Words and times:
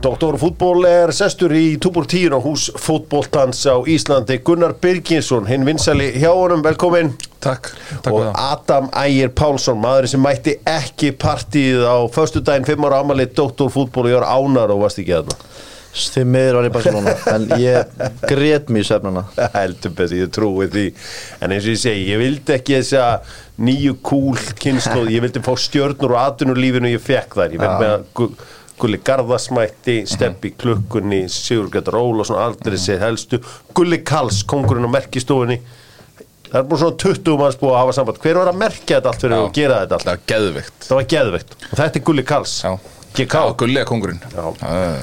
Doktor 0.00 0.38
fútból 0.40 0.86
er 0.88 1.10
sestur 1.12 1.52
í 1.52 1.74
Túbor 1.76 2.06
10 2.08 2.32
á 2.32 2.40
hús 2.40 2.70
fútbóltans 2.80 3.58
á 3.68 3.76
Íslandi. 3.84 4.38
Gunnar 4.40 4.72
Birginsson, 4.80 5.44
hinn 5.44 5.66
vinsali 5.68 6.06
hjá 6.16 6.30
honum, 6.32 6.62
velkomin 6.64 7.10
Takk, 7.36 7.68
takk 8.00 8.08
og 8.08 8.30
Adam 8.32 8.88
Ægir 8.96 9.28
Pálsson, 9.36 9.76
maður 9.80 10.08
sem 10.08 10.22
mætti 10.24 10.54
ekki 10.64 11.10
partíð 11.20 11.84
á 11.84 12.00
föstu 12.16 12.40
daginn 12.40 12.64
5 12.64 12.86
ára 12.88 13.02
amalið 13.04 13.34
Doktor 13.42 13.68
fútból 13.68 14.06
og 14.06 14.14
ég 14.14 14.16
var 14.22 14.30
ánar 14.32 14.72
og 14.72 14.86
varst 14.86 15.02
ekki 15.02 15.18
að 15.18 15.34
Því 15.90 16.22
miður 16.30 16.56
var 16.56 16.68
ég 16.68 16.74
Barcelona 16.78 17.14
En 17.34 17.44
ég 17.60 18.04
grét 18.30 18.70
mér 18.72 18.86
í 18.86 18.88
svefnana 18.88 19.24
það 19.34 19.56
heldur 19.58 19.94
besti, 19.98 20.20
ég 20.22 20.30
trúi 20.32 20.68
því. 20.70 20.86
En 21.42 21.52
eins 21.52 21.66
og 21.66 21.74
ég 21.74 21.82
segi, 21.82 22.06
ég 22.12 22.22
vildi 22.22 22.54
ekki 22.56 22.78
þessa 22.78 23.08
nýju 23.60 23.98
kúl 24.06 24.38
kynnslóð 24.62 25.12
ég 25.12 25.26
vildi 25.26 25.42
fá 25.44 25.52
stjörnur 25.60 26.14
og 26.14 26.22
atvinnulífinu 26.22 26.94
ég 26.94 27.04
fekk 27.04 27.36
þær, 27.36 27.58
ég 27.58 28.30
Gulli 28.80 29.00
Garðasmætti, 29.04 29.98
Steppi 30.08 30.54
Klukkunni 30.60 31.22
Sigur 31.32 31.68
Gjötur 31.74 31.98
Ólafsson, 32.00 32.38
aldrei 32.40 32.78
séð 32.80 33.02
helstu. 33.04 33.40
Gulli 33.76 34.00
Kalls, 34.08 34.42
kongurinn 34.48 34.88
á 34.88 34.90
merkistofunni. 34.96 35.60
Það 36.50 36.56
er 36.58 36.64
búin 36.70 36.80
svona 36.82 36.96
20 36.98 37.36
manns 37.38 37.58
búið 37.60 37.74
að 37.76 37.82
hafa 37.84 37.92
samband. 38.00 38.16
Hver 38.24 38.40
var 38.40 38.48
að 38.50 38.56
merkja 38.58 38.96
þetta 38.96 39.12
allt 39.12 39.22
fyrir 39.22 39.36
Já. 39.36 39.42
að 39.44 39.52
gera 39.60 39.76
þetta 39.84 39.98
allt? 40.00 40.08
Það 40.08 40.16
er 40.16 40.24
geðvikt 40.32 40.88
það 40.88 40.96
var 40.98 41.04
geðveikt. 41.12 41.52
Og 41.70 41.76
þetta 41.78 42.00
er 42.00 42.04
Gulli 42.08 42.24
Kalls 42.26 42.54
Já, 42.64 42.72
GK 43.20 43.36
Já 43.44 43.52
gullega 43.60 43.86
kongurinn 43.86 44.18
Já. 44.24 44.42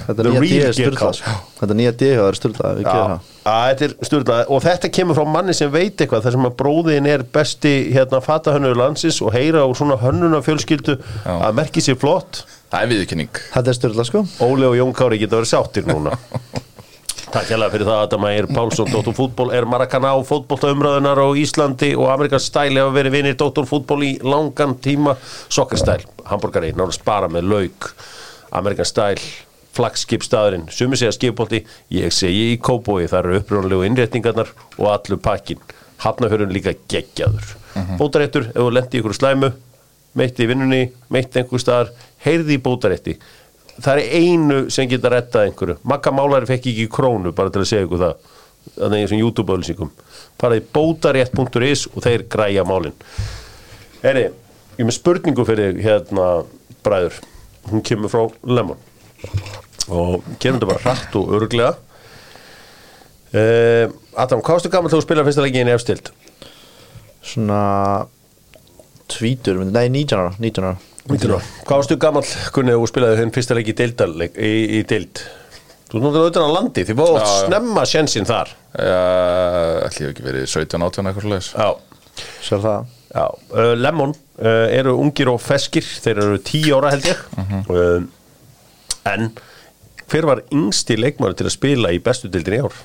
Þetta 0.09 0.17
The 0.17 0.33
nýja 0.33 0.41
real 0.43 0.67
er 0.67 0.75
GK. 0.75 0.81
styrla 0.81 1.37
Þetta 1.61 1.77
nýja 1.79 1.93
D 2.01 2.09
er 2.17 2.39
styrla 2.41 2.73
Við 2.81 2.89
gerum 2.89 3.15
Já, 3.15 3.21
að 3.47 3.69
þetta 3.71 3.87
er 3.87 3.95
stjórnlega 4.09 4.49
og 4.57 4.63
þetta 4.67 4.91
kemur 4.97 5.15
frá 5.21 5.25
manni 5.37 5.55
sem 5.55 5.71
veit 5.71 6.03
eitthvað 6.03 6.27
þar 6.27 6.35
sem 6.35 6.47
að 6.49 6.55
bróðin 6.59 7.07
er 7.13 7.23
besti 7.37 7.73
hérna 7.95 8.19
fatahönnur 8.27 8.75
landsins 8.75 9.21
og 9.23 9.31
heyra 9.35 9.63
úr 9.71 9.79
svona 9.79 9.95
hönnuna 10.03 10.43
fjölskyldu 10.43 10.97
að 11.23 11.55
merki 11.61 11.83
sér 11.85 11.95
flott 12.01 12.43
Það 12.67 12.81
er 12.83 12.89
viðurkenning. 12.91 13.41
Þetta 13.53 13.71
er 13.71 13.77
styrla 13.77 14.05
sko. 14.07 14.23
Óli 14.43 14.67
og 14.67 14.75
Jón 14.75 14.95
Kári 14.95 15.19
geta 15.21 15.37
verið 15.37 15.51
sáttir 15.53 15.87
núna. 15.87 16.17
Takk 17.37 17.49
hérlega 17.51 17.73
fyrir 17.73 17.87
það 17.87 18.01
Adam 18.05 18.25
Ægir 18.29 18.47
Pálsson 18.55 18.87
Dóttor 18.91 19.15
fútból 19.15 19.49
er 19.55 19.65
Maracana 19.67 20.13
á 20.15 20.19
fótboltaumröðunar 20.23 21.19
á 21.19 21.27
Íslandi 21.35 21.89
og 21.99 22.07
Amerikans 22.11 22.47
stæli 22.47 22.79
hafa 22.79 22.95
verið 22.95 23.17
vinir 23.17 23.35
Dóttor 23.39 23.67
fútból 23.67 23.99
í 24.07 24.13
langan 24.23 24.77
tíma. 24.83 25.17
Sokkerstæl, 25.51 26.05
hambúrgari, 26.27 26.71
náttúrulega 26.71 26.95
spara 26.95 27.29
með 27.31 27.51
lauk. 27.51 27.89
Amerikans 28.55 28.91
stæl 28.95 29.19
flagskipstaðurinn, 29.77 30.67
sumi 30.73 30.97
segja 30.97 31.13
skipbolti 31.13 31.61
ég 31.93 32.15
segi 32.15 32.53
í 32.55 32.57
kóbói, 32.63 33.05
það 33.11 33.19
eru 33.19 33.41
upprjónlegu 33.41 33.85
innréttingarnar 33.85 34.51
og 34.79 34.89
allur 34.95 35.21
pakkin 35.21 35.61
hafnafjörun 36.03 36.55
líka 36.55 36.73
geggjaður. 36.89 37.55
Bótaréttur, 37.99 38.49
ef 38.49 38.57
þú 38.57 38.71
lendi 38.73 38.97
í 38.97 39.03
ykkur 39.03 39.19
slæmu 39.19 39.51
meitt 40.17 40.39
í 40.41 40.47
vinnunni, 40.49 40.87
meitt 41.13 41.35
einhver 41.37 41.61
staðar 41.61 41.93
heyrði 42.25 42.57
í 42.57 42.63
bótarétti. 42.63 43.17
Það 43.77 44.01
er 44.01 44.17
einu 44.17 44.59
sem 44.73 44.89
geta 44.89 45.11
rettað 45.13 45.51
einhverju. 45.51 45.77
Magga 45.87 46.13
Málari 46.15 46.49
fekk 46.49 46.71
ekki 46.71 46.87
krónu 46.91 47.33
bara 47.37 47.53
til 47.53 47.61
að 47.61 47.69
segja 47.69 47.85
ykkur 47.85 48.03
það 48.03 48.33
þannig 48.75 49.03
eins 49.03 49.13
og 49.15 49.21
YouTube-ölsingum 49.21 49.91
faraði 50.41 50.63
bótarétt.is 50.75 51.87
og 51.93 52.03
þeir 52.03 52.25
græja 52.31 52.65
málin. 52.67 52.95
Heri, 54.01 54.27
ég 54.27 54.83
er 54.83 54.89
með 54.89 54.97
spurningu 54.97 55.45
fyrir 55.47 55.79
hérna 55.81 56.27
bræður, 56.85 57.21
hún 57.71 57.83
kemur 57.85 58.11
frá 58.11 58.23
Lemon. 58.45 58.81
Og 59.87 60.25
gerum 60.41 60.59
þetta 60.59 60.69
bara 60.69 60.83
hratt 60.83 61.15
og 61.15 61.31
örglega 61.37 61.71
uh, 63.31 63.87
Adam, 64.19 64.41
hvað 64.43 64.57
varstu 64.57 64.71
gammal 64.71 64.91
þú 64.91 64.99
spilaði 65.05 65.29
fyrsta 65.29 65.45
leikinn 65.45 65.71
í 65.71 65.73
efstild? 65.73 66.11
Svona 67.25 67.61
Tvítur 69.11 69.63
Nei, 69.65 69.87
19 69.89 70.17
ára 70.19 70.35
19 70.37 70.63
ára. 70.67 70.77
Hvað 71.07 71.73
varstu 71.73 71.95
gammal, 72.01 72.23
Gunni, 72.51 72.73
þegar 72.73 72.81
þú 72.83 72.87
spilaði 72.91 73.19
þinn 73.21 73.35
fyrsta 73.37 73.55
leik 73.55 73.69
í 73.71 73.75
deildaleik, 73.79 74.33
í, 74.43 74.53
í 74.75 74.81
deild? 74.89 75.21
Þú 75.87 76.01
notar 76.03 76.25
auðvitað 76.25 76.47
á 76.51 76.51
landi, 76.51 76.83
þið 76.83 76.99
Já, 76.99 77.11
já. 77.15 77.27
snemma 77.45 77.85
sjensinn 77.87 78.27
þar. 78.27 78.51
Ætli 78.75 80.03
ég 80.03 80.09
hef 80.09 80.11
ekki 80.11 80.25
verið 80.25 80.49
17, 80.51 80.83
18 80.83 81.09
eitthvað 81.11 81.27
slags 81.29 81.51
Já, 81.55 81.69
Sér 82.43 82.63
það. 82.65 82.89
Já 83.07 83.23
uh, 83.23 83.71
Lemon 83.79 84.11
uh, 84.11 84.67
eru 84.73 84.97
ungir 84.99 85.31
og 85.31 85.39
feskir 85.41 85.85
þeir 85.85 86.19
eru 86.25 86.41
10 86.43 86.75
ára 86.75 86.91
held 86.91 87.07
ég. 87.07 87.23
Uh, 87.71 88.03
en 89.07 89.31
hver 90.07 90.27
var 90.27 90.43
yngsti 90.51 90.97
leikmaður 90.99 91.39
til 91.39 91.47
að 91.47 91.55
spila 91.55 91.93
í 91.95 92.01
bestu 92.03 92.29
deildin 92.31 92.57
í 92.59 92.61
ár? 92.67 92.75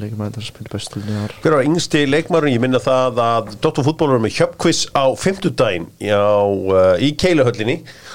Leikum 0.00 0.22
að 0.24 0.30
þetta 0.30 0.42
spila 0.46 0.70
bestu 0.72 1.00
í 1.04 1.14
ár 1.20 1.32
Hver 1.44 1.54
var 1.58 1.66
yngsti 1.68 2.00
leikmaður? 2.08 2.46
Ég 2.48 2.60
minna 2.62 2.78
það 2.80 3.18
að 3.20 3.50
Dr. 3.60 3.84
Fútból 3.84 4.08
er 4.14 4.22
með 4.24 4.32
hjöpkviss 4.38 4.86
á 4.96 5.04
50 5.12 5.52
daginn 5.58 5.84
uh, 6.00 6.94
í 7.04 7.10
Keiluhöllinni 7.20 7.74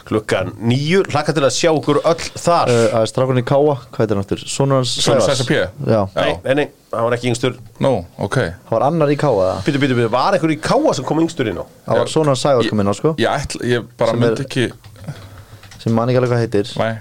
klukkan 0.10 0.50
nýju, 0.58 1.04
hlakka 1.14 1.36
til 1.38 1.44
að 1.46 1.54
sjá 1.54 1.70
okkur 1.76 2.00
öll 2.02 2.26
þar 2.42 2.72
Uh, 2.72 2.80
Það 2.92 3.06
er 3.06 3.12
strákunni 3.12 3.44
Káa 3.46 3.76
Hvað 3.78 4.00
heitir 4.02 4.16
hann 4.18 4.24
aftur? 4.26 4.42
Sonur 4.50 4.80
hans 4.82 4.96
Sonur 4.98 5.22
Sævars. 5.22 5.42
Sæsa 5.42 5.46
P? 5.52 5.60
Já 5.92 6.02
Nei, 6.18 6.32
nei, 6.48 6.56
nei, 6.62 6.66
hann 6.96 7.06
var 7.08 7.16
ekki 7.20 7.30
yngstur 7.32 7.56
Nú, 7.84 7.94
ok 8.26 8.38
Það 8.42 8.74
var 8.74 8.88
annar 8.90 9.14
í 9.14 9.20
Káa 9.22 9.38
það 9.46 9.62
Býtu, 9.70 9.82
býtu, 9.86 10.00
býtu, 10.02 10.10
var 10.18 10.38
einhver 10.40 10.56
í 10.56 10.60
Káa 10.66 10.96
sem 10.98 11.06
kom 11.08 11.22
yngstur 11.24 11.52
inn 11.54 11.62
á? 11.62 11.66
Það 11.86 12.02
var 12.02 12.12
sonur 12.16 12.34
hans 12.34 12.46
Sævars 12.48 12.72
kom 12.74 12.82
inn 12.84 12.90
á 12.90 12.96
sko 12.98 13.14
Ég, 13.22 13.56
ég 13.70 13.86
bara 14.02 14.16
Sem 14.16 14.26
er- 14.26 14.34
myndi 14.34 14.48
ekki 14.48 14.68
Sem 15.86 15.94
man 15.98 16.10
ekki 16.10 16.22
alveg 16.24 16.34
hvað 16.34 16.44
heitir 16.48 16.74
Nei 16.82 16.92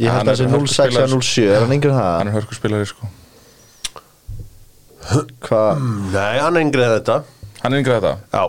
Ég 0.00 0.08
held 0.08 0.20
Hann 0.20 0.28
að 0.28 0.28
það 0.28 0.32
er 0.32 0.40
sé 0.40 0.52
hörkuspilari, 0.52 0.68
06 0.68 1.00
eða 1.00 1.10
07 1.24 1.48
Er 1.48 1.66
hann 1.66 1.82
það? 1.96 2.22
er 2.28 2.36
hörkuspilari 2.38 2.92
sko 2.92 3.10
Hvað 5.02 5.80
Nei, 6.12 6.36
hann 6.38 6.56
er 6.56 6.66
yngri 6.66 6.84
en 6.86 6.96
þetta. 6.96 7.22
Hann 7.62 7.74
er 7.74 7.82
yngrið 7.82 7.98
þetta? 7.98 8.12
Já, 8.32 8.44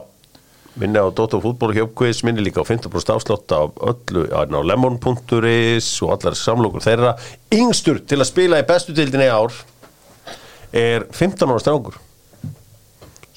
minni 0.81 1.01
á 1.01 1.07
Dóttar 1.13 1.41
fútból 1.43 1.73
hjöpkviss, 1.75 2.23
minni 2.25 2.45
líka 2.45 2.63
á 2.63 2.65
50% 2.65 3.13
afslátt 3.13 3.53
af 3.53 3.75
öllu 3.77 4.25
á 4.33 4.41
á 4.45 4.61
lemon.is 4.65 5.89
og 6.05 6.15
allar 6.15 6.37
samlokur 6.37 6.83
þeirra. 6.85 7.15
Yngstur 7.53 8.01
til 8.05 8.21
að 8.21 8.29
spila 8.29 8.61
í 8.61 8.67
bestu 8.69 8.95
deildinni 8.95 9.29
í 9.29 9.33
ár 9.33 9.53
er 10.73 11.05
15 11.13 11.49
ára 11.49 11.61
strákur 11.61 11.99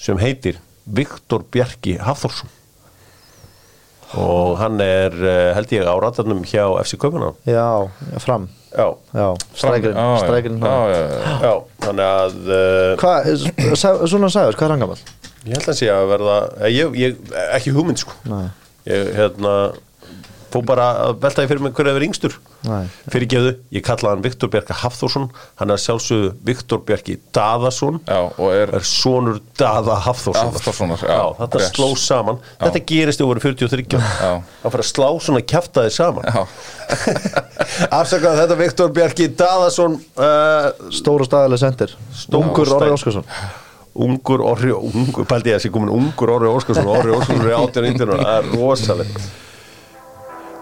sem 0.00 0.16
heitir 0.20 0.60
Viktor 0.86 1.44
Bjarki 1.52 1.96
Hafþórsson. 2.00 2.52
Og 4.16 4.54
hann 4.60 4.78
er 4.80 5.12
eh, 5.18 5.50
held 5.56 5.72
ég 5.74 5.88
á 5.88 5.94
ratarnum 5.98 6.44
hjá 6.46 6.62
FC 6.84 6.96
Kaupana 7.00 7.32
já, 7.44 7.90
fram 8.22 8.46
Já, 8.76 8.86
Já, 9.16 9.26
strækirinn. 9.56 10.00
Strækirinn 10.20 10.60
Já, 10.60 10.74
já, 10.92 11.00
já. 11.00 11.36
já, 11.46 11.52
þannig 11.86 12.10
að 12.10 12.36
uh, 12.44 12.90
Hvað, 13.00 13.30
svona 14.10 14.28
Sævars, 14.34 14.58
hvað 14.58 14.66
er 14.68 14.74
hann 14.74 14.84
gammal? 14.84 15.00
ég 15.46 15.54
held 15.54 15.62
að 15.62 15.70
hann 15.70 15.78
sé 15.78 15.88
að 15.94 16.08
verða 16.10 16.36
eh, 16.58 16.70
ég, 16.74 16.96
ég, 16.98 17.18
ekki 17.56 17.72
hugmynd 17.76 18.00
sko 18.02 18.16
Nei, 18.28 18.46
ég 18.90 19.12
hérna 19.16 19.52
fó 20.52 20.60
bara 20.66 20.86
að 21.08 21.16
velta 21.24 21.42
því 21.42 21.50
fyrir 21.50 21.62
mig 21.66 21.74
hver 21.76 21.88
er 21.90 22.04
yngstur. 22.06 22.36
Nei. 22.66 22.86
Fyrirgeðu, 23.12 23.50
ég 23.76 23.82
kallaði 23.86 24.12
hann 24.16 24.22
Viktor 24.24 24.50
Bjarki 24.50 24.74
Hafþórsson. 24.80 25.26
Hann 25.60 25.72
er 25.74 25.80
sjálfsögðu 25.82 26.30
Viktor 26.48 26.80
Bjarki 26.86 27.16
Daðarsson 27.36 28.00
Já, 28.08 28.20
og 28.32 28.48
er 28.54 28.72
er 28.78 28.86
sonur 28.86 29.38
Daða 29.58 29.98
Hafþórssonar. 30.06 31.02
Já, 31.06 31.20
þetta 31.40 31.60
rétt. 31.62 31.76
sló 31.78 31.90
saman. 32.00 32.40
Þetta 32.62 32.82
gerist 32.90 33.22
yfir 33.22 33.42
43 33.44 34.00
Já. 34.00 34.32
það 34.62 34.74
fyrir 34.74 34.86
að 34.86 34.90
slá 34.90 35.08
svona 35.28 35.44
kjaftaði 35.54 35.94
saman. 35.94 36.26
Já, 36.26 36.42
afsakaðu 38.00 38.42
þetta 38.42 38.58
Viktor 38.62 38.92
Bjarki 38.96 39.28
Daðarsson 39.38 39.98
uh, 40.18 40.90
Stóra 40.94 41.28
staðileg 41.28 41.62
sendir. 41.62 41.96
Stæ- 42.14 42.38
Orri 42.40 42.92
Óskarsson. 42.94 43.26
Ungur 43.96 44.42
Orri 44.44 44.74
ungur, 44.76 45.24
pældi 45.28 45.54
ég 45.54 45.56
að 45.56 45.62
sé 45.64 45.70
komin 45.72 45.92
ungur 45.94 46.34
Orri 46.34 46.50
Óskarsson. 46.50 46.88
Orri 46.92 47.14
Óskarsson 47.16 47.46
er 47.46 47.56
18 47.62 47.90
índir 47.92 48.12
það 48.12 48.32
er 48.34 48.50
rosalegt 48.56 49.28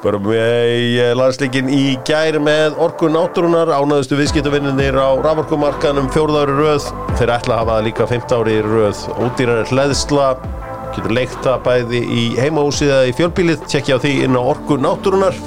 bara 0.05 0.21
með 0.21 1.15
landsleikin 1.17 1.71
í 1.73 1.97
gær 2.05 2.37
með 2.43 2.77
orku 2.85 3.09
náttúrunar 3.09 3.71
ánaðustu 3.73 4.19
viðskiptavinnir 4.19 4.99
á 5.01 5.17
raforkumarkaðnum 5.25 6.11
fjórðári 6.13 6.57
röð. 6.59 6.91
Þeir 7.17 7.33
ætla 7.39 7.57
að 7.57 7.63
hafa 7.63 7.79
það 7.79 7.87
líka 7.89 8.09
15 8.13 8.37
ári 8.43 8.57
röð. 8.67 9.01
Ódýrar 9.17 9.71
hleðsla 9.73 10.29
getur 10.95 11.17
leikta 11.17 11.57
bæði 11.65 12.03
í 12.05 12.25
heimahúsið 12.37 12.93
eða 12.93 13.09
í 13.09 13.15
fjölbílið 13.17 13.65
tjekkja 13.65 13.97
á 13.97 14.03
því 14.05 14.13
inn 14.27 14.37
á 14.37 14.43
orku 14.45 14.77
náttúrunar 14.79 15.39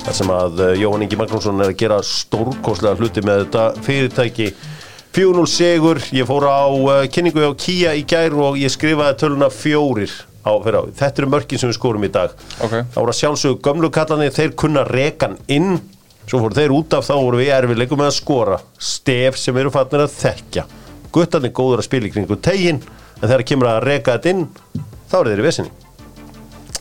þar 0.00 0.16
sem 0.16 0.32
að 0.32 0.64
eh, 0.64 0.72
Jóhann 0.80 1.04
Ingi 1.04 1.18
Magnússon 1.20 1.60
er 1.60 1.74
að 1.74 1.78
gera 1.82 2.00
stórkoslega 2.06 2.96
hluti 2.98 3.22
með 3.26 3.44
þetta 3.44 3.66
fyrirtæki. 3.84 4.48
4-0 5.10 5.46
sigur, 5.50 6.00
ég 6.14 6.26
fór 6.28 6.46
á 6.46 6.70
uh, 6.70 6.90
kynningu 7.10 7.42
á 7.42 7.52
Kia 7.58 7.96
í 7.98 8.04
gær 8.08 8.36
og 8.38 8.58
ég 8.60 8.70
skrifaði 8.70 9.18
töluna 9.18 9.50
fjórir 9.50 10.14
á 10.44 10.52
á. 10.52 10.82
Þetta 11.00 11.22
eru 11.22 11.30
mörkin 11.34 11.60
sem 11.60 11.70
við 11.70 11.78
skorum 11.78 12.04
í 12.06 12.10
dag. 12.12 12.34
Ok. 12.64 12.74
Það 12.74 13.00
voru 13.00 13.14
að 13.14 13.18
sjálfsögðu 13.20 13.58
gömlu 13.66 13.90
kallanir, 13.94 14.34
þeir 14.36 14.54
kunna 14.58 14.84
rekan 14.88 15.36
inn, 15.52 15.80
svo 16.26 16.40
fóru 16.44 16.56
þeir 16.58 16.74
út 16.76 16.96
af 16.98 17.06
þá 17.08 17.14
voru 17.18 17.40
við 17.42 17.52
erfiðleikum 17.56 18.00
með 18.00 18.10
að 18.12 18.16
skora. 18.20 18.60
Stef 18.78 19.38
sem 19.40 19.56
eru 19.60 19.72
fannir 19.74 20.04
að 20.06 20.14
þekkja. 20.20 20.66
Guttarnir 21.12 21.52
góður 21.56 21.82
að 21.82 21.88
spila 21.90 22.06
í 22.08 22.12
kringu 22.14 22.38
tegin, 22.40 22.80
en 23.20 23.26
þegar 23.26 23.46
kemur 23.50 23.70
að 23.72 23.82
reka 23.88 24.16
þetta 24.16 24.34
inn, 24.34 24.46
þá 25.10 25.16
eru 25.20 25.32
þeir 25.34 25.42
í 25.42 25.48
vesinni. 25.48 25.72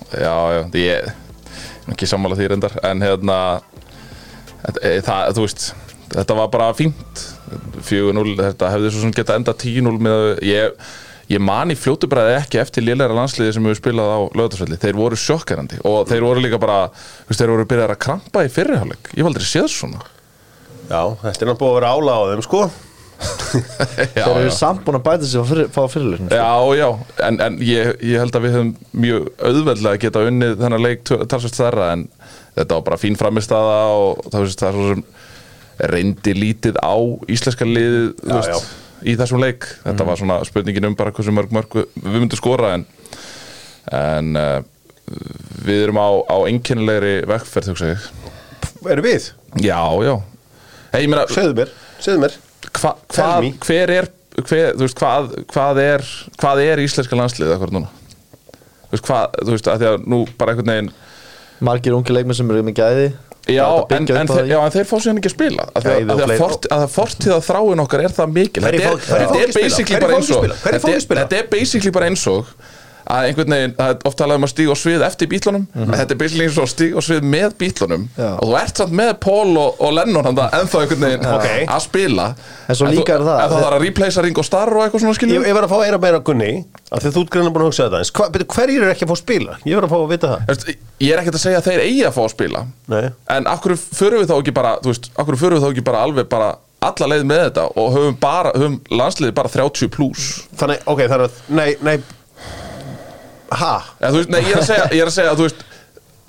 já, 0.09 0.35
já 0.55 0.61
Ég 0.73 0.89
er 0.89 1.93
ekki 1.93 2.07
sammála 2.09 2.37
því 2.37 2.47
reyndar 2.49 2.73
En 2.85 3.01
hérna 3.01 3.35
e, 4.81 4.99
Það, 5.05 5.33
þú 5.37 5.43
veist 5.45 5.65
Þetta 6.09 6.37
var 6.39 6.49
bara 6.53 6.69
fínt 6.73 7.21
4-0, 7.85 8.33
þetta 8.39 8.71
hefði 8.73 8.89
svo 8.93 9.03
sem 9.03 9.13
geta 9.13 9.35
enda 9.37 9.53
10-0 9.57 9.93
með 10.01 10.23
ég 10.45 10.89
ég 11.29 11.41
man 11.43 11.69
í 11.73 11.77
fljótu 11.77 12.09
bræði 12.09 12.35
ekki 12.39 12.59
eftir 12.61 12.85
lélæra 12.85 13.15
landsliði 13.17 13.55
sem 13.55 13.67
hefur 13.69 13.79
spilað 13.79 14.13
á 14.13 14.19
lögðarsvelli 14.39 14.79
þeir 14.81 14.97
voru 14.97 15.19
sjokkerandi 15.19 15.81
og 15.85 16.07
þeir 16.09 16.25
voru 16.25 16.43
líka 16.43 16.59
bara 16.61 16.79
þú 16.89 17.29
veist, 17.31 17.41
þeir 17.41 17.53
voru 17.53 17.67
byrjað 17.69 17.93
að 17.95 18.01
krampa 18.05 18.45
í 18.45 18.51
fyrriháleik 18.53 19.11
ég 19.13 19.21
hef 19.21 19.29
aldrei 19.29 19.47
séð 19.49 19.67
svona. 19.73 20.01
Já, 20.89 21.01
þetta 21.21 21.45
er 21.45 21.51
náttúrulega 21.51 21.59
búið 21.61 21.69
að 21.69 21.77
vera 21.79 21.91
ála 21.93 22.15
á 22.17 22.21
þeim 22.31 22.45
sko. 22.47 22.61
Já, 24.15 24.23
Þeir 24.23 24.37
eru 24.39 24.51
samt 24.55 24.85
búin 24.85 24.95
að 24.95 25.05
bæta 25.09 25.27
sig 25.27 25.41
að 25.41 25.63
fá 25.75 25.81
fyrirleiknum 25.91 26.29
Já, 26.31 26.53
já, 26.79 26.85
en, 27.27 27.39
en 27.43 27.57
ég, 27.67 27.89
ég 28.07 28.21
held 28.21 28.37
að 28.37 28.45
við 28.45 28.53
höfum 28.55 28.69
mjög 29.03 29.25
auðveldlega 29.43 29.97
að 29.97 30.03
geta 30.05 30.21
unnið 30.29 30.53
þennan 30.61 30.85
leik 30.85 31.01
talsvægt 31.09 31.57
stærra 31.57 31.89
en 31.97 32.05
þetta 32.55 32.77
var 32.77 32.85
bara 32.87 32.99
fín 33.01 33.19
framistaða 33.19 33.79
og 33.91 34.21
það, 34.29 34.45
veist, 34.45 34.63
það 34.63 34.69
er 34.69 34.77
svo 34.77 34.93
sem 34.93 35.03
reyndi 35.91 36.35
lítið 36.37 36.79
á 36.79 36.95
íslenska 37.35 37.67
liðið 37.67 38.07
þú 38.23 38.39
Já, 38.39 38.57
í 39.03 39.15
þessum 39.19 39.43
leik. 39.43 39.67
Þetta 39.85 40.07
var 40.07 40.19
svona 40.19 40.39
spurningin 40.47 40.89
um 40.89 40.97
bara 40.99 41.13
hversu 41.15 41.33
mörg 41.35 41.53
mörg 41.55 41.79
við 41.95 42.17
myndum 42.19 42.39
skora 42.39 42.73
en, 42.77 42.85
en 43.95 44.39
uh, 44.39 44.59
við 45.65 45.85
erum 45.87 46.01
á, 46.01 46.09
á 46.29 46.37
einkennilegri 46.49 47.19
vekkferð 47.29 47.73
Erum 48.89 49.03
við? 49.03 49.31
Já, 49.59 49.81
já. 50.05 50.13
Hey, 50.93 51.03
ég 51.03 51.11
meina, 51.11 51.25
Segðu 51.31 51.57
mér, 51.57 51.71
segðu 51.99 52.21
mér. 52.23 52.35
Hva, 52.79 52.93
me. 53.43 53.51
hver 53.65 53.91
er 53.91 54.07
hver, 54.45 54.75
veist, 54.79 54.97
hvað, 54.99 55.33
hvað 55.51 55.81
er 55.83 56.05
hvað 56.39 56.61
er 56.63 56.81
íslenska 56.83 57.17
landslið 57.17 57.53
akkur 57.55 57.73
núna? 57.75 57.89
Þú 58.89 58.93
veist, 58.93 59.05
hvað, 59.05 59.39
þú 59.41 59.55
veist, 59.55 59.69
að 59.69 59.81
því 59.81 59.89
að 59.89 60.05
nú 60.13 60.19
bara 60.39 60.53
einhvern 60.53 60.73
veginn 60.73 60.91
Margir 61.65 61.95
ungi 61.97 62.15
leikmenn 62.15 62.37
sem 62.37 62.51
eru 62.53 62.63
með 62.63 62.79
gæði 62.79 63.07
Já, 63.49 63.65
Það 63.89 63.95
en, 63.97 64.09
en, 64.21 64.31
þeir, 64.33 64.49
já, 64.51 64.57
en 64.65 64.73
þeir 64.75 64.87
fá 64.89 64.95
sér 65.03 65.19
ekki 65.19 65.29
að 65.31 65.35
spila 65.35 65.67
að 65.73 65.85
því 65.85 65.93
Gæði 65.93 66.09
að, 66.09 66.33
þráin 67.49 67.83
okkar 67.85 68.03
er 68.05 68.15
það 68.19 68.35
mikil 68.39 68.65
Þetta 68.65 69.39
er- 69.39 69.55
basically 69.59 70.01
bara 70.03 70.19
eins 70.19 70.31
og 70.35 70.49
þetta 70.65 71.39
er 71.41 71.49
basically 71.53 71.93
bara 71.95 72.09
eins 72.11 72.27
og 72.29 72.53
að 73.09 73.25
einhvern 73.29 73.53
veginn, 73.55 73.71
það 73.73 73.89
er 73.95 74.03
oft 74.05 74.17
talað 74.19 74.37
um 74.39 74.45
að 74.45 74.51
stíga 74.53 74.73
á 74.73 74.77
svið 74.77 75.03
eftir 75.07 75.27
bítlunum, 75.31 75.63
Mhm. 75.73 75.83
en 75.93 75.99
þetta 75.99 76.11
er 76.13 76.19
og 76.59 76.65
að 76.65 76.71
stíga 76.73 76.93
á 76.93 77.01
svið 77.07 77.21
með 77.25 77.53
bítlunum 77.57 78.03
Já. 78.17 78.27
og 78.37 78.45
þú 78.49 78.57
ert 78.61 78.77
samt 78.77 78.93
með 78.93 79.13
Paul 79.19 79.57
og, 79.57 79.75
og 79.81 79.93
Lennon 79.97 80.23
það 80.37 80.51
ennþá 80.59 80.81
einhvern 80.83 81.01
veginn 81.05 81.25
Ok. 81.25 81.47
að 81.67 81.81
spila 81.81 82.27
En 82.69 82.75
svo 82.75 82.85
líka 82.89 83.13
er 83.15 83.23
það- 83.25 83.41
en 83.43 83.49
það 83.49 83.63
þarf 83.63 83.73
að 83.79 83.81
replacea 83.87 84.23
Ringo 84.23 84.41
Starr 84.43 84.69
og 84.77 84.83
eitthvað 84.85 85.01
svona 85.01 85.13
Ég, 85.13 85.19
skiljum 85.19 85.43
ég 85.49 85.53
var 85.53 85.63
að 85.63 85.69
fá 85.69 85.77
að 85.79 85.85
eira 85.89 85.97
meira 85.97 86.19
Gunni 86.19 86.65
af 86.91 86.99
því 87.03 87.11
þú 87.17 87.25
greina 87.29 87.49
búin 87.49 87.63
að 87.65 87.69
hugsa 87.69 87.89
þetta 87.89 87.99
eins 87.99 88.11
Hverjir 88.45 88.81
eru 88.81 88.91
ekki 88.93 89.05
að 89.05 89.09
fá 89.09 89.15
að 89.17 89.23
spila? 89.25 89.57
Ég 89.65 89.75
var 89.75 89.83
að 89.83 89.89
fá 89.89 89.97
að 89.97 90.09
vita 90.09 90.27
það 90.27 90.75
ég 91.01 91.11
er 91.13 91.19
ekkert 91.23 91.35
að 91.35 91.45
segja 91.45 91.57
að 91.57 91.67
þeir 91.69 91.81
eigi 91.81 92.03
að 92.05 92.13
fá 92.13 92.23
að 92.25 92.29
spila 92.29 92.65
Nei. 92.87 93.09
en 93.29 93.43
akkur 93.45 93.73
förum 93.77 94.21
við 94.21 94.27
þá 94.29 94.37
ekki 94.39 94.53
bara 94.53 94.77
þá 95.57 96.55
alla 96.81 97.07
leið 97.11 97.25
með 97.27 97.41
þetta 97.49 97.63
og 97.75 97.93
höfum 97.95 98.19
bara 98.19 98.51
höfum 98.55 98.79
landsliði 98.91 99.33
bara 99.35 99.49
30 99.49 99.89
pluss 99.89 100.43
Þannig, 100.55 100.79
ok, 100.87 100.99
þannig 101.11 101.25
að, 101.27 101.31
nei, 101.49 101.75
nei 101.81 101.97
Veist, 103.49 104.29
nei, 104.29 104.41
ég, 104.45 104.51
er 104.53 104.61
að 104.61 104.67
segja, 104.69 104.87
ég 104.93 105.01
er 105.01 105.09
að 105.09 105.15
segja 105.17 105.31
að 105.33 105.43
veist 105.43 105.63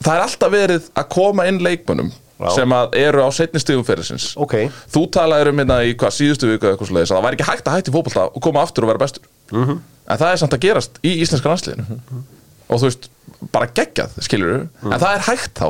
það 0.01 0.15
er 0.17 0.23
alltaf 0.25 0.53
verið 0.55 0.91
að 0.97 1.09
koma 1.13 1.47
inn 1.51 1.59
leikmönnum 1.65 2.11
Já. 2.41 2.49
sem 2.57 2.73
eru 2.97 3.21
á 3.21 3.29
setni 3.37 3.61
stigum 3.61 3.85
fyrirsins 3.85 4.31
Ok. 4.41 4.55
þú 4.95 5.03
talaðir 5.13 5.51
um 5.53 5.59
hérna 5.61 5.83
í 5.85 5.93
hvað 6.01 6.15
síðustu 6.17 6.49
viku 6.49 6.65
eða 6.67 6.73
eitthvað 6.79 6.89
svoleiðis 6.89 7.11
að 7.13 7.19
það 7.19 7.27
væri 7.27 7.37
ekki 7.37 7.49
hægt 7.51 7.69
að 7.69 7.77
hætti 7.77 7.93
fótbolta 7.93 8.23
og 8.31 8.41
koma 8.47 8.63
aftur 8.65 8.87
og 8.87 8.93
vera 8.95 9.03
bestur 9.05 9.23
Mhm. 9.53 9.81
en 10.09 10.19
það 10.19 10.33
er 10.33 10.37
samt 10.41 10.55
að 10.57 10.61
gerast 10.65 11.01
í 11.05 11.13
íslenska 11.21 11.51
landsliðinu 11.53 11.99
og 12.71 12.79
þú 12.81 12.85
veist, 12.89 13.11
bara 13.53 13.67
geggjað 13.67 14.17
skilur 14.25 14.69
Mhm. 14.81 14.93
en 14.93 15.01
það 15.01 15.15
er 15.17 15.27
hægt 15.29 15.55
þá 15.61 15.69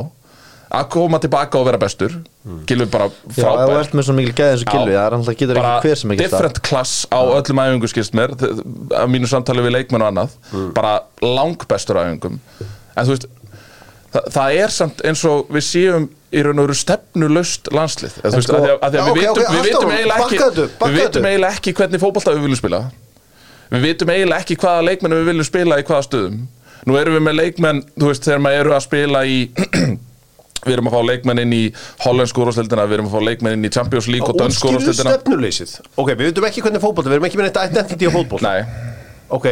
að 0.71 0.85
koma 0.95 1.19
tilbaka 1.19 1.59
og 1.59 1.65
vera 1.67 1.79
bestur. 1.83 2.13
Mhm. 2.47 2.61
Gylfi 2.71 2.87
bara 2.93 3.09
Já, 3.09 3.11
ef 3.11 3.35
þú 3.37 3.43
frábær. 3.43 3.81
ert 3.81 3.93
með 3.99 4.05
svo 4.07 4.15
mikil 4.15 4.35
gæði 4.39 4.51
eins 4.55 4.63
og 4.63 4.69
Já. 4.69 4.73
gilvi 4.79 4.95
Það 4.95 5.07
er 5.07 5.17
alltaf 5.17 5.37
getur 5.41 5.57
ekki 5.61 5.89
hver 5.89 5.97
sem 6.01 6.11
ekki 6.15 6.23
different 6.23 6.61
class 6.63 6.93
á 7.11 7.19
öllum 7.27 7.61
æfingu 7.65 7.89
skilst 7.91 8.15
mér. 8.15 8.31
Af 8.95 9.09
mínu 9.11 9.27
samtali 9.29 9.65
við 9.67 9.75
leikmenn 9.79 10.03
og 10.03 10.09
annað. 10.13 10.31
Mm. 10.53 10.73
bara 10.75 10.93
langbestur 11.23 11.97
æfingum. 12.01 12.39
En 12.97 13.07
þú 13.07 13.15
veist 13.17 13.27
það, 14.15 14.25
það 14.37 14.55
er 14.63 14.69
samt 14.79 15.03
eins 15.05 15.25
og 15.25 15.49
við 15.51 15.65
séum 15.67 16.09
í 16.31 16.43
raun 16.47 16.59
og 16.63 16.69
veru 16.69 16.75
stefnulaust 16.79 17.69
landslið. 17.75 18.15
Eða, 18.23 18.31
þú 18.31 18.39
veist, 18.39 18.49
sko- 18.49 18.57
að 18.57 18.63
því 18.63 18.71
að, 18.71 18.79
að 18.87 18.95
Já, 18.95 19.01
að 19.01 19.11
ok, 19.11 19.19
við 19.19 19.29
ok, 19.31 19.39
vitum, 19.39 19.43
við 19.43 19.51
haltu 19.51 19.67
vitum 19.67 19.81
áfram, 19.81 19.97
eiginlega 19.99 20.23
ekki 20.23 20.39
bakkaðu, 20.39 20.63
við 20.63 20.79
bakkaðu. 20.79 21.01
vitum 21.01 21.25
eiginlega 21.31 21.55
ekki 21.59 21.73
hvernig 21.81 22.01
fótbolta 22.01 22.31
við 22.37 22.43
viljum 22.47 22.61
spila. 22.63 22.81
Við 23.71 23.81
vitum 23.89 24.09
eiginlega 24.15 24.41
ekki 24.45 24.57
hvaða 24.63 24.85
leikmenn 24.87 25.15
við 25.19 25.25
viljum 25.31 25.45
spila 25.51 25.79
í 25.81 25.83
hvaða 25.91 26.07
stöðum. 26.07 26.39
Nú 26.87 26.97
erum 26.97 27.15
við 27.19 27.23
með 27.27 27.35
leikmenn, 27.43 27.83
þú 27.99 28.07
veist, 28.11 28.23
þegar 28.25 28.41
maður 28.47 28.61
eru 28.63 28.73
að 28.79 28.87
spila 28.87 29.25
í 29.27 29.51
við 30.67 30.75
erum 30.77 30.91
að 30.91 30.97
fá 30.97 31.03
leikmenn 31.11 31.43
inn 31.45 31.55
í 31.57 31.63
hollensku 32.05 32.43
úrvarsdeildina, 32.45 32.87
við 32.91 32.99
erum 32.99 33.11
að 33.11 33.17
fá 33.17 33.27
leikmenn 33.31 33.57
inn 33.59 33.69
í 33.69 33.73
Champions 33.73 34.09
League 34.13 34.29
og 34.29 34.37
dönsku 34.41 34.69
Útskýrðu 34.69 34.81
úrvarsdeildina 34.83 35.15
stefnuleysið. 35.17 35.75
Ok, 35.97 36.11
við 36.15 36.31
veitum 36.31 36.49
ekki 36.51 36.65
hvernig 36.67 36.83
fótbolta 36.85 37.11
Við 37.13 37.19
erum 37.19 37.29
ekki 37.31 37.41
með 37.41 37.49
neitt 37.49 37.61
identity 37.71 38.09
á 38.09 38.13
fótbolta 38.17 38.51
Nei, 38.51 38.91
Ok, 39.31 39.47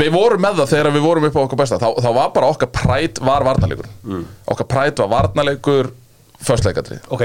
við 0.00 0.10
vorum 0.14 0.42
með 0.42 0.60
það 0.62 0.72
þegar 0.72 0.92
við 0.96 1.04
vorum 1.06 1.28
upp 1.28 1.36
á 1.36 1.42
okkar 1.44 1.60
besta. 1.60 1.78
Þá, 1.82 1.88
þá 2.02 2.10
var 2.16 2.32
bara 2.34 2.50
okkar 2.54 2.70
præt 2.74 3.20
var 3.22 3.44
varnarleikur. 3.46 3.88
Okkar 4.54 4.68
præt 4.70 5.02
var 5.02 5.10
varnarleikur 5.12 5.92
föstleikadrið 6.46 7.06
ok. 7.10 7.24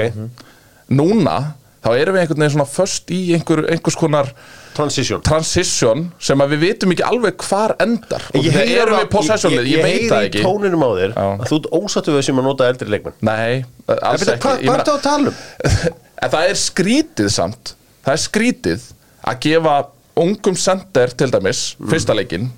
Núna, 0.92 1.36
þá 1.82 1.88
erum 1.98 2.14
við 2.16 2.20
einhvern 2.22 2.42
veginn 2.44 2.54
svona 2.56 2.68
föst 2.70 3.10
í 3.10 3.20
einhver, 3.36 3.64
einhvers 3.72 3.96
konar 3.98 4.28
Transition. 4.72 5.20
transition 5.26 6.04
sem 6.22 6.40
að 6.40 6.54
við 6.54 6.60
vitum 6.66 6.92
ekki 6.94 7.04
alveg 7.04 7.36
hvar 7.48 7.74
endar. 7.82 8.22
Og 8.32 8.38
Ég 8.40 8.52
þegar 8.54 8.66
heyri 8.66 8.78
erum 8.80 8.94
alveg- 8.96 9.04
við 9.08 9.10
possessionlið, 9.16 9.66
ég, 9.72 9.82
veit 9.82 10.06
það 10.08 10.16
heyri 10.22 10.30
ekki. 10.30 10.40
í 10.40 10.46
tóninum 10.46 10.84
á 10.86 10.90
þér 10.96 11.12
Já. 11.12 11.26
að 11.42 11.50
þú 11.50 11.58
ósattu 11.82 12.14
við 12.16 12.22
sem 12.28 12.38
að 12.40 12.46
nota 12.48 12.68
eldri 12.72 12.88
leikmenn. 12.94 13.16
Nei, 13.20 13.64
alls 13.98 14.22
ekki. 14.22 14.38
Hvað 14.46 14.62
Ég 14.62 14.70
meina- 14.70 14.78
ertu 14.78 14.94
að 14.96 15.02
tala 15.02 15.28
um? 15.28 15.34
Það 16.32 16.48
er 16.48 16.54
skrítið 16.62 17.28
samt 17.34 17.74
Það 18.06 18.12
er 18.14 18.20
skrítið 18.22 18.82
að 19.26 19.38
gefa 19.42 19.76
ungum 20.22 20.56
sender 20.56 21.08
til 21.18 21.30
dæmis 21.30 21.60
fyrsta 21.90 22.14
leikinn 22.14 22.48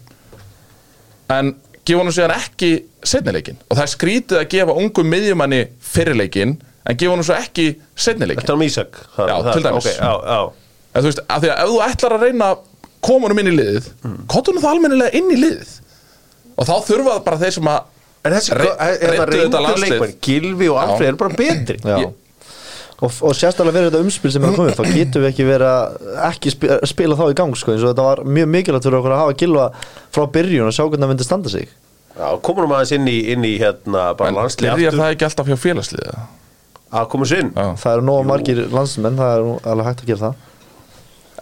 en 1.33 1.55
gefa 1.85 2.01
honum 2.01 2.13
síðan 2.15 2.35
ekki 2.37 2.71
setni 3.05 3.33
leikinn. 3.37 3.59
Og 3.71 3.77
það 3.79 3.83
er 3.87 3.93
skrítið 3.93 4.39
að 4.41 4.49
gefa 4.55 4.77
ungum 4.81 5.11
miðjumanni 5.13 5.63
fyrir 5.85 6.17
leikinn 6.17 6.55
en 6.85 6.99
gefa 7.01 7.15
honum 7.15 7.27
svo 7.27 7.37
ekki 7.39 7.67
setni 7.97 8.29
leikinn. 8.29 8.45
Þetta 8.45 8.55
er 8.55 8.59
um 8.59 8.67
Ísak 8.67 9.01
það- 9.17 9.29
Já, 9.29 9.37
það- 9.43 9.53
til 9.53 9.65
dæmis. 9.69 9.87
Ok, 9.87 9.91
já, 9.99 10.13
já. 10.35 10.53
En 10.95 11.03
þú 11.03 11.07
veist, 11.11 11.25
af 11.29 11.43
því 11.43 11.49
að 11.51 11.63
ef 11.63 11.71
þú 11.71 11.81
ætlar 11.89 12.17
að 12.17 12.27
reyna 12.29 12.51
honum 13.09 13.39
inn 13.39 13.51
í 13.51 13.57
liðið 13.57 13.89
mm. 14.05 14.19
honum 14.31 14.63
það 14.63 14.71
almennilega 14.75 15.19
inn 15.19 15.31
í 15.31 15.41
liðið. 15.41 15.73
Og 16.55 16.69
þá 16.69 16.75
þurfa 16.87 17.25
bara 17.25 17.41
þeir 17.41 17.57
sem 17.59 17.73
að 17.73 17.81
En 18.25 18.33
þessi, 18.33 18.55
er 18.57 19.01
þetta 19.03 19.25
reyndur 19.29 19.61
landslið. 19.61 19.91
leikmenn? 19.99 20.13
Gilvi 20.25 20.69
og 20.73 20.79
Alfred 20.81 21.11
er 21.11 21.17
bara 21.21 21.37
betri. 21.37 21.77
Já. 21.85 21.99
Og, 23.05 23.11
og 23.27 23.35
sérstaklega 23.37 23.75
verið 23.75 23.91
þetta 23.91 24.01
umspil 24.01 24.31
sem 24.33 24.45
er 24.47 24.53
að 24.53 24.57
koma 24.57 24.71
upp, 24.71 24.79
þá 24.79 24.95
getum 24.95 25.25
við 25.25 25.29
ekki 25.29 25.45
verið 25.45 25.69
að 25.69 26.21
ekki 26.31 26.53
spila, 26.55 26.79
spila 26.89 27.17
þá 27.19 27.25
í 27.27 27.35
gang 27.41 27.59
sko, 27.59 27.75
eins 27.75 27.85
og 27.85 27.91
þetta 27.91 28.07
var 28.07 28.23
mjög 28.39 28.49
mikilvægt 28.55 28.87
fyrir 28.87 28.99
okkur 29.01 29.15
að 29.17 29.21
hafa 29.21 29.35
gilva 29.43 29.67
frá 30.15 30.25
byrjun 30.37 30.71
og 30.71 30.77
sjá 30.77 30.85
hvernig 30.87 31.05
það 31.05 31.13
myndi 31.13 31.27
standa 31.27 31.53
sig. 31.53 31.75
Já, 32.15 32.29
komum 32.47 32.73
aðeins 32.73 32.95
inn 32.97 33.11
í, 33.11 33.17
inn 33.35 33.45
í 33.45 33.53
hérna 33.61 34.07
bara 34.17 34.31
en 34.31 34.39
landslið 34.39 34.79
byrjar 34.79 34.99
það 35.03 35.13
ekki 35.17 35.29
alltaf 35.29 35.51
hjá 35.51 35.59
félagsliðið 35.67 36.23
að 36.95 37.07
koma 37.15 37.29
sér 37.29 37.45
inn. 37.45 37.55
Það 37.55 37.93
eru 37.93 38.09
nóga 38.09 38.27
margir 38.31 38.65
landsmenn, 38.73 39.21
það 39.21 39.37
er 39.37 39.71
alveg 39.75 39.89
hægt 39.91 40.05
að 40.05 40.13
gera 40.13 40.27
það. 40.27 40.43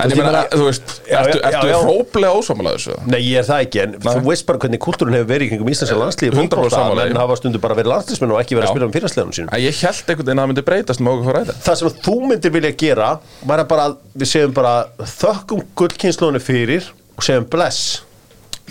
En 0.02 0.10
ég 0.10 0.18
ég 0.18 0.54
þú 0.56 0.64
veist, 0.66 0.92
ertu, 1.12 1.40
ertu 1.46 1.72
hróplega 1.84 2.30
ósámála 2.34 2.72
þessu? 2.74 2.94
Nei, 3.06 3.18
ég 3.26 3.42
er 3.42 3.46
það 3.46 3.64
ekki, 3.66 3.80
en 3.82 3.92
Nei. 3.92 4.06
þú 4.06 4.22
veist 4.24 4.46
bara 4.48 4.60
hvernig 4.62 4.80
kultúrun 4.82 5.14
hefur 5.14 5.28
verið 5.28 5.46
í 5.46 5.50
kringum 5.52 5.68
íslenska 5.70 5.98
landslið 6.00 6.36
100% 6.40 6.72
sammála 6.72 7.04
því. 7.04 7.12
menn 7.12 7.20
hafa 7.20 7.36
stundu 7.38 7.60
bara 7.62 7.76
verið 7.78 7.92
landsliðsmenn 7.92 8.32
og 8.32 8.40
ekki 8.40 8.56
verið 8.56 8.70
að 8.70 8.72
spila 8.72 8.88
um 8.88 8.94
fyrirsleganum 8.96 9.36
sínum. 9.36 9.52
En 9.52 9.62
ég 9.62 9.82
held 9.84 10.00
einhvern 10.08 10.26
veginn 10.26 10.40
að 10.40 10.42
það 10.42 10.52
myndi 10.52 10.64
breytast 10.70 11.04
með 11.04 11.12
okkur 11.12 11.28
fyrir 11.28 11.44
þetta 11.52 11.66
Það 11.68 11.78
sem 11.82 11.92
þú 12.08 12.16
myndir 12.30 12.54
vilja 12.56 12.72
gera 12.82 13.10
væri 13.52 13.66
bara 13.74 13.86
við 14.16 14.32
segjum 14.32 14.56
bara 14.56 14.74
þökkum 15.12 15.62
gullkynnslónu 15.82 16.42
fyrir 16.42 16.88
og 17.12 17.28
segjum 17.28 17.46
bless 17.52 18.00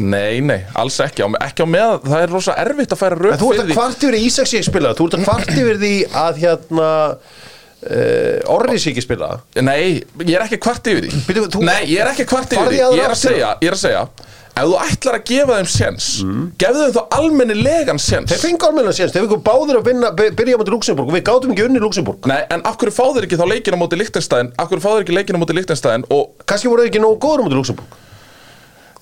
Nei, 0.01 0.41
nei, 0.41 0.59
alls 0.81 0.97
ekki, 1.05 1.25
ekki 1.45 1.63
á 1.63 1.67
með 1.69 1.95
Það 2.09 2.23
er 2.25 2.31
rosa 2.33 2.55
erfitt 2.63 2.95
að 2.95 3.01
færa 3.03 3.17
En 3.19 3.23
rauk 3.25 3.39
þú 3.41 3.49
ert 3.51 3.59
fyrir 3.59 3.61
að 3.61 3.69
því. 3.71 3.77
kvart 3.77 4.05
yfir 4.07 4.17
í 4.17 4.23
Ísaks 4.29 4.53
ég 4.57 4.65
spila 4.67 4.93
þú 4.97 5.07
ert 5.11 5.17
að 5.19 5.25
kvart 5.27 5.53
yfir 5.61 5.79
því 5.83 5.93
að 6.25 6.41
hérna 6.45 6.89
uh, 7.11 8.53
Orris 8.55 8.87
ekki 8.91 9.03
spila 9.05 9.31
Nei, 9.61 10.01
ég 10.25 10.35
er 10.37 10.45
ekki 10.47 10.59
kvart 10.61 10.91
yfir 10.91 11.07
því. 11.07 11.23
Bíddu, 11.29 11.47
þú- 11.53 11.65
Nei, 11.67 11.79
ég 11.91 12.01
er 12.03 12.11
ekki 12.13 12.25
kvart 12.29 12.53
yfir 12.57 12.71
því. 12.73 12.81
Ég 12.97 13.05
er 13.07 13.15
að 13.15 13.21
segja, 13.23 13.55
ég 13.61 13.71
er 13.73 13.77
að 13.79 13.83
segja 13.85 14.05
Ef 14.51 14.65
þú 14.67 14.73
ætlar 14.83 15.15
að 15.15 15.21
gefa 15.29 15.57
þeim 15.61 15.67
sens 15.71 16.05
mm. 16.27 16.39
Gefðu 16.59 16.81
þeim 16.83 16.95
þá 16.97 17.13
almennilegan 17.21 18.01
sens 18.03 18.33
Þeir 18.33 18.41
fengu 18.41 18.67
almenna 18.67 18.91
séns, 18.97 19.13
þeir 19.15 19.23
fengu 19.23 19.37
báðir 19.45 19.77
að 19.79 19.85
vinna, 19.87 20.09
by- 20.17 20.33
byrja 20.35 20.57
á 20.57 20.59
móti 20.59 20.73
Luxemburg 20.73 21.07
og 21.07 21.15
við 21.15 21.23
gátum 21.29 21.53
ekki 21.55 21.63
unni 21.69 21.79
Luxemburg 21.79 22.27
Nei, 22.27 22.41
en 22.51 22.65
af 22.67 22.75
hverju 22.81 22.91
fá 22.97 23.05
þeir 23.15 23.29
ekki 23.29 23.39
þá 23.39 23.45
leikina 23.47 23.79
móti 23.79 23.95
Lichtenstein 24.01 24.51
Af 24.59 24.67
hverju 24.67 24.83
fá 24.83 24.89
þeir 24.97 25.05
ekki 25.05 25.15
leikina 25.15 25.39
móti 25.39 25.55
Lichtenstein 25.55 26.03
Og 26.11 26.43
Kannski 26.51 26.67
voru 26.67 26.83
þeir 26.83 26.91
ekki 26.91 27.03
nógu 27.05 27.21
góður 27.23 27.39
á 27.39 27.47
móti 27.47 27.59
Luxemburg 27.61 27.95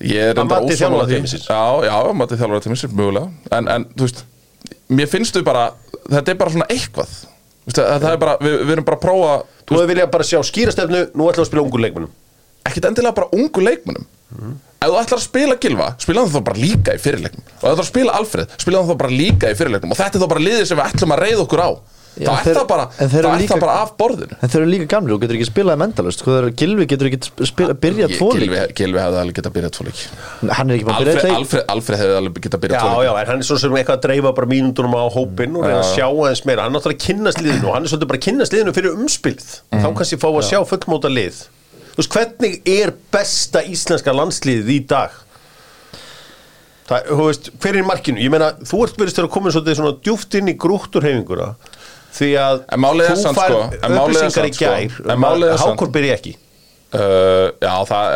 ég 0.04 0.30
er 0.30 0.34
Að 0.34 0.44
enda 0.44 0.60
mati 0.60 0.76
ósammála 0.76 1.08
því. 1.10 1.20
Já, 1.44 1.62
já, 1.86 1.94
að 1.96 2.14
mati 2.20 2.38
þjálfara 2.40 2.64
tímisins, 2.66 2.94
mögulega. 2.96 3.32
En, 3.56 3.68
en, 3.74 3.88
þú 3.96 4.08
veist, 4.08 4.24
mér 4.88 5.10
finnst 5.10 5.36
þau 5.36 5.44
bara 5.46 5.66
Þetta 6.10 6.32
er 6.32 6.40
bara 6.40 6.54
svona 6.54 6.70
eitthvað. 6.72 7.12
Veist, 7.66 7.76
það, 7.76 7.92
það 8.00 8.14
er 8.14 8.22
bara, 8.24 8.38
við, 8.40 8.56
við 8.64 8.74
erum 8.76 8.88
bara 8.88 8.98
að 8.98 9.04
prófa 9.04 9.34
Þú 9.68 9.76
hefur 9.76 9.92
viljað 9.92 10.10
bara 10.16 10.26
sjá 10.26 10.40
skýrastefnu, 10.48 11.04
nú 11.14 11.28
við 11.28 11.42
að 11.44 11.50
spila 11.50 11.62
ungur 11.66 11.84
leikmennum 11.84 12.10
ekkit 12.70 12.88
endilega 12.90 13.16
bara 13.16 13.30
ungu 13.36 13.64
leikmönnum. 13.64 14.06
Ef 14.80 14.88
þú 14.88 14.98
ætlar 15.00 15.18
að 15.18 15.24
spila 15.24 15.56
Gilva, 15.60 15.88
spila 16.00 16.22
hann 16.22 16.32
þá 16.32 16.42
bara 16.46 16.60
líka 16.60 16.94
í 16.96 17.00
fyrirleiknum. 17.02 17.44
Og 17.44 17.56
ef 17.56 17.64
þú 17.64 17.72
ætlar 17.72 17.84
að 17.84 17.90
spila 17.90 18.16
Alfred, 18.16 18.54
spila 18.62 18.80
hann 18.80 18.90
þá 18.90 19.00
bara 19.02 19.16
líka 19.20 19.50
í 19.50 19.56
fyrirleiknum. 19.58 19.92
Og 19.92 19.98
þetta 20.00 20.16
er 20.18 20.22
þá 20.24 20.30
bara 20.32 20.44
liðið 20.44 20.68
sem 20.70 20.80
við 20.80 20.86
ætlum 20.86 21.14
að 21.16 21.22
reyða 21.24 21.44
okkur 21.44 21.64
á 21.64 21.70
þá 22.20 22.46
er 22.50 22.56
það 22.58 22.66
bara, 22.68 22.84
er 23.00 23.26
líka- 23.40 23.54
það 23.54 23.60
bara 23.64 23.74
af 23.84 23.90
borðinu. 24.00 24.36
En 24.42 24.48
þeir 24.52 24.60
eru 24.60 24.70
líka 24.70 24.86
gamlir 24.92 25.14
og 25.16 25.20
getur 25.22 25.36
ekki 25.38 25.48
spilað 25.48 25.78
mentalist 25.80 26.24
er 26.28 26.48
Gilvi 26.60 26.86
getur 26.90 27.08
ekki 27.10 27.46
spila, 27.48 27.74
byrjað 27.74 28.10
Ég- 28.10 28.18
tvo 28.18 28.28
Gylfi, 28.34 28.48
lík 28.50 28.74
Gylfi 28.80 29.00
hefði 29.04 29.20
alveg 29.22 29.34
getað 29.40 29.54
byrjað 29.56 29.72
tvo 29.76 29.86
leiki. 29.88 30.04
Hann 30.58 30.70
er 30.70 30.74
ekki 30.76 30.86
bara 30.90 30.98
að 30.98 31.10
byrja 31.10 31.36
Alfred, 31.70 31.98
hefði 32.00 32.16
alveg 32.20 32.42
getað 32.46 32.60
byrjað 32.64 32.76
Já, 32.76 32.82
tvo 32.84 32.90
leiki. 32.90 33.06
já, 33.10 33.20
en 33.20 33.26
hann 33.32 33.38
er 33.38 33.48
svo 33.50 33.58
sem 33.58 33.70
eitthvað 33.80 33.96
að 33.98 34.02
dreifa 34.06 34.34
bara 34.34 34.46
mínúndunum 34.50 34.94
á 35.00 35.04
hópinn 35.14 35.56
og 35.56 35.64
reyna 35.64 35.80
að 35.80 35.94
sjá 35.96 36.06
aðeins 36.10 36.44
meira. 36.46 36.62
Hann 36.66 36.74
er 36.74 36.78
náttúrulega 36.80 37.00
að 37.00 37.06
kynnast 37.06 37.40
liðinu 37.40 37.66
og 37.70 37.74
hann 37.74 37.84
er 37.84 37.88
svolítið 37.94 38.08
bara 38.12 38.18
að 38.20 38.26
kynnast 38.28 38.52
liðinu 38.52 38.74
fyrir 38.76 38.94
umspilð 39.00 39.48
þá 39.70 39.88
kannski 39.96 40.20
fá 40.20 40.28
að 40.30 40.46
sjá 40.50 40.60
fullmóta 40.68 41.08
lið. 41.10 41.40
Þú 41.90 41.98
veist, 42.00 42.12
hvernig 42.14 42.60
er 42.70 42.92
besta 43.12 43.62
íslenska 43.66 44.12
landsliðið 44.14 44.68
í 44.76 44.78
dag? 44.86 45.10
Það, 46.90 47.10
veist, 47.20 47.50
hver 47.62 47.76
er 47.76 47.82
í 47.84 47.86
markinu? 47.86 48.18
Ég 48.24 48.32
meina, 48.34 48.48
þú 48.66 48.80
ert 48.86 48.96
verið 48.98 49.20
að 49.22 49.28
koma 49.30 49.52
svolítið 49.54 49.76
svona 49.78 49.92
djúft 50.02 50.34
inn 50.40 50.50
í 50.50 50.56
grútturhefinguna 50.58 51.52
því 52.18 52.30
að 52.42 52.62
er 52.74 52.82
þú 53.14 53.34
fær 53.38 53.54
sko, 53.54 53.64
er 53.80 53.98
upplýsingar 54.04 54.46
í 54.50 54.54
sko, 54.54 54.64
gær 54.64 55.02
um 55.16 55.26
er 55.50 55.58
Hákon 55.66 55.92
byrja 55.98 56.20
ekki 56.20 56.36
Uh, 56.90 57.52
já, 57.62 57.70
það, 57.86 58.14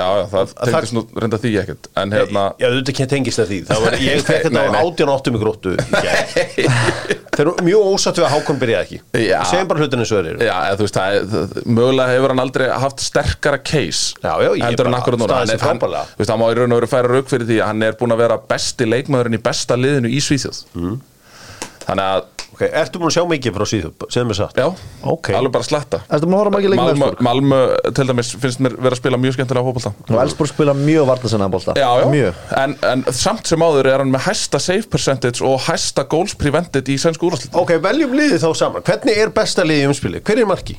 það 0.59 0.71
tengist 0.75 0.95
nú 0.97 1.03
reynda 1.23 1.39
því 1.39 1.51
ekkert 1.61 1.85
En 2.03 2.11
hérna 2.11 2.41
Já, 2.59 2.65
þú 2.73 2.81
að 3.05 3.11
tengist 3.13 3.39
það 3.39 3.51
því 3.53 3.59
Það 3.69 3.85
var, 3.85 3.97
Ég 4.03 4.25
fekk 4.27 4.41
þetta 4.49 4.65
á 4.67 4.67
nei. 4.67 4.81
18 4.81 5.05
og 5.05 5.13
8 5.15 5.31
í 5.31 5.43
gróttu 5.45 5.75
í 5.79 6.01
gær. 6.03 6.33
Þeir 7.37 7.43
eru 7.45 7.53
mjög 7.69 7.85
ósatt 7.93 8.19
við 8.19 8.27
að 8.27 8.35
Hákon 8.35 8.59
byrjaði 8.65 8.83
ekki 8.99 9.23
Já. 9.29 9.37
Segjum 9.47 9.71
bara 9.71 9.85
hlutinu 9.85 10.09
svo 10.11 10.19
þeir 10.19 10.31
eru 10.33 10.49
Já, 10.51 10.57
eða, 10.73 10.75
þú 10.81 10.89
veist, 10.89 10.99
það, 10.99 11.47
mögulega 11.79 12.17
hefur 12.17 12.35
hann 12.35 12.45
aldrei 12.49 12.67
haft 12.83 13.07
sterkara 13.07 13.63
case 13.63 14.19
Já, 14.27 14.33
já, 14.43 14.51
ég 14.59 14.67
en 14.67 14.81
bara 14.83 14.91
staðið 15.47 15.55
er- 15.55 15.67
hann, 15.69 15.79
frábærlega. 15.79 16.05
þú 16.11 16.25
veist, 16.25 16.35
hann 16.35 16.43
má 16.43 16.47
í 16.51 16.59
raun 16.59 16.75
og 16.75 16.83
veru 16.83 16.91
færa 16.97 17.15
rauk 17.15 17.31
fyrir 17.31 17.51
því 17.53 17.61
að 17.63 17.71
hann 17.71 17.87
er 17.93 17.99
búin 18.03 18.17
að 18.19 18.25
vera 18.27 18.41
besti 18.51 18.91
leikmaðurinn 18.91 19.39
í 19.39 19.45
besta 19.47 19.79
liðinu 19.79 20.11
í 20.11 20.19
Svíþjóð 20.27 20.65
Mm. 20.75 20.99
Þannig 21.85 22.07
að, 22.11 22.23
Ok, 22.55 22.63
ertu 22.71 23.01
búin 23.03 23.11
að 23.11 23.17
sjá 23.17 23.25
mikið 23.33 23.57
frá 23.57 23.67
síðu? 23.67 23.91
Segðu 24.07 24.29
mér 24.31 24.39
satt 24.39 24.61
já, 24.63 24.67
Ok. 25.11 25.31
alveg 25.35 25.55
bara 25.57 25.67
sletta 25.67 26.01
Ertu 26.07 26.29
maður 26.31 26.35
að 26.35 26.43
horfa 26.45 26.55
margir 26.55 26.73
leikið 26.73 26.87
með 26.87 27.01
Malmö? 27.03 27.27
Malmö, 27.27 27.59
til 27.99 28.07
dæmis, 28.11 28.31
finnst 28.45 28.63
mér 28.63 28.77
vera 28.79 28.95
að 28.95 29.01
spila 29.03 29.21
mjög 29.25 29.37
skemmtilega 29.39 29.67
fótbolta 29.67 29.93
Og 30.15 30.23
Elsborg 30.23 30.53
spila 30.53 30.77
mjög 30.79 31.09
varnasennan 31.11 31.51
bólta 31.55 31.75
Já, 31.75 31.89
já, 31.99 32.07
Mjög 32.15 32.41
en, 32.63 32.77
en 32.93 33.05
samt 33.11 33.51
sem 33.51 33.67
áður 33.67 33.91
er 33.91 34.05
hann 34.05 34.15
með 34.15 34.27
hæsta 34.31 34.63
save 34.63 34.87
percentage 34.95 35.43
og 35.45 35.59
hæsta 35.67 36.07
goals 36.07 36.37
prevented 36.39 36.89
í 36.95 36.97
sænsku 37.03 37.27
úrvarslitin 37.27 37.59
Ok, 37.59 37.75
veljum 37.83 38.15
liðið 38.15 38.47
þá 38.47 38.51
saman 38.63 38.87
Hvernig 38.87 39.23
er 39.27 39.35
besta 39.35 39.67
liðið 39.67 39.89
í 39.89 39.91
umspili? 39.91 40.23
Hver 40.25 40.45
er 40.45 40.51
marki? 40.55 40.79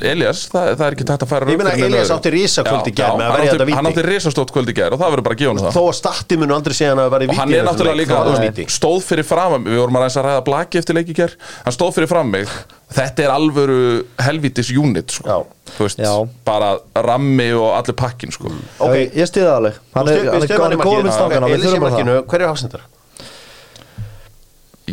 Elias, 0.00 0.46
það, 0.48 0.70
það 0.78 0.84
er 0.86 0.94
ekki 0.96 1.04
tægt 1.10 1.24
að 1.26 1.28
færa 1.28 1.48
Ég 1.52 1.58
meina, 1.60 1.72
Elias 1.86 2.10
átti 2.14 2.30
risakvöld 2.32 2.86
í 2.88 2.92
Já, 2.92 2.96
gær 2.96 3.10
já, 3.10 3.16
með 3.18 3.24
að 3.26 3.26
hann 3.26 3.36
verja 3.36 3.50
átti- 3.50 3.56
þetta 3.56 3.66
víti. 3.68 3.76
Hann 3.76 3.88
átti 3.90 4.04
risastótt 4.06 4.52
kvöld 4.54 4.70
í 4.72 4.74
gær 4.78 4.94
og 4.96 5.00
það 5.02 5.12
verður 5.12 5.26
bara 5.26 5.36
að 5.36 5.42
gefa 5.42 5.52
hann 5.52 5.60
það 5.66 5.76
Þó 5.76 5.82
að 5.82 5.96
statti 5.98 6.38
munu 6.40 6.56
aldrei 6.56 6.74
segja 6.78 6.92
hann 6.94 7.02
að 7.02 7.10
vera 7.12 7.26
í 7.26 7.28
og 7.28 7.36
hann 7.40 7.52
er 7.52 7.66
náttúrulega 7.68 8.00
líka 8.00 8.20
þú 8.24 8.32
víti 8.40 8.64
veist, 8.64 8.76
stóð 8.78 9.04
fyrir 9.10 9.28
fram 9.28 9.66
við 9.66 9.76
vorum 9.82 9.98
að 10.00 10.06
ræða 10.06 10.16
að 10.22 10.26
ræða 10.30 10.44
blaki 10.48 10.80
eftir 10.80 10.96
leiki 10.96 11.16
hér 11.20 11.36
hann 11.66 11.76
stóð 11.76 11.92
fyrir 11.98 12.10
fram 12.14 12.32
mig 12.32 12.48
þetta 12.96 13.26
er 13.26 13.34
alvöru 13.34 13.78
helvítis 14.24 14.70
unit 14.72 15.10
sko. 15.18 15.44
Veist, 15.76 15.98
Já. 16.00 16.12
bara 16.46 16.72
rammi 16.94 17.50
og 17.58 17.72
allir 17.76 17.96
pakkin 17.98 18.30
sko. 18.32 18.46
Ok. 18.78 18.86
Ok, 18.86 18.94
ég 19.18 19.26
stiði 19.28 19.48
það 19.50 19.56
alveg 19.60 19.80
Hann 19.96 20.08
er, 20.08 20.20
hann 20.30 20.70
hann 20.70 20.80
góður 20.80 21.08
með 21.08 21.16
stangana 21.18 21.50
Við 21.50 21.56
Elias 21.58 21.66
í 21.66 21.74
þurfum 21.74 21.82
bara 21.82 21.96
markinu, 21.96 22.14
það 22.14 22.30
hver 22.30 22.40
er 22.46 22.52
hafsendar? 22.52 22.86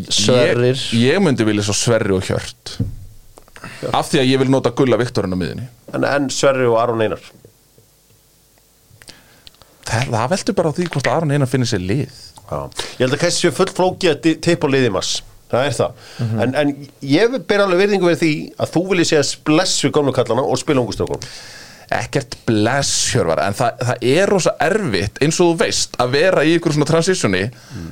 Sverrir. 0.10 0.74
ég, 0.74 1.14
ég 1.14 1.22
myndi 1.22 1.46
vilja 1.46 1.64
svo 1.68 1.76
Sverri 1.78 2.16
og 2.18 2.26
Hjört 2.26 2.74
af 3.93 4.10
því 4.12 4.20
að 4.24 4.29
ég 4.32 4.41
vil 4.43 4.50
nota 4.53 4.72
Gulla 4.75 4.98
Viktorinn 5.01 5.36
á 5.36 5.39
miðinni 5.39 5.67
En, 5.93 6.03
en 6.10 6.29
Sverri 6.34 6.65
og 6.65 6.79
Aron 6.82 7.01
Einar. 7.05 7.22
Það, 9.84 10.08
það 10.13 10.29
veldur 10.34 10.55
bara 10.58 10.72
á 10.72 10.75
því 10.77 10.88
hvort 10.96 11.10
Aron 11.12 11.34
Einar 11.36 11.50
finnir 11.51 11.70
sér 11.70 11.84
lið. 11.84 12.15
Já. 12.48 12.60
Ég 12.98 13.03
held 13.05 13.15
að 13.17 13.22
kannski 13.24 13.46
sé 13.48 13.51
full 13.55 13.70
flóki 13.75 14.10
að 14.12 14.32
tippa 14.43 14.70
á 14.70 14.74
liðið 14.74 14.93
mass 14.96 15.22
Það 15.53 15.67
er 15.67 15.75
það. 15.77 15.98
Mhm. 16.24 16.39
en, 16.43 16.55
en 16.58 16.70
ég 17.05 17.34
ber 17.46 17.62
alveg 17.62 17.82
virðingu 17.84 18.08
við 18.10 18.22
því 18.24 18.29
að 18.63 18.72
þú 18.74 18.82
viljið 18.89 19.10
segja 19.12 19.25
bless 19.46 19.84
við 19.86 19.91
gamlu 19.93 20.13
kallana 20.15 20.46
og 20.50 20.58
spila 20.58 20.82
ungustrákun 20.82 21.27
ekkert 21.93 22.38
bless 22.48 23.12
Hjörvar 23.13 23.43
en 23.43 23.53
það, 23.53 23.84
það 23.86 24.05
er 24.15 24.32
rosa 24.34 24.53
erfitt 24.65 25.20
eins 25.22 25.38
og 25.43 25.51
þú 25.51 25.60
veist 25.62 26.00
að 26.01 26.15
vera 26.15 26.41
í 26.48 26.55
ykkur 26.58 26.74
svona 26.74 26.89
transitioni 26.89 27.43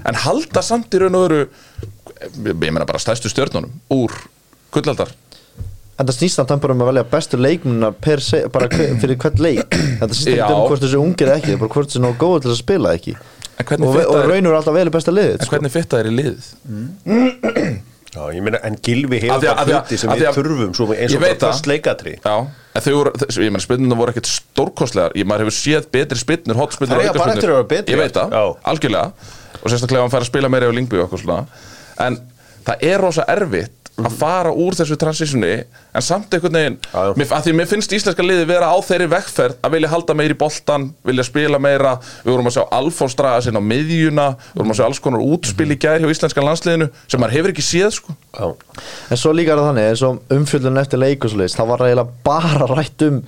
en 0.09 0.17
halda 0.23 0.63
samt 0.65 0.97
í 0.97 1.03
raun 1.03 1.19
og 1.19 1.27
veru 1.27 1.43
ég 2.49 2.71
meina 2.73 2.87
bara 2.89 3.01
stæstu 3.03 3.29
stjörnunum 3.29 3.75
úr 3.93 4.15
gullaldar 4.73 5.13
En 6.00 6.07
það 6.07 6.15
snýst 6.17 6.39
samt 6.39 6.50
hann 6.53 6.62
bara 6.63 6.74
um 6.74 6.81
að 6.86 6.91
velja 6.93 7.03
bestu 7.12 7.38
leikmuna 7.38 7.91
per 7.93 8.24
se, 8.25 8.45
bara 8.53 8.69
fyrir 8.71 9.17
hvern 9.21 9.43
leik. 9.43 9.75
Þetta 10.00 10.15
snýst 10.15 10.31
ekki 10.33 10.55
um 10.55 10.65
hvort 10.71 10.81
þessi 10.86 11.00
ungir 11.01 11.29
eða 11.29 11.41
ekki 11.41 11.60
bara 11.62 11.74
hvort 11.75 11.91
þessi 11.91 12.01
nógu 12.01 12.19
góður 12.24 12.45
til 12.48 12.53
að 12.55 12.60
spila 12.63 12.95
ekki. 12.98 13.15
Og, 13.62 14.00
og 14.01 14.25
raunur 14.25 14.57
alltaf 14.57 14.74
vel 14.74 14.88
í 14.89 14.93
besta 14.93 15.13
liðið 15.13 15.36
en 15.36 15.45
sko. 15.45 15.53
hvernig 15.53 15.74
fitta 15.74 16.00
er 16.01 16.07
í 16.10 16.13
liðið? 16.17 16.48
Já, 18.12 18.24
ég 18.36 18.43
meina, 18.43 18.60
en 18.67 18.75
Gilvi 18.83 19.21
hefur 19.24 19.45
það 19.45 19.69
hluti 19.69 20.00
sem 20.01 20.12
við 20.12 20.25
þurfum 20.36 20.71
svo 20.75 20.88
eins 20.91 21.13
og 21.15 21.21
bara 21.21 21.36
það. 21.36 21.43
fast 21.45 21.69
leikatri 21.69 22.15
já. 22.17 22.33
En 22.75 22.83
þau 22.83 22.95
voru, 22.98 23.13
ég 23.29 23.53
meina 23.53 23.62
spynnuna 23.63 23.98
voru 24.00 24.12
ekkert 24.12 24.27
stórkostlegar. 24.27 25.15
Ég 25.15 25.27
maður 25.29 25.45
hefur 25.45 25.55
séð 25.55 25.88
betri 25.93 26.19
spinnur, 26.19 26.57
hotspinnur 26.60 27.00
Það 27.00 27.05
eiga 27.05 27.13
bara 27.15 27.36
eftir 27.38 27.53
að 27.53 27.55
vera 27.55 27.69
betri, 27.71 27.95
ég 27.95 28.01
veit 28.01 28.17
það, 28.17 28.36
já. 28.36 28.57
algjörlega. 28.74 29.29
Og 29.62 29.71
sérstaklega 29.71 30.01
ef 30.01 30.07
hann 30.07 30.13
fær 30.15 30.25
að 30.25 30.29
spila 30.31 30.51
meira 30.51 30.67
á 30.67 30.75
Lingby 30.75 31.00
og 31.00 31.05
eitthvað 31.05 31.24
svona. 31.24 31.39
En 32.03 32.19
það 32.67 32.86
er 32.91 33.03
rosa 33.05 33.27
erfitt 33.31 33.80
að 34.00 34.15
fara 34.17 34.51
úr 34.55 34.75
þessu 34.77 34.95
transitioni 35.00 35.51
en 35.62 36.05
samt 36.05 36.31
einhvern 36.33 36.55
veginn 36.57 36.77
að 36.95 37.43
því 37.45 37.53
mér 37.57 37.69
finnst 37.69 37.91
íslenska 37.95 38.24
liði 38.25 38.48
vera 38.50 38.69
á 38.71 38.77
þeirri 38.86 39.10
vekkferð 39.12 39.60
að 39.62 39.75
vilja 39.75 39.91
halda 39.91 40.15
meira 40.17 40.36
í 40.36 40.39
boltan 40.39 40.88
vilja 41.07 41.25
spila 41.27 41.60
meira, 41.62 41.98
við 42.24 42.31
vorum 42.33 42.50
að 42.50 42.55
sjá 42.57 42.63
Alfons 42.77 43.17
draga 43.19 43.43
sinna 43.45 43.62
á 43.62 43.69
miðjuna, 43.71 44.27
við 44.53 44.62
vorum 44.62 44.74
að 44.74 44.79
sjá 44.79 44.86
alls 44.88 45.03
konar 45.03 45.25
útspil 45.25 45.69
í 45.75 45.79
gær 45.81 46.01
hjá 46.01 46.10
íslenska 46.15 46.45
landsliðinu 46.45 46.89
sem 47.05 47.21
maður 47.21 47.38
hefur 47.38 47.53
ekki 47.53 47.67
séð 47.67 47.93
sko. 48.00 48.17
Já, 48.31 48.48
En 49.12 49.19
svo 49.19 49.36
líka 49.36 49.53
er 49.53 49.62
það 49.62 49.69
þannig, 49.71 49.91
eins 49.91 50.03
og 50.07 50.36
umfjöldun 50.38 50.81
eftir 50.81 51.01
leik 51.01 51.25
og 51.25 51.33
svo 51.33 51.41
leiðist, 51.41 51.60
það 51.60 51.71
var 51.74 51.86
eiginlega 51.86 52.17
bara 52.25 52.69
rætt 52.71 53.07
um 53.07 53.21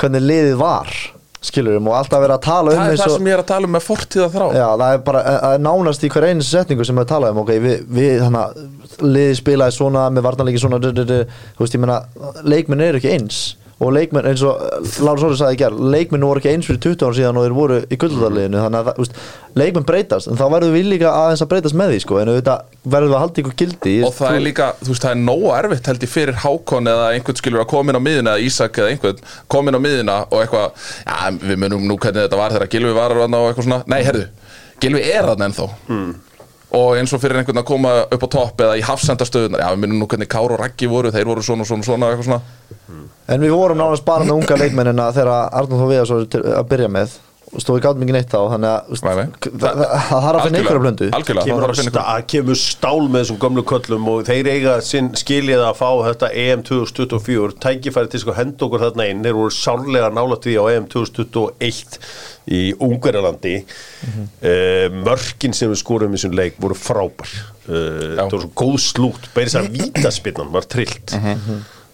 hvernig 0.00 0.26
liðið 0.28 0.58
var 0.60 0.96
skilurum 1.44 1.90
og 1.90 1.96
alltaf 1.98 2.22
verið 2.24 2.36
að 2.38 2.44
tala 2.46 2.72
um 2.72 2.78
það 2.80 2.92
er 2.92 3.00
það 3.02 3.16
sem 3.16 3.28
ég 3.28 3.36
er 3.36 3.42
að 3.42 3.50
tala 3.50 3.68
um 3.68 3.74
með 3.76 3.84
fortíða 3.88 4.28
þrá. 4.34 4.46
Já, 4.56 4.66
það 4.80 4.94
er 4.94 5.02
bara, 5.08 5.24
það 5.34 5.56
er 5.58 5.64
nánast 5.66 6.06
í 6.06 6.12
hver 6.14 6.28
einu 6.30 6.46
setningu 6.48 6.86
sem 6.88 7.00
við 7.02 7.10
talaðum, 7.10 7.42
ok, 7.44 7.52
við, 7.64 7.82
við 7.98 8.24
að 8.28 8.62
liði 9.04 9.36
spilaði 9.40 9.76
svona, 9.76 10.06
með 10.14 10.26
varnarleiki 10.28 10.62
svona, 10.62 10.80
þú 10.84 11.64
veist, 11.64 11.76
ég 11.76 11.82
meina, 11.84 12.00
leikmenn 12.46 12.86
eru 12.88 13.00
ekki 13.02 13.12
eins 13.16 13.42
og 13.82 13.90
leikmenn, 13.94 14.26
eins 14.30 14.42
og 14.46 14.60
Láru 15.02 15.22
Sóri 15.22 15.38
sagði 15.38 15.56
í 15.56 15.60
gerð, 15.64 15.80
leikmenn 15.94 16.24
voru 16.24 16.40
ekki 16.40 16.52
eins 16.52 16.68
fyrir 16.68 16.80
20 16.84 17.06
ára 17.08 17.16
síðan 17.18 17.38
og 17.40 17.46
þeir 17.46 17.54
voru 17.56 17.78
í 17.82 17.98
gulldarliðinu, 17.98 18.60
þannig 18.62 18.80
að, 18.80 19.00
veist, 19.00 19.16
leikmenn 19.58 19.86
breytast, 19.88 20.30
en 20.30 20.38
þá 20.38 20.44
verður 20.52 20.74
við 20.76 20.90
líka 20.92 21.10
aðeins 21.10 21.42
að 21.42 21.50
breytast 21.50 21.78
með 21.80 21.94
því, 21.94 22.02
sko, 22.04 22.20
en 22.20 22.30
auðvitað 22.30 22.76
verður 22.94 23.10
við 23.10 23.16
að 23.16 23.24
halda 23.24 23.42
ykkur 23.42 23.56
gildi. 23.62 23.94
og 24.06 24.14
það 24.14 24.38
er 24.38 24.44
líka, 24.46 24.68
þú 24.80 24.90
veist, 24.92 25.06
það 25.06 25.14
er 25.14 25.22
nógu 25.24 25.50
erfitt 25.58 25.90
held 25.90 26.06
ég 26.06 26.12
fyrir 26.12 26.38
Hákon 26.44 26.92
eða 26.94 27.08
einhvern 27.16 27.40
skilur 27.40 27.64
að 27.64 27.70
koma 27.74 27.90
inn 27.90 27.98
á 27.98 28.06
miðina 28.06 28.36
eða 28.36 28.46
Ísak 28.46 28.78
eða 28.78 28.92
einhvern, 28.94 29.24
koma 29.50 29.72
inn 29.72 29.78
á 29.80 29.82
miðina 29.82 30.18
og 30.28 30.44
eitthvað, 30.44 30.86
já, 31.02 31.16
við 31.42 31.58
munum 31.64 31.88
nú 31.88 31.98
hvernig 31.98 32.28
þetta 32.28 32.40
var 32.40 32.54
þegar 32.54 32.72
Gilvi 32.74 32.94
var 32.94 33.16
þarna 33.18 33.42
og 33.42 33.50
eitthvað 33.50 33.68
svona. 33.68 33.80
Nei, 33.90 34.00
herðu, 34.06 34.28
Gilvi 34.84 35.02
er 35.10 35.28
þarna 35.32 35.50
ennþá. 35.50 35.68
Og 36.74 36.96
eins 36.98 37.12
og 37.14 37.20
fyrir 37.22 37.38
einhvern 37.38 37.60
að 37.60 37.68
koma 37.68 37.90
upp 38.10 38.24
á 38.26 38.28
topp 38.34 38.64
eða 38.66 38.78
í 38.80 38.82
hafsendastöðunar, 38.84 39.62
já, 39.62 39.68
við 39.70 39.84
munum 39.84 40.00
nú 40.02 40.08
hvernig 40.10 40.30
Kár 40.32 40.56
og 40.56 40.58
Raggi 40.58 40.88
voru, 40.90 41.12
þeir 41.14 41.28
voru 41.28 41.44
svona, 41.46 41.66
svona, 41.68 41.86
svona, 41.86 42.10
eitthvað 42.10 42.26
svona 42.26 42.73
En 43.34 43.44
við 43.44 43.54
vorum 43.54 43.80
nánast 43.80 44.04
bara 44.06 44.26
með 44.26 44.40
unga 44.40 44.58
leikmennina 44.60 45.12
þegar 45.16 45.54
Arnóð 45.60 45.84
Þó 45.84 45.86
Viðars 45.92 46.12
var 46.14 46.26
til 46.34 46.42
að 46.52 46.66
byrja 46.72 46.90
með. 46.92 47.14
Og 47.54 47.62
stóð 47.62 47.76
við 47.76 47.82
gátum 47.84 48.02
ekki 48.02 48.14
neitt 48.16 48.32
þá 48.32 48.38
þannig 48.50 48.70
að 48.70 48.96
það 49.62 50.22
þarf 50.24 50.38
að 50.38 50.38
finna 50.42 50.58
einhverja 50.58 50.82
blöndu. 50.82 51.08
Það 51.94 52.24
kemur, 52.32 52.58
stál 52.58 53.04
með 53.04 53.20
þessum 53.20 53.38
gömlu 53.44 53.64
köllum 53.70 54.08
og 54.10 54.24
þeir 54.26 54.48
eiga 54.50 54.74
sinn 54.82 55.12
skiljið 55.20 55.62
að 55.62 55.78
fá 55.78 55.90
þetta 56.08 56.30
EM 56.44 56.64
2024 56.66 57.54
tækifæri 57.62 58.10
til 58.10 58.22
sko 58.24 58.34
að 58.34 58.40
henda 58.40 58.66
okkur 58.66 58.82
þarna 58.82 59.06
inn. 59.12 59.22
Þeir 59.22 59.38
voru 59.38 59.54
sárlega 59.54 60.10
nála 60.16 60.40
því 60.42 60.56
á 60.58 60.64
EM 60.72 60.88
2021 60.96 62.10
í 62.58 62.62
Ungverjalandi. 62.88 63.54
Mm 64.08 64.26
mörkin 65.04 65.54
sem 65.56 65.70
við 65.70 65.80
skorum 65.80 66.12
í 66.12 66.18
þessum 66.18 66.34
leik 66.36 66.58
voru 66.60 66.76
frábær. 66.78 67.30
Uh, 67.64 68.18
það 68.18 68.24
var 68.24 68.42
svo 68.42 68.50
góð 68.58 68.74
slút 68.82 69.30
bæri 69.32 69.48
þess 69.48 69.60
að 69.62 69.70
vítaspinnan 69.78 70.50
var 70.52 70.66
trillt 70.68 71.14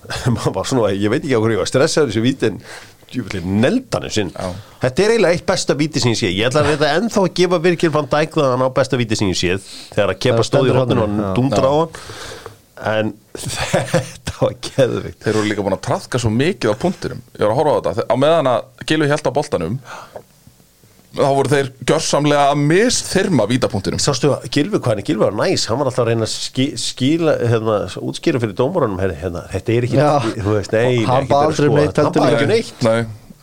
maður 0.35 0.57
var 0.57 0.71
svona, 0.71 0.95
ég 0.95 1.13
veit 1.13 1.23
ekki 1.23 1.37
á 1.37 1.41
hverju 1.43 1.59
ég 1.59 1.63
var 1.63 1.71
stressaður 1.71 2.13
þessu 2.13 2.25
vítin 2.25 2.59
neldanum 3.11 4.13
sinn. 4.15 4.31
Þetta 4.81 5.03
er 5.03 5.15
eiginlega 5.15 5.35
eitt 5.37 5.47
besta 5.49 5.75
víti 5.79 6.03
sem 6.03 6.13
ég 6.13 6.21
sé 6.21 6.31
ég 6.31 6.47
ætla 6.47 6.63
að 6.63 6.75
þetta 6.77 6.91
ennþá 6.99 7.23
að 7.25 7.33
gefa 7.41 7.59
það 7.59 8.45
að 8.45 8.53
hann 8.55 8.67
á 8.71 8.77
besta 8.77 9.01
víti 9.01 9.19
sem 9.19 9.33
ég 9.33 9.41
séð 9.41 9.65
þegar 9.97 10.13
að 10.15 10.21
kepa 10.23 10.45
stóð 10.47 10.71
í 10.71 10.77
hotninu 10.77 11.07
og 11.07 11.17
já. 11.19 11.33
dundra 11.39 11.73
á 11.73 11.75
hann. 11.81 11.99
En 12.91 13.13
þetta 13.75 14.37
var 14.39 14.55
geðvikt. 14.69 15.19
Þeir 15.25 15.35
eru 15.35 15.47
líka 15.49 15.65
búin 15.67 15.77
að 15.77 15.85
trafka 15.91 16.23
svo 16.23 16.31
mikið 16.33 16.73
á 16.73 16.77
punktinum. 16.81 17.21
Ég 17.35 17.43
var 17.45 17.53
að 17.53 17.59
horfa 17.59 17.75
á 17.75 17.85
þetta, 17.91 18.07
á 18.09 18.15
meðan 18.23 18.53
að 18.55 18.87
Gilvi 18.87 19.11
held 19.11 19.27
á 19.27 19.37
boltanum 19.37 19.79
þá 21.17 21.27
voru 21.37 21.51
þeir 21.51 21.71
gjörsamlega 21.89 22.43
að 22.53 22.61
misþyrma 22.71 23.47
vítapunktinum. 23.51 24.01
Sástu 24.03 24.31
að 24.37 24.45
Gilvi, 24.55 24.79
hvað 24.79 24.93
hann 24.95 25.07
Gilvi 25.09 25.25
var 25.25 25.35
næs 25.41 25.65
hann 25.71 25.81
var 25.81 25.91
alltaf 25.91 26.05
að 26.05 26.11
reyna 26.13 26.29
að 26.29 26.35
ski, 26.35 26.67
skila 26.79 27.35
hérna, 27.41 27.79
útskýra 27.99 28.43
fyrir 28.43 28.55
dómarunum 28.61 29.01
hérna, 29.03 29.17
hérna, 29.23 29.43
þetta 29.55 29.75
er 29.75 29.89
ekki, 29.89 29.99
Já. 29.99 30.13
þú 30.45 30.55
veist, 30.55 30.77
nei, 30.77 31.01
Hann 31.09 31.27
nei, 31.27 31.31
bað 31.33 31.49
aldrei 31.49 31.69
um 31.71 31.79
neitt 31.81 31.99
hann 31.99 32.07
heldur 32.11 32.23
bað 32.23 32.37
ekki 32.37 32.47
um 32.47 32.53
neitt. 32.55 32.85
Nei. 32.87 33.01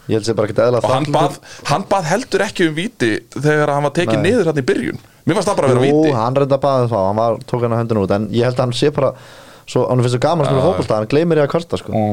Ég 0.08 0.16
held 0.16 0.28
sér 0.30 0.38
bara 0.40 0.48
ekki 0.48 0.62
eðla 0.64 0.80
og 0.80 0.92
hann 0.94 1.06
bað, 1.12 1.34
hann 1.68 1.84
bað 1.92 2.06
heldur 2.14 2.44
ekki 2.46 2.68
um 2.70 2.76
víti 2.78 3.10
þegar 3.36 3.74
hann 3.76 3.84
var 3.90 3.92
tekið 3.98 4.22
Nei. 4.22 4.24
niður 4.30 4.48
hann 4.54 4.62
í 4.62 4.64
byrjun. 4.70 5.02
Mér 5.28 5.36
fannst 5.36 5.50
það 5.52 5.58
bara 5.60 5.68
að 5.68 5.76
vera 5.76 5.90
Jú, 5.92 5.98
víti. 6.06 6.14
hann 6.16 6.38
reynda 6.40 6.56
að 6.56 6.64
baða 6.64 6.88
það 6.88 7.06
Hann 7.10 7.18
var, 7.20 7.38
tók 7.52 7.66
hann 7.66 7.74
að 7.76 7.82
höndinu 7.82 8.04
út 8.06 8.12
En 8.16 8.28
ég 8.32 8.48
held 8.48 8.56
að 8.56 8.64
hann 8.64 8.76
sé 8.80 8.92
bara 8.96 9.10
Svo 9.68 9.82
hann 9.90 10.00
finnst 10.00 10.16
það 10.16 10.22
gaman 10.24 10.46
að 10.46 10.54
spila 10.54 10.64
fótbolta 10.70 11.00
Hann 11.02 11.10
gleymir 11.12 11.42
ég 11.42 11.50
að 11.50 11.52
kvarta 11.52 11.80
sko 11.82 12.04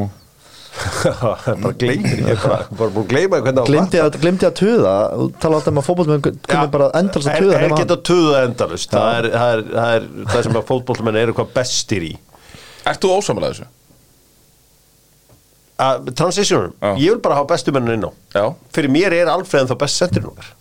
bara 0.75 1.73
gleymir 1.79 2.25
ég 2.25 2.41
bara, 2.43 2.65
bara 2.75 2.91
búin 2.91 3.05
að 3.05 3.11
gleyma 3.13 3.41
hvernig 3.45 3.61
það 3.61 3.71
Glimti 3.71 4.01
að, 4.03 4.51
að 4.51 4.57
tuða. 4.59 4.95
Þú 5.15 5.29
tala 5.45 5.61
alltaf 5.61 5.73
um 5.73 5.81
að 5.81 5.87
fótbolta 5.89 6.19
Kunni 6.25 6.73
bara 6.75 6.89
endast 6.99 7.31
að 7.31 7.39
tuða 7.45 7.55
er 7.55 7.65
nema 7.65 7.79
geta 7.79 7.97
hann. 7.97 8.05
tuða 8.11 8.43
endalust 8.49 8.97
það 8.97 9.13
er 9.21 9.29
það, 9.35 9.53
er, 9.55 9.63
það 9.77 9.95
er 10.01 10.09
það 10.33 10.45
sem 10.49 10.59
að 10.61 10.67
fótbollmenn 10.73 11.21
eru 11.23 11.37
hvað 11.39 11.55
bestir 11.61 12.09
í. 12.09 12.13
Ert 12.85 13.01
þú 13.05 13.15
ósamlega 13.19 13.55
þessu? 13.55 13.71
að 15.85 16.13
transitionum, 16.15 16.75
Já. 16.79 16.91
ég 17.03 17.17
vil 17.17 17.23
bara 17.23 17.41
hafa 17.41 17.51
bestu 17.51 17.73
mennin 17.75 17.97
inn 17.99 18.07
á. 18.07 18.13
Já, 18.35 18.45
fyrir 18.75 18.93
mér 18.95 19.17
er 19.17 19.31
Alfreðin 19.33 19.73
þá 19.73 19.79
best 19.81 19.99
sendirinn 19.99 20.31
okkar 20.31 20.53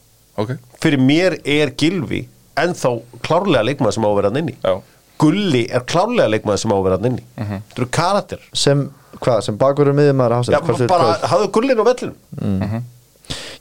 ok. 0.42 0.56
Fyrir 0.82 1.02
mér 1.02 1.36
er 1.46 1.74
Gilvi 1.78 2.24
ennþá 2.60 2.96
klárlega 3.26 3.66
leikmaður 3.68 3.98
sem 3.98 4.06
á 4.06 4.10
að 4.10 4.18
vera 4.20 4.32
hann 4.32 4.42
inni. 4.42 4.56
Já. 4.62 4.74
Gulli 5.22 5.64
er 5.72 5.84
klárlega 5.88 6.32
leikmaður 6.34 6.62
sem 6.64 6.74
á 6.74 6.76
að 6.76 6.84
vera 6.88 6.98
hann 6.98 7.10
inni. 7.12 7.24
Þetta 7.38 7.78
eru 7.80 7.88
karakter 7.94 8.42
Sem, 8.58 8.82
hvað, 9.22 9.42
sem 9.46 9.58
bakur 9.62 9.92
um 9.92 9.98
miðjum 10.00 10.18
maður 10.20 10.50
Já, 10.52 10.60
bara 10.90 11.12
hafðu 11.32 11.52
Gullin 11.58 11.80
á 11.80 11.86
vellinu 11.88 12.82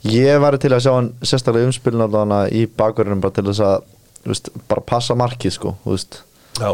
Ég 0.03 0.39
var 0.43 0.57
til 0.59 0.73
að 0.75 0.81
sjá 0.83 0.91
hann 0.97 1.11
sérstaklega 1.23 1.69
umspilin 1.69 2.03
allavega 2.03 2.49
í 2.51 2.65
bakverðinum 2.67 3.21
bara 3.23 3.35
til 3.37 3.45
þess 3.47 3.61
að 3.63 3.85
þú 4.23 4.31
veist, 4.33 4.49
bara 4.71 4.83
passa 4.87 5.15
markið 5.19 5.53
sko 5.55 5.71
þú 5.85 5.93
veist, 5.93 6.17
Já. 6.59 6.69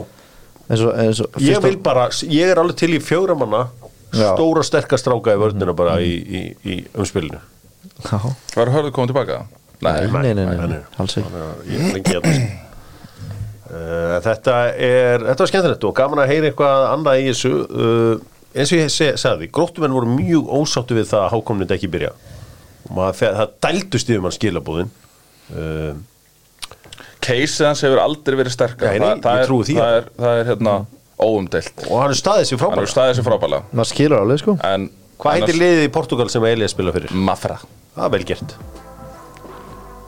eins 0.70 0.82
og, 0.86 0.90
eins 1.04 1.22
og 1.22 1.38
ég 1.46 1.62
vil 1.62 1.78
bara, 1.86 2.08
ég 2.26 2.50
er 2.56 2.62
alveg 2.64 2.80
til 2.82 2.90
í 2.98 3.02
fjóra 3.04 3.36
manna 3.38 3.68
Já. 4.10 4.32
stóra 4.34 4.64
sterkast 4.66 5.06
stráka 5.06 5.36
í 5.38 5.42
vörnina 5.44 5.76
bara 5.78 6.00
í, 6.02 6.16
í, 6.18 6.42
í 6.66 6.80
umspilinu. 6.98 7.38
Já. 8.10 8.18
Var 8.56 8.72
hörðu 8.74 8.94
komið 8.96 9.12
tilbaka? 9.14 9.44
Nei, 9.86 9.92
Nei, 9.92 10.08
nei, 10.10 10.34
nei, 10.34 10.46
nei, 10.50 10.56
nei, 10.58 10.68
nei. 10.74 10.80
alls 11.00 11.14
ekki. 11.22 11.44
Ég 11.70 11.84
er 11.86 11.94
lengi 12.00 12.18
að 12.18 12.26
uh, 12.32 12.48
þetta 13.70 14.56
er 14.74 15.24
þetta 15.28 15.44
var 15.46 15.52
skemmtilegt 15.52 15.88
og 15.90 15.96
gaman 16.00 16.24
að 16.24 16.32
heyra 16.34 16.50
eitthvað 16.50 16.86
annað 16.90 17.22
í 17.22 17.28
þessu. 17.30 17.52
Uh, 17.70 18.28
eins 18.58 18.72
og 18.74 18.80
ég 18.82 18.94
se, 18.94 19.10
sagði, 19.22 19.50
gróttumenn 19.54 19.94
voru 19.94 20.10
mjög 20.10 20.48
ósáttu 20.60 20.98
við 20.98 21.10
það 21.12 21.26
að 21.28 21.34
hákomnið 21.36 21.74
ekki 21.78 21.90
byrja. 21.94 22.14
Og 22.90 22.96
maður, 22.98 23.36
það 23.38 23.52
dældust 23.68 24.10
yfir 24.10 24.24
mann 24.24 24.34
skilabúðin 24.34 24.88
uh, 25.54 25.92
Case 27.22 27.66
hans 27.68 27.84
hefur 27.86 28.00
aldrei 28.02 28.38
verið 28.40 28.56
sterkar 28.56 28.96
Nei, 28.96 29.02
nei, 29.04 29.10
það, 29.10 29.20
það, 29.26 29.42
ég 29.42 29.50
trúi 29.50 29.60
er, 29.60 29.68
því. 29.68 29.76
það, 29.78 29.98
er, 29.98 30.08
það 30.24 30.40
er 30.40 30.50
hérna 30.50 30.76
óumdelt 31.20 31.84
og 31.90 32.00
hann 32.00 32.14
er 32.16 32.20
staðið 32.22 32.48
sér 32.48 32.56
Hann 32.56 32.62
frábæra 32.64 32.80
hefur 32.86 32.94
staðið 32.94 33.20
sér 33.20 33.28
frábælega 33.28 33.76
maður 33.76 33.90
skilur 33.92 34.24
alveg 34.24 34.42
sko. 34.42 34.56
En 34.70 34.88
hvað 35.20 35.36
heitir 35.36 35.52
annars- 35.52 35.62
liðið 35.66 35.84
í 35.84 35.92
Portugal 36.00 36.30
sem 36.32 36.48
Elías 36.50 36.74
spila 36.74 36.96
fyrir? 36.96 37.14
Mafra. 37.28 37.60
Það 38.00 38.08
er 38.08 38.16
vel 38.16 38.24
gert. 38.32 38.56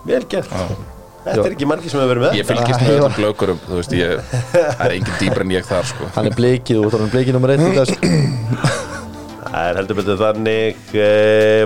Vel 0.08 0.24
gert 0.32 0.56
þetta 1.26 1.46
er 1.46 1.56
ekki 1.56 1.68
margir 1.70 1.94
sem 1.94 2.02
hefur 2.02 2.12
verið 2.14 2.26
með. 2.26 2.38
Ég 2.40 2.48
fylgist 2.50 2.86
með 2.86 2.96
öllum 2.98 3.18
blökurum 3.18 3.60
Þú 3.66 3.78
veist, 3.80 3.96
ég 3.98 4.32
Það 4.52 4.86
er 4.88 4.96
engin 4.96 5.20
dýbra 5.20 5.46
en 5.46 5.54
ég 5.56 5.68
þar, 5.68 5.90
sko. 5.92 6.10
Hann 6.16 6.30
er 6.32 6.38
blikið 6.38 6.82
út, 6.82 6.96
hann 6.98 7.06
er 7.08 7.14
blikið 7.14 7.38
nummer 7.38 7.54
1 7.56 7.68
í 7.68 7.76
dag 7.78 7.92
sko. 7.92 8.12
Það 9.52 9.68
er 9.68 9.78
heldur 9.82 9.98
betur 9.98 10.20
þannig 10.22 10.92
e, 10.96 11.08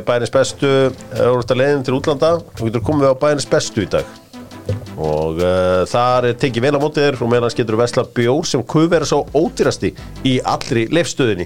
bænis 0.08 0.32
bestu 0.34 0.70
er 0.90 1.28
úrst 1.30 1.52
að 1.54 1.60
leiðin 1.62 1.84
til 1.86 1.98
útlanda. 2.00 2.32
Og 2.42 2.64
getur 2.64 2.82
komið 2.88 3.12
á 3.14 3.16
bænis 3.22 3.46
bestu 3.50 3.84
í 3.86 3.90
dag. 3.94 4.08
Og 4.98 5.38
e, 5.38 5.52
þar 5.92 6.32
er 6.32 6.40
tekið 6.42 6.66
vel 6.66 6.74
á 6.76 6.82
mótið 6.82 7.06
þér 7.06 7.20
og 7.22 7.32
meðan 7.36 7.54
getur 7.60 7.78
vesla 7.78 8.08
bjór 8.18 8.50
sem 8.50 8.64
kuð 8.66 8.90
vera 8.96 9.06
svo 9.06 9.22
ódýrasti 9.38 9.94
í 10.26 10.40
allri 10.42 10.88
leifstöðinni 10.90 11.46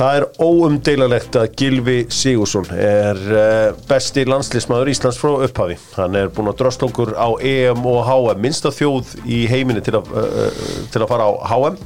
Það 0.00 0.14
er 0.16 0.24
óumdeilalegt 0.40 1.36
að 1.36 1.50
Gilvi 1.60 1.94
Sigursson 2.08 2.70
er 2.72 3.18
uh, 3.20 3.80
besti 3.84 4.22
landslýsmaður 4.24 4.88
Íslands 4.94 5.18
frá 5.20 5.34
upphafi. 5.44 5.74
Hann 5.98 6.14
er 6.16 6.30
búinn 6.32 6.48
að 6.48 6.56
drosla 6.62 6.86
okkur 6.86 7.10
á 7.20 7.28
EM 7.44 7.84
og 7.84 7.98
HM, 8.06 8.40
minnsta 8.40 8.72
þjóð 8.72 9.10
í 9.28 9.42
heiminni 9.50 9.82
til 9.84 9.98
að, 9.98 10.08
uh, 10.16 10.62
til 10.94 11.02
að 11.04 11.10
fara 11.10 11.26
á 11.28 11.32
HM 11.50 11.76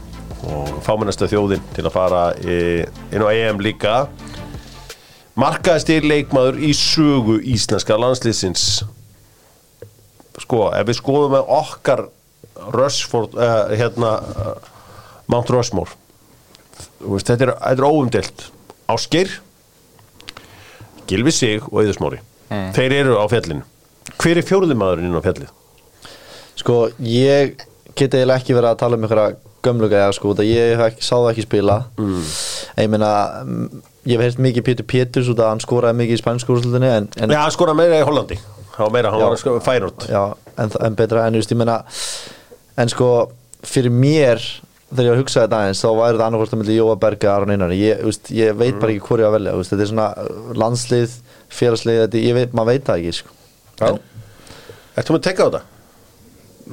og 0.46 0.70
fámennasta 0.86 1.26
þjóðin 1.32 1.64
til 1.74 1.82
að 1.88 1.94
fara 1.96 2.20
inn 2.44 3.26
á 3.26 3.28
EM 3.32 3.64
líka. 3.66 3.96
Markaðasti 5.34 5.98
leikmaður 6.04 6.62
í 6.62 6.70
sögu 6.78 7.40
íslenska 7.56 7.98
landslýsins. 7.98 8.84
Sko, 10.44 10.68
ef 10.70 10.86
við 10.86 11.00
skoðum 11.00 11.34
með 11.34 11.52
okkar 11.58 12.06
Rushford, 12.78 13.34
uh, 13.34 13.74
hérna, 13.74 14.14
uh, 14.22 14.72
Mount 15.26 15.50
Rushmore 15.50 16.03
veist, 17.06 17.28
þetta 17.30 17.48
er, 17.48 17.54
er 17.72 17.84
óumdelt 17.84 18.46
Ásgeir 18.90 19.30
Gilvi 21.08 21.32
Sig 21.34 21.64
og 21.68 21.82
Eður 21.82 21.98
Smári. 21.98 22.22
Þeir 22.74 22.94
eru 23.02 23.18
á 23.20 23.24
fjallinu. 23.28 23.64
Hver 24.20 24.40
er 24.40 24.46
fjóruði 24.46 24.76
maðurinn 24.78 25.10
inn 25.10 25.20
á 25.20 25.24
fjallið? 25.24 25.52
sko, 26.58 26.88
ég 27.04 27.58
get 27.94 28.14
eiginlega 28.14 28.40
ekki 28.40 28.56
verið 28.56 28.70
að 28.70 28.80
tala 28.82 28.98
um 28.98 29.06
einhverja 29.06 29.36
gömluga 29.64 30.00
eða 30.04 30.16
sko, 30.16 30.34
ég 30.44 30.82
sá 31.00 31.14
það 31.14 31.30
ekki 31.32 31.46
spila. 31.46 31.78
Mm. 31.98 32.24
ég 32.82 32.90
meina 32.92 33.10
mm, 33.42 33.84
ég 34.04 34.18
hef 34.18 34.26
heyrt 34.26 34.42
mikið 34.46 34.66
Pétur 34.68 34.88
Péturs 34.90 35.30
út 35.32 35.40
að 35.40 35.52
hann 35.52 35.62
skoraði 35.64 36.00
mikið 36.02 36.18
í 36.18 36.20
spænsku 36.22 36.56
úrslutinni 36.56 36.90
en, 36.90 37.08
en 37.18 37.32
Já, 37.32 37.40
hann 37.42 37.54
skoraði 37.54 37.80
meira 37.82 38.02
í 38.02 38.06
Hollandi. 38.06 38.38
Hann 38.74 38.88
var 38.88 38.94
meira, 38.96 39.14
hann 39.14 39.22
Já. 39.22 39.28
var 39.30 39.40
sko, 39.40 39.56
færort 39.64 40.06
en, 40.10 40.76
en 40.88 40.98
betra 40.98 41.24
en, 41.28 41.38
veist, 41.38 41.54
ég 41.54 41.60
meina 41.60 41.80
en 42.80 42.90
sko, 42.92 43.10
fyrir 43.64 43.94
mér 43.94 44.42
þegar 44.94 45.04
ég 45.04 45.10
var 45.12 45.18
að 45.18 45.22
hugsa 45.24 45.42
þetta 45.44 45.58
aðeins 45.64 45.82
þá 45.84 45.88
væri 45.98 46.14
þetta 46.16 46.26
annarkvort 46.30 46.54
að 46.54 46.60
myndi 46.62 46.76
Jóa 46.78 46.96
Berga 47.04 47.32
Aron 47.34 47.52
Einar 47.54 47.74
ég, 47.76 48.00
veist, 48.06 48.30
ég 48.34 48.56
veit 48.58 48.78
bara 48.80 48.94
ekki 48.94 49.04
hvort 49.08 49.20
ég 49.24 49.28
að 49.28 49.36
velja 49.38 49.54
veist, 49.58 49.74
þetta 49.74 49.84
er 49.86 49.90
svona 49.92 50.08
uh, 50.24 50.50
landslið, 50.64 51.14
félagslið 51.58 52.00
þetta, 52.04 52.22
ég 52.28 52.38
veit, 52.38 52.56
maður 52.58 52.72
veit 52.72 52.88
það 52.88 53.02
ekki 53.04 53.14
sko. 53.20 53.36
Já. 53.80 53.92
Ertu 54.94 55.14
með 55.16 55.20
að 55.20 55.26
tekka 55.28 55.44
á 55.44 55.48
þetta? 55.50 55.62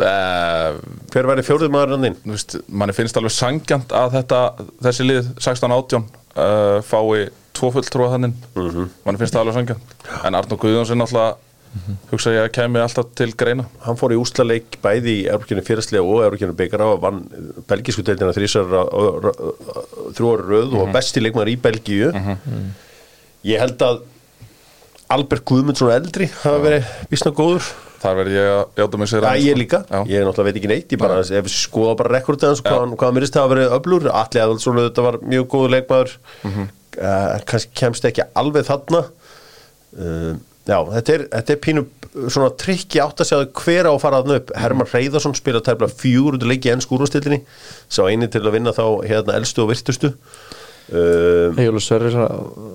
uh, 0.05 0.79
Hver 1.12 1.27
væri 1.31 1.43
fjóruði 1.45 1.71
maðurinn 1.73 2.05
þinn? 2.07 2.17
Þú 2.23 2.36
veist, 2.36 2.57
manni 2.81 2.95
finnst 2.95 3.17
alveg 3.19 3.34
sangjant 3.36 3.95
að 3.97 4.13
þetta 4.19 4.41
Þessi 4.86 5.07
lið 5.10 5.31
16-18 5.41 6.05
uh, 6.05 6.81
Fái 6.86 7.29
tvo 7.57 7.71
fulltrúa 7.75 8.13
þannig 8.15 8.38
Mhm. 8.55 8.86
Manni 9.05 9.19
finnst 9.21 9.36
það 9.36 9.41
alveg 9.45 9.57
sangjant 9.60 9.95
En 10.29 10.38
Arnó 10.39 10.57
Guðjónsson 10.62 11.03
alltaf 11.03 11.39
Hugsa 12.12 12.34
ég 12.36 12.43
að 12.43 12.51
kemi 12.57 12.81
alltaf 12.84 13.13
til 13.15 13.29
greina. 13.39 13.63
Hann 13.86 13.95
fór 13.99 14.12
í 14.12 14.17
úslaleik 14.19 14.75
bæði 14.84 15.13
í 15.21 15.27
Eurókjörnu 15.31 15.63
fyrirslega 15.63 16.03
og 16.03 16.23
Eurókjörnu 16.25 16.55
byggara 16.60 16.88
og 16.91 16.97
vann 17.03 17.21
belgísku 17.69 18.03
deildina 18.03 18.34
þrísar 18.36 18.67
þrjú 18.67 20.31
ára 20.34 20.47
röð 20.49 20.73
og 20.75 20.81
var 20.81 20.91
besti 20.97 21.23
leikmaður 21.23 21.53
í 21.53 21.60
Belgíu. 21.63 22.10
Ég 23.47 23.63
held 23.63 23.86
að 23.88 24.01
Albert 25.12 25.45
Guðmundsson 25.47 25.93
eldri 25.95 26.27
hafa 26.41 26.60
verið 26.63 26.91
vísna 27.12 27.31
góður. 27.36 27.71
Þar 28.01 28.15
verð 28.17 28.36
ég 28.36 28.47
að 28.49 28.62
játa 28.81 28.97
mig 28.97 29.10
sér 29.12 29.25
Já, 29.27 29.31
ég 29.45 29.57
líka, 29.60 29.79
Já. 29.86 29.99
ég 30.10 30.23
náttúrulega 30.25 30.47
veit 30.47 30.55
ekki 30.62 30.69
neitt 30.71 30.93
ég 30.95 31.01
bara, 31.01 31.19
við 31.21 31.49
skoða 31.53 31.95
bara 31.99 32.13
rekordið 32.17 32.47
hans 32.49 32.62
hvað, 32.65 32.79
hann- 32.79 32.95
hvað 32.97 33.12
hann 33.12 33.17
myrist 33.19 33.36
hafa 33.38 33.51
verið 33.53 33.75
öflur 33.77 34.07
Alli 34.10 34.41
Adolfsson 34.41 34.79
þetta 34.81 35.03
var 35.05 35.17
mjög 35.21 35.47
góður 35.55 35.75
leikmaður. 35.77 36.15
Mm 36.43 36.69
kannski 37.47 37.71
kemst 37.79 38.03
ekki 38.03 38.25
alveg 38.36 38.65
þarna. 38.67 38.99
Uh, 39.95 40.34
Já, 40.67 40.78
þetta 40.78 41.13
er, 41.13 41.24
þetta 41.32 41.54
er 41.54 41.60
pínu 41.63 41.84
svona 42.30 42.52
trikki 42.60 43.00
átt 43.02 43.24
að 43.24 43.30
segja 43.32 43.47
hver 43.63 43.88
á 43.89 43.91
að 43.91 44.02
fara 44.04 44.19
þarna 44.21 44.39
upp. 44.41 44.52
Herman 44.62 44.89
Reyðarsson 44.91 45.38
spila 45.38 45.62
tæpla 45.65 45.89
fjúrundu 45.89 46.50
leiki 46.50 46.69
í 46.69 46.74
ennsku 46.76 46.97
úrvastillinni 46.97 47.41
sá 47.89 48.04
eini 48.06 48.30
til 48.32 48.43
að 48.43 48.58
vinna 48.58 48.76
þá 48.76 48.84
hérna 49.08 49.38
elstu 49.39 49.63
og 49.65 49.71
virtustu. 49.71 50.12
Uh, 50.91 51.56
Egilur 51.56 51.82
Sverrir 51.82 52.17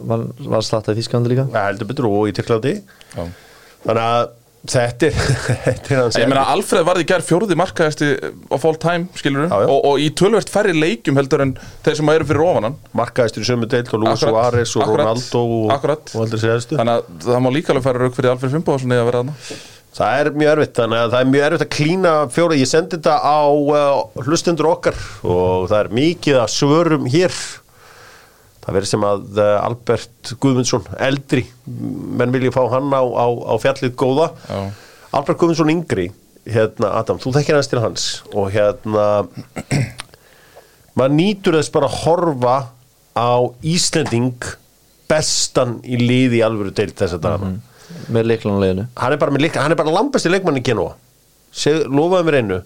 var, 0.09 0.25
var 0.41 0.65
slattað 0.65 0.97
í 0.97 1.03
Þísklandi 1.03 1.35
líka. 1.35 1.47
Heldur 1.53 1.91
betur 1.91 2.09
og 2.09 2.31
í 2.31 2.35
Tyrklandi. 2.37 2.79
Já. 3.13 3.25
þannig 3.85 4.05
að 4.07 4.23
þetta 4.73 5.09
er, 5.09 5.21
þetta 5.67 5.95
er 5.95 6.01
hans 6.03 6.19
Ég 6.21 6.31
meina 6.31 6.47
Alfreð 6.53 6.87
varði 6.89 7.07
í 7.07 7.09
gær 7.11 7.25
fjóruði 7.27 7.59
markaðasti 7.59 8.11
of 8.55 8.67
all 8.69 8.79
time, 8.83 9.09
skilur 9.19 9.47
já. 9.47 9.55
og, 9.63 9.79
og 9.93 10.03
í 10.03 10.11
tölvert 10.19 10.51
færri 10.53 10.75
leikjum 10.77 11.21
heldur 11.21 11.45
en 11.47 11.55
þeir 11.87 12.01
sem 12.01 12.13
eru 12.17 12.29
fyrir 12.29 12.45
ofanan 12.47 12.77
markaðistur 12.97 13.47
í 13.47 13.49
sömu 13.51 13.71
deilt 13.71 13.93
og 13.93 14.05
Luis 14.05 14.25
Suárez 14.25 14.75
og 14.77 14.85
akkurat, 14.87 15.07
Ronaldo 15.07 15.47
og, 15.47 16.21
og 16.27 16.37
sér 16.37 16.57
helstu. 16.57 16.79
Þannig 16.79 17.01
að 17.01 17.25
það 17.29 17.43
má 17.47 17.51
líka 17.55 17.75
alveg 17.75 17.89
færa 17.89 18.05
rauk 18.05 18.19
fyrir 18.19 18.35
Alfreð 18.35 18.57
Fimboðsson 18.57 18.97
eða 18.97 19.09
vera 19.11 19.25
þarna. 19.25 19.61
Það 19.97 20.19
er 20.21 20.29
mjög 20.37 20.51
erfitt 20.53 20.77
þannig 20.77 21.03
að 21.03 21.13
það 21.13 21.23
er 21.23 21.29
mjög 21.33 21.47
erfitt 21.47 21.65
að 21.65 21.71
klína 21.73 22.11
fjóra. 22.35 22.57
Ég 22.61 22.69
sendi 22.69 22.99
þetta 22.99 23.15
á 23.17 23.41
uh, 23.49 24.25
hlustendur 24.27 24.69
okkar 24.69 24.99
og 25.25 25.71
það 25.71 25.79
er 25.79 25.95
mikið 25.97 26.41
að 26.43 26.51
svörum 26.53 27.07
hér 27.09 27.39
það 28.67 28.77
verður 28.77 28.91
sem 28.91 29.07
að 29.07 29.41
uh, 29.41 29.51
Albert 29.63 30.33
Guðmundsson 30.43 30.87
eldri, 31.07 31.45
menn 32.19 32.35
vilja 32.35 32.55
fá 32.55 32.65
hann 32.75 32.91
á, 32.91 33.03
á, 33.03 33.27
á 33.31 33.55
fjallið 33.63 33.95
góða. 33.99 34.31
Já. 34.51 34.61
Albert 35.17 35.39
Guðmundsson 35.41 35.73
yngri 35.73 36.09
hérna 36.47 36.93
Adam, 37.01 37.19
þú 37.23 37.33
þekkir 37.35 37.59
hans 37.59 37.71
til 37.71 37.83
hans 37.83 38.05
og 38.35 38.51
hérna 38.55 39.07
maður 40.97 41.17
nýtur 41.17 41.59
þess 41.59 41.73
bara 41.75 41.89
að 41.91 41.97
horfa 42.05 42.57
á 43.17 43.35
Íslending 43.67 44.37
bestan 45.11 45.81
í 45.87 45.99
liði 46.01 46.43
alvöru 46.47 46.75
deilt 46.75 46.99
þess 46.99 47.19
að 47.19 47.49
með 48.13 48.31
leiklanleginu 48.31 48.87
hann 48.99 49.15
er 49.15 49.21
bara, 49.21 49.35
með 49.35 49.47
leik, 49.47 49.59
hann 49.59 49.75
er 49.75 49.79
bara 49.79 49.95
lambesti 49.95 50.31
leikmann 50.31 50.59
í 50.61 50.65
Genoa 50.67 50.95
Seg, 51.57 51.87
lofaði 51.89 52.27
mér 52.27 52.37
einu. 52.43 52.57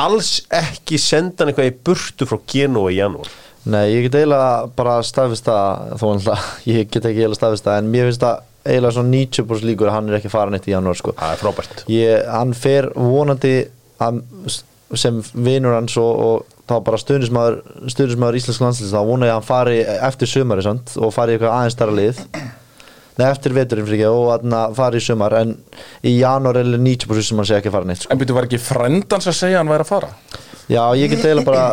Alls 0.00 0.30
ekki 0.54 0.96
senda 1.00 1.42
hann 1.42 1.50
eitthvað 1.52 1.68
í 1.68 1.74
burtu 1.84 2.28
frá 2.28 2.38
Genoa 2.48 2.92
í 2.92 2.98
janúar 3.00 3.28
Nei, 3.66 3.84
ég 3.90 4.06
get 4.06 4.20
eiginlega 4.20 4.68
bara 4.78 4.98
staðfist 5.02 5.48
það 5.48 5.94
þó 5.98 6.04
alltaf, 6.12 6.50
ég 6.70 6.86
get 6.86 7.08
ekki 7.08 7.24
eiginlega 7.24 7.40
staðfist 7.40 7.66
það 7.66 7.80
en 7.80 7.88
mér 7.94 8.10
finnst 8.10 8.22
það 8.22 8.44
eiginlega 8.66 8.96
svona 8.98 9.12
90% 9.14 9.68
líkur 9.70 9.90
að 9.90 9.96
hann 9.96 10.10
er 10.10 10.18
ekki 10.20 10.32
farin 10.32 10.58
eitt 10.58 10.68
í 10.68 10.74
janúar 10.74 10.98
sko 10.98 11.14
Það 11.18 11.32
er 11.32 11.40
frábært 11.42 11.82
ég, 11.90 12.28
hann 12.30 12.52
fer 12.58 12.90
vonandi 12.94 13.54
að, 14.02 14.20
sem 14.94 15.18
vinur 15.34 15.74
hans 15.78 15.96
og, 16.02 16.22
og 16.26 16.60
þá 16.66 16.76
bara 16.86 17.00
stuðnismæður 17.02 17.58
stuðnismæður 17.94 18.38
íslensk 18.40 18.64
landslýst 18.66 18.94
þá 18.94 19.02
vona 19.10 19.30
ég 19.30 19.34
að 19.34 19.40
hann 19.40 19.50
fari 19.50 19.80
eftir 20.10 20.30
sumari 20.30 20.66
sant? 20.66 20.94
og 20.98 21.14
fari 21.14 21.36
eitthvað 21.36 21.58
aðeins 21.58 21.78
stærra 21.78 21.98
lið 21.98 22.22
Nei, 23.16 23.30
eftir 23.30 23.54
veturinn 23.56 23.86
fyrir 23.88 24.02
ekki 24.02 24.08
og 24.12 24.50
að 24.52 24.74
fari 24.76 25.00
í 25.00 25.04
sumar 25.04 25.32
en 25.38 25.54
í 26.04 26.18
janúar 26.18 26.58
er 26.60 26.68
90% 26.68 27.24
sem 27.30 27.38
hann 27.40 27.48
sé 27.48 27.56
ekki 27.56 27.72
fara 27.72 27.88
neitt 27.88 28.02
sko. 28.02 28.10
En 28.12 28.20
byrju, 28.20 28.34
var 28.36 28.44
ekki 28.44 28.60
frendans 28.60 29.30
að 29.30 29.38
segja 29.38 29.56
að 29.56 29.62
hann 29.62 29.70
væri 29.72 29.86
að 29.86 29.88
fara? 29.88 30.10
Já, 30.68 30.82
ég 31.00 31.14
get 31.14 31.24
eiginlega 31.24 31.46
bara 31.48 31.64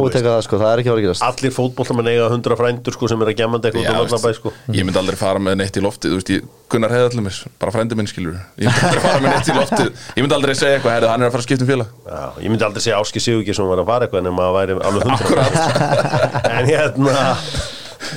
óviteka 0.00 0.32
það 0.34 0.42
sko, 0.46 0.58
það 0.62 0.70
er 0.72 0.82
ekki 0.82 0.90
að 0.90 0.96
vera 0.98 1.04
gerast. 1.06 1.24
Allir 1.28 1.54
fótbollamenn 1.54 2.10
eiga 2.12 2.26
100 2.30 2.58
frændur 2.60 2.96
sko 2.96 3.10
sem 3.10 3.24
er 3.24 3.30
að 3.32 3.38
gemandi 3.40 3.70
eitthvað 3.70 4.00
út 4.04 4.14
bæ 4.14 4.26
veist, 4.26 4.40
sko. 4.40 4.52
Ég 4.74 4.86
myndi 4.88 5.00
aldrei 5.00 5.18
fara 5.20 5.42
með 5.42 5.58
neitt 5.60 5.78
í 5.78 5.84
loftið 5.84 6.14
Þú 6.14 6.18
veist, 6.20 6.32
ég, 6.34 6.48
Gunnar 6.74 6.94
hefði 6.94 7.10
allir 7.10 7.24
mér, 7.28 7.38
bara 7.62 7.74
frændi 7.74 7.98
minn 7.98 8.08
skilur 8.10 8.38
Ég 8.58 8.66
myndi 8.66 8.86
aldrei 8.88 9.04
fara 9.04 9.20
með 9.22 9.34
neitt 9.34 9.50
í 9.52 9.56
loftið. 9.58 9.90
Ég 10.16 10.24
myndi 10.24 10.36
aldrei 10.38 10.54
segja 10.58 10.78
eitthvað, 10.78 10.96
herri, 10.96 11.10
hann 11.12 11.22
er 11.22 11.30
að 11.30 11.34
fara 11.36 11.44
að 11.44 11.48
skipta 11.48 11.66
um 11.66 11.70
félag. 11.70 11.92
Já, 12.08 12.22
ég 12.44 12.54
myndi 12.54 12.66
aldrei 12.68 12.84
segja 12.86 12.98
Áski 13.04 13.22
Sigurki 13.22 13.54
sem 13.54 13.70
var 13.70 13.82
að 13.84 13.90
fara 13.92 14.08
eitthvað 14.08 14.24
en 14.24 14.36
maður 14.38 14.54
væri 14.58 14.72
alveg 14.88 15.02
100 15.14 15.94
En 16.58 16.70
hérna, 16.72 17.24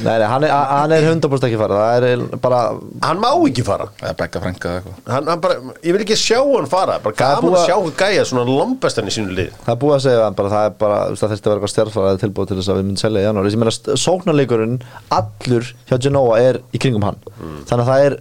Nei, 0.04 0.14
nei, 0.22 0.28
hann 0.30 0.44
er, 0.46 0.52
hann 0.52 0.92
er 0.94 1.06
100% 1.08 1.48
ekki 1.48 1.58
fara 1.62 1.78
það 1.82 2.06
er 2.12 2.24
bara 2.44 2.60
hann 3.08 3.22
má 3.24 3.30
ekki 3.48 3.64
fara 3.66 3.88
Eða 4.02 4.14
bekka 4.20 4.42
frænka 4.44 4.70
eða 4.70 4.82
eitthvað 4.82 5.12
hann, 5.16 5.28
hann 5.32 5.42
bara, 5.44 5.58
Ég 5.82 5.96
vil 5.96 6.04
ekki 6.06 6.18
sjá 6.20 6.40
hann 6.44 6.70
fara 6.70 7.00
Bara 7.04 7.16
Það 7.18 7.32
er 7.32 7.36
gaman 7.38 7.48
búið 7.48 7.58
að 7.58 7.64
að- 7.64 7.68
sjá 7.72 7.78
hann 7.82 7.98
gæja 8.04 8.26
svona 8.30 8.46
lombestan 8.52 9.10
í 9.10 9.16
sínu 9.18 9.36
lið 9.38 9.52
Það 9.66 9.74
er 9.76 9.82
búið 9.84 9.96
að 9.98 10.04
segja 10.08 10.24
hann 10.28 10.38
bara, 10.38 10.54
það 10.54 10.70
er 10.70 10.78
bara, 10.84 11.00
þú 11.08 11.16
veist, 11.16 11.24
það 11.24 11.34
þurfti 11.34 11.48
að 11.48 11.52
vera 11.54 11.60
eitthvað 11.62 11.74
stjárfaraði 11.76 12.22
tilbúið 12.26 12.48
til 12.52 12.58
þess 12.62 12.72
að 12.74 12.78
við 12.80 12.88
myndum 12.88 13.02
selja 13.04 13.22
í 13.22 13.28
janúar. 13.28 13.48
Ég 13.48 13.62
meina, 13.64 13.76
sóknarleikurinn, 14.06 14.78
allur 15.18 15.70
hjá 15.90 15.98
Genoa 16.08 16.40
er 16.44 16.60
í 16.74 16.82
kringum 16.82 17.06
hann. 17.08 17.18
Mm. 17.42 17.58
Þannig 17.70 17.84
að 17.84 17.92
það 17.92 18.06
er 18.08 18.18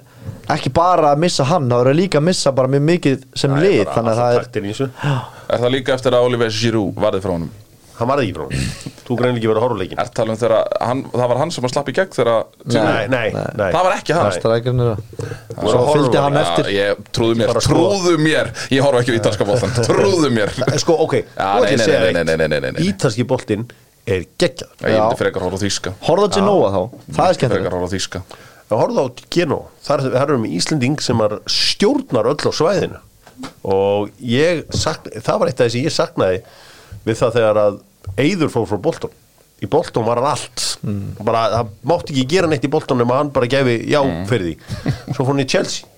ekki 0.56 0.72
bara 0.74 1.12
að 1.12 1.22
missa 1.26 1.44
hann, 1.50 1.68
það 1.70 1.90
er 1.92 1.98
líka 2.00 2.20
að 2.20 2.26
missa 2.30 2.52
bara 2.56 2.70
mjög 2.72 2.84
mikið 2.90 3.22
sem 3.42 3.54
lið. 3.60 3.84
Þannig 3.92 4.12
að 4.14 4.20
það 4.22 4.32
er, 4.36 4.42
taktin 4.46 4.66
í 4.66 4.72
þessu. 4.74 4.88
Er 5.46 5.62
það 5.62 5.74
líka 5.76 5.94
eftir 5.96 6.16
að 6.18 6.26
Oliver 6.30 6.50
Giroud 6.60 7.00
varði 7.06 7.22
frá 7.24 7.32
honum? 7.36 7.50
Hann 7.96 8.10
var 8.10 8.20
það 8.20 8.26
ekki 8.26 8.36
frá. 8.36 8.46
Hann 8.46 8.94
Þú 9.06 9.14
greinlega 9.20 9.38
ekki 9.38 9.48
verið 9.48 9.58
að 9.60 9.64
horfa 9.64 9.76
á 9.76 9.80
leikinn. 9.80 10.00
Er 10.02 10.08
talað 10.16 10.32
um 10.34 10.38
þegar 10.40 10.70
hann, 10.88 11.00
það 11.12 11.28
var 11.30 11.38
hann 11.40 11.52
sem 11.54 11.66
að 11.66 11.72
slapp 11.72 11.88
í 11.88 11.94
gegn 11.96 12.12
þegar 12.16 12.30
Nei, 12.66 13.06
nei, 13.12 13.26
nei. 13.32 13.68
Það 13.70 13.86
var 13.86 13.94
ekki 13.94 14.16
hann 14.16 14.26
er 14.26 14.90
það. 14.90 15.04
voru 15.56 15.70
Svo 15.70 15.76
að 15.76 15.76
horfa 15.76 15.94
fylgdi 15.96 16.22
hann 16.24 16.38
eftir. 16.40 16.68
Já, 16.68 16.80
ég 16.90 17.04
trúðu 17.16 17.38
mér, 17.40 17.52
trúðu 17.66 18.14
mér. 18.24 18.50
Ég 18.74 18.84
horfa 18.86 19.02
ekki 19.04 19.14
á 19.14 19.18
ítalska 19.20 19.46
bóltan, 19.48 19.74
trúðu 19.88 20.32
mér. 20.34 20.52
Sko, 20.82 20.98
ok, 21.06 21.16
ætlum 21.22 21.70
ég 21.70 21.70
að 21.70 21.78
nei, 21.78 21.86
segja 21.86 22.02
nei, 22.02 22.12
nei, 22.18 22.24
nei, 22.26 22.36
nei, 22.42 22.60
nei, 22.66 22.74
eitt 22.74 22.80
nei. 22.80 22.88
Ítalski 22.90 23.26
boltinn 23.30 23.64
er 24.06 24.26
geggjað. 24.42 24.74
Ég 24.82 24.98
myndi 24.98 25.22
frekar 25.22 25.46
horfa 25.46 25.62
á 25.62 25.64
þýska. 25.64 25.94
Horfðu 26.10 26.26
á 26.26 26.34
Genoa 26.36 26.74
þá, 26.74 26.80
það 27.16 27.30
er 27.30 27.38
skemmtilegt. 27.40 27.64
Frekar 27.64 27.78
horfa 27.78 27.88
á 27.88 27.94
þýska. 27.94 28.22
Það 28.66 28.80
horfðu 28.82 29.02
á 29.02 29.06
Geno, 29.36 29.58
þar, 29.86 30.06
erum 30.26 30.46
við 30.46 30.54
Íslending 30.58 31.02
sem 31.06 31.20
er 31.22 31.38
stjórnar 31.46 32.28
öll 32.32 32.38
á 32.42 32.52
svæðinu. 32.58 33.02
Og 33.68 34.08
ég 34.22 34.64
sakna, 34.74 35.20
það 35.22 35.40
var 35.42 35.50
eitt 35.50 35.60
af 35.60 35.68
þessi 35.68 35.82
ég 35.86 35.94
saknaði 35.94 36.38
við 37.06 37.20
það 37.22 37.36
þegar 37.40 37.60
að 37.66 37.78
Eyður 38.22 38.50
fór 38.54 38.66
frá 38.70 38.78
Bolton. 38.84 39.14
Í 39.64 39.66
Bolton 39.72 40.04
var 40.06 40.20
hann 40.20 40.28
allt. 40.36 40.62
Bara, 41.26 41.40
það 41.56 41.70
mátti 41.90 42.12
ekki 42.14 42.26
gera 42.36 42.50
neitt 42.50 42.66
í 42.66 42.70
Bolton 42.70 43.00
nema 43.00 43.16
hann 43.18 43.32
bara 43.34 43.48
gefi 43.50 43.78
já 43.90 43.98
fyrir 44.28 44.52
því. 44.52 44.92
Svo 45.16 45.24
fór 45.24 45.32
hann 45.32 45.42
í 45.42 45.48
Chelsea. 45.50 45.88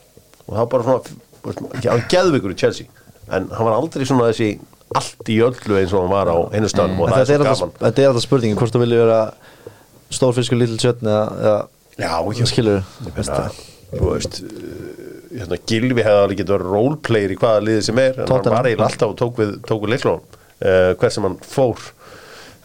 Og 0.46 0.54
það 0.54 0.60
var 0.62 0.70
bara 0.72 0.86
svona, 0.88 1.82
hann 1.84 2.04
geðvikur 2.12 2.54
í 2.54 2.58
Chelsea. 2.62 2.86
En 3.28 3.50
hann 3.52 3.66
var 3.68 3.76
aldrei 3.76 4.06
svona 4.08 4.30
þessi 4.30 4.52
allt 4.96 5.28
í 5.28 5.36
öllu 5.44 5.76
eins 5.82 5.92
og 5.92 6.06
hann 6.06 6.14
var 6.14 6.30
á 6.32 6.36
einu 6.56 6.70
staðnum 6.72 7.02
og 7.04 7.10
En 7.10 7.18
það 7.18 7.26
Þetta 7.28 7.34
er 7.34 7.58
svo 7.58 7.66
gaman. 7.66 7.74
þetta 7.82 8.02
er 8.04 8.08
alltaf 8.08 8.24
spurningin, 8.24 8.56
hvort 8.56 8.72
þú 8.72 8.80
vilja 8.86 9.02
vera 9.02 9.18
stórfiskur 10.16 10.56
lítil 10.62 10.78
tjötn 10.80 11.10
eða, 11.12 11.26
eða 11.44 12.46
skilur 12.48 12.80
þú? 12.80 13.12
Veist 13.98 14.40
uh, 14.44 14.48
hérna, 15.32 15.58
Gilvi 15.68 16.04
hefði 16.04 16.22
alveg 16.24 16.40
getið 16.40 16.54
verið 16.54 16.72
roleplayer 16.72 17.32
í 17.34 17.38
hvaða 17.40 17.62
liði 17.64 17.84
sem 17.84 18.00
er 18.00 18.14
en 18.16 18.22
hann 18.22 18.30
Tottenham. 18.30 18.56
var 18.58 18.68
eiginlega 18.70 18.88
alltaf 18.92 19.12
og 19.12 19.18
tók 19.20 19.40
við, 19.42 19.54
tók 19.68 19.84
við 19.84 19.92
leiklunum 19.94 20.38
uh, 20.62 20.94
hver 20.98 21.14
sem 21.14 21.26
hann 21.26 21.38
fór. 21.44 21.90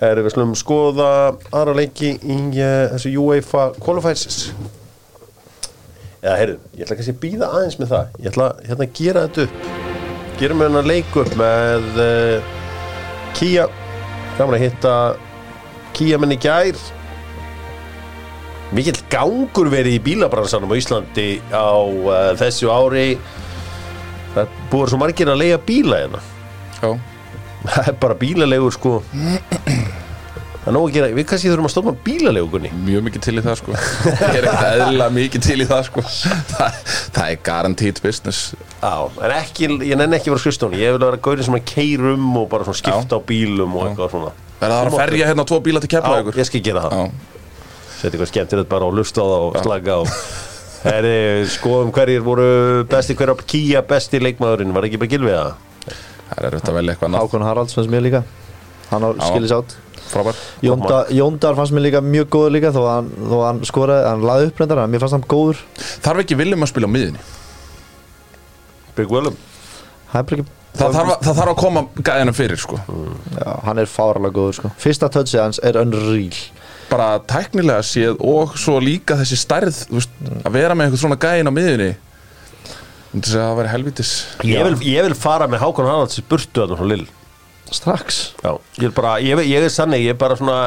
Erum 0.03 0.25
við 0.25 0.34
slum 0.36 0.56
skoða 0.60 1.10
aðra 1.53 1.75
leiki 1.77 2.15
í 2.19 2.38
uh, 2.58 2.93
þessu 2.95 3.13
UEFA 3.23 3.69
qualifiers? 3.79 4.49
Eða 6.23 6.39
heyrðu, 6.39 6.58
ég 6.73 6.86
ætla 6.86 6.97
kannski 6.97 7.13
að 7.13 7.21
býða 7.23 7.51
aðeins 7.51 7.79
með 7.79 7.93
það. 7.93 8.17
Ég 8.19 8.32
ætla 8.32 8.49
hérna 8.67 8.88
að 8.88 8.97
gera 8.99 9.23
þetta 9.27 9.45
upp. 9.47 9.71
Gerum 10.39 10.60
við 10.62 10.69
hérna 10.69 10.84
leik 10.88 11.17
upp 11.19 11.38
með 11.39 12.03
uh, 12.03 12.51
Kia 13.38 13.69
gaman 14.38 14.58
að 14.58 14.63
hitta 14.65 14.97
Kia 15.93 16.17
menn 16.17 16.34
í 16.34 16.39
gær. 16.41 16.79
Mikill 18.73 18.97
gangur 19.12 19.69
verið 19.69 19.99
í 19.99 20.03
bílabransanum 20.08 20.71
á 20.73 20.79
Íslandi 20.79 21.27
á 21.53 21.77
uh, 21.77 22.32
þessu 22.39 22.71
ári. 22.73 23.12
Það 24.34 24.39
er 24.47 24.56
búið 24.71 24.93
svo 24.93 25.01
margir 25.03 25.29
að 25.29 25.43
leiða 25.43 25.60
bíla 25.67 25.99
hérna. 26.01 26.23
Já, 26.79 26.89
það 27.67 27.91
er 27.91 27.99
bara 28.02 28.17
bílalegur 28.19 28.76
sko. 28.76 28.97
Það 30.63 30.69
er 30.71 30.76
nóg 30.78 30.86
að 30.88 30.93
gera. 30.95 31.08
Við 31.12 31.26
kannski 31.28 31.49
þurfum 31.52 31.67
að 31.67 31.71
stofna 31.73 31.93
bílalegu 32.06 32.49
Gunni. 32.54 32.69
Mjög 32.86 33.02
mikið 33.10 33.23
til 33.26 33.34
í 33.36 33.43
það 33.43 33.58
sko. 33.60 33.73
Ég 33.76 34.38
er 34.39 34.47
ekkert 34.47 34.67
eðlilega 34.69 35.15
mikið 35.17 35.43
til 35.43 35.58
í 35.60 35.67
það 35.67 35.82
sko. 35.89 36.04
Það, 36.54 36.78
það 37.17 37.26
er 37.34 37.41
guaranteed 37.49 37.99
business. 38.06 38.54
Já, 38.78 38.93
en 39.28 39.36
ekki, 39.36 39.69
ég 39.89 39.99
nenni 39.99 40.19
ekki 40.19 40.32
að 40.32 40.38
vera 40.38 40.43
skrifstóni 40.45 40.80
ég 40.80 40.95
vil 40.95 41.04
vera 41.04 41.19
gaurið 41.28 41.49
sem 41.49 41.58
að 41.60 41.67
keirum 41.73 42.39
og 42.39 42.47
bara 42.54 42.67
svona 42.69 42.80
skipta 42.80 43.19
á 43.19 43.21
bílum 43.28 43.76
og 43.76 43.89
eitthvað 43.89 44.15
svona. 44.15 44.32
Verða 44.63 44.80
það 44.80 44.88
að 44.93 44.97
ferja 45.02 45.30
hérna 45.34 45.47
tvo 45.52 45.60
bíla 45.67 45.84
til 45.84 45.91
Já, 45.91 45.99
kefla 45.99 46.39
ég 46.39 46.49
skal 46.49 46.63
gera 46.69 46.86
það. 46.88 47.13
Setja 47.97 48.13
eitthvað 48.13 48.32
skemmtilegt 48.32 48.71
bara 48.71 48.88
og 48.88 48.95
lusta 49.02 49.19
á 49.19 49.28
það 49.28 49.47
og 49.49 49.60
slaka 49.67 49.99
á. 49.99 50.02
Herri, 50.84 51.19
skoðum 51.52 51.91
hverjir 51.95 52.23
voru 52.23 52.47
besti 52.91 53.15
hver 53.19 53.32
á 53.32 53.36
Kia 53.47 53.84
besti 53.88 54.19
leikmaðurinn, 54.19 54.73
var 54.76 54.88
ekki 54.88 54.99
bara 54.99 55.12
gilvið 55.12 55.38
það? 55.38 55.54
Það 56.34 56.48
er 56.50 56.58
auðvitað 56.58 56.74
að 56.74 56.80
velja 56.80 56.96
eitthvað 56.96 57.10
annað. 57.10 57.26
Hákon 57.28 57.48
Haralds 57.48 57.78
fannst 57.78 57.93
mér 57.93 58.06
líka. 58.08 58.24
Hann 58.91 59.08
á 59.08 59.10
skilis 59.30 59.56
átt 59.56 59.78
Frábær. 60.13 60.39
Jónda, 60.62 60.98
Jóndar 61.10 61.56
fannst 61.58 61.74
mér 61.74 61.88
líka 61.88 62.02
mjög 62.06 62.28
góður 62.34 62.54
líka 62.54 62.74
þó 62.76 62.82
að 62.84 62.89
hann, 62.91 63.08
þó 63.17 63.36
að 63.38 63.46
hann 63.48 63.62
skoraði, 63.69 64.04
hann 64.10 64.26
laði 64.30 64.50
upp 64.50 64.60
reyndar 64.62 64.82
en 64.84 64.91
mér 64.93 65.04
fannst 65.04 65.17
hann 65.17 65.30
góður. 65.32 65.62
Þarf 66.06 66.24
ekki 66.24 66.38
viljum 66.38 66.65
að 66.65 66.72
spila 66.74 66.89
á 66.89 66.96
miðinni 66.96 67.24
Big 68.98 69.10
Willem 69.13 69.39
Það 70.13 70.43
Það 70.74 70.96
þarf, 70.96 71.10
að, 71.13 71.19
það 71.22 71.36
þarf 71.38 71.52
að 71.52 71.58
koma 71.62 71.82
gæðina 72.02 72.32
fyrir 72.34 72.58
sko. 72.62 72.78
Já, 73.38 73.50
hann 73.67 73.82
er 73.84 73.89
fáralega 73.89 74.34
góður 74.34 74.56
sko. 74.58 74.72
Fyrsta 74.82 75.10
touchið 75.13 75.41
hans 75.43 75.60
er 75.62 75.78
unreal. 75.78 76.39
Bara 76.89 77.10
tæknilega 77.30 77.84
séð 77.86 78.17
og 78.26 78.56
svo 78.58 78.80
líka 78.82 79.19
þessi 79.19 79.38
stærð 79.38 79.84
þú 79.84 80.00
veist, 80.00 80.15
Að 80.41 80.56
vera 80.58 80.78
með 80.78 80.89
eitthvað 80.89 81.04
svona 81.04 81.19
gæðin 81.22 81.52
á 81.54 81.54
miðinni 81.54 81.91
það 83.13 83.58
væri 83.60 83.73
helvitis 83.73 84.13
ég 84.47 84.65
vil, 84.69 84.78
ég 84.89 85.10
vil 85.10 85.17
fara 85.17 85.49
með 85.52 85.65
Hákon 85.65 85.89
Haralds 85.89 86.17
í 86.21 86.26
burtu 86.28 86.65
að 86.65 86.78
frá 86.80 86.88
Lill 86.89 87.06
Strax? 87.73 88.34
Já, 88.43 88.54
ég 88.78 88.89
er 88.89 88.93
bara, 88.93 89.13
ég, 89.23 89.39
ég 89.49 89.65
er 89.65 89.71
sannig, 89.73 90.04
ég 90.06 90.13
er 90.13 90.17
bara 90.19 90.38
svona 90.38 90.58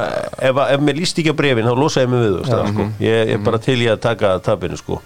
ef, 0.42 0.58
ef 0.58 0.82
mér 0.82 0.98
líst 0.98 1.18
ekki 1.20 1.34
á 1.34 1.38
brefin, 1.38 1.68
þá 1.68 1.78
losa 1.78 2.02
ég 2.02 2.10
mig 2.10 2.22
við 2.24 2.38
ja, 2.40 2.60
sko. 2.66 2.86
ég, 3.02 3.18
ég 3.30 3.34
er 3.36 3.42
bara 3.46 3.60
til 3.62 3.76
ég 3.78 3.94
að 3.94 4.02
taka 4.08 4.32
tabinu 4.42 4.78
sko. 4.80 4.98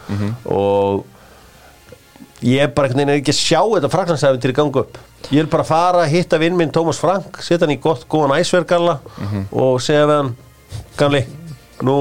Og 0.48 1.02
ég 2.46 2.64
er 2.64 2.72
bara 2.76 2.88
ekki 2.88 3.34
að 3.34 3.40
sjá 3.40 3.60
þetta 3.60 3.92
fraknansæfin 3.92 4.42
til 4.42 4.52
að 4.54 4.58
ganga 4.62 4.84
upp. 4.84 5.00
Ég 5.28 5.42
vil 5.42 5.50
bara 5.52 5.66
fara 5.68 6.04
að 6.06 6.14
hitta 6.14 6.40
vinn 6.40 6.56
minn 6.56 6.72
Tómas 6.72 7.00
Frank 7.02 7.42
setja 7.44 7.66
hann 7.66 7.76
í 7.76 7.80
gott, 7.82 8.06
góðan 8.10 8.38
æsvergalla 8.38 9.00
og 9.52 9.80
segja 9.84 10.06
við 10.08 10.22
hann 10.22 10.34
gamli, 10.96 11.24
nú 11.84 11.96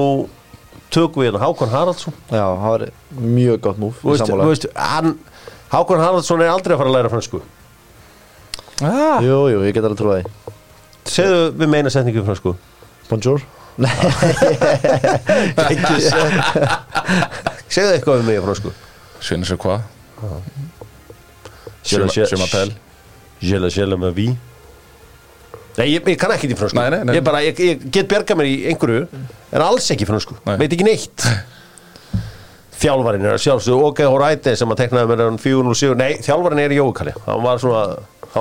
tökum 0.94 1.26
við 1.26 1.34
hann 1.34 1.44
Hákon 1.44 1.74
Haraldsson. 1.74 2.16
Já, 2.30 2.46
það 2.46 2.70
var 2.70 2.86
mjög 3.20 3.60
gott 3.66 3.82
múf 3.82 4.00
þú 4.00 4.14
veist, 4.14 4.32
þú 4.32 4.48
veist, 4.48 4.70
hann 4.80 5.18
Hákon 5.70 6.00
Haraldsson 6.02 6.40
er 6.42 6.50
aldrei 6.50 6.74
að 6.74 6.80
fara 6.82 6.90
að 6.90 6.96
læra 6.98 7.10
fransku 7.12 7.38
ah. 8.82 9.20
Jú, 9.22 9.38
jú, 9.52 9.58
ég 9.66 9.74
get 9.76 9.84
alveg 9.86 9.98
trúið 10.00 10.16
því. 10.20 10.24
Segðu 11.10 11.40
við 11.60 11.68
meina 11.76 11.90
setningu 11.92 12.22
fransku 12.26 12.50
Bonjour. 13.10 13.40
Nei, 13.80 13.90
segðu 17.70 17.92
eitthvað 17.94 18.24
við 18.26 18.40
á 18.40 18.42
fransku 18.44 18.70
Svinni 19.22 19.46
sér 19.48 19.58
hvað 19.60 19.80
Je 21.90 21.98
la- 22.02 22.26
Sem 22.28 22.42
að 22.44 22.50
pel 22.54 22.70
Je 23.40 23.56
la 23.58 23.68
je 23.72 23.84
la 23.88 23.96
ma 23.96 24.10
vie. 24.12 24.34
Nei, 25.78 25.86
ég, 25.94 26.00
ég 26.04 26.18
kann 26.20 26.32
ekki 26.34 26.50
í 26.50 26.56
fransku 26.58 26.76
Nei, 26.76 26.90
nei, 26.92 27.00
nei. 27.08 27.14
Ég, 27.16 27.22
bara, 27.24 27.40
ég, 27.46 27.56
ég 27.64 27.86
get 27.94 28.08
berga 28.10 28.34
mér 28.36 28.46
í 28.50 28.56
einhverju 28.72 29.02
En 29.54 29.62
alls 29.64 29.86
ekki 29.94 30.06
fransku, 30.08 30.34
veit 30.50 30.72
ekki 30.74 30.84
neitt 30.86 31.18
Þjálfarinn 32.80 33.26
er 33.26 33.36
að 33.36 33.42
sjálfsög 33.44 33.82
Ok, 33.90 34.02
Horæti 34.08 34.54
sem 34.56 34.70
að 34.72 34.82
teknaði 34.84 35.10
mér 35.10 35.22
hann 35.26 35.40
407 35.42 35.98
Nei, 36.00 36.14
þjálfarinn 36.24 36.62
er 36.62 36.72
í 36.72 36.80
Jókali 36.80 37.14
Hann 37.26 37.44
var 37.44 37.60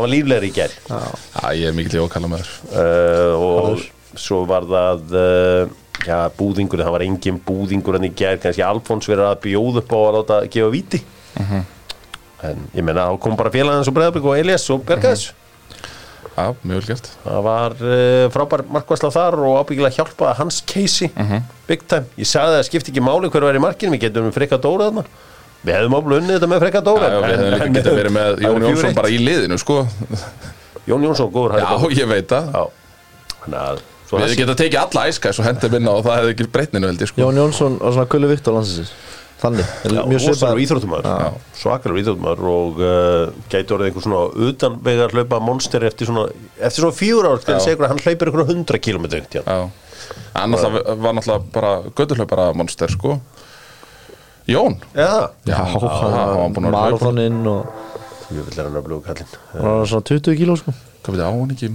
var 0.06 0.12
líflegri 0.14 0.52
í 0.52 0.56
Já, 0.88 1.44
ég 1.58 1.68
er 1.68 1.76
að 2.06 2.14
kalla 2.14 2.32
með 2.32 2.46
þér 2.46 2.84
uh, 2.86 3.48
Og 3.50 4.20
svo 4.20 4.44
var 4.48 4.68
það 4.70 5.18
uh, 5.20 5.78
Já, 6.08 6.30
búðingur 6.38 6.80
Það 6.86 6.96
var 6.96 7.06
engin 7.06 7.42
búðingur 7.44 7.98
en 8.00 8.08
í 8.08 8.14
gær. 8.16 8.40
Kannski 8.40 8.64
Alfons 8.64 9.10
verið 9.10 9.26
að 9.28 9.42
bjóða 9.44 9.84
upp 9.84 9.92
á 9.92 10.00
að 10.00 10.16
láta 10.16 10.38
gefa 10.54 10.72
víti. 10.72 11.02
En 12.48 12.62
ég 12.72 12.86
meina, 12.88 13.10
þá 13.10 13.20
kom 13.20 13.36
bara 13.36 13.52
félagins 13.52 13.90
og 13.92 13.98
Breiðablik 13.98 14.30
og 14.32 14.40
Elias 14.40 14.70
og 14.72 14.86
berga 14.88 15.12
þessu 15.12 15.36
Já, 16.40 16.54
mjög 16.64 16.80
vel 16.80 16.88
gert. 16.94 17.08
Það 17.26 17.40
var 17.46 17.74
uh, 17.84 18.26
frábær 18.34 18.62
markværsla 18.78 19.10
þar 19.12 19.36
og 19.44 19.58
ábyggilega 19.64 19.96
hjálpaði 19.98 20.38
hans 20.40 20.60
Casey. 20.70 21.10
Big 21.68 21.84
time, 21.92 22.08
ég 22.20 22.30
sagði 22.30 22.54
að 22.54 22.58
það 22.62 22.68
skipti 22.70 22.94
ekki 22.94 23.04
máli 23.04 23.32
hver 23.34 23.46
var 23.50 23.60
í 23.60 23.64
markinu, 23.64 23.92
við 23.98 24.06
getum 24.08 24.30
með 24.30 24.38
freka 24.40 24.60
Dóra 24.64 24.88
þarna. 24.88 25.04
Við 25.68 25.76
hefðum 25.76 25.98
ábyggilega 26.00 26.24
unnið 26.24 26.38
þetta 26.38 26.50
með 26.54 26.64
freka 26.64 26.80
Já, 26.80 26.86
Dóra. 26.88 27.12
Já, 27.12 27.20
við 27.26 27.36
hefum 27.36 27.54
líka 27.56 27.70
getað 27.80 28.00
verið 28.00 28.16
með 28.16 28.40
Jón 28.46 28.66
Jónsson 28.70 28.98
bara 29.02 29.12
í 29.12 29.20
liðinu, 29.28 29.60
sko. 29.60 29.78
Jón 30.90 31.04
Jónsson, 31.10 31.32
góður 31.36 31.58
hægri 31.58 31.68
Já, 31.68 32.00
ég 32.00 32.12
veit 32.14 32.32
það. 32.32 32.50
Já, 32.56 32.64
þannig 33.44 33.60
að 33.66 33.84
svo 34.10 34.18
Við 34.18 34.26
hefum 34.26 34.40
getað 34.44 34.60
tekið 34.64 34.80
alla 34.86 35.04
æskæs 35.12 35.40
og 35.44 35.46
hendið 35.50 35.76
minna 35.76 35.92
og 36.00 36.06
það 36.08 36.16
hefði 36.22 36.34
ekki 36.38 36.48
breytninu, 36.56 36.90
held 36.90 37.04
ég, 37.04 37.12
sko. 37.12 37.22
Jón 37.26 37.42
Jónsson 37.44 37.76
og 37.84 37.94
svona 37.98 38.08
Gulli 38.10 38.32
Viktor 38.32 38.56
landsins 38.58 38.94
Þannig, 39.40 39.68
mjög 40.12 40.24
svipað 40.26 40.62
íþróttumæður 40.66 41.36
svakalur 41.56 42.00
íþróttumæður 42.02 42.48
og 42.52 42.82
uh, 42.84 43.38
gæti 43.52 43.72
orðið 43.76 43.88
einhver 43.90 44.04
svona 44.04 44.50
utanvegar 44.50 45.14
hlaupa 45.16 45.40
monster 45.44 45.86
eftir 45.88 46.10
svona, 46.10 46.26
eftir 46.60 46.84
svona 46.84 46.98
fjóra 46.98 47.32
ár 47.32 47.46
ég 47.48 47.70
að 47.80 47.86
hann 47.94 48.02
hlaupir 48.04 48.32
ykkur 48.34 48.44
100 48.50 48.82
km 48.84 49.08
já. 49.16 49.44
Já 49.46 49.70
Hann 50.34 50.52
var 50.52 51.14
náttúrulega 51.14 51.52
bara 51.54 51.72
götturhlaupara 51.96 52.54
monster, 52.54 52.90
sko. 52.90 53.20
Jón. 54.50 54.80
Já, 54.96 55.30
Já, 55.46 55.60
hann 55.62 56.58
að 56.58 56.72
marathoninn 56.74 57.44
og 57.48 58.34
ég 58.34 58.46
vil 58.48 58.58
læra 58.58 58.72
nöfnblögu 58.74 59.04
kallinn. 59.06 59.38
Hann 59.54 59.68
var 59.82 59.90
svona 59.92 60.08
20 60.10 60.38
kíló 60.40 60.58
sko. 60.58 60.74
Hvað 61.06 61.16
veit, 61.16 61.26
á 61.26 61.30
hann 61.30 61.54
ekki 61.54 61.72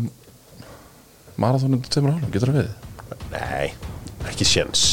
Marathónum 1.34 1.82
tveimur 1.82 2.14
hálfum, 2.14 2.30
getur 2.34 2.52
það 2.52 2.60
við? 2.60 2.68
Nei, 3.32 3.72
ekki 4.30 4.46
séns 4.46 4.84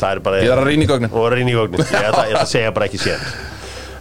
Það 0.00 0.12
er 0.12 0.22
bara 0.24 0.44
Ég 0.44 0.52
er 0.54 0.62
að 0.62 0.70
rýna 0.70 0.86
í 0.86 0.90
gögnin. 0.90 1.12
Og 1.12 1.26
reyni 1.34 1.52
í 1.52 1.58
vögnin 1.58 1.84
ég 1.84 2.06
ætla, 2.10 2.28
að 2.40 2.46
segja 2.50 2.72
bara 2.76 2.88
ekki 2.88 3.02
séns 3.02 3.34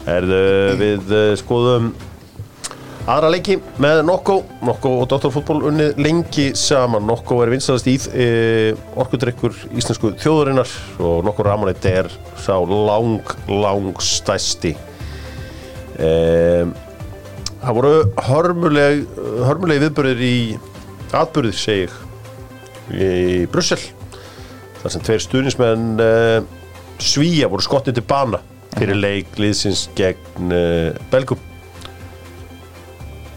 Erðu, 0.10 0.44
við 0.80 1.12
uh, 1.12 1.34
skoðum 1.38 1.92
aðra 3.10 3.32
leiki 3.34 3.58
með 3.82 4.04
Nokko. 4.08 4.36
Nokko 4.66 4.92
og 5.02 5.08
Dóttarfútból 5.10 5.64
unnið 5.70 5.98
lengi 6.02 6.50
saman. 6.58 7.08
Nokko 7.10 7.40
er 7.44 7.54
vinstast 7.54 7.88
í 7.90 7.96
e, 8.14 8.28
orkudrykkur 9.00 9.56
íslensku 9.80 10.14
þjóðurinnar 10.20 10.74
og 11.02 11.24
Nokko 11.26 11.46
Ramonet 11.48 11.88
er 11.90 12.12
sá 12.40 12.54
lang, 12.62 13.34
lang 13.50 14.04
stæsti 14.04 14.76
e, 15.98 16.12
Það 17.60 17.76
voru 17.76 17.94
hörmuleg 18.30 19.02
hörmuleg 19.48 19.82
viðbörðir 19.84 20.22
í 20.24 20.36
atbyrðir 21.10 21.58
segi 21.60 21.90
ég 22.96 23.26
í 23.34 23.42
Brussel 23.52 23.82
þar 24.82 24.94
sem 24.96 25.06
tveir 25.06 25.26
stuðnismenn 25.26 26.02
uh, 26.04 26.40
Svíja 27.00 27.48
voru 27.48 27.64
skottið 27.64 28.00
til 28.00 28.06
bana 28.08 28.42
fyrir 28.76 28.98
leik 29.00 29.38
liðsins 29.40 29.88
gegn 29.98 30.52
uh, 30.52 30.98
Belgum. 31.12 31.40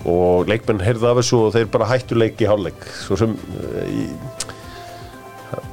Og 0.09 0.49
leikmenn 0.51 0.83
heyrðu 0.83 1.13
af 1.13 1.21
þessu 1.21 1.39
og 1.47 1.53
þeir 1.55 1.69
bara 1.71 1.87
hættu 1.93 2.19
leik 2.19 2.41
í 2.43 2.49
hálfleik. 2.51 2.81
Svo 3.05 3.19
sem 3.21 3.37
í, 3.87 4.09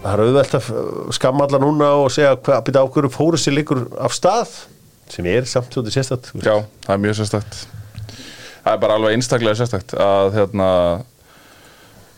það 0.04 0.12
er 0.12 0.24
auðvelt 0.26 0.58
að 0.60 0.70
skamma 1.18 1.48
alla 1.48 1.62
núna 1.64 1.94
og 2.04 2.12
segja 2.14 2.36
hvað 2.38 2.66
byrja 2.68 2.84
ákveður 2.86 3.16
fóru 3.16 3.40
sér 3.42 3.58
leikur 3.58 3.88
af 3.98 4.14
stað 4.16 4.54
sem 5.10 5.26
er 5.26 5.48
samt 5.50 5.74
svolítið 5.74 5.96
sérstætt 5.98 6.28
Já, 6.46 6.60
það 6.86 6.94
er 6.94 7.02
mjög 7.02 7.16
sérstakt. 7.18 7.62
Það 8.60 8.74
er 8.76 8.82
bara 8.84 8.98
alveg 9.00 9.16
einstaklega 9.18 9.58
sérstakt 9.58 9.96
að 9.98 10.36
hérna 10.38 10.70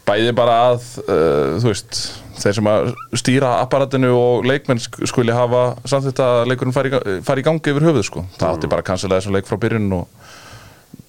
bæði 0.07 0.33
bara 0.37 0.55
að 0.71 0.85
uh, 1.05 1.59
þú 1.61 1.69
veist, 1.71 1.99
þeir 2.41 2.55
sem 2.57 2.69
að 2.71 2.91
stýra 3.21 3.51
apparatinu 3.61 4.09
og 4.17 4.47
leikmenn 4.49 4.81
sk- 4.81 5.03
skuli 5.09 5.33
hafa 5.35 5.63
samþýtt 5.87 6.21
að 6.25 6.39
leikurinn 6.51 6.73
fari, 6.75 6.91
fari 7.27 7.43
í 7.43 7.45
gangi 7.45 7.73
yfir 7.73 7.85
höfuð 7.89 8.07
sko. 8.07 8.23
Það 8.39 8.55
átti 8.55 8.71
bara 8.71 8.83
að 8.85 8.89
cancela 8.91 9.19
þessum 9.19 9.35
leik 9.37 9.49
frá 9.49 9.59
byrjun 9.61 9.91
og 9.99 10.07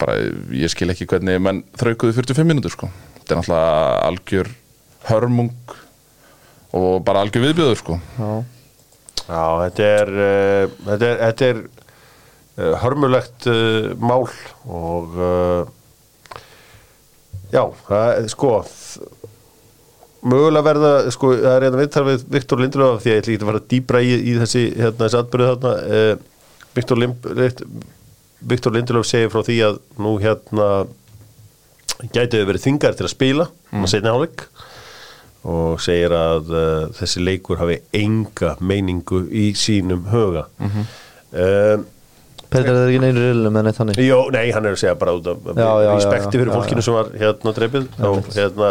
bara 0.02 0.16
ég 0.54 0.70
skil 0.72 0.90
ekki 0.92 1.06
hvernig 1.10 1.40
menn 1.42 1.62
þraukuðu 1.80 2.16
45 2.20 2.48
mínútur 2.52 2.74
sko. 2.74 2.90
Þetta 3.20 3.34
er 3.36 3.40
náttúrulega 3.40 4.02
algjör 4.10 4.52
hörmung 5.08 5.76
og 6.72 7.02
bara 7.06 7.22
algjör 7.24 7.46
viðbjöður 7.48 7.80
sko. 7.82 7.98
Já, 8.18 8.32
Já, 9.22 9.42
þetta 9.62 9.88
er 9.96 10.08
uh, 10.12 10.72
þetta 10.88 11.08
er, 11.08 11.20
þetta 11.22 11.48
er 11.52 11.60
uh, 11.62 12.72
hörmulegt 12.82 13.46
uh, 13.48 13.92
mál 14.02 14.26
og 14.66 15.14
uh, 15.16 15.70
já, 17.52 17.62
það 17.88 18.30
sko 18.32 18.54
mögulega 20.22 20.66
verða 20.66 20.90
sko, 21.12 21.32
það 21.34 21.54
er 21.56 21.66
hérna 21.66 21.80
viðtal 21.80 22.04
við 22.06 22.26
Viktor 22.36 22.62
Lindelöf 22.62 23.00
því 23.02 23.10
að 23.10 23.16
ég 23.16 23.22
ætla 23.22 23.32
ekki 23.34 23.42
að 23.42 23.50
fara 23.50 23.62
dýbra 23.72 24.02
í, 24.02 24.10
í 24.14 24.34
þessi 24.42 24.64
hérna 24.78 25.06
þessi 25.06 25.20
atbyrðu 25.20 25.48
þarna. 25.52 25.72
Uh, 25.92 26.28
Viktor, 26.72 27.00
Viktor 28.52 28.76
Lindelöf 28.76 29.08
segir 29.08 29.32
frá 29.32 29.42
því 29.46 29.56
að 29.66 29.80
nú 30.02 30.12
hérna 30.22 30.68
gætu 32.12 32.38
þau 32.38 32.48
verið 32.50 32.66
þingar 32.66 32.98
til 32.98 33.06
að 33.06 33.14
spila 33.14 33.48
mm. 33.48 33.82
að 33.82 33.90
setja 33.92 34.14
hálfleik 34.14 34.46
og 35.52 35.82
segir 35.82 36.14
að 36.14 36.52
uh, 36.54 36.84
þessi 37.00 37.24
leikur 37.24 37.58
hafi 37.58 37.80
enga 37.98 38.54
meiningu 38.62 39.24
í 39.28 39.50
sínum 39.58 40.06
huga. 40.12 40.46
Mm 40.62 40.86
Petur 42.52 42.76
er 42.76 42.90
ekki 42.90 43.00
neynur 43.02 43.28
rilum 43.30 43.56
en 43.60 43.70
eitt 43.70 43.78
þannig. 43.80 44.00
Jó, 44.04 44.18
nei, 44.34 44.44
hann 44.52 44.66
er 44.68 44.76
að 44.76 44.82
segja 44.82 44.96
bara 45.00 45.14
út 45.16 45.30
af 45.32 45.46
respekti 45.52 46.36
fyrir 46.40 46.50
já, 46.52 46.56
fólkinu 46.58 46.82
já. 46.82 46.86
sem 46.88 46.96
var 46.98 47.08
hérna 47.22 47.54
dreipið 47.56 47.86
og 48.08 48.28
hérna 48.36 48.68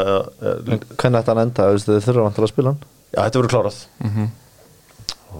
En 0.51 0.83
Hvernig 0.91 1.21
ætti 1.21 1.33
hann 1.33 1.41
enda, 1.45 1.65
Þú 1.81 1.97
þurfa 1.97 2.27
vantilega 2.27 2.47
að 2.49 2.53
spila 2.53 2.73
hann? 2.73 2.85
Já, 3.11 3.19
þetta 3.23 3.41
verður 3.41 3.53
klárað. 3.55 3.81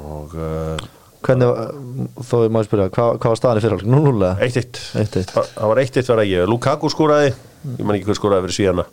Og 0.01 0.35
uh, 0.39 0.89
Hvernig, 1.21 1.47
uh, 1.53 2.23
þó 2.25 2.35
ég 2.47 2.53
má 2.55 2.61
spyrja, 2.65 2.89
hvað, 2.95 3.11
hvað 3.21 3.33
var 3.33 3.39
staðan 3.39 3.59
í 3.59 3.63
fyrirhálfleik? 3.65 3.91
Nú 3.93 3.99
núlega? 4.07 4.33
1-1 4.41 4.79
1-1. 5.03 5.33
Það 5.37 5.69
var 5.71 5.81
1-1 5.83 6.09
var 6.09 6.21
ekki. 6.23 6.39
Lukaku 6.49 6.89
skóraði, 6.89 7.33
ég 7.77 7.83
man 7.85 7.97
ekki 7.99 8.09
hver 8.09 8.17
skóraði 8.17 8.47
fyrir 8.47 8.57
svíjana 8.57 8.87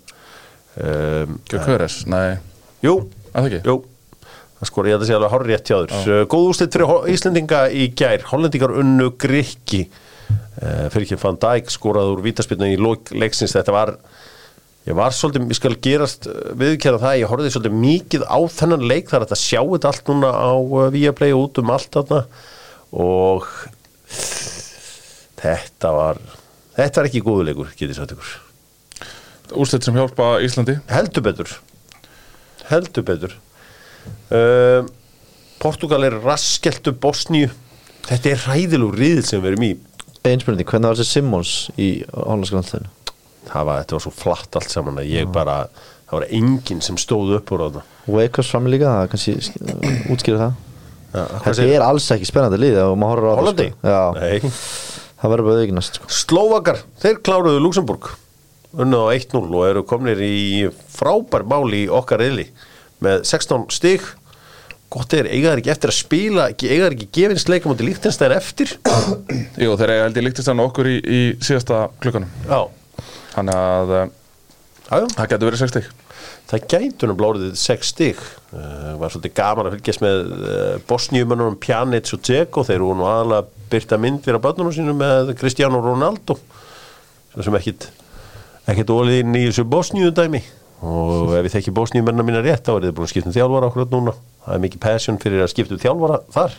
um, 0.84 1.38
Gjökveres, 1.48 2.02
nei, 2.12 2.36
Jú, 2.84 2.98
að 3.32 3.38
það 3.38 3.48
ekki? 3.48 3.62
Jú, 3.70 3.78
skor 4.66 4.88
ég 4.88 4.96
að 4.96 5.04
það 5.04 5.08
sé 5.08 5.16
alveg 5.16 5.32
hár 5.34 5.44
rétt 5.46 5.70
hjá 5.70 5.76
þér. 5.76 5.92
Uh, 6.02 6.22
Góð 6.30 6.46
úrslit 6.50 6.74
fyrir 6.74 7.10
Íslendinga 7.12 7.60
í 7.70 7.84
gær. 7.98 8.24
Hollendingar 8.32 8.74
unnu 8.80 9.12
Grikki. 9.20 9.84
Uh, 10.58 10.88
fyrir 10.90 11.06
ekki 11.06 11.18
Van 11.22 11.38
Dijk 11.38 11.70
skoraði 11.70 12.16
úr 12.16 12.24
vítaspilna 12.24 12.70
í 12.72 12.78
leiksins. 12.80 13.54
Þetta 13.54 13.76
var 13.76 13.94
ég 14.88 14.98
var 14.98 15.14
svolítið, 15.14 15.46
ég 15.52 15.60
skal 15.60 15.74
gerast 15.84 16.26
uh, 16.30 16.40
viðkjæra 16.58 17.02
það, 17.04 17.20
ég 17.22 17.30
horfði 17.30 17.54
svolítið 17.54 17.78
mikið 17.84 18.26
á 18.26 18.38
þennan 18.58 18.86
leik. 18.90 19.06
Þar 19.12 19.20
að 19.20 19.28
þetta 19.28 19.40
sjá 19.44 19.62
þetta 19.62 19.92
allt 19.92 20.12
núna 20.12 20.34
á 20.34 20.52
Viaplay 20.96 21.36
og 21.36 21.46
út 21.46 21.62
um 21.62 21.74
allt 21.76 21.94
þarna. 21.94 22.22
Og 22.98 23.48
þetta 25.38 25.94
var 25.94 26.22
þetta 26.74 26.98
var 26.98 27.12
ekki 27.12 27.26
góðu 27.26 27.46
leikur, 27.46 27.74
getið 27.78 28.00
sagt 28.00 28.18
ykkur. 28.18 28.36
Úrslit 29.58 29.86
sem 29.86 29.96
hjálpa 29.96 30.38
Íslandi? 30.44 30.80
Heldur 30.90 31.24
betur. 31.24 31.60
Heldur 32.68 33.06
betur 33.06 33.38
uh, 34.34 34.86
Portugal 35.62 36.04
er 36.06 36.18
raskeltu 36.22 36.92
Bosníu 37.02 37.48
þetta 38.08 38.32
er 38.34 38.44
ræðilug 38.46 38.94
riðil 38.98 39.24
sem 39.26 39.42
við 39.42 39.52
erum 39.54 39.66
í 39.68 39.74
Einspurning, 40.28 40.66
hvernig 40.68 40.90
var 40.90 40.98
þessi 40.98 41.14
Simmons 41.18 41.52
í 41.80 41.88
hollandska 42.12 42.58
landsleginu? 42.58 42.90
það 43.48 43.64
var, 43.68 43.82
þetta 43.82 43.96
var 43.96 44.02
svo 44.04 44.12
flatt 44.12 44.58
allt 44.60 44.72
saman 44.72 44.98
að 45.00 45.06
ég 45.14 45.28
bara, 45.32 45.54
það 46.10 46.18
var 46.18 46.26
enginn 46.40 46.82
sem 46.84 46.98
stóð 47.00 47.36
upp 47.38 47.52
úr 47.56 47.62
þarna 47.66 47.84
Wakers 48.08 48.50
fram 48.52 48.66
líka, 48.68 48.90
það 49.02 49.12
kannski 49.14 49.36
útskýra 50.14 50.40
það 50.46 50.64
Ja, 51.08 51.22
Þetta 51.40 51.64
er 51.72 51.82
alls 51.86 52.04
ekki 52.12 52.26
spennandi 52.28 52.58
lið 52.60 52.74
á 52.84 52.92
Hollandi? 52.92 53.70
sko. 53.72 53.88
Já, 53.88 54.00
Nei. 54.18 54.50
það 55.22 55.30
verður 55.32 55.46
bara 55.46 55.54
auðvignast 55.56 55.96
sko. 55.96 56.08
Slóvakar, 56.12 56.82
þeir 57.00 57.22
kláruðu 57.24 57.62
Luxemburg 57.64 58.10
unnið 58.76 59.00
á 59.00 59.08
1-0 59.16 59.40
og 59.48 59.62
eru 59.70 59.82
komnir 59.88 60.20
í 60.20 60.66
frábær 60.92 61.46
máli 61.48 61.86
í 61.86 61.88
okkar 61.88 62.20
reyli 62.20 62.44
með 63.04 63.22
16 63.28 63.68
stig. 63.74 64.06
Gott 64.88 65.12
er, 65.12 65.26
eiga 65.28 65.50
þeir 65.52 65.60
ekki 65.60 65.72
eftir 65.74 65.90
að 65.92 65.98
spila 65.98 66.46
ekki- 66.48 66.70
eiga 66.72 66.86
þeir 66.86 66.94
ekki 66.96 67.08
gefins 67.18 67.44
leika 67.52 67.68
mútið 67.68 67.90
líktinstæðin 67.90 68.36
eftir? 68.38 68.70
Jú, 69.60 69.74
þeir 69.76 69.92
eiga 69.92 70.06
held 70.06 70.20
ég 70.20 70.24
líktist 70.24 70.48
hann 70.48 70.62
okkur 70.64 70.88
í, 70.88 70.94
í 71.04 71.20
síðasta 71.44 71.82
klukkanum 72.00 72.30
já, 72.48 72.60
Þannig 73.34 73.58
að 73.60 73.92
uh, 73.98 74.06
já, 74.88 75.02
það 75.18 75.28
getur 75.34 75.50
verið 75.50 75.62
60 75.66 75.90
það 76.48 76.64
gætu 76.72 77.08
nefnilega 77.10 77.28
orðið 77.34 77.56
6 77.60 77.90
stig. 77.92 78.20
Uh, 78.48 78.94
var 78.96 79.12
svolítið 79.12 79.34
gaman 79.36 79.68
að 79.68 79.74
fylgjast 79.76 80.00
með 80.00 80.20
uh, 80.32 80.78
Bosníumennunum 80.88 81.58
Pjanic 81.60 82.08
og 82.16 82.22
Dzeko. 82.24 82.64
Þeir 82.64 82.78
eru 82.78 82.94
nú 82.96 83.04
aðalega 83.04 83.68
byrta 83.74 83.98
myndir 84.00 84.38
á 84.40 84.44
börnunum 84.46 84.72
sínum 84.72 84.96
með 84.96 85.34
Cristiano 85.36 85.82
Ronaldo. 85.84 86.38
Sem 87.36 87.58
ekkit 87.60 87.90
ekkit 88.68 88.90
ólið 88.92 89.20
inn 89.22 89.36
í 89.36 89.44
þessu 89.50 89.66
Bosníu 89.68 90.08
dæmi 90.16 90.40
og 90.82 91.32
ef 91.34 91.42
við 91.46 91.54
þekki 91.56 91.72
Bosníumennina 91.74 92.24
mína 92.26 92.42
rétt 92.44 92.66
þá 92.68 92.74
er 92.76 92.84
þið 92.86 92.94
búin 92.98 93.08
að 93.08 93.12
skipta 93.12 93.30
um 93.30 93.34
þjálfara 93.34 93.68
okkur 93.70 93.88
núna. 93.92 94.14
Það 94.44 94.54
er 94.54 94.62
mikið 94.64 94.82
passion 94.84 95.18
fyrir 95.22 95.42
að 95.44 95.50
skipta 95.52 95.74
um 95.74 95.82
þjálfara 95.82 96.18
þar. 96.36 96.54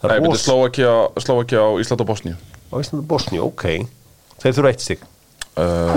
Það 0.00 0.14
er 0.14 0.20
betur 0.24 0.32
ros 0.32 0.44
Slóvakja, 0.46 0.92
Slóvakja 1.20 1.64
á 1.66 1.68
Ísland 1.82 2.04
og 2.04 2.08
Bosníu. 2.08 2.36
Á 2.70 2.74
Íslandi 2.78 3.06
Bosníu, 3.10 3.42
ok. 3.50 3.64
Þeir 4.40 4.54
þurfa 4.56 4.70
eitt 4.70 4.84
stig. 4.84 5.00
Uh, 5.58 5.96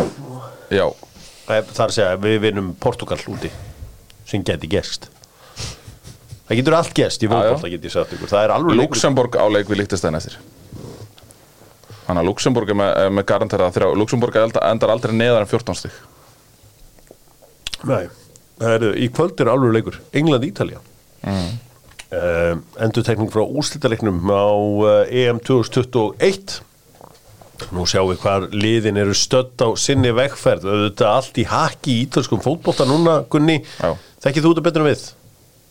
Já, 0.73 0.87
það 1.45 1.59
er 1.59 1.67
að 1.85 1.93
segja 1.93 2.15
við 2.23 2.39
vinnum 2.47 2.71
Portugal 2.81 3.19
úti 3.29 3.51
sem 4.27 4.41
geti 4.43 4.67
gerst. 4.71 5.05
Það 6.49 6.57
getur 6.59 6.75
allt 6.79 6.97
í 7.23 7.29
Já, 7.29 7.29
já. 7.29 7.37
fólkvall 7.37 7.61
það 7.61 7.75
get 7.75 7.85
ég 7.87 7.93
sagt 7.93 8.15
ykkur. 8.17 8.31
Það 8.33 8.47
er 8.47 8.55
alveg 8.57 8.79
Luxemburg 8.81 9.37
á 9.37 9.45
leik 9.53 9.69
við 9.69 9.83
líktist 9.83 10.03
hann 10.09 10.17
eftir. 10.17 10.39
Þannig 12.03 12.19
að 12.19 12.27
Luxemburg 12.27 12.73
er 12.73 12.79
með, 12.81 12.97
með 13.15 13.25
garantera 13.29 13.69
Luxemburg 13.95 14.35
enda- 14.41 14.65
endar 14.73 14.91
aldrei 14.91 15.13
neðar 15.15 15.45
en 15.45 15.51
14 15.53 15.77
stig 15.79 15.93
Nei, 17.89 18.07
það 18.61 18.75
eru, 18.77 18.91
í 18.95 19.07
kvöld 19.13 19.41
er 19.43 19.51
alveg 19.51 19.77
leikur 19.77 19.99
England-Ítalja 20.15 20.81
mm. 21.27 21.49
Endurtekning 22.85 23.31
frá 23.33 23.41
úrslitaleiknum 23.41 24.21
á 24.29 24.45
uh, 24.53 24.91
EM 25.09 25.41
2021 25.43 26.61
Nú 27.73 27.85
sjáum 27.87 28.09
við 28.11 28.21
hvar 28.23 28.47
liðin 28.51 28.99
eru 28.99 29.13
stödd 29.15 29.61
á 29.61 29.69
sinni 29.79 30.11
vegferð 30.15 30.65
auðvitað 30.67 31.09
allt 31.09 31.37
í 31.39 31.45
haki 31.47 31.93
í 31.93 31.99
ítalskum 32.07 32.41
fótbolta 32.43 32.85
núna, 32.89 33.21
Gunni 33.31 33.59
Já. 33.61 33.93
Þekkið 34.23 34.45
þú 34.45 34.51
þetta 34.53 34.65
betur 34.67 34.83
en 34.83 34.89
við? 34.89 35.05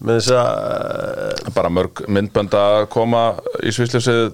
Með 0.03 0.19
þess 0.19 0.33
að 0.37 1.53
bara 1.57 1.71
mörg 1.73 2.03
myndbönd 2.11 2.55
að 2.59 2.79
koma 2.93 3.23
í 3.63 3.73
svisljósið 3.75 4.33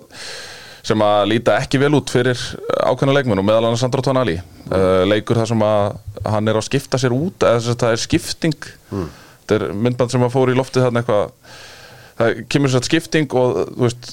sem 0.87 1.05
að 1.05 1.23
líta 1.33 1.57
ekki 1.61 1.81
vel 1.83 1.95
út 1.99 2.13
fyrir 2.13 2.41
ákveðna 2.85 3.17
leikmenn 3.19 3.43
og 3.43 3.47
meðal 3.49 3.69
annars 3.69 3.83
Sandro 3.85 4.05
Tonali. 4.05 4.39
Uh, 4.69 5.05
leikur 5.09 5.41
þar 5.41 5.51
sem 5.53 5.65
að 5.65 5.97
hann 6.29 6.51
er 6.51 6.61
að 6.61 6.69
skipta 6.69 7.01
sér 7.01 7.17
út 7.17 7.47
eða 7.47 7.59
þess 7.59 7.73
að 7.73 7.81
það 7.83 7.97
er 7.97 8.05
skipting. 8.05 8.69
Þetta 8.93 9.59
er 9.59 9.75
myndband 9.87 10.13
sem 10.13 10.27
að 10.27 10.35
fór 10.35 10.53
í 10.53 10.59
loftið 10.59 10.87
þarna 10.87 11.03
eitthvað 11.03 11.57
það 12.19 12.41
kemur 12.51 12.73
sér 12.73 12.87
skipting 12.87 13.35
og 13.39 13.59
þú 13.69 13.85
veist, 13.85 14.09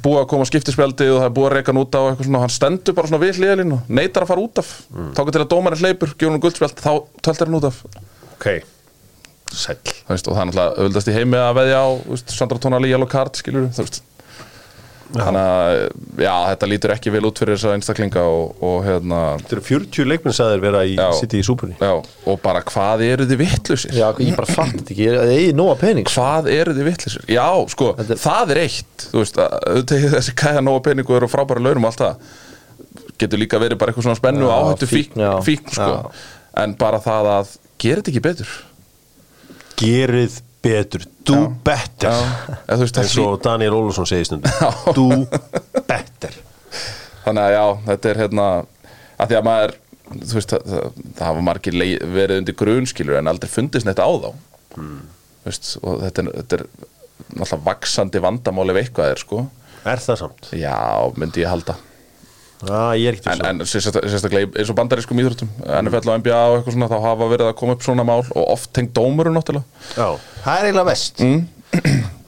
búið 0.00 0.20
að 0.22 0.28
koma 0.32 0.48
skiptispjaldi 0.48 1.08
og 1.12 1.18
það 1.20 1.26
er 1.28 1.34
búið 1.36 1.48
að 1.48 1.54
reyka 1.56 1.72
hann 1.72 1.80
út 1.82 1.96
á 1.96 2.00
eitthvað 2.00 2.28
svona 2.28 2.40
og 2.40 2.44
hann 2.46 2.54
stendur 2.54 2.96
bara 2.96 3.10
svona 3.10 3.22
við 3.22 3.40
hliðalínu 3.40 3.76
og 3.76 3.90
neitar 4.00 4.24
að 4.24 4.30
fara 4.32 4.44
út 4.46 4.60
af. 4.62 4.70
Mm. 4.88 5.10
þá 5.16 5.20
til 5.20 5.42
að 5.42 5.48
dómarinn 5.52 5.82
hleypur, 5.84 6.14
gefur 6.14 6.32
hann 6.32 6.44
guldspjald 6.44 6.80
þá 6.80 6.92
töltar 7.20 7.50
hann 7.50 7.58
út 7.60 7.68
af. 7.68 7.82
Ok, 8.32 8.46
sæll. 9.52 9.76
Þú 9.84 10.14
veist, 10.14 10.30
og 10.30 10.38
það 10.38 10.40
er 10.40 10.50
náttúrulega 10.50 10.84
auðvitaðst 10.86 11.10
í 11.12 11.16
heimi 11.18 11.40
að 11.40 11.58
veðja 11.60 11.82
á 11.84 11.88
veist, 12.14 12.32
Sandra 12.38 12.62
Tónali 12.64 12.92
yellow 12.94 13.10
card 13.12 13.36
skilur 13.36 13.68
þú 13.68 13.84
veist 13.84 14.00
þannig 15.10 15.42
að 15.42 15.76
já, 16.22 16.32
þetta 16.52 16.66
lítur 16.70 16.92
ekki 16.94 17.10
vel 17.14 17.22
út 17.26 17.40
fyrir 17.42 17.56
þessa 17.56 17.72
einstaklinga 17.74 18.22
og, 18.30 18.52
og 18.62 18.76
hérna 18.86 19.20
Þetta 19.40 19.56
eru 19.56 19.64
40 19.66 20.06
leikmennsæðir 20.12 20.60
vera 20.62 20.82
í 20.86 20.92
Já. 20.94 21.06
City 21.18 21.40
í 21.40 21.46
súpunni 21.46 21.74
já, 21.80 21.92
og 22.30 22.38
bara 22.44 22.60
hvað 22.68 23.02
eru 23.08 23.26
þið 23.30 23.40
vittlusir 23.42 23.96
Já, 23.96 24.06
ég 24.22 24.36
bara 24.38 24.50
fatt 24.54 24.76
þetta 24.76 24.94
ekki, 24.94 25.08
ég 25.08 25.32
eigi 25.34 25.56
nóga 25.58 25.74
pening. 25.80 26.06
Hvað 26.14 26.50
eru 26.54 26.76
þið 26.78 26.88
vittlusir 26.92 27.24
já, 27.34 27.46
sko, 27.74 27.88
Þetta 27.98 28.14
er- 28.16 28.22
það 28.26 28.54
er 28.54 28.62
eitt. 28.66 29.06
Þú 29.10 29.24
veist, 29.24 29.40
að 29.42 29.56
auðvitað 29.72 30.06
þessi 30.18 30.36
kæða 30.44 30.62
nóga 30.68 30.84
peningu 30.90 31.16
eru 31.18 31.30
frábæra 31.32 31.64
launum 31.66 31.88
og 31.88 31.90
allt 31.90 32.04
það. 32.04 32.36
Getur 33.20 33.42
líka 33.42 33.58
verið 33.60 33.80
bara 33.82 33.92
eitthvað 33.92 34.06
svona 34.06 34.20
spennu 34.20 34.46
Já, 34.46 34.52
og 34.54 34.70
áhættu 34.70 34.90
fíkn, 34.90 35.24
fíkn, 35.44 35.74
já. 35.74 35.80
sko. 35.80 35.90
Já. 35.90 36.28
en 36.62 36.76
bara 36.80 37.02
það 37.02 37.32
að 37.34 37.50
þetta 37.82 38.12
ekki 38.14 38.22
betur. 38.24 38.54
Gerið 39.80 40.38
betur, 40.62 41.04
do 41.26 41.38
better. 41.64 42.10
Já, 42.10 42.76
veist, 42.80 42.98
eins 43.00 43.16
og 43.22 43.38
Daniel 43.44 43.76
Olsson 43.78 44.08
segir 44.08 44.28
stundum. 44.28 44.50
Do 44.96 45.08
better. 45.88 46.36
Þannig 47.24 47.46
að 47.46 47.54
já, 47.54 47.64
þetta 47.88 48.10
er 48.10 48.22
hérna 48.24 48.46
að 49.20 49.32
því 49.32 49.38
að 49.38 49.46
maður 49.48 49.74
veist, 50.10 50.52
það, 50.52 50.64
það, 50.72 51.02
það 51.18 51.26
hafa 51.28 51.44
margir 51.50 51.76
lei, 51.76 51.88
verið 52.00 52.42
undir 52.42 52.58
grunnskilur 52.60 53.20
en 53.20 53.30
aldrei 53.32 53.52
fundist 53.52 53.88
neitt 53.88 54.02
á 54.02 54.08
þá. 54.08 54.30
Mm. 54.78 54.96
veist, 55.46 55.74
og 55.82 56.00
þetta 56.04 56.24
er, 56.24 56.32
þetta 56.40 56.58
er 56.60 56.66
náttúrulega 57.30 57.62
vaksandi 57.68 58.24
vandamáli 58.24 58.80
er 58.80 59.20
sko. 59.20 59.44
Er 59.88 60.02
það 60.02 60.18
samt? 60.24 60.50
já, 60.52 60.76
myndi 61.16 61.44
ég 61.44 61.48
halda 61.48 61.78
Já, 62.60 62.92
ég 63.00 63.06
er 63.08 63.16
ekkert 63.16 63.40
en, 63.40 63.60
en 63.62 63.68
sérstak- 63.68 64.04
sérstaklega 64.04 64.50
eins 64.60 64.68
og 64.68 64.76
bandarískum 64.76 65.20
íþróttum 65.22 65.48
NFL 65.80 66.10
og 66.12 66.18
NBA 66.20 66.40
og 66.50 66.56
eitthvað 66.58 66.74
svona 66.76 66.88
þá 66.90 66.96
hafa 67.06 67.28
verið 67.30 67.48
að 67.48 67.54
koma 67.60 67.76
upp 67.76 67.84
svona 67.86 68.04
mál 68.04 68.20
og 68.20 68.42
oft 68.52 68.68
tengt 68.76 68.92
dómurum 68.98 69.36
náttúrulega. 69.38 69.64
Já, 69.96 70.08
það 70.44 70.58
er 70.58 70.68
eiginlega 70.68 70.90
vest 70.90 71.22
mm. 71.24 71.40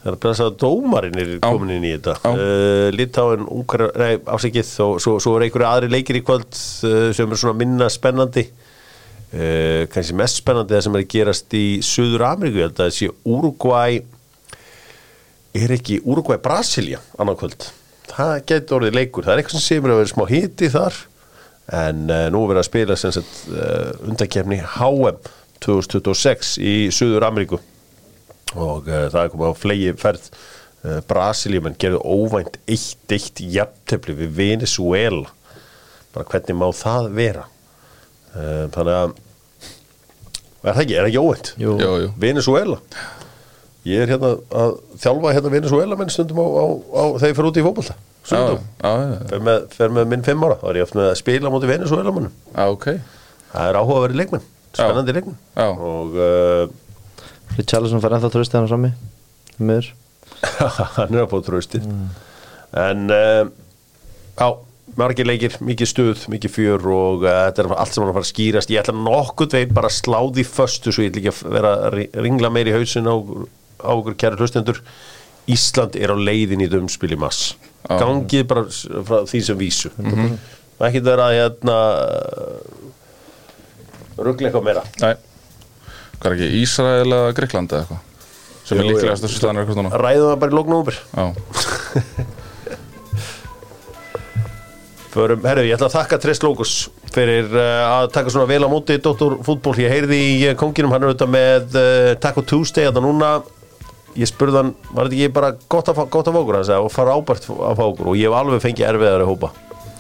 Það 0.03 0.09
er 0.11 0.17
bara 0.25 0.47
að 0.49 0.57
dómarinn 0.59 1.21
er 1.23 1.29
komin 1.45 1.75
inn 1.77 1.85
í 1.87 1.93
þetta. 1.95 2.15
Uh, 2.27 2.89
Litáin, 2.97 3.45
Ungar, 3.55 3.85
nei, 4.01 4.17
ásækið 4.19 4.73
og 4.83 4.97
svo, 5.05 5.13
svo 5.23 5.37
er 5.39 5.45
einhverju 5.47 5.69
aðri 5.69 5.91
leikir 5.93 6.19
í 6.19 6.25
kvöld 6.27 6.49
uh, 6.51 7.13
sem 7.15 7.31
er 7.31 7.39
svona 7.39 7.55
minna 7.61 7.87
spennandi. 7.93 8.49
Uh, 9.31 9.85
kannski 9.93 10.17
mest 10.19 10.41
spennandi 10.43 10.75
það 10.75 10.83
sem 10.89 10.99
er 10.99 11.05
að 11.05 11.13
gerast 11.15 11.55
í 11.55 11.63
Suður 11.87 12.27
Ameríku, 12.33 12.59
ég 12.65 12.67
held 12.67 12.83
að 12.83 12.91
sé 12.97 13.13
Uruguay 13.31 14.01
er 15.63 15.77
ekki 15.77 16.01
Uruguay 16.03 16.41
Brasilia 16.43 16.99
annar 17.21 17.39
kvöld 17.39 17.69
það 18.11 18.35
getur 18.51 18.79
orðið 18.81 18.99
leikur, 18.99 19.27
það 19.27 19.35
er 19.35 19.43
eitthvað 19.43 19.59
sem 19.59 19.67
semur 19.67 19.95
að 19.95 20.01
vera 20.03 20.13
smá 20.13 20.25
hiti 20.31 20.71
þar 20.73 20.99
en 21.83 22.01
uh, 22.11 22.25
nú 22.35 22.43
er 22.43 22.51
verið 22.53 22.63
að 22.63 22.69
spila 22.69 22.97
sem 22.99 23.15
sagt 23.15 23.45
uh, 23.53 23.93
undakefni 24.09 24.59
HM 24.75 25.21
2026 25.63 26.57
í 26.59 26.75
Suður 26.95 27.29
Ameríku 27.29 27.61
og 28.59 28.91
uh, 28.91 29.07
það 29.13 29.21
er 29.23 29.33
komið 29.33 29.55
á 29.55 29.61
flegi 29.63 29.95
ferð 30.01 30.27
uh, 30.33 30.99
Brasiliumenn 31.09 31.79
gerðu 31.81 32.03
óvænt 32.03 32.59
1-1 32.67 33.45
jafntefli 33.55 34.17
við 34.19 34.35
Venezuela 34.41 35.31
bara 36.13 36.29
hvernig 36.29 36.59
má 36.59 36.69
það 36.77 37.11
vera? 37.17 37.47
Uh, 38.33 38.67
þannig 38.75 38.99
að 38.99 39.15
er 40.63 40.77
það 40.77 40.83
ekki, 40.83 40.95
er 40.95 41.03
það 41.03 41.11
ekki 41.11 41.23
óvænt? 41.23 41.53
Jú. 41.63 41.77
Jú, 41.81 41.93
jú. 42.03 42.13
Venezuela 42.21 42.81
ég 43.89 44.03
er 44.05 44.13
hérna 44.15 44.33
að 44.63 44.75
þjálfa 45.03 45.33
hérna 45.37 45.51
Venezuela 45.57 45.97
menn 45.99 46.13
stundum 46.15 46.39
á, 46.39 46.47
á, 46.47 46.65
á 46.95 47.03
þegar 47.19 47.33
ég 47.33 47.39
fer 47.41 47.49
út 47.51 47.59
í 47.59 47.65
fótbolta 47.67 47.95
já, 47.97 48.27
stundum, 48.31 48.61
já, 48.79 48.93
já, 49.03 49.17
fer 49.33 49.43
með, 49.49 49.65
fer 49.75 49.95
með 49.97 50.11
minn 50.13 50.23
fimm 50.27 50.45
ára 50.47 50.59
þá 50.61 50.67
er 50.71 50.79
ég 50.79 50.87
oft 50.87 50.99
með 50.99 51.09
að 51.11 51.17
spila 51.23 51.51
mútið 51.55 51.73
Venezuela 51.75 52.15
mannum 52.15 52.37
já, 52.55 52.65
ok. 52.77 52.87
Það 53.53 53.69
er 53.73 53.79
áhugaverið 53.83 54.21
leikmenn, 54.23 54.45
spennandi 54.73 55.13
leikmenn. 55.19 55.39
Já. 55.59 55.67
og 55.69 56.15
uh, 56.17 56.63
Richarlison 57.59 58.01
fær 58.01 58.15
ennþá 58.17 58.31
trösti 58.33 58.57
hann 58.57 58.69
frammi 58.71 58.93
Miður. 59.61 59.91
Hann 60.97 61.13
er 61.19 61.27
að 61.27 61.33
fá 61.35 61.43
tröstið 61.51 61.85
en 62.83 63.03
uh, 63.13 63.51
á, 64.41 64.47
margir 64.97 65.29
leikir, 65.29 65.59
mikið 65.61 65.91
stuð 65.91 66.23
mikið 66.33 66.55
fjör 66.55 66.87
og 66.95 67.27
uh, 67.27 67.35
þetta 67.51 67.67
er 67.67 67.75
allt 67.77 67.93
sem 67.93 68.01
hann 68.03 68.11
að 68.15 68.17
fara 68.17 68.25
að 68.25 68.31
skýrast. 68.31 68.73
Ég 68.73 68.81
ætla 68.81 68.95
nokkuð 68.97 69.59
veginn 69.59 69.77
bara 69.77 69.91
að 69.93 69.99
sláði 69.99 70.47
föstu 70.49 70.95
svo 70.95 71.05
ég 71.05 71.13
ætla 71.13 71.21
ekki 71.27 71.35
að 71.35 71.53
vera 71.59 71.75
að 71.77 71.97
ri- 71.99 72.09
ringla 72.25 72.51
meir 72.57 72.71
í 72.73 72.75
hausin 72.79 73.11
á, 73.13 73.15
á 73.83 73.91
okkur 73.93 74.17
kæru 74.19 74.39
hlustendur 74.41 74.81
Ísland 75.51 75.99
er 75.99 76.15
á 76.15 76.17
leiðin 76.17 76.63
í 76.63 76.71
dömspil 76.71 77.13
í 77.17 77.19
mass 77.19 77.57
Já. 77.83 77.99
gangið 77.99 78.47
bara 78.51 78.63
frá 78.71 79.25
því 79.27 79.41
sem 79.43 79.59
vísu 79.59 79.91
mm 79.97 80.11
-hmm. 80.11 80.39
ekki 80.87 81.03
vera 81.03 81.29
að 81.31 81.37
hérna 81.41 81.77
ruggla 84.19 84.49
eitthvað 84.49 84.65
meira 84.65 84.83
Nei. 85.03 85.17
hvað 86.21 86.31
er 86.31 86.37
ekki, 86.37 86.63
Ísrael 86.63 87.13
eða 87.13 87.35
Grekland 87.35 87.73
eða 87.73 87.81
eitthvað 87.83 88.01
sem 88.65 88.79
er 88.79 88.85
Jú, 88.85 88.91
jú. 88.91 88.97
líklegast 88.97 89.25
þessu 89.25 89.41
staðan 89.41 89.57
er 89.57 89.63
eitthvað 89.65 89.83
núna 89.83 89.99
ræðum 89.99 90.31
það 90.31 90.39
bara 90.39 90.53
í 90.53 90.57
lóknúber 90.59 90.97
já, 91.17 91.25
Förum, 95.13 95.43
herru, 95.45 95.67
ég 95.69 95.77
ætla 95.77 95.91
að 95.91 95.97
þakka 95.99 96.19
Trist 96.23 96.45
Lókus 96.47 96.71
fyrir 97.13 97.51
uh, 97.53 98.01
að 98.01 98.07
taka 98.15 98.33
svona 98.33 98.49
vel 98.49 98.65
á 98.65 98.69
móti 98.73 98.97
Dr. 98.97 99.35
Fútból, 99.45 99.75
ég 99.77 99.93
heyrði 99.93 100.17
í 100.17 100.37
uh, 100.47 100.55
konginum 100.57 100.95
hann 100.95 101.05
er 101.05 101.11
auðvitað 101.11 101.33
með 101.35 101.77
uh, 101.77 102.13
Taco 102.23 102.41
Tuesday 102.49 102.87
þetta 102.87 103.03
núna, 103.05 103.33
ég 104.19 104.29
spurði 104.31 104.59
hann 104.61 104.73
var 104.93 105.09
þetta 105.09 105.19
ekki 105.19 105.35
bara 105.37 105.51
gott 105.73 105.91
að, 105.91 105.99
fá- 105.99 106.09
gott 106.13 106.29
að 106.31 106.37
fá 106.37 106.41
okkur? 106.43 106.59
Hann 106.59 106.67
sagði, 106.69 106.87
og 106.89 106.93
fara 106.95 107.15
ábært 107.19 107.49
að 107.53 107.77
fá 107.79 107.85
okkur. 107.87 108.11
Og 108.13 108.19
ég 108.21 108.29
hef 108.29 108.39
alveg 108.39 108.65
fengið 108.65 108.89
erfiðar 108.91 109.25
að 109.25 109.31
hópa. 109.33 109.53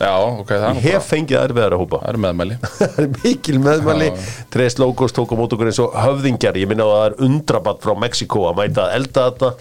Já, 0.02 0.12
ok, 0.18 0.48
það 0.50 0.64
er 0.66 0.78
ég 0.78 0.86
hef 0.88 1.08
fengið 1.12 1.38
erfiðar 1.40 1.76
að 1.76 1.82
hópa. 1.84 2.00
Það 2.02 2.12
er 2.12 2.20
meðmæli. 2.26 2.56
Það 2.80 2.96
er 3.04 3.10
mikil 3.22 3.58
meðmæli. 3.62 4.08
Trist 4.52 4.80
Lókus 4.82 5.14
tók 5.14 5.32
á 5.32 5.36
móti 5.38 5.56
okkur 5.56 5.70
eins 5.70 5.82
og 5.84 5.94
höfðingjar. 5.94 6.58
Ég 6.58 6.70
minna 6.70 6.86
að 6.88 6.94
það 6.96 7.04
er 7.10 7.18
undrabatt 7.28 7.84
frá 7.84 7.94
Mexiko 8.02 8.46
að 8.50 8.58
mæta 8.62 8.86
að 8.88 8.96
elda 8.98 9.26
þetta. 9.30 9.52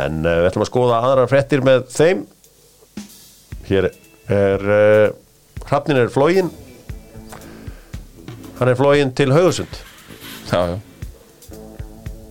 En 0.00 0.20
uh, 0.24 0.36
við 0.40 0.48
ætlum 0.52 0.64
að 0.64 0.70
skoða 0.70 1.00
aðrar 1.04 1.30
frettir 1.32 1.64
með 1.66 1.84
þeim. 1.92 2.22
Hér 3.68 3.90
er 4.30 4.64
uh, 4.70 5.06
hrafnin 5.68 5.98
er 6.00 6.10
flógin 6.10 6.50
hann 8.60 8.70
er 8.70 8.76
flógin 8.78 9.12
til 9.16 9.30
Haugusund 9.32 9.76
já, 10.50 10.60
já, 10.70 10.76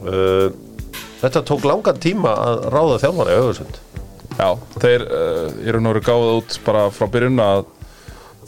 uh, 0.04 0.50
þetta 1.20 1.46
tók 1.48 1.68
langan 1.68 2.00
tíma 2.02 2.36
að 2.46 2.64
ráða 2.74 3.02
þjálfara 3.04 3.36
í 3.36 3.42
Haugusund 3.42 3.82
já 4.40 4.50
þeir 4.80 5.04
uh, 5.10 5.50
eru 5.68 5.84
nú 5.84 5.94
gáða 6.00 6.40
út 6.40 6.60
bara 6.66 6.88
frá 6.94 7.10
byrjun 7.12 7.44
að 7.44 7.68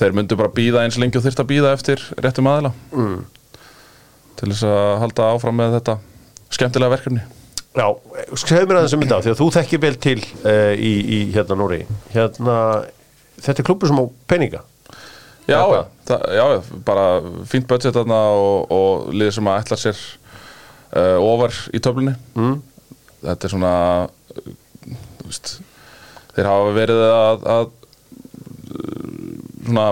þeir 0.02 0.16
myndu 0.18 0.38
bara 0.40 0.54
býða 0.54 0.86
eins 0.86 0.98
lengi 1.00 1.20
og 1.20 1.26
þyrft 1.26 1.44
að 1.44 1.52
býða 1.52 1.76
eftir 1.76 2.02
réttum 2.22 2.50
aðila. 2.50 2.74
Mm. 2.96 3.22
til 4.40 4.50
þess 4.50 4.66
að 4.66 4.96
halda 5.04 5.28
áfram 5.36 5.60
með 5.60 5.76
þetta 5.76 5.98
skemmtilega 6.52 6.94
verkefni. 6.96 7.22
Já, 7.78 7.86
segðu 8.42 8.68
mér 8.68 8.80
aðeins 8.80 8.96
um 8.96 9.04
þetta 9.04 9.20
því 9.22 9.32
að 9.32 9.40
þú 9.40 9.48
þekkir 9.56 9.82
vel 9.84 9.94
til 10.06 10.18
uh, 10.24 10.74
í, 10.74 10.94
í 11.06 11.20
hérna 11.36 11.58
Nóri 11.60 11.84
hérna, 12.16 12.56
þetta 13.38 13.62
er 13.62 13.68
klubur 13.68 13.92
sem 13.92 14.02
á 14.02 14.06
peninga. 14.32 14.64
Já, 15.50 15.62
það, 16.08 16.26
já, 16.38 16.46
bara 16.88 17.06
fínt 17.50 17.68
budget 17.70 17.96
þarna 17.96 18.20
og, 18.40 18.74
og 18.74 19.08
liðir 19.14 19.38
sem 19.38 19.50
að 19.52 19.62
ætla 19.62 19.80
sér 19.80 20.02
uh, 20.96 21.18
ofar 21.20 21.56
í 21.72 21.82
töflunni 21.84 22.16
mm. 22.36 22.58
Þetta 23.22 23.48
er 23.48 23.54
svona 23.54 23.74
veist, 25.28 25.60
þeir 26.34 26.50
hafa 26.50 26.72
verið 26.74 27.02
að, 27.06 27.46
að 27.54 27.68
svona, 29.68 29.86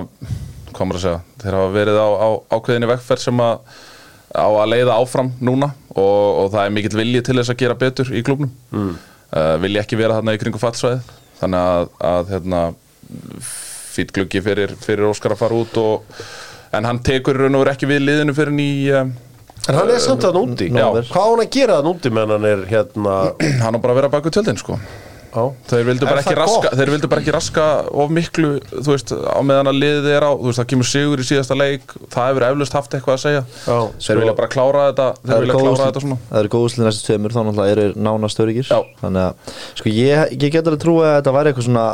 hvað 0.72 0.90
maður 0.90 1.00
að 1.00 1.06
segja 1.06 1.20
þeir 1.44 1.58
hafa 1.60 1.70
verið 1.76 2.00
á, 2.02 2.08
á 2.10 2.30
ákveðinni 2.58 2.90
vegferð 2.90 3.26
sem 3.28 3.44
að 3.44 3.78
á 4.30 4.46
að 4.46 4.72
leiða 4.74 4.98
áfram 5.02 5.32
núna 5.42 5.72
og, 5.96 6.26
og 6.44 6.52
það 6.54 6.66
er 6.66 6.76
mikill 6.76 6.98
vilji 7.00 7.24
til 7.26 7.38
þess 7.40 7.54
að 7.54 7.62
gera 7.64 7.78
betur 7.80 8.12
í 8.14 8.22
klubnum 8.26 8.52
mm. 8.74 8.92
uh, 9.34 9.56
vilji 9.64 9.82
ekki 9.82 10.00
vera 10.00 10.20
þarna 10.20 10.36
í 10.36 10.42
kringu 10.42 10.62
fallsvæði 10.62 11.00
þannig 11.40 11.72
að, 11.72 11.90
að 12.10 12.34
hérna, 12.34 12.62
fýtt 13.96 14.14
gluggi 14.16 14.42
fyrir, 14.44 14.76
fyrir 14.84 15.08
Óskar 15.10 15.34
að 15.34 15.42
fara 15.42 15.58
út 15.58 15.80
og, 15.82 16.22
en 16.76 16.86
hann 16.86 17.02
tekur 17.06 17.40
raun 17.40 17.58
og 17.58 17.64
veru 17.64 17.74
ekki 17.74 17.90
við 17.90 18.04
liðinu 18.06 18.36
fyrir 18.38 18.56
ný 18.56 18.70
um, 19.00 19.14
En 19.68 19.76
hann 19.76 19.90
er 19.92 20.00
samt 20.02 20.24
að 20.30 20.40
núti 20.40 20.70
Nóvember. 20.72 21.10
Hvað 21.12 21.28
á 21.28 21.30
hann 21.34 21.44
að 21.46 21.52
gera 21.60 21.78
að 21.82 21.90
núti 21.92 22.10
meðan 22.16 22.38
hann 22.38 22.50
er 22.54 22.66
hérna 22.72 23.20
hann 23.66 23.76
á 23.76 23.80
bara 23.84 23.94
að 23.94 24.02
vera 24.02 24.14
baku 24.16 24.32
tjöldin 24.34 24.58
sko 24.62 24.80
á? 25.30 25.46
Þeir 25.70 25.84
vildu, 25.86 26.08
bara 26.10 26.24
ekki 26.24 26.34
raska, 26.40 26.72
þeir 26.74 26.90
vildu 26.90 27.08
bara 27.12 27.22
ekki 27.22 27.34
raska 27.36 27.66
of 28.02 28.10
miklu, 28.10 28.48
þú 28.74 28.96
veist, 28.96 29.12
á 29.14 29.38
meðan 29.46 29.70
að 29.70 29.78
liðið 29.84 30.08
er 30.16 30.26
á, 30.26 30.32
þú 30.34 30.48
veist, 30.48 30.58
það 30.64 30.70
kemur 30.72 30.88
sigur 30.90 31.22
í 31.22 31.26
síðasta 31.28 31.58
leik, 31.60 31.94
það 32.10 32.30
hefur 32.32 32.46
eflust 32.48 32.74
haft 32.80 32.96
eitthvað 32.98 33.14
að 33.14 33.22
segja. 33.28 33.44
Já, 33.68 33.78
Þeir 33.78 34.08
sko- 34.08 34.18
vilja 34.24 34.36
bara 34.40 34.50
klára 34.56 34.88
þetta, 34.88 35.08
þeir 35.30 35.44
vilja 35.46 35.60
klára 35.60 35.86
þetta 35.86 36.04
svona. 36.08 36.18
það 36.32 36.42
eru 36.42 36.52
góð 36.56 36.66
úsli 36.72 36.88
næstu 36.88 37.06
tveimur 37.12 37.36
þá 37.36 37.40
náttúrulega 37.46 37.76
eru 37.78 37.86
nánast 38.10 38.42
öryggir 38.42 38.72
Já. 38.74 38.80
þannig 39.04 39.28
að 39.28 39.54
sko 39.84 39.94
ég, 40.00 40.34
ég 40.34 40.50
get 40.58 40.66
alveg 40.74 40.82
trúið 40.88 41.06
að 41.12 41.16
þetta 41.20 41.36
væri 41.38 41.54
eitthvað 41.54 41.70
svona 41.70 41.86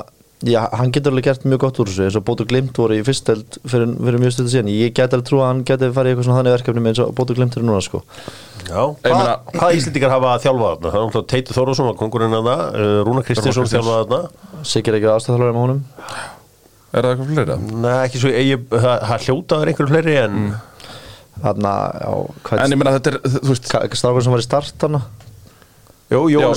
já, 0.46 0.60
hann 0.78 0.92
getur 0.94 1.12
alveg 1.14 1.26
gert 1.26 1.46
mjög 1.50 1.62
gott 1.66 1.80
úr 1.82 1.90
þessu 1.90 2.04
eins 2.06 2.16
og 2.20 2.24
Bótur 2.28 2.46
Glimt 2.50 2.78
voru 2.78 2.96
í 3.00 3.04
fyrsteld 3.08 3.58
fyrir, 3.66 3.92
fyrir 3.98 4.20
mjög 4.22 4.34
stöðu 4.36 4.52
síðan 4.54 4.70
ég 4.74 4.94
get 4.98 5.14
alveg 5.16 5.26
trúið 5.30 5.44
að 5.46 5.50
hann 5.52 5.64
geti 5.70 5.90
farið 5.96 6.10
í 6.10 6.14
eitthvað 6.14 6.28
svona 6.28 6.40
þannig 6.42 6.56
verkefni 6.56 6.84
með 6.86 6.92
eins 6.94 7.02
og 7.06 7.14
Bótur 7.18 7.40
Glimt 7.40 7.58
er 7.58 7.66
núna 7.66 7.82
sko 7.86 8.02
Já, 8.66 8.82
Ég 8.82 9.12
Hva, 9.12 9.18
meina- 9.20 9.40
hvað 9.56 9.76
Íslendingar 9.80 10.14
hafa 10.16 10.30
að 10.36 10.46
þjálfa 10.46 10.70
þarna? 10.70 10.92
Það 10.92 11.00
er 11.00 11.04
náttúrulega 11.06 11.32
Teitur 11.36 11.58
Þórðarsson 11.60 11.90
var 11.90 11.98
kongurinn 12.00 12.34
að 12.40 12.48
það, 12.50 12.64
uh, 12.76 12.96
Rúna 13.06 13.24
Kristinsson 13.28 13.66
Kristins. 13.66 13.86
þjálfa 13.86 13.98
þarna 14.06 14.66
Sigur 14.72 14.98
ekki 15.00 15.12
aðstæðalara 15.16 15.54
með 15.56 15.64
honum 15.66 15.84
Er 16.96 17.04
það 17.06 17.12
eitthvað 17.12 17.30
fleiri? 17.36 17.58
Nei, 17.84 17.92
ekki 18.08 18.22
svo, 18.24 18.32
ég, 18.34 18.66
það, 18.72 18.96
það 19.12 19.26
hljótaður 19.28 19.72
einhverju 19.74 19.92
fleiri 19.94 20.16
en 20.24 20.40
þarna, 21.46 21.74
já, 22.02 22.12
hvað 22.48 22.64
En 22.66 22.72
ég 22.76 22.80
meina 22.82 22.96
þetta 22.96 23.12
er, 23.14 23.18
þú 23.36 23.52
veist, 23.52 23.70
strákur 24.00 24.24
sem 24.26 24.34
var 24.36 24.44
í 24.44 24.48
start 24.50 24.86
hana 24.88 25.02
Jú, 26.14 26.20
Jón 26.30 26.54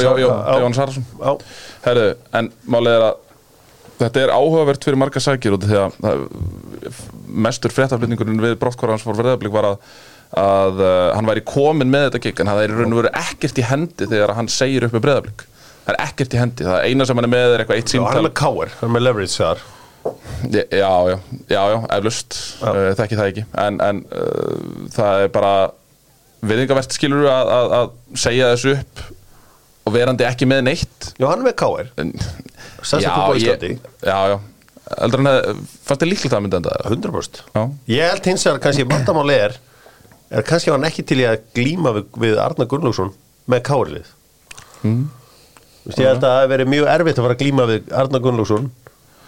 Sararsson. 0.77 1.05
já. 1.25 1.33
Herðu, 1.87 2.09
en 2.37 2.51
málið 2.69 2.97
er 2.99 3.05
að 3.07 3.15
þetta 3.99 4.23
er 4.25 4.33
áhugavert 4.35 4.85
fyrir 4.87 5.01
marga 5.01 5.23
sækir 5.23 5.57
af 5.57 5.65
því 5.65 5.79
að 5.83 5.97
það, 6.05 6.23
mestur 7.49 7.75
fréttaflutningurinn 7.75 8.43
við 8.43 8.57
brottkvara 8.61 8.97
hans 8.97 9.07
fór 9.07 9.19
verðablík 9.19 9.55
var 9.55 9.71
að, 9.73 9.81
að 10.39 10.83
uh, 10.85 10.91
hann 11.17 11.31
væri 11.31 11.45
komin 11.49 11.91
með 11.93 12.09
þetta 12.09 12.23
gig 12.27 12.43
en 12.45 12.53
það 12.53 12.63
er 12.65 12.75
í 12.75 12.79
raun 12.79 12.95
og 12.95 13.01
veru 13.03 13.15
ekkert 13.25 13.59
í 13.63 13.67
hendi 13.71 14.11
þegar 14.11 14.35
hann 14.39 14.53
segir 14.53 14.87
upp 14.89 14.95
með 14.97 15.05
breðablík 15.09 15.47
það 15.89 15.95
er 15.95 16.01
ekkert 16.05 16.37
í 16.37 16.41
hendi, 16.43 16.69
það 16.69 16.87
eina 16.91 17.09
sem 17.09 17.19
hann 17.21 17.29
er 17.29 17.35
með 17.35 17.55
er 17.57 17.65
eitthvað 17.65 17.81
eitt 17.81 17.89
hann 17.89 17.97
símtal. 17.97 18.21
er 18.23 18.27
með 18.29 18.39
káir, 18.43 18.73
hann 18.81 18.89
er 18.91 18.97
með 18.99 19.07
leverage 19.09 19.37
þar 19.39 19.67
Já, 20.09 20.71
já, 20.71 21.19
já, 21.51 21.59
já, 21.69 21.79
eflust 21.99 22.37
uh, 22.63 22.95
þekki 22.97 23.17
það 23.19 23.31
ekki. 23.33 23.43
En, 23.61 23.79
en 23.83 23.99
uh, 24.15 24.87
það 24.95 25.25
er 25.25 25.33
bara 25.35 25.53
viðingavert 26.49 26.95
skilur 26.95 27.27
að, 27.29 27.51
að, 27.53 27.75
að 27.79 28.21
segja 28.23 28.53
þessu 28.55 28.77
upp 28.79 29.03
og 29.89 29.95
verandi 29.97 30.25
ekki 30.29 30.49
með 30.49 30.63
neitt. 30.69 31.11
Já, 31.19 31.27
hann 31.27 31.43
er 31.43 31.49
með 31.49 31.57
káir 31.61 31.91
En- 32.01 32.15
Stærsta 32.83 33.15
klúbb 33.15 33.33
á 33.33 33.39
Íslandi. 33.39 33.73
já, 34.03 34.19
já 34.35 34.39
Eldur 35.05 35.21
en 35.21 35.29
það, 35.29 35.63
fannst 35.85 36.03
þið 36.03 36.09
líklega 36.09 36.33
það 36.33 36.45
myndi 36.45 36.57
enda 36.59 36.75
það? 36.75 36.93
100% 36.97 37.41
Já. 37.53 37.63
Ég 37.93 38.13
held 38.13 38.29
hins 38.31 38.45
vegar 38.49 38.63
kannski 38.65 38.87
vandamáli 38.89 39.37
er 39.37 39.57
er 40.29 40.45
kannski 40.49 40.73
hann 40.73 40.89
ekki 40.89 41.05
til 41.09 41.23
í 41.23 41.29
að 41.29 41.43
glíma 41.57 41.95
við, 41.97 42.11
við 42.25 42.41
Arna 42.43 42.67
Gunnlaugsson 42.69 43.15
með 43.49 43.65
káirlið 43.69 44.11
mm. 44.85 45.07
Vist, 45.89 46.01
Ég 46.01 46.09
held 46.11 46.21
að 46.21 46.29
það 46.29 46.43
hef 46.43 46.53
verið 46.53 46.71
mjög 46.75 46.91
erfitt 46.95 47.19
að 47.21 47.27
fara 47.27 47.37
að 47.37 47.43
glíma 47.45 47.67
við 47.69 47.93
Arna 48.03 48.23
Gunnlaugsson 48.25 48.71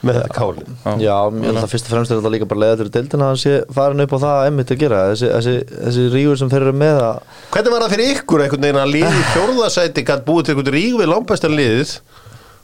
með 0.01 0.17
þetta 0.17 0.37
káirlið 0.39 0.71
Já, 1.05 1.15
ég 1.29 1.47
held 1.51 1.61
að 1.61 1.73
fyrst 1.75 1.89
og 1.89 1.95
fremst 1.95 2.13
er 2.13 2.21
þetta 2.21 2.33
líka 2.33 2.49
bara 2.49 2.63
leiða 2.65 2.79
til 2.81 2.93
deildina 2.95 3.27
að 3.27 3.33
hann 3.35 3.41
sé 3.43 3.55
farin 3.77 4.05
upp 4.05 4.15
á 4.17 4.19
það 4.23 4.37
að 4.37 4.47
emmitt 4.51 4.73
að 4.73 4.81
gera 4.81 5.01
þessi, 5.11 5.29
þessi, 5.35 5.55
þessi 5.75 6.05
rígur 6.15 6.41
sem 6.41 6.53
þeir 6.53 6.65
eru 6.67 6.77
með 6.81 7.01
að 7.05 7.19
Hvernig 7.53 7.75
var 7.75 7.85
það 7.85 7.95
fyrir 7.95 8.13
ykkur 8.15 8.45
einhvern 8.47 8.65
veginn 8.65 8.81
að 8.81 8.95
liði 8.95 9.27
fjórðasæti 9.35 10.07
gætt 10.09 10.25
búið 10.29 10.49
til 10.49 10.55
einhvern 10.55 10.77
rík 10.77 10.97
við 11.03 11.13
langbæstan 11.13 11.57
liðið 11.59 11.93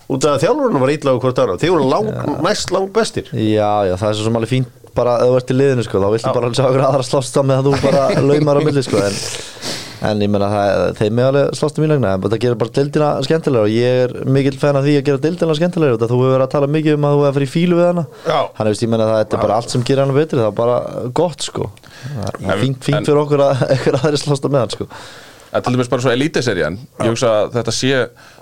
út 0.06 0.26
af 0.26 0.36
að 0.36 0.42
þjálfurinn 0.46 0.82
var 0.82 0.92
ítlaðu 0.94 1.22
hvort 1.24 1.40
annað. 1.42 1.62
Þið 1.64 1.74
voru 1.74 1.88
lang, 1.90 2.10
næst 2.46 2.72
langbæstir 2.74 3.30
Já, 3.34 3.70
já, 3.90 3.94
það 3.98 4.10
er 4.10 4.18
svo 4.20 4.28
sem 4.28 4.38
alveg 4.40 4.52
fínt 4.52 4.74
bara 4.96 5.18
að 5.20 5.28
þú 5.30 5.34
ert 5.40 5.50
í 5.52 5.56
liðinu 5.58 5.84
sko, 5.84 6.00
þá 6.00 6.08
viltu 6.14 6.32
bara 6.36 6.54
sjá 6.56 6.64
okkur 6.70 6.86
aðra 6.86 7.04
slást 7.04 7.36
á 7.36 7.42
með 7.44 7.58
að 7.60 7.66
þú 7.66 7.72
bara 7.84 8.04
laumar 8.30 8.56
á 8.56 8.62
milli 8.64 8.82
sko. 8.86 9.02
En, 9.02 9.18
en 10.06 10.22
ég 10.24 10.30
menna 10.32 10.48
þeim 10.96 11.20
er 11.20 11.28
alveg 11.30 11.58
slást 11.58 11.76
um 11.80 11.84
mínlegna 11.84 12.14
en 12.16 12.24
það 12.24 12.40
gerir 12.44 12.58
bara 12.60 12.74
dildina 12.78 13.10
skemmtilega 13.26 13.66
og 13.66 13.74
ég 13.74 14.00
er 14.06 14.14
mikill 14.38 14.56
fan 14.62 14.78
af 14.80 14.86
því 14.86 14.94
að 15.00 15.06
gera 15.10 15.22
dildina 15.26 15.58
skemmtilega 15.58 16.00
þú 16.00 16.08
hefur 16.08 16.32
verið 16.32 16.46
að 16.46 16.54
tala 16.54 16.70
mikið 16.78 16.96
um 16.96 17.08
að 17.08 17.16
þú 17.16 17.22
hefur 17.26 17.38
fyrir 17.40 17.52
fílu 17.52 17.80
við 17.80 17.88
hana. 17.90 18.06
Hann 18.56 18.70
veist, 18.70 18.86
ég 18.86 18.92
menna 18.92 19.10
það 19.10 19.20
er 19.26 19.44
bara 19.44 19.60
allt 19.60 19.74
sem 19.74 19.84
gerir 19.84 20.04
hann 20.04 20.16
betri. 20.16 20.40
Það 20.40 20.50
er 20.52 20.58
bara 20.62 20.80
gott 21.20 21.48
sko. 21.50 21.70
Það 22.06 22.50
er 22.54 22.64
fínt, 22.64 22.82
fínt 22.86 23.08
fyrir 23.10 23.22
okkur 23.26 23.46
að 23.50 23.64
eitthvað 23.76 24.96
til 25.64 25.76
dæmis 25.76 25.90
bara 25.92 26.04
svo 26.04 26.12
eliteserien 26.14 26.78
Ég 27.00 27.12
hugsa 27.12 27.32
að 27.42 27.58
þetta 27.58 27.74
sé 27.74 27.92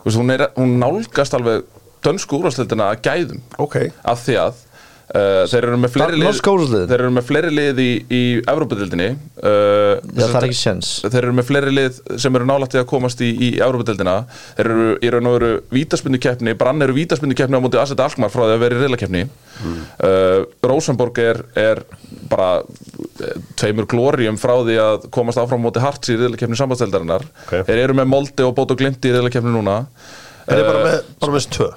veist, 0.05 0.19
hún, 0.19 0.35
er, 0.35 0.49
hún 0.59 0.77
nálgast 0.83 1.37
alveg 1.39 1.65
dönsku 2.05 2.39
úrvarsleildina 2.39 2.93
að 2.93 3.03
gæðum. 3.07 3.43
Ok. 3.65 3.77
af 4.05 4.25
því 4.25 4.39
að 4.43 4.63
uh, 5.15 5.45
þeir 5.51 5.67
eru 5.69 5.79
með 5.81 5.93
fleiri 5.95 6.19
lið 6.21 6.41
þeir 6.91 6.97
eru 6.99 7.13
með 7.15 7.27
fleiri 7.29 7.53
lið 7.53 7.81
í, 7.83 7.89
í 8.09 8.23
Evrópadildinni 8.51 9.09
uh, 9.15 10.53
séns. 10.57 10.93
þeir 11.05 11.21
eru 11.23 11.37
með 11.39 11.49
fleiri 11.51 11.75
lið 11.75 12.01
sem 12.21 12.39
eru 12.39 12.49
nálætti 12.49 12.81
að 12.81 12.89
komast 12.91 13.25
í, 13.25 13.31
í 13.33 13.51
Európa-deildina 13.65 14.17
þeir 14.59 14.71
eru 14.71 14.89
í 15.01 15.13
raun 15.15 15.31
og 15.31 15.37
veru 15.39 15.53
vítaspindukeppni 15.75 16.57
brann 16.61 16.85
eru 16.85 16.97
vítaspindukeppni 16.97 17.61
á 17.61 17.65
móti 17.65 17.81
Asset 17.81 18.03
Alkmaar 18.05 18.33
frá 18.35 18.45
því 18.47 18.57
að 18.57 18.65
vera 18.67 18.79
í 18.79 18.85
reilakeppni 18.85 19.25
uh, 19.25 20.41
Rosenborg 20.65 21.21
er, 21.25 21.45
er 21.59 21.85
bara 22.31 22.49
eh, 22.61 23.37
tveimur 23.61 23.87
glórium 23.91 24.37
frá 24.41 24.55
því 24.67 24.77
að 24.83 25.07
komast 25.15 25.41
áfram 25.41 25.63
á 25.63 25.65
móti 25.69 25.83
Harts 25.85 26.11
í 26.13 26.17
reilakeppni 26.21 26.59
sambandsdeildarinnar. 26.61 27.25
Ok. 27.47 27.55
þeir 27.69 27.83
eru 27.87 27.97
með 28.01 28.11
Molde 28.13 28.47
og 28.49 28.55
Bótt 28.59 28.75
og 28.75 28.81
Glimt 28.81 29.05
í 29.09 29.13
reilakeppni 29.15 29.53
núna. 29.55 29.81
Er 30.49 30.61
þið 30.61 30.69
bara 30.69 30.83
Uh, 30.83 30.87
með, 30.91 31.01
bara 31.25 31.33
með 31.39 31.49
tvö? 31.57 31.71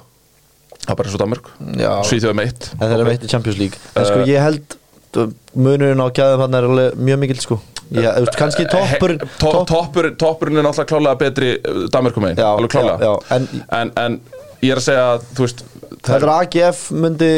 það 0.78 0.92
er 0.92 0.96
bara 0.98 1.08
eins 1.08 1.16
og 1.16 1.22
Danmörk. 1.24 1.48
Já. 1.82 1.90
Svíþjóðum 2.08 2.42
eitt. 2.44 2.68
En 2.78 2.84
þeir 2.86 2.94
eru 2.98 3.06
meitt 3.08 3.24
í 3.26 3.30
Champions 3.32 3.58
League. 3.60 3.80
En 3.96 4.06
sko 4.08 4.20
ég 4.28 4.40
held 4.44 4.76
uh, 5.20 5.26
munurinn 5.56 6.00
á 6.00 6.08
gæðum 6.16 6.42
hann 6.46 6.56
er 6.58 6.68
alveg 6.68 6.98
mjög 7.08 7.20
mikill 7.24 7.42
sko. 7.44 7.58
Já, 7.88 8.10
kannski 8.36 8.66
toppurinn 8.68 9.22
to, 9.40 9.50
toppurinn, 9.64 10.16
toppurinn 10.20 10.58
er 10.60 10.66
náttúrulega 10.66 10.90
klálega 10.90 11.18
betri 11.22 11.54
Danmörkum 11.88 12.26
einn, 12.28 12.36
Já, 12.36 12.50
alveg 12.50 12.74
klálega 12.74 12.98
já, 13.00 13.12
já, 13.16 13.36
en- 13.38 13.62
en, 13.78 13.92
en 14.02 14.18
ég 14.60 14.74
er 14.74 14.80
að 14.82 14.84
segja 14.84 15.06
að 15.14 15.22
þú 15.38 15.46
veist 15.46 15.62
Þetta 15.94 16.18
er 16.18 16.26
AGF 16.34 16.82
myndi 16.92 17.30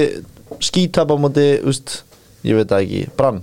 skítapa 0.66 1.14
á 1.14 1.18
móti, 1.22 1.44
úst, 1.70 2.00
ég 2.46 2.56
veit 2.60 2.68
það 2.70 2.84
ekki, 2.86 3.00
brann? 3.18 3.42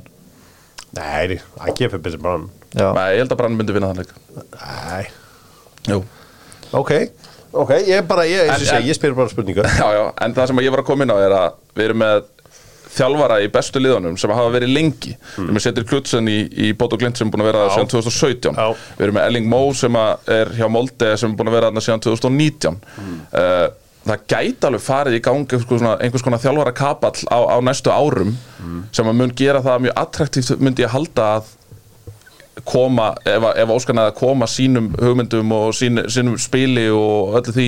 Nei, 0.98 1.38
það 1.58 1.74
gefur 1.82 2.00
betur 2.06 2.22
bara 2.24 2.38
hann 2.40 2.48
Já, 2.78 2.88
Nei, 2.96 3.08
ég 3.16 3.22
held 3.24 3.32
að 3.32 3.38
Brann 3.40 3.56
myndi 3.58 3.74
vinna 3.76 3.90
þannig 3.94 4.10
Nei. 4.58 5.04
Jú. 5.88 6.00
Ok, 6.76 6.92
ok, 7.56 7.70
ég 7.88 8.02
er 8.02 8.08
bara, 8.08 8.26
ég, 8.28 8.42
En- 8.52 8.60
ég, 8.60 8.72
en- 8.76 8.88
ég 8.90 8.98
spyr 8.98 9.14
bara 9.16 9.30
spurningar. 9.32 9.70
Já, 9.80 9.88
já, 9.96 10.02
en 10.26 10.34
það 10.36 10.50
sem 10.52 10.60
ég 10.66 10.74
var 10.74 10.82
að 10.84 10.90
koma 10.90 11.06
inn 11.08 11.14
á 11.14 11.18
er 11.24 11.36
að 11.38 11.54
við 11.80 11.86
erum 11.88 12.02
með 12.04 12.26
þjálfara 12.98 13.38
í 13.46 13.48
bestu 13.54 13.80
liðunum 13.84 14.18
sem 14.20 14.32
hafa 14.36 14.52
verið 14.56 14.72
lengi. 14.74 15.14
Við 15.38 15.44
erum 15.46 15.56
með 15.60 15.64
Setur 15.68 15.86
Klutsen 15.88 16.28
í, 16.32 16.38
í 16.68 16.72
Bótt 16.76 16.96
og 16.98 17.02
Glint 17.04 17.20
sem 17.20 17.28
er 17.30 17.34
búin 17.36 17.44
að 17.46 17.50
vera 17.54 17.66
Já. 17.68 17.74
síðan 17.78 17.92
2017 17.94 18.58
Já. 18.58 18.68
við 18.98 19.06
erum 19.08 19.18
með 19.20 19.28
Elling 19.32 19.50
Mó 19.52 19.60
sem 19.78 20.00
að 20.02 20.32
er 20.38 20.52
hjá 20.60 20.68
Molde 20.76 21.12
sem 21.22 21.32
er 21.32 21.38
búin 21.40 21.52
að 21.52 21.58
vera 21.60 21.70
þarna 21.72 21.84
síðan 21.88 22.04
2019 22.08 22.80
uh, 23.32 23.68
það 24.12 24.26
gæti 24.34 24.68
alveg 24.70 24.84
farið 24.88 25.18
í 25.20 25.22
gangi 25.28 25.44
einhvers 25.46 25.68
konar, 25.70 26.02
einhvers 26.04 26.26
konar 26.26 26.42
þjálfara 26.44 26.74
kapall 26.78 27.22
á, 27.32 27.38
á 27.54 27.58
næstu 27.64 27.94
árum 27.94 28.36
sem 28.96 29.08
að 29.08 29.18
mun 29.22 29.32
gera 29.38 29.62
það 29.66 29.86
mjög 29.88 30.02
attraktíft 30.04 30.60
myndi 30.64 30.84
ég 30.86 30.94
halda 30.96 31.30
að 31.38 31.54
koma, 32.68 33.12
ef, 33.26 33.44
að- 33.44 33.58
ef 33.64 33.70
Óskan 33.70 34.00
að 34.02 34.14
koma 34.18 34.46
sínum 34.50 34.92
hugmyndum 35.00 35.52
og 35.54 35.74
sín, 35.78 36.02
sínum 36.10 36.38
spili 36.42 36.88
og 36.90 37.38
öllu 37.40 37.54
því 37.54 37.68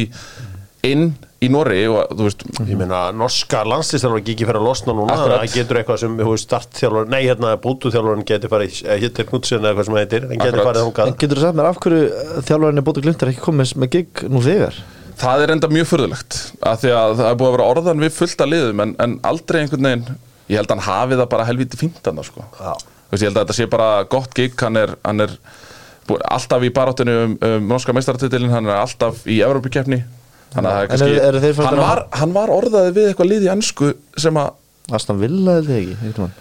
inn 0.89 1.11
í 1.43 1.47
Norri 1.51 1.85
og 1.87 2.09
þú 2.17 2.25
veist 2.25 2.41
Ég 2.67 2.75
meina, 2.79 3.11
norska 3.15 3.61
landslýstarvar 3.67 4.19
ekki 4.19 4.35
fyrir 4.47 4.59
að 4.59 4.65
losna 4.65 4.93
núna 4.95 5.13
Akkurat. 5.15 5.43
Það 5.45 5.53
getur 5.55 5.79
eitthvað 5.79 5.99
sem, 6.01 6.17
startþjálfur 6.43 7.07
Nei, 7.13 7.21
hérna, 7.29 7.53
bútuþjálfurinn 7.63 8.25
getur 8.27 8.51
farið 8.51 8.79
Hittir 9.03 9.27
Knudsen 9.29 9.59
eða 9.63 9.71
eitthvað 9.71 9.85
sem 9.87 9.95
það 9.95 10.03
heitir 10.03 10.25
En 10.33 10.43
getur 10.43 10.65
farið 10.67 10.81
en 10.81 10.89
þangað 10.89 11.13
getur 11.23 11.37
þú 11.39 11.45
sagt 11.45 11.59
mér 11.61 11.69
af 11.69 11.79
hverju 11.85 12.01
uh, 12.09 12.41
þjálfarinn 12.49 12.81
í 12.81 12.85
Bóti 12.89 13.03
Glimt 13.05 13.23
er 13.23 13.31
ekki 13.33 13.45
komið 13.45 13.75
með 13.83 13.93
gig 13.95 14.23
nú 14.33 14.41
þegar? 14.43 14.81
Það 15.19 15.43
er 15.43 15.51
enda 15.55 15.67
mjög 15.71 15.87
furðulegt 15.89 16.35
af 16.69 16.79
því 16.83 16.91
að 16.95 17.13
það 17.19 17.29
er 17.29 17.37
búið 17.39 17.49
að 17.49 17.55
vera 17.57 17.69
orðan 17.73 18.03
við 18.05 18.13
fullt 18.15 18.43
að 18.45 18.51
liðum 18.53 18.83
en, 18.85 18.93
en 19.03 19.15
aldrei 19.27 19.57
einhvern 19.63 19.87
veginn 19.89 20.05
ég 20.49 20.59
held 20.61 20.69
að 20.71 20.77
hann 20.77 20.85
hafi 20.87 21.17
það 21.19 21.29
bara 21.33 21.47
helviti 21.49 21.79
fínt 21.79 21.99
hann 22.07 22.21
sko. 22.25 22.45
Ég 23.11 23.25
held 23.27 23.35
að 23.35 23.41
þetta 23.43 23.57
sé 23.57 23.67
bara 23.69 23.89
gott 24.09 24.33
gig 24.37 24.55
hann 24.63 24.79
er, 24.79 24.93
hann 25.05 25.25
er 25.25 25.33
búið, 26.09 26.23
alltaf 26.33 26.63
í 26.65 26.71
baráttinu 26.73 27.17
um, 27.25 27.35
um 27.45 27.67
norska 27.73 27.93
meistaratitilin 27.97 28.53
hann 28.53 28.69
er 28.69 28.79
alltaf 28.79 29.25
í 29.29 29.39
að 29.45 29.51
farnir 31.59 31.75
hann, 31.75 31.81
að- 31.83 31.83
var, 31.83 32.03
hann 32.23 32.33
var 32.39 32.53
orðaði 32.55 32.95
við 32.95 33.09
eitthvað 33.11 33.31
lið 33.33 33.43
í 33.45 33.51
ennsku 33.53 33.91
sem 34.17 34.39
að 34.41 34.55
Aston 34.97 35.19
Villa 35.21 35.59
eða 35.59 35.75
ekki, 35.81 35.97
einhvern 35.99 36.31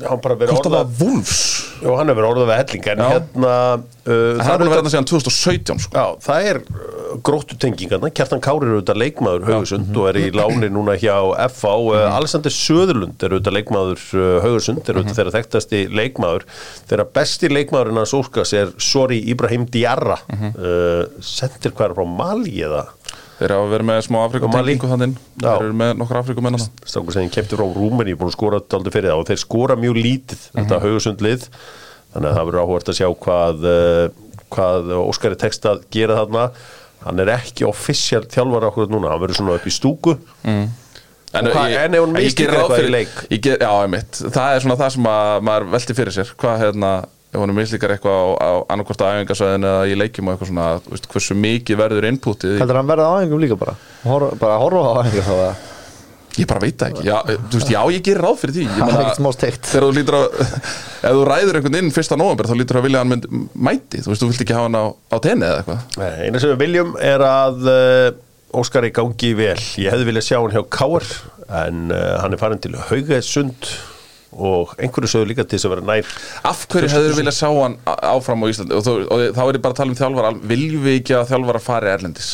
hvort 0.00 0.66
það 0.66 0.74
var 0.74 0.88
Wolves. 1.00 1.38
Jú, 1.76 1.92
hann 1.96 2.08
hefur 2.08 2.18
verið 2.20 2.30
orðað 2.30 2.48
við 2.50 2.58
helling 2.60 2.86
En 2.92 3.00
Já. 3.00 3.06
hérna 3.12 3.52
uh, 3.76 4.38
hann 4.40 4.52
er 4.54 4.60
búin 4.62 4.70
að 4.70 4.76
þarna 4.78 4.92
síðan 4.92 5.08
2017 5.10 5.82
sko. 5.84 5.96
Já, 5.96 6.06
það 6.26 6.48
er 6.50 6.60
uh, 6.64 7.14
gróttu 7.26 7.58
tengingarna 7.60 8.10
Kjartan 8.16 8.42
Kári 8.44 8.68
er 8.68 8.74
auðvitað 8.76 9.00
leikmaður 9.02 9.46
Haugusund 9.50 9.96
og 10.00 10.08
er 10.10 10.18
í 10.20 10.26
láni 10.36 10.70
núna 10.72 10.96
hjá 11.00 11.14
FA 11.52 11.74
uh, 11.76 12.16
Alexander 12.16 12.54
Söðurlund 12.54 13.24
er 13.24 13.36
auðvitað 13.36 13.56
leikmaður 13.58 14.04
uh, 14.16 14.26
Haugusund, 14.44 14.82
er 14.84 15.00
auðvitað 15.00 15.20
þeirra 15.20 15.34
þekktasti 15.36 15.82
leikmaður. 15.92 16.46
Þeirra 16.90 17.08
besti 17.20 17.52
leikmaðurinn 17.52 18.02
að 18.02 18.16
Úrkas 18.16 18.54
er 18.56 18.72
Sori 18.80 19.20
Ibrahim 19.32 19.66
Diarra. 19.72 20.16
Uh, 20.32 21.04
sendir 21.24 21.74
hver 21.76 21.96
frá 21.96 22.06
Mali 22.08 22.56
eða 22.64 22.86
Þeir 23.36 23.52
hafa 23.52 23.66
verið 23.68 23.86
með 23.90 23.98
smá 24.06 24.18
Afrikum 24.24 24.48
Og 24.48 24.54
Mali. 24.56 24.72
tengingu 24.76 24.88
þannig. 24.92 25.16
Þeir 25.42 25.64
eru 25.66 25.74
með 25.76 25.90
nokkur 26.00 26.18
Afrikum 26.22 26.46
ennana 26.48 26.68
Strákur 26.88 27.12
sem 27.12 27.28
kemti 27.34 27.58
frá 27.58 27.66
Rúmeni 27.76 28.14
búin 28.16 28.30
að 28.30 28.36
skora 28.38 28.60
aldrei 28.78 28.92
fyrir 28.94 29.10
það 29.12 29.20
og 29.20 29.26
þeir 29.28 29.42
skora 29.42 29.76
mjög 29.76 29.98
lítið 30.00 30.46
þetta 30.56 30.78
haugusundlið 30.86 31.44
þannig 32.14 32.30
að 32.30 32.38
það 32.38 32.46
verður 32.48 32.62
áhvert 32.64 32.88
að 32.92 32.98
sjá 33.00 33.08
hvað, 33.26 33.66
uh, 33.68 34.40
hvað 34.56 34.90
Óskari 35.02 35.36
tekst 35.42 35.68
að 35.68 35.84
gera 35.92 36.16
þarna. 36.22 36.46
Hann 37.06 37.20
er 37.22 37.28
ekki 37.36 37.66
offisjál 37.68 38.24
þjálfar 38.32 38.70
okkur 38.70 38.88
núna, 38.90 39.12
hann 39.12 39.20
verður 39.22 39.36
svona 39.42 39.58
upp 39.60 39.66
í 39.68 39.74
stúku. 39.74 40.16
En, 41.36 41.46
Og 41.46 41.52
hvað- 41.52 41.68
ég- 41.74 41.84
en 41.84 41.94
ef 41.94 42.22
ég 42.22 42.34
geri 42.38 42.52
ráð 42.56 42.70
eitthvað 42.70 42.86
í 42.88 42.90
leik? 42.94 43.14
ég 43.30 43.40
ger, 43.42 43.58
Já, 43.60 43.70
einmitt. 43.84 44.12
Það 44.32 44.54
er 44.56 44.60
svona 44.64 44.76
það 44.80 44.90
sem 44.94 45.04
að 45.04 45.42
maður 45.44 45.66
velti 45.74 45.94
fyrir 45.98 46.14
sér. 46.16 46.30
Hvað 46.40 46.60
hérna 46.62 46.92
Ef 47.36 47.42
hún 47.44 47.52
mislíkar 47.52 47.92
eitthvað 47.92 48.16
á, 48.16 48.24
á 48.40 48.50
annarkvort 48.72 49.02
á 49.04 49.06
æfingasvæðinu 49.12 49.68
eða 49.68 49.86
í 49.92 49.96
leikjum 50.00 50.28
og 50.30 50.34
eitthvað 50.38 50.48
svona, 50.54 50.66
þú 50.86 50.94
veist, 50.96 51.08
hversu 51.12 51.36
mikið 51.36 51.80
verður 51.84 52.06
inputið 52.08 52.54
í- 52.56 52.60
Heldur 52.64 52.78
hann 52.80 52.88
verða 52.88 53.08
á 53.12 53.14
æfingum 53.20 53.42
líka 53.44 53.58
bara? 53.60 53.74
Hor, 54.08 54.30
Bara 54.40 54.56
horfa 54.62 54.84
á 54.88 54.92
æfingum 55.04 55.26
þá 55.28 55.34
eða? 55.36 55.56
Ég 56.36 56.44
bara 56.50 56.60
veit 56.60 56.82
ekki, 56.84 57.04
já, 57.08 57.14
þú 57.24 57.56
veist, 57.56 57.70
já, 57.72 57.78
ég 57.96 58.02
gerir 58.04 58.20
ráð 58.20 58.34
fyrir 58.42 58.54
því. 58.58 58.64
Það 58.76 58.90
er 58.92 58.98
ekkert 59.06 59.20
smá 59.22 59.28
steikt. 59.32 59.68
Þegar 59.70 59.84
þú 59.86 59.92
lítur 59.96 60.16
að, 60.18 60.26
ef 61.08 61.14
þú 61.16 61.22
ræður 61.30 61.58
einhvern 61.60 61.78
inn 61.78 61.88
fyrsta 61.96 62.18
nóvember, 62.20 62.48
þá 62.50 62.56
lítur 62.60 62.76
að 62.80 62.84
vilja 62.84 63.00
að 63.00 63.06
hann 63.06 63.12
mynd 63.14 63.48
mæti. 63.68 64.02
Þú 64.04 64.10
veist, 64.12 64.20
þú 64.20 64.28
vilt 64.34 64.42
ekki 64.44 64.56
hafa 64.58 64.66
hann 64.68 64.76
á, 64.76 64.84
á 64.92 65.16
tenni 65.24 65.48
eða 65.48 65.62
eitthvað. 65.62 65.80
Nei, 66.02 66.10
eina 66.26 66.42
sem 66.44 66.52
við 66.52 66.60
viljum 66.66 66.90
er 67.00 67.24
að 67.24 67.64
uh, 67.72 68.10
Óskari 68.60 68.92
gangi 69.00 69.32
vel. 69.40 69.56
Ég 69.80 69.96
hefði 69.96 70.08
viljað 70.10 70.26
sjá 70.28 70.36
hann 70.42 70.52
hjá 70.58 70.62
Káar 70.76 71.08
en 71.64 71.80
uh, 71.88 72.04
hann 72.20 72.36
er 72.36 72.42
farin 72.44 72.60
til 72.66 72.76
Haugesund 72.90 73.72
og 74.32 74.74
einhverju 74.80 75.12
sögðu 75.12 75.30
líka 75.30 75.44
til 75.46 75.58
þess 75.58 75.68
að 75.68 75.74
vera 75.76 75.86
nær 75.86 76.10
Af 76.50 76.64
hverju 76.72 76.90
hefur 76.92 77.12
þú 77.12 77.20
viljað 77.20 77.38
sjá 77.38 77.48
hann 77.52 77.78
áfram 77.86 78.42
á 78.42 78.46
Íslandi 78.50 78.76
og, 78.76 78.82
þú, 78.86 78.96
og 79.06 79.24
þá 79.36 79.42
er 79.46 79.58
ég 79.58 79.64
bara 79.64 79.76
að 79.76 79.80
tala 79.80 79.94
um 79.94 80.00
þjálfara 80.00 80.32
Viljum 80.52 80.84
við 80.88 80.98
ekki 81.00 81.16
að 81.16 81.30
þjálfara 81.30 81.62
fari 81.62 81.92
erlendis? 81.94 82.32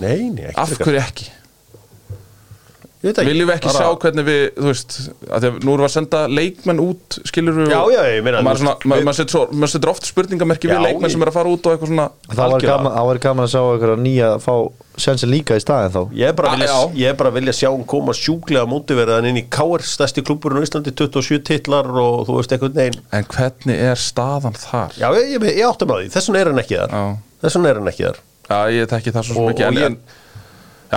Nei, 0.00 0.30
nei, 0.30 0.46
ekki 0.52 0.62
Af 0.62 0.76
hverju 0.78 1.02
ekki? 1.02 1.28
Viljum 3.00 3.48
við 3.48 3.54
ekki 3.54 3.70
bara- 3.70 3.80
sjá 3.80 3.98
hvernig 4.02 4.26
við, 4.26 4.40
þú 4.60 4.66
veist, 4.68 4.96
að 5.24 5.40
því 5.40 5.48
að 5.50 5.54
nú 5.64 5.72
erum 5.72 5.80
við 5.80 5.86
að 5.88 5.92
senda 5.94 6.18
leikmenn 6.28 6.80
út, 6.84 7.16
skilur 7.30 7.54
við 7.56 7.70
Já, 7.72 7.78
já, 7.94 8.00
ég 8.12 8.24
meina, 8.26 8.42
við- 8.44 8.44
maður, 8.44 9.14
setur, 9.72 9.88
oft 9.94 10.04
spurningamerki 10.04 10.68
við 10.68 10.76
Já, 10.76 10.82
leikmenn 10.84 11.08
ég- 11.08 11.14
sem 11.14 11.22
er 11.24 11.30
að 11.30 11.36
fara 11.38 11.48
út 11.48 11.64
og 11.64 11.72
eitthvað 11.78 11.88
svona 11.94 12.10
Það 12.28 12.50
var 12.52 12.60
gaman, 12.60 12.92
var 13.08 13.18
gaman 13.24 13.46
að 13.46 13.52
sjá 13.54 13.62
eitthvað 13.70 14.02
nýja 14.04 14.28
að 14.36 14.44
fá 14.44 14.54
sjansin 15.00 15.30
líka 15.32 15.56
í 15.56 15.62
staðin 15.64 15.94
þá. 15.96 16.02
Ég 16.12 16.28
er 16.28 16.32
bara 16.36 16.48
að 16.48 16.52
Ah, 16.52 16.56
vilja, 16.60 17.00
ég 17.00 17.08
er 17.08 17.14
bara 17.16 17.30
að 17.30 17.38
vilja 17.40 17.52
sjá 17.56 17.68
hún 17.72 17.86
koma 17.88 18.12
sjúklega 18.12 18.66
mótiverðan 18.68 19.28
inn 19.30 19.40
í 19.40 19.48
Káar 19.48 19.80
stærsti 19.80 20.20
klubburinn 20.20 20.60
á 20.60 20.66
Íslandi, 20.68 20.92
27 20.92 21.40
titlar 21.40 21.88
og 21.88 22.26
þú 22.28 22.36
veist 22.36 22.52
eitthvað 22.52 22.74
neginn 22.76 23.00
En 23.16 23.24
hvernig 23.24 23.80
er 23.80 23.96
staðan 23.96 24.52
þar? 24.60 24.92
Já, 25.00 25.08
ég, 25.16 25.40
ég, 25.40 25.56
ég 25.56 25.64
áttum 25.64 25.88
að 25.88 26.04
því, 26.04 26.10
þess 26.12 26.28
vegna 26.28 26.40
er 26.44 26.52
hann 26.52 26.60
ekki 26.60 26.76
þar. 26.76 26.90
Já. 26.92 27.16
Þess 27.40 27.56
vegna 27.56 27.68
er 27.70 27.74
hann 27.80 27.88
ekki 27.94 28.04
þar. 28.10 28.18
Já, 28.50 28.58
ég 28.76 28.88
tekki 28.90 29.12
það 29.14 29.24
svo 29.24 29.48
og 29.48 29.60
en, 29.60 29.98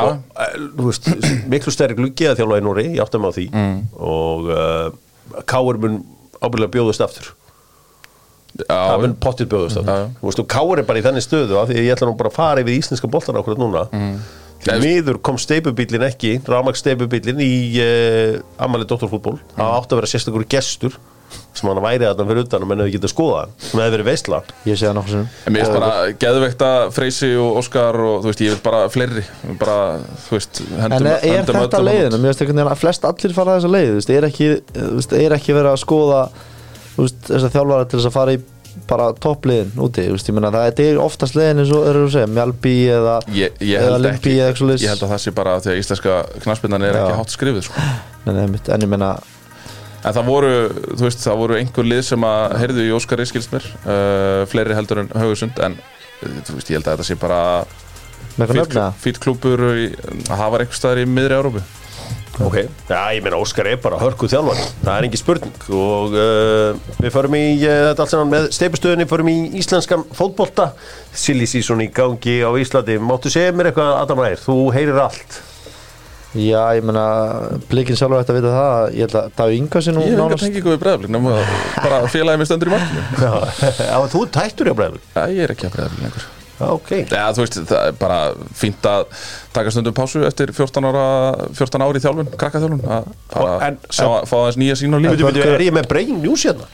og, 0.01 0.17
eh, 0.39 1.45
miklu 1.53 1.71
stærri 1.71 1.95
gluggi 1.97 2.25
að 2.29 2.39
þjálfa 2.41 2.57
í 2.59 2.63
Núri, 2.65 2.85
ég 2.95 3.01
áttum 3.03 3.27
að 3.29 3.35
því 3.37 3.45
Mm. 3.53 3.79
og 3.99 4.49
uh, 4.49 4.91
Káar 5.45 5.77
mun 5.79 6.03
ábyrðlega 6.41 6.73
bjóðust 6.73 7.03
aftur 7.05 7.33
það 8.69 9.01
mun 9.01 9.15
pottir 9.21 9.47
bjóðust 9.49 9.79
aftur 9.81 9.93
Já. 9.97 10.09
þú 10.21 10.27
veist, 10.29 10.41
og 10.43 10.47
Káar 10.53 10.81
er 10.83 10.87
bara 10.89 10.99
í 11.01 11.05
þenni 11.05 11.23
stöðu 11.25 11.57
að 11.61 11.71
ég 11.77 11.89
ætla 11.95 12.09
nú 12.09 12.17
bara 12.19 12.29
að 12.29 12.37
fara 12.37 12.61
yfir 12.63 12.77
íslenska 12.77 13.09
boltan 13.09 13.35
ákveð 13.39 13.57
núna 13.61 13.85
Mm. 13.93 14.17
því 14.63 14.75
miður 14.79 15.17
kom 15.21 15.35
steipubílin 15.41 16.05
ekki 16.07 16.37
rámaks 16.47 16.79
steipubílin 16.83 17.41
í 17.43 17.53
uh, 17.83 18.41
Amali 18.59 18.85
Dóttorfútból, 18.85 19.39
Mm. 19.39 19.57
það 19.57 19.73
átti 19.79 19.91
að 19.95 19.99
vera 20.01 20.11
sérstakur 20.13 20.45
gestur 20.47 20.93
sem 21.53 21.69
hann 21.69 21.81
væri 21.83 22.05
þarna 22.07 22.27
fyrir 22.29 22.45
utan 22.47 22.65
og 22.65 22.69
menn 22.69 22.83
hefði 22.83 22.95
getað 22.97 23.11
skoða 23.13 23.41
hann, 23.43 23.51
sem 23.61 23.81
hefði 23.81 23.95
verið 23.95 24.07
veistla 24.09 24.39
Ég 24.67 24.79
sé 24.79 24.87
það 24.87 24.95
nokkur 24.97 25.13
sinnum 25.13 25.27
En 25.33 25.55
mér 25.55 25.65
finnst 25.65 25.75
bara 25.77 25.91
geðveikt 26.23 26.63
að 26.67 26.85
Freysi 26.95 27.29
og 27.39 27.59
Óskar 27.61 27.99
og 28.03 28.15
þú 28.23 28.31
veist, 28.31 28.45
ég 28.45 28.55
vil 28.55 28.63
bara 28.65 28.81
fleiri 28.93 29.25
bara, 29.61 29.77
þú 30.27 30.37
veist, 30.37 30.63
hendum 30.79 30.97
En 30.97 31.11
er, 31.11 31.19
er 31.19 31.37
hendum 31.41 31.59
þetta 31.61 31.83
leiðin? 31.83 32.17
Mér 32.17 32.33
finnst 32.33 32.45
veginn 32.45 32.63
að 32.65 32.81
flest 32.81 33.05
allir 33.09 33.37
fara 33.37 33.59
þessa 33.59 33.73
leið 33.75 33.91
þú 33.91 33.99
veist, 33.99 34.15
er, 34.17 34.27
ekki, 34.29 34.49
þú 34.79 34.89
veist, 34.97 35.15
er 35.19 35.37
ekki 35.37 35.57
verið 35.59 35.75
að 35.75 35.83
skoða 35.83 36.23
þú 36.95 37.05
veist, 37.05 37.21
þess 37.29 37.47
að 37.47 37.55
þjálfara 37.57 37.87
til 37.89 37.99
þess 37.99 38.09
að 38.09 38.17
fara 38.17 38.35
í 38.35 38.43
bara 38.89 39.11
toppliðin 39.21 39.75
úti 39.81 40.07
þú 40.07 40.15
veist, 40.15 40.29
ég 40.29 40.37
meina, 40.37 40.51
það 40.53 40.81
er 40.83 40.99
oftast 41.01 41.37
leiðin 41.37 41.61
eins 41.63 41.73
og 41.75 41.85
eru 41.89 42.07
að 42.07 42.15
segja 42.15 42.29
Mjálbí 42.33 42.73
eða, 42.93 43.19
Ég, 43.29 43.59
ég, 43.61 43.77
eða 43.77 43.93
held 43.93 44.07
Limby 44.07 44.17
ekki, 44.17 44.33
eða 44.33 44.49
eitthvað 44.49 44.73
ég 44.73 44.93
held 44.93 45.05
að 45.05 45.13
það 45.13 45.21
sé 45.23 45.33
bara 45.37 45.53
því 45.61 45.71
að 45.73 45.79
íslenska 45.83 46.17
knaspinnan 46.45 46.87
er 46.87 46.97
Já. 46.97 47.03
ekki 47.03 47.19
hátt 47.19 47.35
skrifið 47.35 47.67
sko. 47.67 47.85
en, 48.33 48.85
ég 48.85 48.89
meina 48.89 49.11
En 50.03 50.11
það 50.17 50.25
voru, 50.27 50.53
þú 50.97 51.05
veist, 51.05 51.21
það 51.23 51.37
voru 51.39 51.55
einhver 51.59 51.87
lið 51.87 52.01
sem 52.09 52.25
að 52.27 52.57
heyrðu 52.59 52.87
í 52.89 52.95
Óskari 52.97 53.27
skilsmir 53.29 53.67
uh, 53.85 54.41
fleiri 54.51 54.75
heldur 54.75 54.99
en 55.05 55.13
Haugusund 55.15 55.61
en 55.63 55.77
uh, 55.79 56.33
þú 56.47 56.57
veist, 56.57 56.71
ég 56.73 56.79
held 56.81 56.89
að 56.89 56.97
þetta 56.97 57.07
sé 57.07 57.15
bara 57.21 57.39
fýtt 59.03 59.21
klúpur 59.23 59.61
í- 59.77 59.93
að 60.27 60.35
hafa 60.41 60.59
einhver 60.63 60.75
staðar 60.79 61.03
í 61.03 61.07
miðri 61.07 61.37
Európu 61.39 61.63
Ok, 62.41 62.55
já 62.89 62.99
ég 63.13 63.21
meina 63.21 63.37
Óskar 63.37 63.67
er 63.69 63.77
bara 63.77 63.99
hörku 64.01 64.25
þjálfan 64.25 64.57
það 64.81 64.95
er 64.97 65.05
engin 65.05 65.21
spurning. 65.21 65.53
Og 65.69 66.15
uh, 66.17 66.79
við 66.97 67.11
förum 67.13 67.35
í 67.37 67.43
uh, 67.61 67.75
þetta 67.91 68.01
allt 68.07 68.13
saman 68.15 68.31
með 68.33 68.47
steipustöðinni, 68.57 69.05
förum 69.11 69.29
í 69.29 69.35
íslenskan 69.61 70.01
fótbolta. 70.17 70.71
Silly 71.13 71.45
season 71.47 71.83
í 71.85 71.91
gangi 71.93 72.39
á 72.41 72.49
Íslandi. 72.57 72.97
Máttu 72.97 73.29
segja 73.29 73.53
mér 73.53 73.69
eitthvað 73.69 73.99
Adam 74.01 74.23
Ægir, 74.25 74.41
þú 74.47 74.55
heyrir 74.73 74.97
allt 75.05 75.37
Já, 76.33 76.61
ég 76.73 76.81
meina, 76.87 77.03
blikinn 77.69 77.97
sjálfur 77.99 78.23
ætti 78.23 78.33
að 78.33 78.37
vita 78.39 78.51
það 78.55 78.85
ég 78.97 79.03
held 79.05 79.17
að 79.19 79.25
Daví 79.37 79.57
Inga 79.59 79.81
sé 79.85 79.91
nú 79.93 80.01
Ég 80.01 80.15
hef 80.17 80.39
tengja 80.41 80.61
ykkur 80.63 80.73
við 80.73 80.79
breðaflik 80.81 81.11
nema 81.13 81.35
bara 81.85 81.99
félagið 82.09 82.39
mér 82.41 82.49
stendur 82.49 82.71
í 82.71 82.73
markinu. 82.73 83.03
Já, 83.77 83.97
þú 84.13 84.23
ert 84.25 84.39
hættur 84.41 84.69
hjá 84.71 84.75
bregður 84.79 85.03
Já, 85.13 85.21
ég 85.29 85.43
er 85.45 85.53
ekki 85.53 85.67
að 85.69 85.75
breðaflik 85.75 86.07
lengur. 86.07 86.25
Já, 86.53 86.65
ok. 86.69 86.89
Já, 87.09 87.23
þú 87.33 87.43
veist, 87.43 87.59
það 87.69 87.87
er 87.89 87.95
bara 88.01 88.17
fínt 88.57 88.87
að 88.89 89.05
taka 89.53 89.73
stundum 89.73 89.95
pásu 89.97 90.21
eftir 90.25 90.53
14 90.53 90.89
ára 90.89 91.05
14 91.57 91.85
ári 91.85 92.01
í 92.01 92.03
þjálfun, 92.05 92.29
krakkaþjálfun 92.37 92.83
að 92.97 93.11
bara 93.33 93.55
En- 93.69 93.79
sjá, 93.89 94.05
fá 94.29 94.35
aðeins 94.39 94.59
nýja 94.61 94.77
sín 94.79 94.97
og 94.97 95.03
líf 95.05 95.43
er 95.43 95.65
ég 95.67 95.73
með 95.75 95.89
breyin 95.91 96.21
news 96.23 96.45
hérna? 96.49 96.69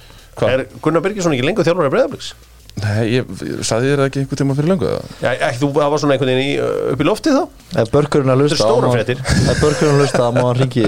Er 0.47 0.65
Gunnar 0.83 1.03
Birgisson 1.03 1.35
ekki 1.35 1.47
lengur 1.47 1.67
þjálfur 1.67 1.87
af 1.89 1.95
Breiðabliks? 1.95 2.31
Nei, 2.79 2.99
ég, 3.11 3.31
sagði 3.65 3.89
þér 3.91 3.99
það 3.99 4.05
ekki 4.09 4.21
einhver 4.21 4.39
tíma 4.39 4.55
fyrir 4.57 4.71
löngu 4.71 4.87
eða? 4.87 5.07
Já, 5.19 5.29
ekki, 5.33 5.59
þú 5.59 5.69
það 5.75 5.89
var 5.93 6.01
svona 6.01 6.15
einhvern 6.15 6.31
veginn 6.31 6.45
í, 6.45 6.53
upp 6.93 7.01
í 7.03 7.07
loftið 7.07 7.35
þá? 7.35 7.63
Ef 7.81 7.91
börkurinn 7.93 8.33
að 8.33 8.43
Þetta 8.45 8.69
hlusta 8.69 9.53
er 9.53 9.59
börkurinn 9.59 9.95
að 9.95 10.03
hlusta, 10.03 10.21
þá 10.21 10.37
má 10.37 10.45
hann 10.45 10.59
ringi 10.61 10.85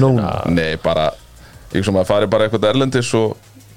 núna. 0.00 0.32
Nei, 0.50 0.72
bara, 0.82 1.06
ég 1.76 1.86
sem 1.86 2.00
að 2.00 2.10
fari 2.10 2.30
bara 2.32 2.48
eitthvað 2.48 2.68
erlendis 2.72 3.12
og 3.18 3.36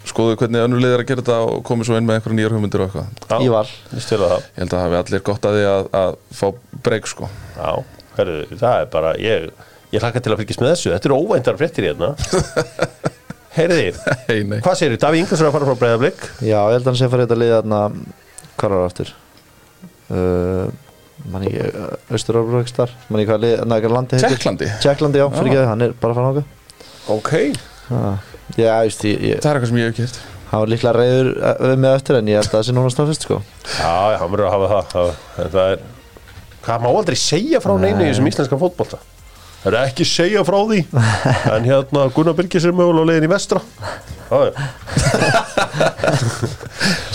skoðu 0.09 0.39
hvernig 0.41 0.65
önnur 0.65 0.81
liðir 0.81 1.03
að 1.03 1.09
gera 1.11 1.21
þetta 1.21 1.39
og 1.45 1.61
komi 1.67 1.85
svo 1.85 1.99
inn 1.99 2.07
með 2.07 2.17
einhverja 2.17 2.39
nýjar 2.39 2.55
hugmyndir 2.55 2.81
og 2.85 2.89
eitthvað. 2.89 3.45
Ívar. 3.45 3.73
Vist 3.93 4.09
til 4.09 4.17
að 4.17 4.31
það. 4.33 4.45
Ég 4.47 4.63
held 4.63 4.73
að 4.77 4.85
hafi 4.85 4.99
allir 5.01 5.25
gott 5.29 5.47
að 5.49 5.57
því 5.59 5.65
að, 5.71 5.89
að 6.01 6.15
fá 6.39 6.47
breyk 6.87 7.11
sko. 7.11 7.29
Já, 7.59 7.71
herru, 8.17 8.37
það 8.55 8.77
er 8.79 8.91
bara, 8.97 9.13
ég, 9.21 9.49
ég 9.93 10.01
hlakka 10.01 10.23
til 10.25 10.33
að 10.33 10.41
fylgjast 10.41 10.63
með 10.65 10.73
þessu. 10.73 10.93
Þetta 10.95 11.11
eru 11.11 11.19
óvæntar 11.21 11.61
fréttir 11.61 11.91
hérna 11.91 12.15
Heyriði, 13.55 13.87
Hei, 14.29 14.39
nei 14.49 14.59
hvað 14.63 14.77
segir 14.79 14.95
þið? 14.95 15.01
Daví 15.03 15.21
Ingvarsson 15.21 15.45
er 15.45 15.49
að 15.49 15.55
fara 15.57 15.67
frá 15.67 15.79
Breiðablik. 15.81 16.23
Já, 16.39 16.57
ég 16.57 16.75
held 16.77 16.81
að 16.85 16.89
hann 16.91 16.99
sé 16.99 17.07
að 17.07 17.13
fara 17.15 17.25
í 17.25 17.27
þetta 17.27 17.39
lið 17.41 17.53
þarna 17.57 17.81
Hvað 18.61 18.71
var 18.71 18.77
það 18.77 18.87
aftur? 18.89 19.13
Uh, 20.11 20.65
man 21.31 21.47
ekki, 21.47 21.69
Östurárbrökstar 22.17 22.95
Man 23.09 23.21
ekki 23.21 23.31
hvað 23.31 23.45
lið, 23.45 23.55
næ, 23.67 23.77
hvað 23.77 23.95
landi 23.97 24.17
heitir? 24.17 24.35
Tjekklandi? 24.35 24.69
Tjekklandi, 24.83 25.21
já, 25.21 25.27
fyrir 25.35 25.51
ekki 25.53 25.69
hann 25.71 25.85
er 25.87 25.95
bara 26.01 26.15
að 26.15 26.19
fara 26.19 26.27
náttúrulega 26.31 27.15
Ok 27.15 27.31
Já, 27.91 28.65
ég 28.65 28.75
veist, 28.85 29.07
ég, 29.07 29.25
ég, 29.31 29.41
Það 29.43 29.51
er 29.51 29.59
eitthvað 29.59 29.71
sem 29.71 29.81
ég 29.81 29.89
hef 29.89 29.95
ekki 29.95 30.07
hert 30.07 30.21
hann 30.51 30.59
var 30.59 30.67
líklega 30.67 30.91
reyður 30.97 31.29
eh, 31.39 31.59
við 31.63 31.77
mig 31.79 31.93
eftir 31.95 32.17
en 32.19 32.27
ég 32.27 32.41
held 32.41 32.49
að 32.49 32.55
það 32.57 32.65
sé 32.67 32.73
núna 32.75 32.89
staðfist 32.91 33.23
sko. 33.23 33.37
Já, 33.71 33.93
já, 34.11 34.17
hann 34.19 34.33
verður 34.33 34.47
að 34.49 34.55
hafa 34.57 34.67
það 34.71 34.89
það, 34.91 35.11
það 35.53 35.69
er, 35.71 35.83
Hvað 36.61 36.83
Það 39.61 39.69
er 39.71 39.77
ekki 39.83 40.05
segja 40.09 40.41
frá 40.47 40.57
því 40.65 40.79
En 41.55 41.63
hérna 41.69 42.01
Gunnar 42.15 42.35
Birgis 42.37 42.65
er 42.65 42.73
mögulega 42.75 43.03
á 43.05 43.09
leiðin 43.11 43.27
í 43.27 43.31
vestra. 43.31 43.59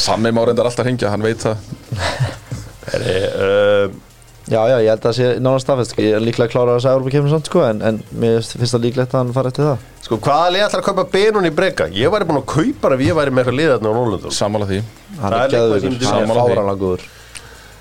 Sammi 0.06 0.30
má 0.34 0.42
reyndar 0.46 0.66
alltaf 0.68 0.84
hringja, 0.86 1.10
hann 1.10 1.24
veit 1.24 1.40
það. 1.42 1.56
Herri, 2.92 3.16
uh, 3.34 3.86
Já, 4.46 4.60
já, 4.70 4.76
ég 4.78 4.86
held 4.92 5.00
að 5.00 5.06
það 5.08 5.14
sé 5.16 5.24
nána 5.42 5.58
staðfest 5.58 5.90
sko. 5.92 6.02
ég 6.04 6.12
er 6.14 6.20
líklega 6.22 6.52
klára 6.52 6.76
að 6.76 6.82
segja 6.84 6.96
Európa 7.00 7.30
samt 7.32 7.48
sko 7.50 7.60
en, 7.66 7.80
en 7.82 7.96
mér 8.14 8.36
finnst 8.46 8.74
það 8.76 8.84
líklegt 8.84 9.10
að 9.16 9.20
hann 9.24 9.32
fara 9.34 9.50
eftir 9.50 9.64
það. 9.66 9.78
Sko, 10.06 10.14
hvaða 10.22 10.52
lið 10.54 10.62
ætlar 10.68 10.82
að 10.84 10.86
kaupa 10.86 11.04
Benun 11.16 11.48
í 11.48 11.50
breyka? 11.56 11.84
Ég 11.90 12.06
væri 12.14 12.28
búin 12.28 12.38
að 12.38 12.46
kaupa 12.52 12.86
ef 12.94 13.00
ég 13.02 13.16
væri 13.18 13.30
með 13.34 13.42
eitthvað 13.42 13.58
liðarna 13.58 13.90
á 13.90 13.92
Nólundum 13.96 14.30
Sammála 14.36 14.66
því. 14.70 14.78
Hann 15.18 15.34
Það 15.34 15.42
er 15.48 15.50
fáranlega 16.30 16.78
góður. 16.84 17.02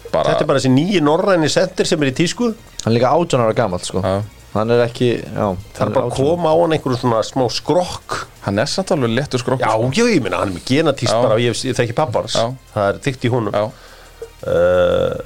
Bara, 0.10 0.26
Þetta 0.32 0.42
er 0.42 0.50
bara 0.50 0.58
þessi 0.64 0.74
nýji 0.74 1.00
norræni 1.06 1.50
sendir 1.54 1.86
sem 1.92 2.02
er 2.02 2.10
í 2.10 2.18
tísku. 2.18 2.50
Hann 2.82 2.90
er 2.90 2.98
líka 2.98 3.14
18 3.14 3.46
ára 3.46 3.54
gamall 3.62 3.86
sko. 3.86 4.02
Já. 4.02 4.26
Hann 4.56 4.74
er 4.76 4.84
ekki, 4.86 5.10
já 5.22 5.46
Það 5.76 5.82
er 5.86 5.94
bara 5.96 6.10
að 6.10 6.16
koma 6.16 6.52
á 6.52 6.56
hann 6.62 6.76
einhverjum 6.76 7.02
svona 7.02 7.22
smá 7.28 7.46
skrokk 7.52 8.18
Hann 8.46 8.62
er 8.62 8.70
samt 8.72 8.94
alveg 8.96 9.16
lettur 9.16 9.42
skrokk 9.42 9.64
Já, 9.64 9.74
já, 9.96 10.06
ég 10.12 10.22
minna, 10.24 10.42
hann 10.44 10.54
er 10.54 10.58
með 10.58 10.68
genatíst 10.70 11.12
Já. 11.14 11.22
bara 11.24 11.40
ég, 11.44 11.58
ég 11.68 11.80
þekki 11.80 11.96
pappars 11.98 12.38
Já. 12.40 12.46
Það 12.76 12.92
er 12.92 13.02
þykkt 13.08 13.26
í 13.26 13.32
honum 13.34 13.58
Já, 13.58 13.66
uh, 14.52 15.18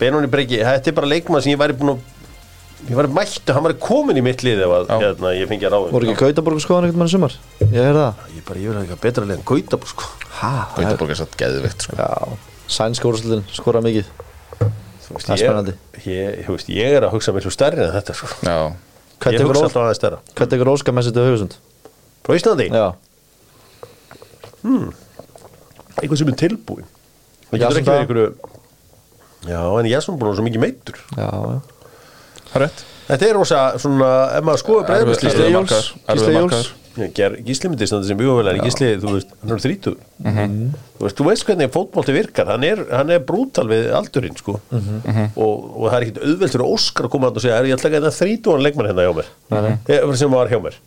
Benóni 0.00 0.30
Breki, 0.32 0.60
þetta 0.66 0.92
er 0.92 0.98
bara 0.98 1.10
leikmann 1.12 1.44
sem 1.44 1.54
ég 1.54 1.60
væri 1.60 1.78
búin 1.78 1.94
að 1.94 2.10
ég 2.90 2.98
væri 2.98 3.12
mættu, 3.16 3.54
hann 3.56 3.64
væri 3.64 3.78
komin 3.80 4.20
í 4.20 4.24
mitt 4.24 4.44
lið 4.44 4.64
ef 4.66 4.74
að 4.76 4.90
Já. 4.90 4.96
hérna, 5.06 5.32
ég 5.38 5.48
fengi 5.48 5.68
að 5.68 5.76
ráðum 5.76 5.94
voru 5.94 6.10
ekki 6.10 6.26
Gautaborg 6.26 6.64
skoðan 6.64 6.88
eitthvað 6.88 7.04
mann 7.04 7.12
sumar 7.14 7.38
ég 7.62 7.78
heyrði 7.78 8.02
það 8.02 8.34
Ég 8.34 8.44
bara, 8.50 8.60
ég 8.60 8.68
vil 8.68 8.74
hafa 8.76 8.84
eitthvað 8.84 9.04
betra 9.06 9.28
lið 9.28 9.38
en 9.38 9.46
Gautabú 9.48 9.88
sko. 9.88 10.10
Gautaborg 10.76 11.14
er 11.14 11.20
satt 11.22 11.38
geðvikt 11.40 11.86
sko. 11.86 13.08
úrslutin 13.08 13.46
skora 13.54 13.80
mikið 13.84 14.10
veist, 15.10 15.26
Það 15.26 15.34
er 15.34 15.38
ég- 15.38 15.44
spennandi. 15.44 15.74
ég, 16.06 16.46
veist, 16.48 16.68
ég 16.68 16.96
er 16.98 17.02
að 17.08 17.12
hugsa 17.14 17.32
miklu 17.36 17.50
stærri 17.54 17.80
en 17.84 17.92
þetta 17.94 18.14
sko. 18.14 18.26
Já, 18.42 18.56
ég 18.64 18.74
Hvernig 19.24 19.40
hugsa 19.40 19.44
tekur 19.44 19.56
alltaf 19.64 19.82
aðeins 19.84 20.00
stærra. 20.00 20.18
Hvað 20.34 20.48
tekur 20.54 20.70
Óskar 20.74 20.92
með 20.96 21.02
sér 21.08 21.14
til 21.16 21.24
Haugesund? 21.28 21.54
frá 22.24 22.32
Íslandi, 22.38 22.66
Já, 22.72 22.86
eitthvað 26.00 26.18
sem 26.20 26.28
er 26.32 26.38
tilbúin 26.40 26.86
það 27.50 27.58
getur 27.60 27.78
ekki 27.80 27.90
verið 27.90 28.02
einhverju 28.04 28.28
já, 29.50 29.60
en 29.78 29.88
ég 29.90 29.96
er 29.98 30.04
svona 30.04 30.18
búin 30.18 30.26
að 30.26 30.32
vera 30.32 30.38
svo 30.40 30.46
mikið 30.48 30.62
meittur 30.64 30.96
já, 31.14 31.28
já. 31.28 31.60
Það 32.54 32.56
er 32.58 32.62
rétt. 32.64 32.80
Þetta 33.04 33.26
er 33.28 33.34
rosa 33.36 33.60
svona, 33.82 34.10
ef 34.38 34.44
maður 34.46 34.60
skoður 34.62 34.84
Erfið- 34.84 34.90
breyðmestlista 34.94 36.62
Gísli 36.94 37.70
myndist 37.72 37.92
þetta 37.94 38.06
sem 38.06 38.18
bjóðvel 38.20 38.52
en 38.52 38.60
Gísli, 38.62 38.90
þú 39.02 39.14
veist, 39.16 39.34
hann 39.42 39.54
er 39.56 39.62
þrítu 39.64 39.94
þú 40.22 41.04
veist, 41.04 41.18
þú 41.18 41.26
veist 41.28 41.46
hvernig 41.48 41.72
fótbolti 41.74 42.14
virkar 42.14 42.52
hann 42.54 42.66
er, 42.68 42.84
hann 42.94 43.10
er 43.10 43.24
brútal 43.26 43.66
við 43.70 43.90
aldurinn 43.98 44.36
sko. 44.38 44.60
og, 44.70 45.54
og 45.74 45.88
það 45.90 45.96
er 45.98 46.06
ekkit 46.06 46.22
auðvelt 46.22 46.54
fyrir 46.56 46.66
Óskar 46.70 47.08
að 47.08 47.14
koma 47.16 47.30
að 47.32 47.40
og 47.40 47.46
segja, 47.46 47.58
er 47.58 47.70
ég 47.72 47.76
að 48.08 48.18
þrítu 48.22 48.54
hann 48.54 48.62
leikmann 48.66 48.90
hérna 48.92 49.06
hjá 49.08 49.14
mér. 49.18 49.30
Nei, 49.50 49.60
nei. 49.66 49.72
Ég- 49.90 50.16
sem 50.22 50.30
var 50.38 50.52
hjá 50.52 50.60
mér. 50.62 50.78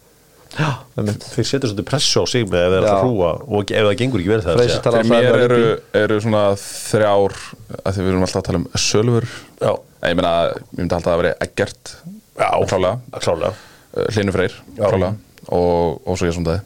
Þeir 0.58 1.46
setja 1.46 1.68
svolítið 1.68 1.86
pressu 1.86 2.24
á 2.24 2.26
sig 2.26 2.46
með 2.48 2.64
að 2.64 2.72
vera 2.78 2.88
Já. 2.88 2.94
að 2.96 3.02
hrúa 3.04 3.32
og 3.46 3.72
ef 3.76 3.84
það 3.88 3.98
gengur 4.00 4.22
ekki 4.24 4.32
verið 4.32 4.46
það 4.48 4.62
Fyrir 4.62 4.76
alltaf 4.78 5.10
mér 5.12 5.40
eru, 5.44 5.60
eru 6.02 6.20
svona 6.24 6.44
þrjár 6.62 7.36
að 7.84 7.92
því 7.98 8.06
við 8.06 8.12
erum 8.14 8.24
alltaf 8.26 8.40
að 8.42 8.48
tala 8.48 8.62
um 8.62 8.68
sölfur 8.80 9.28
já, 9.60 9.72
Ég 10.08 10.18
myndi 10.18 10.96
alltaf 10.98 11.12
að 11.14 11.22
vera 11.22 11.34
Eggert 11.44 11.94
já, 12.40 12.50
Klálega. 12.72 12.96
klálega 13.20 13.52
uh, 13.52 14.08
Hlynur 14.16 14.38
Freyr, 14.38 14.56
Já. 14.78 14.86
klálega 14.88 15.12
og, 15.50 16.02
og 16.08 16.18
svo 16.18 16.28
ég 16.28 16.34
svona 16.36 16.60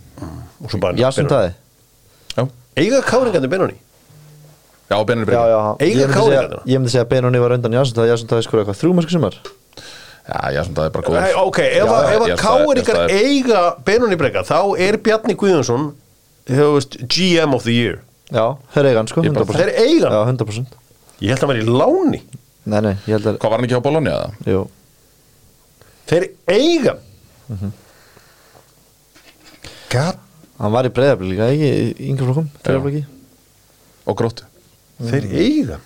og 0.62 0.70
svo 0.72 0.80
Benoni. 0.80 1.02
Taði 1.30 1.54
Já, 2.38 2.46
eiga 2.78 3.02
káringandi 3.04 3.50
Benoni? 3.52 3.76
Já 4.92 4.98
Freyr 5.26 5.38
já, 5.48 5.60
Eiga 5.80 6.00
ég 6.02 6.08
myndi 6.08 6.14
Kári 6.14 6.28
segja- 6.32 6.42
þarna? 6.42 6.62
Ég 6.68 6.80
myndi 6.82 6.92
segja 6.92 7.06
að 7.06 7.10
Benoni 7.14 7.40
var 7.40 7.52
undan 7.56 7.74
Jason 7.74 7.96
Taði 7.96 8.10
Jason 8.12 8.28
Taði 8.28 8.44
skor 8.44 8.60
eitthvað 8.62 8.80
þrjú 8.82 8.94
mörg 8.98 9.10
sumar. 9.14 9.36
Já, 10.22 10.52
já, 10.54 10.62
svona 10.68 10.86
er 10.86 10.92
bara 10.92 11.06
góð 11.08 11.16
Nei, 11.22 11.34
ok, 11.34 11.60
ef 11.60 11.92
að- 11.92 12.36
káringar 12.42 13.00
eiga 13.10 13.62
Benoni 13.86 14.16
breyka 14.20 14.44
þá 14.44 14.58
er 14.80 14.98
Bjarni 14.98 15.36
Guðjónsson 15.36 15.94
GM 17.08 17.54
of 17.56 17.64
the 17.64 17.72
year. 17.74 18.02
Já, 18.32 18.58
þeir 18.76 18.86
eiga 18.92 18.98
hann 19.02 19.08
sko, 19.08 19.24
Ég 19.24 19.34
bara- 19.34 19.46
100% 19.46 19.60
þeir 19.60 19.72
eiga 19.80 20.10
hann. 20.10 20.14
Já, 20.14 20.26
100% 20.46 20.68
ég 21.22 21.30
held 21.30 21.40
að 21.40 21.48
hann 21.48 21.50
væri 21.56 21.64
í 21.64 21.72
láni. 21.82 22.22
Nei, 22.66 22.80
nei, 22.82 22.94
Hvað 23.08 23.50
var 23.50 23.58
hann 23.60 23.66
ekki 23.68 23.80
á 23.80 23.84
Bologna 23.84 24.12
eða? 24.12 24.30
Jú, 24.46 24.68
þeir 26.08 26.28
eiga 26.48 26.98
Mhm. 27.50 27.72
God, 29.92 30.20
hann 30.62 30.72
var 30.76 30.88
í 30.88 30.92
breyðarblik 30.96 31.34
líka, 31.34 31.50
ekki, 31.52 31.72
í 32.00 32.12
yngri 32.12 32.28
flokkum 32.28 32.52
Breyðarblik 32.64 34.08
Og 34.10 34.18
gróttu. 34.18 34.46
Þeir 35.02 35.26
eiga. 35.36 35.78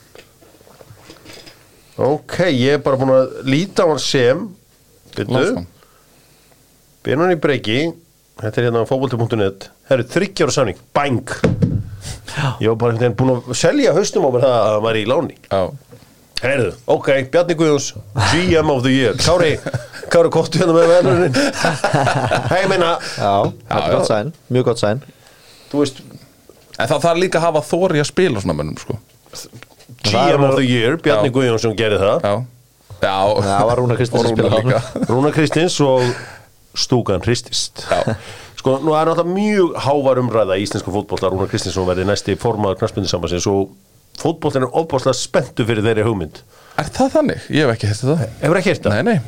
Ok, 2.05 2.37
ég 2.51 2.75
er 2.75 2.83
bara 2.83 2.99
búin 2.99 3.13
að 3.15 3.37
líta 3.47 3.85
á 3.87 3.91
hann 3.91 4.01
sem 4.03 4.41
byrju, 5.15 5.31
Lánsmann 5.31 5.67
Benoni 7.05 7.37
breyki 7.39 7.77
þetta 8.41 8.59
er 8.59 8.67
hérna 8.67 8.81
á 8.83 8.89
fótbolti.net 8.89 9.69
það 9.87 9.95
eru 9.95 10.07
þryggjára 10.11 10.55
samning, 10.55 10.79
bang. 10.95 11.35
Ég 12.59 12.67
var 12.73 12.79
bara 12.81 13.11
búin 13.15 13.31
að 13.37 13.51
selja 13.55 13.93
haustum 13.95 14.27
á 14.27 14.29
mér 14.35 14.43
það 14.43 14.55
að 14.57 14.67
hann 14.73 14.85
væri 14.85 15.03
í 15.05 15.09
láni. 15.09 15.37
Já, 15.47 15.61
Heyrðu, 16.43 16.71
ok, 16.91 17.09
Bjarni 17.33 17.55
Guðjóns 17.57 17.91
GM 18.33 18.69
of 18.73 18.81
the 18.83 18.91
year. 18.91 19.13
Kári, 19.23 19.53
Kári 20.11 20.29
Kottu 20.33 20.59
hérna 20.61 20.75
með 20.75 20.89
veðlunin 20.91 21.37
Hei, 22.51 22.65
meina 22.69 22.95
Já, 23.15 23.31
þetta 23.47 23.79
er 23.79 23.85
já. 23.85 23.93
gott 23.95 24.09
sæn, 24.09 24.33
mjög 24.51 24.67
gott 24.67 24.81
sæn 24.83 24.99
Þú 25.71 25.81
veist, 25.83 26.01
En 26.75 26.89
það 26.91 27.05
þarf 27.07 27.21
líka 27.23 27.39
að 27.39 27.45
hafa 27.47 27.61
þóri 27.69 28.01
að 28.03 28.09
spila 28.09 28.41
svona 28.43 28.57
mönnum 28.59 28.75
sko. 28.81 28.97
GM 30.05 30.43
of 30.43 30.57
the 30.59 30.65
year 30.67 30.97
Bjarni. 30.99 31.31
Guðjónsson 31.33 31.75
gerði 31.79 32.01
það. 32.03 32.25
Já. 32.27 32.33
Já, 32.99 33.15
Það 33.45 33.67
var 33.69 33.79
Rúnar 33.79 33.99
Kristins 33.99 34.25
að 34.25 34.33
spila 34.33 34.49
líka. 34.59 34.81
Rúna 35.09 35.31
Kristins 35.35 35.77
og 35.83 36.03
Stúkan 36.75 37.23
Hristist. 37.23 37.85
Já. 37.87 38.15
Sko, 38.59 38.75
nú 38.83 38.91
er 38.97 39.07
náttúrulega 39.07 39.35
mjög 39.37 39.75
hávar 39.85 40.19
umræða 40.19 40.59
í 40.59 40.65
íslensku 40.67 40.91
fótbolta 40.91 41.31
Rúna 41.31 41.47
Kristinsson 41.51 41.87
verði 41.87 42.05
næsti 42.11 42.35
formaður 42.43 42.81
knarspindisambansins 42.83 43.47
og 43.51 43.71
fótboltin 44.21 44.65
er 44.65 44.75
ofbáslega 44.81 45.15
spenntu 45.17 45.65
fyrir 45.67 45.85
þeirri 45.85 46.05
hugmynd. 46.07 46.41
Er 46.81 46.89
það 46.91 47.11
þannig? 47.15 47.45
Ég 47.55 47.63
hef 47.65 47.73
ekki 47.77 47.87
hérst 47.87 48.03
það 48.03 48.21
Hefur 48.41 48.57
ekki 48.59 48.71
heyrt 48.73 48.83
það? 48.83 48.95
Nei, 49.07 49.15
nei. 49.15 49.19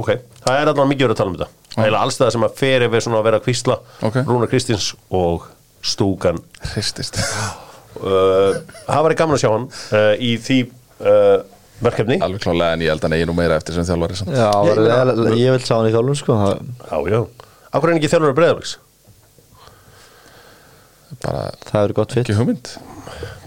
Ok, 0.00 0.10
það 0.44 0.54
er 0.54 0.70
allavega 0.70 0.88
mikið 0.92 1.04
verið 1.06 1.14
að 1.14 1.20
tala 1.20 1.32
um 1.32 1.36
þetta. 1.38 1.50
Það 1.74 1.86
er 1.90 1.96
alls 1.98 2.16
það 2.18 2.32
sem 2.34 2.46
að 2.48 2.54
fer 2.58 2.84
yfir 2.88 3.04
svona 3.04 3.18
að 3.20 3.26
vera 3.28 3.38
að 3.40 3.44
kvísla 3.48 3.76
Ok. 4.08 4.16
Rúna 4.28 4.48
Kristins 4.50 4.86
og 5.14 5.44
Stúkan. 5.84 6.40
Hristist. 6.72 7.20
Uh, 7.98 8.56
Það 8.88 9.04
var 9.06 9.14
gaman 9.20 9.36
að 9.36 9.42
sjá 9.44 9.50
hann 9.52 9.68
uh, 9.68 10.14
í 10.24 10.32
því 10.42 10.56
uh, 11.04 11.36
verkefni. 11.84 12.18
Alveg 12.24 12.42
klálega 12.42 12.74
en 12.78 12.82
ég 12.86 12.90
held 12.94 13.04
að 13.06 13.12
negi 13.14 13.28
nú 13.28 13.36
meira 13.38 13.58
eftir 13.60 13.76
sem 13.76 13.86
þjálfari 13.86 14.18
samt. 14.18 14.32
Já, 14.34 14.48
Ég 14.66 14.82
ég, 14.88 15.38
ég 15.44 15.54
vil 15.54 15.62
sjá 15.68 15.76
hann 15.78 15.88
í 15.90 15.94
þjálfun 15.94 16.18
sko 16.18 16.38
það- 16.40 16.64
Já, 16.88 16.98
já. 17.12 17.20
Akkur 17.76 17.92
er 17.92 17.98
ekki 18.00 18.10
þjálfur 18.14 18.32
að 18.32 18.38
breyðarleiks 18.40 18.76
Bara 21.24 21.42
Það 21.68 21.84
eru 21.86 21.96
gott 21.98 22.14
fitt 22.14 22.24
ekki 22.24 22.36
hugmynd 22.38 22.70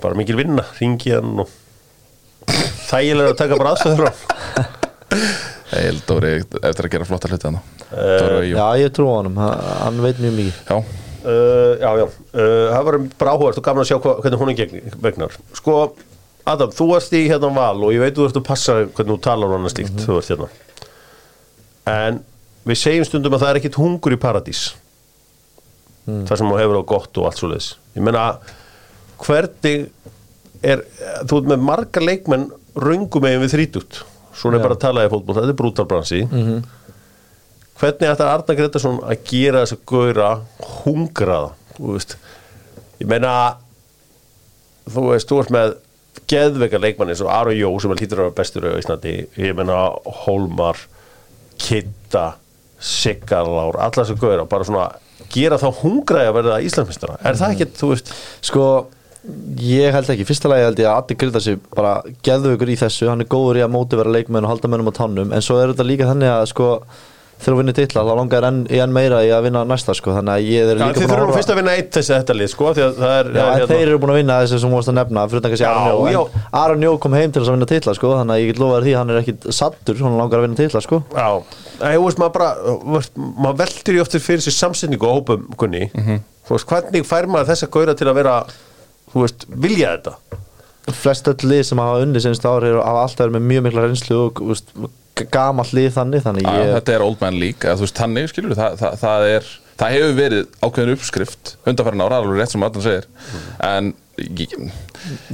Bara 0.01 0.17
mikil 0.19 0.37
vinna, 0.39 0.65
ringi 0.79 1.13
hann 1.15 1.43
og 1.43 1.51
Þægilega 2.91 3.33
að 3.33 3.37
taka 3.39 3.59
bara 3.59 3.75
aðstöður 3.75 4.09
Ég 5.71 5.85
held 5.87 6.01
Dóri 6.09 6.33
eftir 6.41 6.87
að 6.87 6.91
gera 6.95 7.07
flotta 7.07 7.29
hluti 7.31 7.47
hann 7.49 7.61
Eh, 7.91 8.23
og 8.23 8.45
Jú. 8.47 8.55
Já, 8.55 8.67
ég 8.79 8.91
trú 8.95 9.07
á 9.11 9.19
hann 9.19 9.35
hann 9.35 9.97
veit 9.99 10.19
mjög 10.23 10.35
mikið. 10.37 10.59
Já, 10.69 10.77
uh, 11.27 11.73
Já, 11.81 11.89
já. 11.99 12.05
Uh, 12.31 12.67
Það 12.71 12.85
var 12.87 12.97
bara 13.19 13.33
áhugast 13.35 13.59
og 13.59 13.65
gaman 13.65 13.83
að 13.83 13.89
sjá 13.89 13.97
hva, 13.99 14.13
hvernig 14.23 14.39
hún 14.39 14.51
er 14.53 14.93
vegnar. 15.03 15.35
Sko, 15.59 15.73
Adam, 16.47 16.71
þú 16.71 16.87
ert 16.95 17.11
í 17.19 17.21
hérna 17.27 17.49
val 17.53 17.83
og 17.83 17.91
ég 17.91 17.99
veit 18.05 18.15
þú 18.15 18.29
ert 18.29 18.39
að 18.39 18.45
passa 18.47 18.77
hvernig 18.85 19.11
þú 19.11 19.19
talar 19.27 19.51
og 19.51 19.57
annað 19.59 19.75
slíkt 19.75 20.05
þú 20.05 20.15
ert 20.21 20.31
hérna. 20.31 20.47
En 21.91 22.21
við 22.71 22.79
segjum 22.79 23.09
stundum 23.09 23.35
að 23.35 23.43
það 23.43 23.51
er 23.51 23.59
ekkit 23.59 23.79
hungur 23.81 24.15
í 24.15 24.21
paradís. 24.23 24.63
Það 26.07 26.33
sem 26.39 26.49
þú 26.49 26.57
hefur 26.63 26.79
á 26.79 26.83
gott 26.95 27.19
og 27.21 27.27
allt 27.27 27.37
svo 27.39 27.51
leiðis 27.51 27.67
Ég 27.93 28.01
meina, 28.07 28.23
hvernig 29.21 29.87
er, 30.61 30.83
þú 31.27 31.41
ert 31.41 31.49
með 31.53 31.65
marga 31.69 32.03
leikmenn 32.03 32.49
röngum 32.77 33.25
megin 33.25 33.43
við 33.45 33.55
þrítut 33.55 34.03
Svona 34.31 34.57
er 34.57 34.63
bara 34.63 34.77
að 34.77 34.83
tala 34.85 35.03
í 35.05 35.09
fótboll, 35.11 35.35
þetta 35.37 35.51
er 35.51 35.59
brútalbransi 35.59 36.21
hvernig 37.81 38.11
ætlar 38.11 38.35
Arna 38.35 38.55
Gretarsson 38.57 39.01
að 39.03 39.25
gera 39.27 39.63
þess 39.63 39.75
að 39.75 39.85
gauðra 39.91 40.29
hungraða? 40.83 41.53
Þú 41.75 41.95
veist 41.95 42.15
ég 43.01 43.09
meina 43.09 43.33
þú 44.91 45.07
veist, 45.11 45.29
þú 45.29 45.39
ert 45.41 45.53
með 45.55 45.73
geðveika 46.31 46.79
leikmann 46.81 47.11
eins 47.11 47.23
og 47.23 47.31
Aron 47.33 47.57
Jó 47.57 47.69
sem 47.81 47.91
er 47.93 48.01
lítur 48.01 48.21
vera 48.21 48.35
bestur 48.35 48.67
á 48.67 48.79
Íslandi. 48.79 49.15
Ég 49.39 49.55
meina 49.57 49.77
Hólmar 50.23 50.79
Kitta 51.61 52.35
Siggarlár, 52.81 53.77
alla 53.77 53.93
þess 53.93 54.15
að 54.15 54.23
gauðra 54.23 54.47
bara 54.49 54.65
svona 54.67 54.87
gera 55.31 55.59
þá 55.61 55.67
hungraði 55.83 56.31
að 56.31 56.37
verða 56.39 56.61
Íslandsmyndstara 56.65 57.19
er 57.21 57.37
það 57.37 57.53
ekki, 57.55 57.67
þú 57.77 57.91
veist? 57.91 58.09
Sko, 58.47 58.63
ég 59.61 59.93
held 59.93 60.09
ekki. 60.09 60.25
Fyrsta 60.25 60.49
lagi 60.49 60.65
held 60.65 60.79
ég 60.81 60.89
að 60.89 60.97
Addi 61.03 61.19
Gryta 61.21 61.41
sig 61.43 61.59
bara 61.75 61.97
geðvögur 62.25 62.71
í 62.73 62.79
þessu, 62.79 63.07
hann 63.11 63.21
er 63.21 63.29
góður 63.29 63.59
í 63.61 63.65
að 63.65 63.73
móti 63.75 63.99
vera 63.99 64.09
leikmenn 64.17 64.47
og 64.47 64.55
halda 64.55 64.71
mönnum 64.73 64.89
á 64.89 64.93
tannum, 64.97 65.31
en 65.35 65.45
svo 65.45 65.59
er 65.61 65.73
þetta 65.75 65.85
líka 65.85 66.07
þannig 66.09 66.31
að 66.33 66.45
sko, 66.49 66.69
þegar 67.41 67.53
þú 67.55 67.57
vinnir 67.61 67.73
titla 67.77 68.01
þá 68.05 68.09
langar 68.17 68.45
enn, 68.49 68.57
í 68.69 68.77
enn 68.81 68.91
meira 68.93 69.19
í 69.25 69.29
að 69.33 69.45
vinna 69.47 69.61
næsta 69.65 69.93
sko, 69.97 70.13
þannig 70.17 70.33
að 70.35 70.49
ég 70.49 70.71
er 70.73 70.77
líka 70.81 70.89
þið 70.93 70.97
búin 70.97 71.09
þurfum 71.09 71.23
horfa- 71.25 71.37
fyrst 71.39 71.53
að 71.53 71.57
vinna 71.61 71.73
eitt 71.77 71.91
þessi 71.97 72.13
þetta 72.13 72.35
lið 72.37 72.49
sko, 72.53 72.67
því 72.77 72.83
að 72.85 72.99
það 73.01 73.13
er 73.17 73.29
Já, 73.33 73.41
er 73.55 73.63
en 73.65 73.71
þeir 73.71 73.81
eru 73.87 73.99
búin 74.03 74.13
að 74.13 74.19
vinna 74.21 74.35
þessi 74.43 74.59
sem 74.61 74.69
þú 74.69 74.77
varst 74.77 74.91
að 74.91 74.97
nefna 74.99 75.23
fyrir 75.31 75.41
utan 75.41 75.53
kannski 75.55 76.13
Já, 76.13 76.21
Aron 76.61 76.85
Jó 76.85 76.91
kom 77.01 77.17
heim 77.17 77.31
til 77.33 77.41
þess 77.41 77.49
að 77.49 77.57
vinna 77.57 77.69
titla 77.71 77.95
sko, 77.97 78.11
þannig 78.19 78.35
að 78.35 78.41
ég 78.43 78.51
get 78.51 78.61
lofaði 78.61 78.85
því 78.85 78.93
að 78.93 78.99
hann 79.01 79.13
er 79.15 79.21
ekki 79.23 79.55
sattur 79.61 80.01
hann 80.05 80.17
langar 80.21 80.37
að 80.41 80.45
vinna 80.47 80.59
titla 80.61 80.81
sko. 80.85 81.01
Já, 81.17 81.29
þú 81.81 82.03
veist, 82.05 82.21
maður 82.21 82.35
bara 82.37 82.51
maður 83.41 83.61
veldur 83.65 83.97
í 83.97 84.03
oftir 84.05 84.21
fyrir 84.21 84.45
sér 84.45 84.57
samsetningu 84.61 85.09
á 85.09 85.13
hópum 85.17 85.49
kunni, 85.57 85.87
þú 85.97 86.57
veist, 86.59 86.69
hvernig 86.69 87.09
fær 87.09 87.25
maður 87.25 87.49
þessa 87.55 87.71
gauðra 87.73 87.97
til 87.97 88.09
að 88.13 88.19
vera 88.21 88.35
þú 89.11 89.25
veist, 89.25 89.45
vilja 89.67 89.95
þetta? 89.97 90.41
Flest 91.01 91.29
öll 91.29 91.51
lið 91.51 91.65
sem 91.69 91.81
hafa 91.81 92.01
unni 92.05 92.23
senst 92.23 92.47
ári 92.47 92.71
hafa 92.73 93.05
alltaf 93.05 93.25
verið 93.27 93.37
með 93.37 93.49
mjög 93.51 93.65
mikla 93.67 93.85
reynslu 93.85 94.21
og 94.25 94.41
úst, 94.55 94.71
gamall 95.31 95.69
lið 95.77 95.91
þannig 95.97 96.23
þannig 96.25 96.47
Já, 96.47 96.55
ég, 96.57 96.71
þetta 96.79 96.95
er 96.95 97.05
old 97.05 97.19
man 97.21 97.37
league 97.37 97.67
eða, 97.67 97.77
þú 97.79 97.85
veist, 97.85 97.99
þannig 98.01 98.31
skilur 98.31 98.57
það, 98.57 98.79
það, 98.81 98.95
það 99.03 99.27
er 99.31 99.51
það 99.81 99.95
hefur 99.95 100.15
verið 100.17 100.47
ákveðin 100.61 100.95
uppskrift 100.95 101.53
undanfærin 101.65 102.05
ára, 102.05 102.21
alveg 102.21 102.41
rétt 102.41 102.53
sem 102.53 102.65
Arnar 102.65 102.85
segir. 102.85 103.07
En 103.65 103.91
ég, 104.21 104.55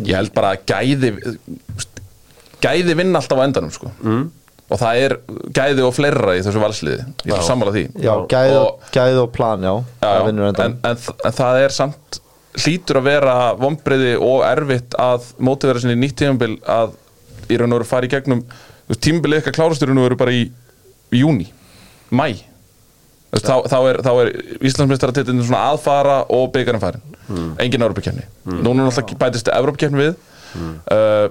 ég 0.04 0.14
held 0.16 0.34
bara 0.36 0.54
að 0.56 0.68
gæði 0.72 1.14
gæði 2.64 2.98
vinna 2.98 3.22
alltaf 3.22 3.42
á 3.42 3.46
endanum 3.46 3.74
sko. 3.74 3.92
mm. 4.02 4.28
og 4.68 4.80
það 4.82 5.02
er 5.06 5.18
gæði 5.56 5.84
og 5.88 5.94
fleira 5.96 6.38
í 6.38 6.44
þessu 6.46 6.64
valsliði, 6.64 7.04
ég 7.28 7.36
er 7.38 7.44
sammála 7.48 7.76
því. 7.76 7.84
Já, 8.04 8.14
gæði 8.32 8.56
og, 8.60 8.70
og, 8.70 8.88
gæði 8.96 9.20
og 9.24 9.30
plan 9.36 9.68
já, 9.68 9.74
já, 10.02 10.08
já, 10.08 10.24
vinnur 10.28 10.50
en, 10.52 10.80
en, 10.90 10.98
en 11.28 11.38
það 11.42 11.62
er 11.66 11.76
samt 11.76 12.22
hlýtur 12.58 13.00
að 13.02 13.08
vera 13.10 13.36
vombriði 13.60 14.16
og 14.18 14.44
erfitt 14.48 14.98
að 15.02 15.32
mótivera 15.44 15.82
sinni 15.84 15.98
nýtt 16.00 16.20
tímabil 16.24 16.58
að 16.64 16.96
í 17.48 17.60
raun 17.60 17.72
og 17.72 17.82
veru 17.82 17.90
fara 17.90 18.08
í 18.08 18.12
gegnum 18.12 18.44
tímabilið 18.88 19.42
eitthvað 19.42 19.58
klárast 19.60 19.84
í 19.84 19.90
raun 19.90 20.02
og 20.02 20.08
veru 20.10 20.20
bara 20.20 20.36
í, 20.36 20.46
júni, 21.16 21.50
mæ 22.12 22.30
Þú 23.28 23.36
veist, 23.36 23.48
þá, 23.50 23.56
þá 23.68 23.80
er, 23.90 23.98
er 24.08 24.30
Íslandsmeistaratitlinn 24.70 25.42
svona 25.44 25.66
aðfara 25.74 26.22
og 26.32 26.46
byggarinn 26.54 26.80
farin 26.80 27.04
engin 27.60 27.84
Európa-kefni 27.84 28.24
núna 28.48 28.86
er 28.86 28.88
náttúrulega 28.88 29.18
bætist 29.20 29.50
Európa-kefni 29.52 30.00
við. 30.00 30.14
Uh, 30.88 31.28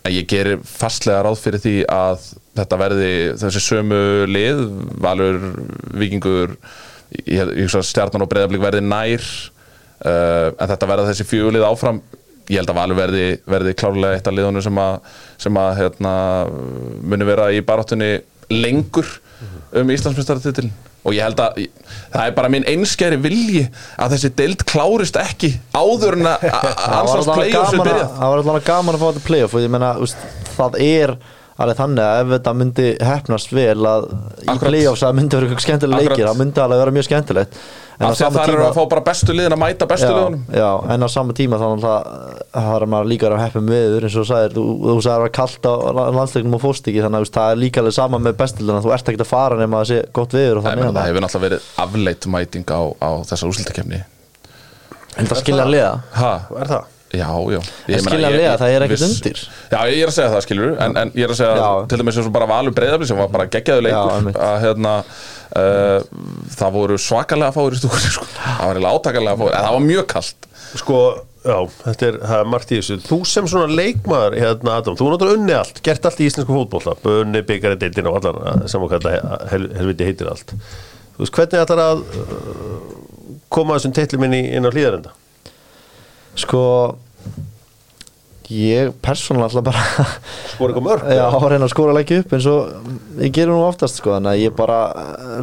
En 0.00 0.14
ég 0.14 0.28
gerir 0.28 0.60
fastlega 0.64 1.20
ráð 1.26 1.40
fyrir 1.42 1.60
því 1.60 1.74
að 1.92 2.22
þetta 2.56 2.76
verði 2.80 3.10
þessi 3.40 3.60
sömu 3.60 4.00
lið, 4.30 4.62
Valur, 5.02 5.40
Víkingur, 6.00 6.54
ég, 7.26 7.50
að 7.68 7.84
stjarnan 7.88 8.24
og 8.24 8.30
breyðablík 8.30 8.62
verði 8.64 8.80
nær, 8.86 9.26
en 10.04 10.70
þetta 10.72 10.88
verða 10.90 11.08
þessi 11.10 11.26
fjögulið 11.28 11.66
áfram. 11.68 12.02
Ég 12.50 12.58
held 12.58 12.70
að 12.72 12.78
Valur 12.80 12.98
verði, 12.98 13.24
verði 13.46 13.72
klárlega 13.78 14.16
eitt 14.18 14.26
af 14.26 14.34
liðunum 14.34 14.64
sem 14.64 14.78
að, 14.82 14.94
sem 15.38 15.58
að 15.60 15.72
hérna, 15.84 16.12
muni 17.06 17.28
vera 17.28 17.50
í 17.54 17.60
baráttunni 17.62 18.08
lengur 18.50 19.06
um 19.78 19.92
Íslandsmyndstaratitil 19.94 20.66
og 21.06 21.14
ég 21.16 21.22
held 21.24 21.38
að 21.40 21.60
það 22.12 22.24
er 22.26 22.34
bara 22.36 22.48
minn 22.52 22.66
einskæri 22.68 23.16
vilji 23.22 23.62
að 23.96 24.16
þessi 24.16 24.30
deild 24.36 24.64
klárist 24.68 25.16
ekki 25.16 25.52
áður 25.72 26.18
en 26.18 26.26
að 26.28 26.42
ansvars 26.98 27.30
gaman 27.30 27.54
að- 27.54 27.86
byrjað. 27.86 28.10
það 28.18 28.26
var 28.34 28.42
allavega 28.42 28.66
gaman 28.66 28.98
að 28.98 29.04
fá 29.04 29.06
þetta 29.12 29.22
playoff 29.30 29.54
og 29.56 29.62
ég 29.64 29.72
meina, 29.72 29.92
úst, 30.04 30.26
það 30.58 30.76
er 30.84 31.14
alveg 31.60 31.78
þannig 31.80 32.06
að 32.06 32.22
ef 32.22 32.32
þetta 32.34 32.52
myndi 32.60 32.88
hefnast 33.10 33.52
vel 33.52 33.86
að 33.90 34.08
í 34.46 34.56
playoffs 34.62 35.04
að 35.06 35.14
myndi 35.18 35.36
vera 35.36 35.46
eitthvað 35.46 35.64
skemmtileg 35.66 35.94
Akkurat. 36.00 36.10
leikir, 36.16 36.26
það 36.30 36.40
myndi 36.40 36.58
alveg 36.64 36.78
vera 36.80 36.94
mjög 36.96 37.06
skemmtilegt. 37.08 37.52
En 38.00 38.06
á 38.08 38.08
Af 38.08 38.14
því 38.16 38.24
að 38.24 38.32
sama 38.32 38.40
það 38.40 38.50
eru 38.54 38.62
að 38.64 38.76
fá 38.78 38.84
bara 38.88 39.02
bestu 39.10 39.34
liðin 39.36 39.52
að 39.52 39.60
mæta 39.60 39.84
bestu 39.90 40.12
já, 40.56 40.70
en 40.94 41.04
á 41.04 41.08
sama 41.12 41.32
tíma 41.36 41.58
þannig 41.60 41.84
að 41.84 42.00
það 42.54 42.76
er 42.76 42.84
maður 42.94 43.10
líka 43.10 43.28
að 43.28 43.42
heppum 43.42 43.66
viður 43.68 44.06
eins 44.06 44.14
og 44.16 44.22
þú 44.22 44.28
sagðir, 44.30 44.52
þú, 44.56 44.62
þú 44.86 44.94
sagðir 45.04 45.16
að 45.16 45.24
vera 45.26 45.36
kalt 45.36 45.62
á 45.68 45.74
landsleiknum 46.16 46.56
og 46.56 46.62
fórst 46.64 46.88
ekki, 46.88 47.02
þannig 47.04 47.20
að 47.20 47.34
það 47.36 47.48
er 47.52 47.60
líka 47.60 47.82
alveg 47.82 47.94
sama 47.98 48.16
með 48.24 48.38
bestildina, 48.40 48.80
þú 48.80 48.94
ert 48.96 49.04
ekkert 49.12 49.26
að 49.26 49.32
fara 49.34 49.60
nema 49.60 49.82
að 49.82 49.90
sé 49.90 49.98
gott 50.16 50.32
viður 50.38 50.56
og 50.56 50.64
Nei, 50.64 50.70
þannig 50.70 50.80
menn, 50.80 50.94
að 50.94 50.96
það 50.96 51.10
hefur 51.10 51.24
náttúrulega 51.26 51.44
verið 51.44 51.60
afleitt 51.84 52.24
mæting 52.32 52.64
á, 52.72 52.80
á 53.04 53.10
þessar 53.28 53.48
úrslutakefni 57.10 57.58
en 57.60 57.96
það 57.96 58.04
skilja 58.06 58.28
að 58.30 58.36
Er 58.40 58.60
það? 58.60 58.70
Já, 58.70 58.70
já 58.70 58.76
er 58.76 58.84
ekkert 58.86 59.04
undir. 59.06 59.40
Já, 59.70 59.80
ég 59.90 60.02
er 60.04 60.10
að 60.10 60.16
segja 60.16 60.30
það, 60.34 60.44
skilur 60.46 60.76
en, 60.84 60.96
en 61.00 61.12
ég 61.16 61.26
er 61.26 61.34
að 61.34 61.40
segja, 61.40 61.54
Já. 61.58 61.70
til 61.90 62.00
dæmis 62.00 62.18
eins 62.20 62.28
og 62.30 62.34
bara 62.36 62.48
Valur 62.50 62.76
Breiðabli 62.76 63.08
sem 63.10 63.18
var 63.20 63.32
bara 63.32 63.48
geggjaðu 63.50 63.82
Já, 63.82 63.86
leikur 63.88 64.12
einmitt. 64.18 64.38
að 64.46 64.60
hérna 64.64 64.92
uh, 65.00 65.96
það 66.58 66.76
voru 66.76 67.00
svakalega 67.00 67.56
fáir 67.56 67.74
í 67.74 67.80
stúkunni 67.80 68.12
sko. 68.14 68.28
það 68.36 68.62
var 68.62 68.78
eiginlega 68.78 69.00
átakalega 69.00 69.40
fáir, 69.42 69.56
en 69.56 69.66
það 69.66 69.76
var 69.78 69.84
mjög 69.88 70.06
kalt 70.14 70.48
Sko, 70.70 70.98
já, 71.42 71.56
þetta 71.82 72.06
er, 72.06 72.16
það 72.30 72.44
er 72.44 72.50
margt 72.52 72.70
í 72.70 72.76
þessu 72.78 72.98
Þú 73.08 73.16
sem 73.26 73.48
svona 73.50 73.74
leikmaður, 73.74 74.36
hérna 74.38 74.76
Adam 74.78 74.94
Þú 74.98 75.08
er 75.08 75.14
náttúrulega 75.16 75.40
unni 75.40 75.56
allt, 75.58 75.80
gert 75.82 76.06
allt 76.06 76.20
í 76.22 76.28
íslensku 76.30 76.54
fótbolta 76.54 76.94
Bunni, 77.02 77.42
byggari, 77.48 77.78
deildin 77.80 78.06
og 78.06 78.20
allan 78.20 78.68
Saman 78.70 78.92
hvað 78.92 79.08
þetta 79.08 79.40
hel, 79.50 79.66
helviti 79.80 80.06
heitir 80.06 80.30
allt 80.30 80.54
Þú 80.54 81.24
veist, 81.24 81.34
hvernig 81.34 81.64
ætlar 81.64 81.82
að 81.88 82.04
koma 83.50 83.76
þessum 83.76 83.96
teitlum 83.98 84.28
inn, 84.28 84.36
í, 84.38 84.44
inn 84.56 84.68
á 84.68 84.70
hlýðarenda? 84.70 85.16
Sko 86.38 86.62
ég 88.50 88.90
persónulega 89.02 89.50
ætla 89.50 89.62
bara 89.62 89.82
Skora 90.54 90.72
eitthvað 90.72 90.86
mörg? 90.86 91.04
Já, 91.18 91.26
að 91.28 91.46
reyna 91.52 91.66
að 91.68 91.74
skora 91.74 91.94
leggja 91.96 92.22
upp 92.24 92.34
eins 92.36 92.48
og 92.50 93.20
ég 93.22 93.34
gerir 93.36 93.52
nú 93.54 93.62
oftast 93.66 94.00
sko 94.00 94.16
þannig 94.16 94.32
að 94.32 94.42
ég 94.44 94.56
bara 94.58 94.80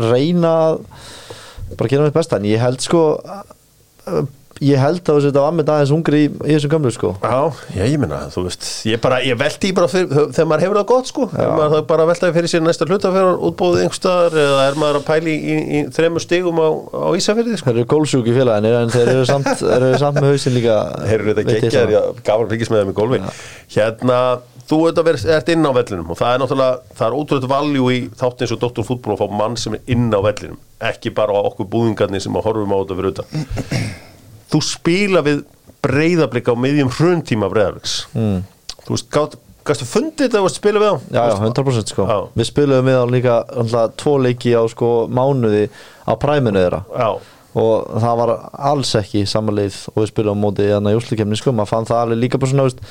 reyna 0.09 0.53
að 0.65 0.81
bara 1.77 1.91
gera 1.91 2.07
mitt 2.07 2.17
besta 2.17 2.39
en 2.39 2.49
ég 2.49 2.61
held 2.61 2.83
sko 2.83 3.03
ég 4.63 4.79
held 4.81 5.09
að 5.11 5.19
þetta 5.27 5.43
var 5.43 5.55
með 5.57 5.71
aðeins 5.73 5.93
ungri 5.95 6.21
í, 6.25 6.29
í 6.31 6.55
þessum 6.55 6.71
gömlu 6.73 6.91
sko. 6.95 7.11
Já, 7.21 7.39
já, 7.75 7.83
ég 7.83 8.01
minna, 8.01 8.19
þú 8.33 8.43
veist 8.47 8.67
Ég 8.87 9.01
bara, 9.03 9.19
ég 9.25 9.37
velti 9.39 9.71
í 9.71 9.75
bara 9.77 9.89
fyrir, 9.91 10.09
þegar 10.35 10.49
maður 10.51 10.65
hefur 10.65 10.79
það 10.79 10.87
gott 10.91 11.11
sko. 11.11 11.27
Maður 11.35 11.75
það 11.75 11.85
bara 11.91 12.07
veltaði 12.11 12.35
fyrir 12.37 12.53
sér 12.53 12.65
næsta 12.65 12.87
hlutafjörðar 12.89 13.39
útbúið 13.49 13.79
einhverstaðar 13.85 14.37
eða 14.43 14.65
er 14.67 14.79
maður 14.81 14.99
að 15.01 15.07
pæli 15.11 15.35
í, 15.37 15.39
í, 15.47 15.57
í 15.79 15.83
þremur 15.97 16.25
stigum 16.25 16.61
á, 16.61 16.67
á 16.73 17.09
Ísafirði 17.17 17.61
sko. 17.61 17.71
Þeir 17.71 17.81
eru 17.83 17.91
gólsjúk 17.93 18.27
í 18.27 18.35
félaginu 18.37 18.75
en 18.81 18.93
þeir 18.93 19.13
eru 19.15 19.25
samt, 19.29 19.49
þeir 19.63 19.87
eru 19.91 20.01
samt 20.03 20.21
með 20.21 20.33
hausinn 20.33 20.57
líka 20.57 20.77
þetta 21.05 21.47
ég 21.47 21.49
geggjaður, 21.67 21.73
það. 21.73 21.97
já, 21.97 22.21
gafur 22.29 22.47
að 22.47 22.55
fylgjast 22.55 22.73
með 22.73 22.83
þeim 22.83 22.93
í 22.93 22.97
gólfi 23.01 23.23
Hérna, 23.77 24.19
þú 24.67 24.79
ert 24.89 25.51
inn 25.53 25.67
á 25.67 25.71
vellinum 25.75 26.11
og 26.11 26.19
það 26.19 26.33
er 26.33 26.41
náttúrulega, 26.43 26.95
það 26.97 27.07
er 27.07 27.17
ótrúlega 27.21 27.51
valjú 27.51 27.91
í 27.93 27.99
þátt 28.19 28.43
eins 28.43 28.55
og 28.55 28.61
Dr. 28.63 28.87
Fútból 28.87 29.15
að 29.15 29.23
fá 29.23 29.37
mann 29.41 29.55
sem 29.59 29.77
er 29.77 29.93
inn 29.95 30.09
á 30.11 30.19
vellinum 30.23 30.59
ekki 30.91 31.13
bara 31.15 31.39
okkur 31.47 31.69
búðingarnir 31.71 32.23
sem 32.23 32.35
að 32.37 32.49
horfum 32.49 32.75
á 32.75 32.77
þetta 32.81 32.99
fyrir 32.99 33.15
utan 33.15 34.05
Þú 34.51 34.61
spila 34.63 35.23
við 35.25 35.43
breyðablika 35.85 36.55
á 36.55 36.57
miðjum 36.59 36.91
hruntíma 36.97 37.49
breyðabliks 37.51 37.99
mm. 38.15 38.39
Þú 38.87 38.95
veist, 38.95 39.09
gátt, 39.13 39.37
gæstu 39.67 39.87
fundið 39.87 40.27
þetta 40.27 40.43
að 40.43 40.53
spila 40.55 40.83
við 40.83 40.93
á? 40.93 40.95
Já, 41.11 41.21
já, 41.31 41.35
100% 41.49 41.93
sko 41.93 42.07
Já. 42.07 42.17
Við 42.39 42.49
spilum 42.51 42.87
við 42.87 42.99
á 42.99 43.05
líka 43.11 43.39
alltaf, 43.63 43.97
tvo 43.99 44.15
leiki 44.23 44.55
á 44.55 44.63
sko 44.71 44.91
mánuði 45.11 45.67
á 46.07 46.13
præminu 46.19 46.63
þeirra 46.63 46.83
Já, 46.93 47.09
og 47.57 48.01
það 48.03 48.19
var 48.21 48.33
alls 48.71 48.95
ekki 48.99 49.25
samanleið 49.29 49.79
og 49.93 50.01
við 50.01 50.11
spilum 50.11 50.39
á 50.39 50.43
móti 50.45 50.67
hérna 50.67 50.93
í 50.93 50.99
úrslikefni 50.99 51.39
sko, 51.39 51.55
maður 51.55 51.73
fann 51.73 51.89
það 51.89 52.03
alveg 52.05 52.23
líka 52.23 52.41
bara 52.41 52.53
svona 52.53 52.67
veist, 52.67 52.83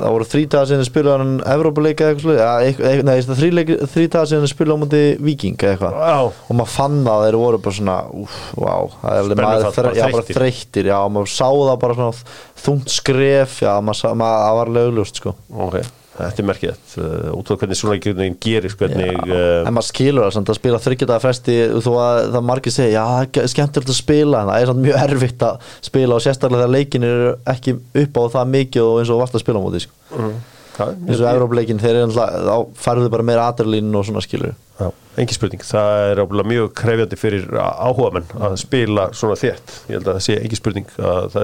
það 0.00 0.14
voru 0.16 0.26
þrítaga 0.30 0.68
sinni 0.70 0.86
spilum 0.88 1.14
hann 1.14 1.36
Evrópuleika 1.54 2.08
eða 2.08 2.16
eitthvað 2.16 2.40
ja, 2.40 2.50
eitthvað, 2.64 3.04
nei, 3.06 3.86
þrítaga 3.94 4.30
sinni 4.30 4.50
spilum 4.50 4.80
á 4.80 4.82
móti 4.84 5.02
Viking 5.20 5.60
eða 5.60 5.76
eitthvað. 5.76 6.00
Já, 6.00 6.18
og 6.46 6.58
maður 6.58 6.74
fann 6.74 6.98
það 7.04 7.14
að 7.14 7.28
þeir 7.28 7.38
voru 7.44 7.62
bara 7.66 7.78
svona 7.78 8.00
úf, 8.24 8.40
wow, 8.56 8.90
það 9.02 9.14
er 9.14 9.22
alveg 9.24 9.44
maður 9.44 9.78
þre, 9.78 9.94
já, 10.00 10.04
bara 10.08 10.28
þreyttir. 10.32 10.90
já, 10.90 10.98
maður 11.16 11.32
sá 11.36 11.46
það 11.46 11.78
bara 11.86 11.98
svona 12.00 12.36
þungt 12.66 12.92
skref, 12.96 13.56
já, 13.66 13.72
maður, 13.84 14.20
maður 14.24 14.44
það 14.44 14.60
var 14.60 14.74
alveg 14.74 14.90
augljóst 14.90 15.22
sko. 15.22 15.36
Ok 15.68 15.80
Þetta 16.28 16.42
er 16.42 16.46
merkið, 16.48 16.74
uh, 17.00 17.04
út 17.36 17.46
af 17.50 17.56
hvernig 17.60 17.78
svona 17.78 17.96
ekki 17.96 18.10
gerist, 18.44 18.78
hvernig 18.80 19.08
Já, 19.10 19.14
uh, 19.24 19.66
en 19.66 19.74
maður 19.76 19.88
skilur 19.88 20.24
það 20.26 20.34
samt 20.36 20.50
að 20.52 20.60
spila 20.60 20.84
þryggjadaða 20.84 21.24
fresti 21.24 21.54
þó 21.80 21.92
að 22.04 22.16
það 22.36 22.44
margir 22.50 22.72
segja, 22.76 22.92
já, 22.94 23.04
það 23.10 23.20
er 23.42 23.48
skemmtilegt 23.54 23.92
að 23.92 23.98
spila 23.98 24.36
en 24.40 24.48
það 24.52 24.60
er 24.60 24.66
samt 24.70 24.84
mjög 24.86 24.96
erfitt 25.06 25.40
að 25.48 25.54
spila 25.90 26.16
og 26.16 26.22
sérstaklega 26.24 26.60
þegar 26.62 26.76
leikin 26.76 27.08
eru 27.10 27.28
ekki 27.54 27.70
upp 28.04 28.14
á 28.20 28.22
það 28.36 28.44
mikið 28.56 28.82
og 28.86 28.94
eins 29.02 29.12
og 29.12 29.20
varst 29.24 29.36
að 29.36 29.44
spila 29.44 29.58
á 29.60 29.64
móti 29.64 29.80
sko. 29.84 29.94
mm, 30.16 30.36
eins 30.80 31.20
og 31.20 31.30
Európleikin, 31.34 31.82
þeir 31.82 31.96
eru 32.04 32.16
þá 32.16 32.56
færðu 32.80 33.08
bara 33.12 33.26
meira 33.26 33.48
aðralín 33.50 33.96
og 33.96 34.04
svona 34.08 34.24
skilur 34.24 34.52
Já, 34.80 34.88
engin 35.20 35.36
spurning. 35.36 35.60
Það 35.60 35.90
er 36.06 36.16
ábúinlega 36.22 36.48
mjög 36.48 36.70
krefjandi 36.80 37.16
fyrir 37.20 37.44
áhugamenn 37.60 38.24
að 38.40 38.56
spila 38.62 39.12
svona 39.12 39.36
þétt. 39.36 39.68
Ég 39.90 39.94
held 39.98 40.08
að 40.08 40.16
það 40.16 40.24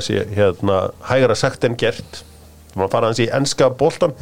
sé 0.06 0.16
maður 2.76 2.92
fara 2.92 3.10
aðeins 3.10 3.24
í 3.24 3.30
enska 3.36 3.70
boltan 3.80 4.14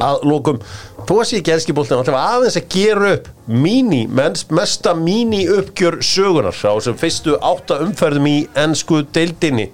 að 0.00 0.24
lókum. 0.28 0.62
Ekki 1.10 1.50
enski 1.50 1.74
boltan, 1.74 1.98
alltaf 1.98 2.14
aðeins 2.14 2.58
að 2.60 2.66
gera 2.70 3.14
upp 3.16 3.28
mini, 3.50 4.04
mest, 4.06 4.52
mesta 4.54 4.92
mini 4.94 5.42
uppgjör 5.50 5.98
sögunar 6.06 6.54
á 6.54 6.74
sem 6.78 6.94
fyrstu 6.98 7.34
átta 7.42 7.80
umferðum 7.82 8.28
í 8.30 8.36
ensku 8.62 9.00
deildinni. 9.10 9.70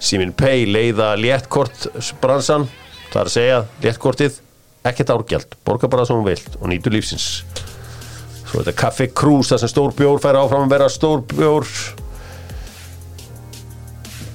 Simin 0.00 0.32
Pay 0.32 0.64
leiða 0.64 1.12
léttkort 1.20 1.90
bransan, 2.22 2.64
það 3.10 3.20
er 3.20 3.28
að 3.28 3.34
segja 3.34 3.58
léttkortið, 3.84 4.38
ekkert 4.88 5.12
árgjald, 5.12 5.58
borga 5.66 5.90
bara 5.92 6.06
sem 6.08 6.16
hún 6.16 6.24
vilt 6.24 6.56
og 6.56 6.70
nýtu 6.72 6.94
lífsins. 6.94 7.42
Svo 8.46 8.62
þetta 8.62 8.78
Café 8.80 9.10
Krús, 9.12 9.52
það 9.52 9.66
sem 9.66 9.74
stór 9.74 9.92
bjór 9.98 10.22
fær 10.22 10.40
áfram 10.40 10.64
að 10.64 10.78
vera 10.78 10.88
stór 10.90 11.26
bjór. 11.34 11.68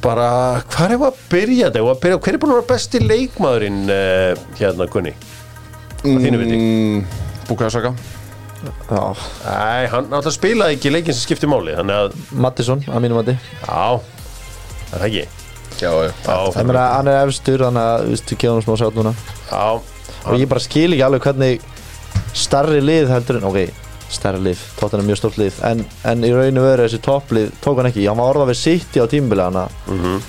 Bara, 0.06 0.62
hvað 0.70 0.92
er 0.94 1.04
að 1.08 1.22
byrja 1.32 1.70
þetta? 1.74 2.18
Hver 2.22 2.36
er 2.36 2.42
búin 2.42 2.52
að 2.54 2.60
vera 2.60 2.70
besti 2.70 3.00
leikmaðurinn 3.02 3.80
uh, 3.90 4.44
hérna, 4.60 4.86
Gunni? 4.94 5.16
Að 6.06 6.20
þínu 6.28 6.42
viti? 6.44 6.60
mm, 6.60 7.24
Búkaðu 7.50 7.74
saka 7.74 7.92
Já, 8.66 9.02
Æ, 9.46 9.88
hann 9.92 10.08
náttúrulega 10.10 10.34
spilaði 10.34 10.78
ekki 10.78 10.92
leikin 10.94 11.14
sem 11.16 11.26
skipti 11.26 11.50
máli, 11.50 11.74
þannig 11.78 11.98
að, 12.04 12.16
Mattisson, 12.46 12.84
að 12.90 13.02
mínum 13.04 13.20
mati 13.20 13.36
já, 13.36 14.00
það 14.92 14.96
er 15.00 15.06
ekki. 15.10 15.26
Já, 15.76 15.90
já 15.92 16.38
ég 16.56 16.70
meina, 16.70 16.86
hann 16.96 17.10
er 17.12 17.20
efstur, 17.26 17.66
þannig 17.66 17.90
að 17.92 18.06
við 18.14 18.46
hann 18.48 18.64
smá 18.66 18.78
sjátt 18.80 18.98
núna 18.98 19.14
já, 19.52 19.66
og 20.26 20.40
ég 20.40 20.50
bara 20.50 20.64
skil 20.64 20.88
ekki 20.96 21.06
alveg 21.06 21.28
hvernig 21.28 21.66
starri 22.46 22.82
lið 22.82 23.12
heldur 23.14 23.42
en, 23.42 23.50
ok, 23.52 23.85
starri 24.16 24.42
lið 24.46 24.62
tóttan 24.80 25.02
er 25.02 25.10
mjög 25.10 25.20
stórt 25.22 25.40
lið, 25.42 25.60
en, 25.68 25.84
en 26.08 26.24
í 26.26 26.32
rauninu 26.34 26.64
veru 26.64 26.86
þessi 26.86 27.02
topplið 27.06 27.52
tók 27.64 27.82
hann 27.82 27.90
ekki, 27.92 28.08
hann 28.10 28.20
var 28.20 28.34
orðað 28.34 28.52
við 28.54 28.62
City 28.62 29.04
á 29.04 29.06
tímbili 29.12 29.46
hann 29.46 29.60
mhm. 29.92 30.24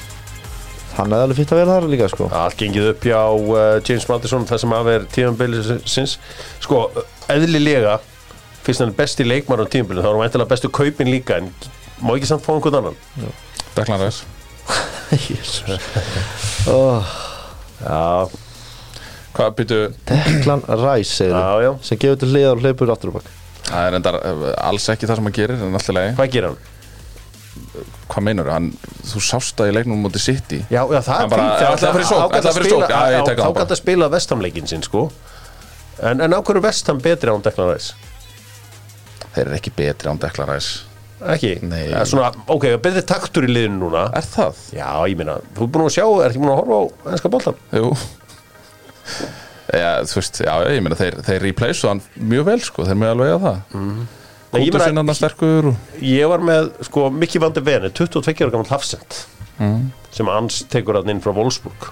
hann 0.96 1.14
hefði 1.14 1.26
alveg 1.28 1.40
fyrst 1.40 1.54
að 1.54 1.62
vera 1.62 1.76
þar 1.76 1.88
líka 1.92 2.10
sko. 2.12 2.28
Allt 2.42 2.58
gengið 2.60 2.90
upp 2.92 3.08
hjá 3.08 3.22
uh, 3.22 3.62
James 3.86 4.08
Madison 4.10 4.46
það 4.48 4.62
sem 4.64 4.76
að 4.76 4.90
vera 4.90 5.10
tíðanbeilisins 5.16 6.18
Sko, 6.64 6.84
eðlilega 7.32 7.98
fyrst 8.66 8.82
hann 8.82 8.94
er 8.94 8.98
besti 8.98 9.26
leikmar 9.26 9.62
á 9.62 9.66
tíðanbeilis 9.66 10.04
þá 10.04 10.10
er 10.10 10.16
hann 10.16 10.24
væntilega 10.24 10.52
bestu 10.54 10.72
kaupin 10.80 11.12
líka 11.12 11.40
en 11.42 11.52
má 12.02 12.16
ekki 12.16 12.30
samt 12.32 12.44
fá 12.44 12.54
einhvern 12.56 12.80
annan? 12.80 12.98
Deklan 13.76 14.02
Ræs 14.02 14.24
Jesus 15.28 15.62
oh, 16.72 17.14
Já, 17.80 18.26
Hvað 19.36 19.56
byrju 19.60 19.80
Declan 20.08 20.62
Rice 20.80 21.12
segir 21.12 21.36
já. 21.36 21.72
Sem 21.84 22.00
gefur 22.00 22.20
til 22.20 22.32
hliðar 22.32 22.56
og 22.56 22.64
hleypur 22.64 22.92
aftur 22.94 23.12
og 23.12 23.20
bak 23.20 23.35
Það 23.66 23.82
er 23.90 23.98
endar 23.98 24.18
alls 24.68 24.88
ekki 24.92 25.08
það 25.10 25.18
sem 25.20 25.28
hann 25.28 25.36
gerir 25.36 25.62
en 25.66 25.76
alltaf 25.78 25.94
lagi 25.96 26.16
Hvað 26.18 26.32
gerir 26.36 26.48
hann? 26.52 26.72
Hvað 28.06 28.24
meinar 28.26 28.50
hann? 28.52 28.66
Þú 29.10 29.22
sást 29.26 29.56
það 29.58 29.70
í 29.70 29.76
leiknum 29.78 30.02
mútið 30.06 30.58
Já, 30.70 30.82
já, 30.84 31.00
það 31.02 31.22
að 31.22 31.30
fara 31.32 31.46
í 31.46 32.06
þá 32.06 32.16
að 32.16 32.34
Já, 32.86 33.00
já, 33.10 33.20
það 33.26 33.36
Þá 33.36 33.46
bara. 33.46 33.62
gæti 33.62 33.74
að 33.76 33.80
spila 33.80 34.10
vestamleikin 34.12 34.68
sinn, 34.70 34.84
sko 34.86 35.06
En, 36.04 36.20
en 36.20 36.36
á 36.36 36.40
hverju 36.44 36.62
vestam 36.62 37.00
betri 37.02 37.32
án 37.32 37.42
Declan 37.42 37.72
Rice? 37.72 37.96
Þeir 39.32 39.46
eru 39.46 39.56
ekki 39.56 39.72
betri 39.76 40.12
án 40.12 40.20
Deklan 40.20 40.50
Ræs 40.52 40.68
Ekki? 41.32 41.54
Nei. 41.64 41.86
Ja, 41.88 42.02
svona, 42.04 42.28
ok, 42.52 42.68
betri 42.84 43.00
taktur 43.08 43.46
í 43.48 43.50
liðinu 43.50 43.86
núna 43.86 44.04
Er 44.16 44.28
það? 44.28 44.60
Já, 44.76 44.90
ég 45.08 45.16
meina, 45.16 45.38
þú 45.56 45.64
er 45.64 45.72
búin 45.72 45.88
að 45.88 45.94
sjá, 45.96 46.04
er 46.20 46.28
ekki 46.28 46.42
búin 46.44 46.52
að 46.52 46.60
horfa 46.60 46.76
á 46.76 46.84
ennska 47.14 47.32
boltan? 47.32 47.60
Jú 47.72 47.90
Já, 49.74 49.88
þú 50.06 50.14
veist, 50.20 50.38
já, 50.46 50.52
ég 50.70 50.82
meina 50.84 50.94
þeir, 50.98 51.16
þeir 51.26 51.40
replaceu 51.42 51.88
hann 51.90 52.00
mjög 52.22 52.44
vel, 52.46 52.60
sko, 52.62 52.84
þeir 52.86 52.98
með 53.00 53.12
alveg 53.16 53.32
að 53.34 53.46
það. 53.46 53.58
Ég 54.56 54.70
Kútur 54.70 54.84
sinna 54.86 55.02
hann 55.02 55.16
sterkur 55.18 55.66
og 55.72 56.02
Ég 56.06 56.28
var 56.30 56.38
með, 56.46 56.68
sko, 56.86 57.08
Mikki 57.10 57.40
Vandi 57.42 57.60
Vene 57.66 57.90
22 57.90 58.44
ára 58.46 58.50
gammal 58.54 58.70
hafsend 58.70 59.24
Mm. 59.58 59.90
sem 60.12 60.26
hans 60.28 60.62
tekur 60.68 60.94
hann 61.00 61.08
inn 61.08 61.20
frá 61.24 61.32
Wolfsburg. 61.34 61.86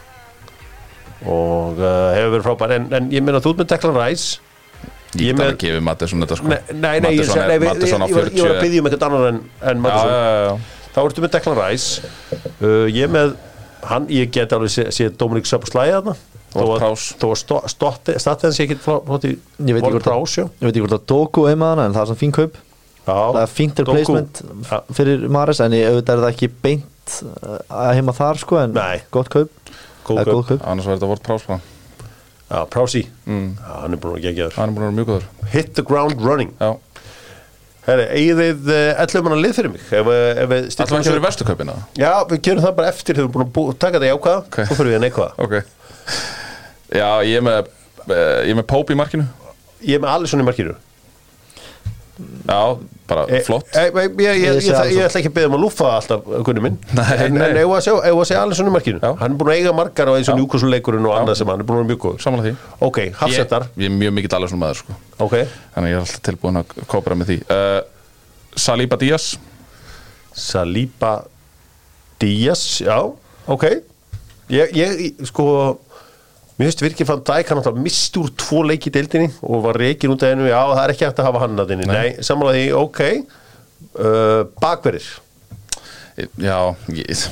Og 1.24 1.78
uh, 1.80 2.12
hefur 2.12 2.34
verið 2.34 2.44
frábær 2.44 2.74
en, 2.76 2.88
en 2.92 3.06
ég 3.14 3.22
meina 3.24 3.40
þú 3.40 3.54
með 3.58 3.70
Declan 3.72 3.96
Rice. 3.96 4.40
Ég 5.16 5.32
með- 5.38 5.46
alveg 5.54 5.60
gefið 5.62 5.84
Mattisson 5.86 6.20
þetta, 6.24 6.36
sko. 6.40 6.50
Nei, 6.50 6.58
nei, 6.74 7.00
nei, 7.00 7.12
ég, 7.16 7.30
nei, 7.32 7.58
við- 7.62 7.70
ég, 7.70 7.86
ég, 7.86 8.14
var- 8.18 8.30
ég 8.34 8.44
var 8.44 8.52
að 8.52 8.58
40 8.58 8.62
byggja 8.66 8.82
um 8.82 8.88
eitthvað 8.90 9.06
annar 9.08 9.28
en, 9.30 9.38
en 9.72 9.82
Mattisson 9.84 10.10
já, 10.10 10.20
já, 10.26 10.44
já. 10.44 10.86
þá 10.94 11.00
ertu 11.08 11.24
með 11.24 11.32
Declan 11.36 11.60
Rice. 11.62 12.12
Uh, 12.60 12.86
ég 12.92 13.12
með 13.14 13.34
hann, 13.88 14.08
ég 14.12 14.30
get 14.34 14.52
alveg 14.56 14.72
sé, 14.74 14.86
sé 14.92 15.08
Dominik 15.14 15.46
þó 15.48 15.56
að- 15.60 15.70
Prowse. 15.70 16.16
Þó 16.54 17.30
að 17.34 18.18
statt 18.22 18.44
hans 18.46 18.60
ég 18.62 18.70
get 18.70 18.86
í 18.86 19.32
Ég 19.64 19.74
veit 19.74 19.82
ekki 19.82 19.90
hvort 19.90 20.00
að- 20.00 20.06
Prowse, 20.06 20.40
já. 20.40 20.46
Ég 20.60 20.68
veit 20.68 20.74
ekki 20.76 20.84
hvort 20.86 20.96
að 21.00 21.06
Doku 21.10 21.44
með 21.50 21.68
hana 21.74 21.84
en 21.88 21.92
það 21.96 22.02
er 22.04 22.10
svona 22.12 22.22
fín 22.22 22.32
kaup. 22.38 22.56
Það 23.04 23.20
Já, 23.34 23.42
er 23.42 23.50
fínt 23.52 23.78
replacement 23.82 24.42
fyrir 24.96 25.28
Maris 25.28 25.60
en 25.60 25.72
ég 25.76 25.90
auðvitað 25.90 26.14
er 26.14 26.22
það 26.24 26.32
ekki 26.32 26.48
beint 26.64 27.18
að 27.68 27.92
heima 27.98 28.14
þar 28.16 28.38
sko 28.40 28.56
en 28.62 28.72
Nei. 28.72 29.02
gott 29.12 29.28
kaup. 29.28 29.50
Góð 30.06 30.18
Eða 30.22 30.24
kaup. 30.24 30.34
góð 30.38 30.46
kaup. 30.48 30.64
Annars 30.72 30.86
var 30.88 30.96
þetta 30.96 31.10
vort 31.10 31.22
prásplan 31.26 31.60
Já, 32.50 32.64
Prowse 32.70 33.02
mm. 33.26 33.50
Hann 33.66 33.92
er 33.92 34.00
búin 34.00 34.16
að 34.18 34.22
gegja 34.24 34.48
þér 34.48 34.56
hann 34.60 34.68
er 34.68 34.74
búin 34.76 34.84
að 34.84 34.88
vera 34.88 34.96
mjög 35.00 35.06
góður. 35.10 35.28
Hit 35.52 35.74
the 35.74 35.82
ground 35.82 36.20
running. 36.24 36.50
Eigið 37.84 38.38
þið 38.40 38.68
uh, 38.72 39.02
11 39.04 39.24
manna 39.26 39.36
lið 39.44 39.54
fyrir 39.58 39.72
mig? 39.74 39.82
Ef, 39.92 40.06
við- 40.08 40.38
ef 40.40 40.48
við 40.48 40.60
alltaf 40.64 40.72
stillum 40.72 41.00
ekki 41.02 41.10
verið 41.12 41.24
vestu 41.26 41.44
kaupina 41.44 41.74
Já, 42.00 42.12
við 42.30 42.40
gerum 42.46 42.64
það 42.64 42.76
bara 42.78 42.88
eftir 42.94 43.18
þegar 43.18 43.28
við 43.28 43.40
erum 43.42 43.50
búin 43.58 43.74
að 43.74 43.78
taka 43.84 44.00
það 44.00 44.08
í 44.08 44.12
ákvaða 44.14 44.38
Ok. 44.46 44.56
Svo 44.70 44.76
fyrir 44.78 44.92
við 44.94 44.96
að 44.96 45.04
neikvaða 45.04 45.64
Já, 46.94 47.08
ég 47.26 47.36
er 47.40 47.44
með 47.44 47.60
eh, 48.08 48.40
ég 48.46 48.52
er 48.54 48.58
með 48.60 48.66
Pope 48.70 48.94
í 48.94 48.98
markinu. 48.98 49.24
Ég 49.84 49.96
er 49.98 50.02
með 50.04 50.12
Alisson 50.16 50.42
í 50.42 50.46
markinu. 50.46 50.74
Já, 52.46 52.58
bara 53.10 53.24
Eh, 53.26 53.40
flott. 53.42 53.66
eh, 53.74 53.88
eh, 53.88 54.04
Ég, 54.04 54.12
ég, 54.18 54.18
ég, 54.18 54.42
Ég 54.44 54.54
ég, 54.54 54.62
ég, 54.62 54.74
Alisson. 54.78 55.02
ætla 55.02 55.20
ekki 55.20 55.30
að 55.32 55.34
beða 55.34 55.48
um 55.50 55.56
að 55.56 55.62
lúfa 55.64 55.88
alltaf 55.96 56.28
kunni 56.46 56.60
minn. 56.62 56.76
Nei, 56.94 57.16
En, 57.24 57.40
en 57.42 57.56
ef 57.58 57.72
að 57.74 57.82
segja, 57.82 58.42
Alisson 58.44 58.70
í 58.70 58.74
markinu? 58.76 59.00
Já. 59.02 59.10
Hann 59.18 59.32
er 59.34 59.38
búin 59.40 59.50
að 59.50 59.58
eiga 59.58 59.72
margar 59.74 60.06
á 60.06 60.12
eins 60.14 60.28
og 60.30 60.36
Já. 60.36 60.38
njúkusuleikurinn 60.38 61.08
og 61.10 61.16
annað 61.18 61.40
sem 61.40 61.50
hann 61.50 61.64
er 61.64 61.66
búin 61.66 61.80
að 61.80 61.82
vera 61.82 61.90
mjög 61.90 62.00
góður. 62.04 62.20
Samanlega 62.22 62.52
því. 62.54 62.86
Ok, 62.86 63.00
hafsettar 63.18 63.66
Ég, 63.74 63.82
ég 63.82 63.90
er 63.90 63.96
mjög 63.98 64.14
mikill 64.20 64.36
alveg 64.38 64.52
svona 64.54 64.62
maður 64.62 64.78
sko. 64.84 64.98
Ok, 65.26 65.34
Þannig 65.74 65.90
ég 65.90 65.98
er 65.98 66.04
alltaf 66.04 66.22
tilbúin 66.30 66.60
að 66.62 66.76
kópera 66.94 67.18
með 67.18 67.32
því. 67.32 67.38
Uh, 67.50 67.80
Saliba 68.54 68.96
Díaz. 69.02 69.26
Saliba 70.34 71.12
Díaz, 72.22 72.62
já, 72.86 72.98
ok. 73.50 73.64
Ég, 74.54 74.70
ég 74.76 75.26
sko 75.26 75.44
Mér 76.54 76.68
finnst 76.68 76.84
virkið 76.84 77.08
fann 77.08 77.24
Dæk 77.26 77.48
hann 77.50 77.60
alltaf 77.60 77.78
mist 77.82 78.18
úr 78.20 78.28
tvo 78.38 78.60
leiki 78.62 78.92
deildinni 78.94 79.32
og 79.42 79.64
var 79.64 79.78
reikin 79.80 80.12
út 80.14 80.22
af 80.22 80.30
hennu, 80.34 80.46
já 80.46 80.60
það 80.60 80.82
er 80.84 80.92
ekki 80.94 81.08
hægt 81.08 81.22
að 81.22 81.28
hafa 81.30 81.42
hann 81.42 81.58
að 81.58 81.72
þinni, 81.72 81.88
nei, 81.90 82.12
samanlega 82.22 82.60
því, 82.60 82.68
ok. 82.78 83.00
Uh, 83.94 84.44
Bakverðir. 84.62 85.08
Já, 86.38 86.58
ég, 86.94 87.24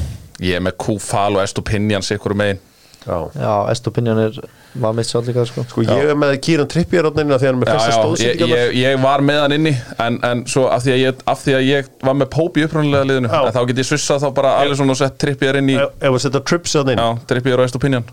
ég 0.43 0.59
er 0.59 0.65
með 0.67 0.75
Kúfal 0.83 1.37
og 1.37 1.45
Estopinian 1.45 2.03
sikkur 2.03 2.35
megin. 2.39 2.59
Já, 3.07 3.17
Já, 3.39 3.53
Estopinion 3.71 4.19
er 4.25 4.43
var 4.75 4.93
mitt 4.93 5.15
líka 5.27 5.45
sko. 5.47 5.65
Sko 5.69 5.85
ég 5.85 6.11
er 6.13 6.17
með 6.17 6.39
Kieran 6.45 6.69
Trippier 6.71 7.05
á 7.05 7.11
þennina 7.13 7.39
þegar 7.41 7.53
hann 7.53 7.59
er 7.59 7.63
með 7.63 7.73
flesta 7.73 8.25
já, 8.25 8.31
ég, 8.31 8.45
ég, 8.49 8.77
ég 8.81 9.01
var 9.03 9.25
með 9.25 9.41
hann 9.43 9.55
inni 9.59 9.73
en, 10.01 10.19
en 10.25 10.45
svo 10.49 10.65
af 10.73 10.85
því, 10.85 10.95
að 10.95 11.03
ég, 11.03 11.25
af 11.29 11.43
því 11.45 11.57
að 11.59 11.65
ég 11.67 11.91
var 12.09 12.17
með 12.17 12.31
Pope 12.33 12.63
í 12.63 12.67
upprunalega 12.67 13.09
liðinu 13.11 13.33
Já. 13.33 13.41
en 13.43 13.57
þá 13.57 13.61
get 13.69 13.83
ég 13.83 13.89
svissað 13.91 14.25
þá 14.25 14.29
bara 14.39 14.55
Alisson 14.63 14.95
og 14.95 14.99
sett 14.99 15.19
Trippier 15.21 15.61
inn 15.61 15.73
í 15.75 15.77
Ef 15.77 15.99
ef 16.01 16.15
við 16.17 16.25
setja 16.25 16.41
að 16.41 16.93
þinn 16.93 17.03
Já, 17.05 17.67
Estopinian 17.67 18.09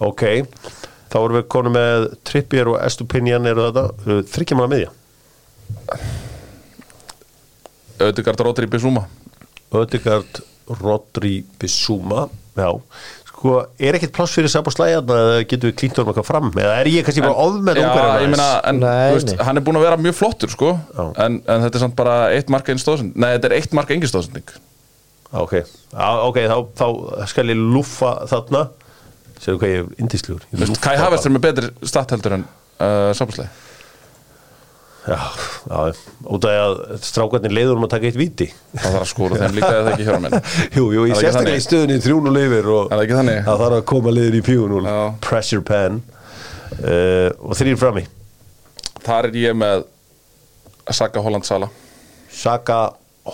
Ok, 0.00 0.22
þá 1.12 1.16
erum 1.20 1.36
við 1.36 1.48
konum 1.52 1.74
með 1.76 2.06
Trippier 2.24 2.70
og 2.72 2.78
Estupinian 2.80 3.48
eru 3.50 3.66
þetta 3.68 3.82
uh, 3.92 4.20
þryggja 4.32 4.56
manna 4.56 4.72
miðja? 4.72 4.92
Ödegard 8.00 8.40
Rodri 8.40 8.68
Bissúma 8.70 9.04
Ödegard, 9.76 10.40
Rodri, 10.80 11.42
Bissúma 11.60 12.30
Já, 12.56 12.70
sko 13.28 13.58
er 13.76 13.98
ekkert 13.98 14.16
pláss 14.16 14.38
fyrir 14.38 14.50
Sabo 14.52 14.72
Slæðan 14.72 15.12
eða 15.18 15.36
getur 15.44 15.68
við 15.68 15.76
klínt 15.82 16.00
honum 16.00 16.14
eitthvað 16.14 16.30
fram? 16.30 16.50
Eða 16.56 16.80
er 16.80 16.92
ég 16.94 17.04
kannski 17.04 17.26
bara 17.26 17.44
ofmenn 17.44 17.84
nei. 18.80 19.36
hann 19.44 19.60
er 19.60 19.68
búin 19.68 19.82
að 19.82 19.86
vera 19.86 20.00
mjög 20.00 20.16
flottur 20.16 20.52
sko. 20.52 20.74
En, 20.96 21.38
en 21.44 21.64
þetta 21.66 21.76
er 21.76 21.84
samt 21.84 21.96
bara 22.00 22.18
eitt 22.34 22.50
marka 22.52 22.72
einn 22.72 22.80
stóðsend 22.80 23.20
Nei, 23.20 23.34
þetta 23.36 23.52
er 23.52 23.58
eitt 23.60 23.76
marka 23.76 23.96
engin 23.96 24.10
stóðsending 24.10 24.56
Ok, 25.30 25.60
Já, 25.60 26.08
ok, 26.24 26.40
þá, 26.48 26.58
þá 26.80 26.86
skal 27.30 27.50
ég 27.52 27.60
lúfa 27.60 28.16
þarna 28.32 28.70
Segðu 29.40 29.60
hvað 29.62 29.72
ég 29.72 29.90
er 30.04 30.46
Þú 30.52 30.60
veist, 30.66 30.80
Kai 30.84 30.96
Havertz 31.00 31.26
er 31.26 31.34
með 31.34 31.44
betri 31.48 31.70
statt 31.88 32.14
heldur 32.14 32.38
en 32.38 32.46
uh, 32.46 33.10
Sápaslega 33.16 33.50
Já, 35.08 35.16
já, 35.64 35.92
út 36.28 36.44
af 36.44 36.58
að 36.60 37.04
strákarnir 37.08 37.54
leiður 37.56 37.78
um 37.80 37.86
að 37.86 37.92
taka 37.94 38.08
eitt 38.10 38.18
víti. 38.20 38.46
Það 38.74 38.82
þarf 38.84 39.00
að 39.00 39.08
skóra 39.08 39.38
þeim 39.40 39.54
líka 39.56 39.70
eða 39.78 39.94
ekki 39.94 40.04
hjóra 40.06 40.18
minn 40.24 40.34
Jú, 40.76 40.84
jú, 40.92 41.00
það 41.00 41.08
ég 41.08 41.22
sérstaklega 41.24 41.60
í 41.60 41.64
stöðunni 41.64 41.96
3-0 42.04 42.42
yfir 42.42 42.68
og 42.74 42.92
það? 42.92 43.30
Það 43.48 43.62
þarf 43.64 43.78
að 43.78 43.84
koma 43.94 44.12
liður 44.14 44.36
í 44.36 44.42
4-0 44.50 44.82
Já. 44.84 44.98
Pressure 45.24 45.64
pen. 45.70 45.98
Uh, 46.76 47.30
Og 47.40 47.56
þrýr 47.58 47.80
frammi. 47.80 48.04
Þar 49.00 49.30
er 49.30 49.40
ég 49.40 49.56
með 49.56 49.86
Saka 51.00 51.24
Holland 51.24 51.48
Sala. 51.48 51.70
Saka, 52.30 52.80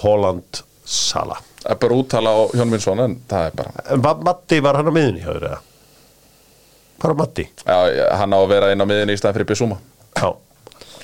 Holland, 0.04 0.62
Sala. 0.86 1.40
Það 1.64 1.72
er 1.74 1.80
bara 1.82 1.98
úttala 1.98 2.30
á 2.30 2.40
Hjón 2.54 2.76
Vinsson 2.76 3.02
en 3.02 3.18
það 3.26 3.48
er 3.50 3.56
bara 3.58 4.20
Matti, 4.22 4.62
var 4.62 4.78
hann 4.78 4.86
á 4.86 4.94
miðunni 4.94 5.26
hjá 5.26 5.32
þér 5.34 5.48
eða? 6.96 7.02
Bara 7.04 7.14
Matti 7.20 7.46
Já, 7.66 7.76
hann 8.20 8.32
á 8.34 8.38
að 8.40 8.48
vera 8.54 8.72
inn 8.74 8.80
á 8.82 8.86
miðinni 8.88 9.16
í 9.16 9.20
staðan 9.20 9.38
fyrir 9.40 9.50
Bissúma 9.52 9.78
Já. 10.16 10.32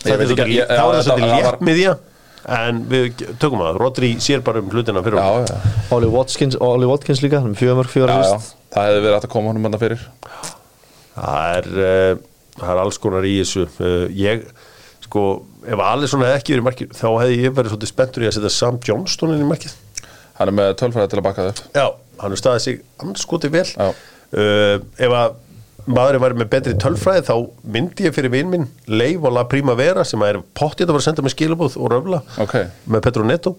Það 0.02 0.12
er 0.16 0.24
er 0.64 0.72
það- 0.72 1.04
það 1.06 1.28
létt 1.28 1.62
miðja 1.68 1.98
En 2.42 2.80
við 2.90 3.20
tökum 3.38 3.60
að 3.62 3.76
Rodri 3.78 4.08
sér 4.18 4.40
bara 4.42 4.58
um 4.58 4.70
hlutina 4.72 4.98
fyrir 5.04 5.14
Já, 5.20 5.28
okkur. 5.30 5.52
já, 5.54 5.92
Oli 5.94 6.08
Watkins, 6.10 6.56
Oli 6.58 6.88
Watkins 6.90 7.20
líka 7.22 7.38
hann 7.38 7.54
er 7.54 8.18
já 8.18 8.32
assist. 8.34 8.56
Það 8.74 8.88
hefði 8.88 9.02
verið 9.04 9.18
að 9.20 9.28
koma 9.30 9.52
honum 9.52 9.62
manna 9.62 9.78
fyrir. 9.78 10.02
Það 11.14 11.56
er 11.60 11.68
uh, 11.78 12.16
Það 12.58 12.72
er 12.74 12.80
alls 12.82 12.98
konar 13.00 13.24
í 13.28 13.36
þessu. 13.38 13.62
Uh, 13.78 14.08
Ég, 14.18 14.42
sko, 15.06 15.22
ef 15.64 15.78
Alisson 15.86 16.20
hefði 16.24 16.40
ekki 16.40 16.52
verið 16.56 16.64
í 16.64 16.66
markið 16.66 16.90
þá 16.98 17.06
hefði 17.22 17.38
ég 17.46 17.54
verið 17.56 17.72
svolítið 17.76 17.92
spenntur 17.92 18.24
í 18.24 18.28
að 18.28 18.34
setja 18.36 18.52
Sam 18.56 18.80
Johnston 18.88 19.32
inn 19.36 19.44
í 19.46 19.48
markið. 19.48 19.76
Hann 20.40 20.50
er 20.50 20.56
með 20.58 20.74
tölfræði 20.82 21.12
til 21.14 21.20
að 21.22 21.26
baka 21.28 21.46
það 21.46 21.52
upp. 21.54 21.62
Já, 21.78 21.86
hann 22.24 22.34
er 22.36 22.42
staðið 22.42 22.64
sig 22.66 22.82
anskoti 23.06 23.52
vel. 23.54 23.64
Já. 23.70 23.88
uh, 23.92 24.76
Ef 24.98 25.16
að 25.22 25.38
maðurinn 25.90 26.22
væri 26.22 26.36
með 26.38 26.50
betri 26.52 26.74
tölfræði 26.78 27.24
þá 27.26 27.34
myndi 27.74 28.04
ég 28.06 28.14
fyrir 28.14 28.30
vinn 28.32 28.50
minn 28.52 28.66
Leif 28.86 29.24
og 29.26 29.32
La 29.34 29.42
Primavera 29.50 30.04
sem 30.06 30.22
er 30.26 30.38
pottið 30.58 30.86
að 30.88 30.92
vera 30.94 31.02
að 31.02 31.06
senda 31.08 31.24
með 31.26 31.34
skilabóð 31.34 31.78
og 31.80 31.90
röfla 31.90 32.20
Ok, 32.44 32.54
með 32.86 33.02
Petro 33.08 33.24
Neto. 33.26 33.56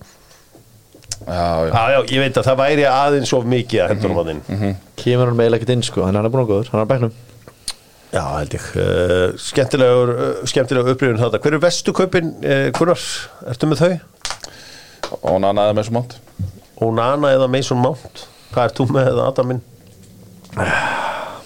Já, 1.24 1.68
já. 1.68 1.70
Já, 1.72 1.84
já, 1.94 2.00
ég 2.16 2.20
veit 2.24 2.38
að 2.40 2.48
það 2.50 2.58
væri 2.64 2.86
aðeins 2.90 3.34
of 3.36 3.46
mikið 3.48 3.84
að 3.84 3.92
hendur 3.94 4.14
um 4.16 4.22
að 4.24 4.32
þinn 4.32 4.74
kemur 5.00 5.30
hann 5.30 5.38
meðlega 5.40 5.62
ekkert 5.62 5.76
inn 5.78 5.86
sko 5.88 6.04
hann 6.08 6.18
er 6.20 6.28
búin 6.34 6.44
að 6.44 6.50
góður, 6.52 6.72
hann 6.74 6.82
er 6.82 6.88
á 6.88 6.92
bæknum 6.94 7.14
Já, 8.14 8.22
held 8.38 8.52
ég. 8.54 8.66
Uh, 8.78 9.38
Skemmtilegur, 9.42 10.10
uh, 10.14 10.42
skemmtilegur 10.46 10.94
upprýðun 10.94 11.18
þetta 11.24 11.40
Hver 11.42 11.56
er 11.58 11.62
vestu 11.64 11.94
kaupin, 11.98 12.28
uh, 12.46 12.68
Gunnar? 12.78 13.02
Ertu 13.50 13.70
með 13.72 13.82
þau? 13.82 13.94
Hann 15.24 15.48
anaði 15.50 15.78
með 15.80 15.88
svo 15.88 15.96
mátt 15.98 16.14
Onana 16.84 17.32
eða 17.34 17.48
Mason 17.50 17.82
Mount? 17.82 18.28
Hvað 18.54 18.68
ert 18.70 18.78
þú 18.84 18.88
með 18.94 19.24
Adaminn? 19.24 19.64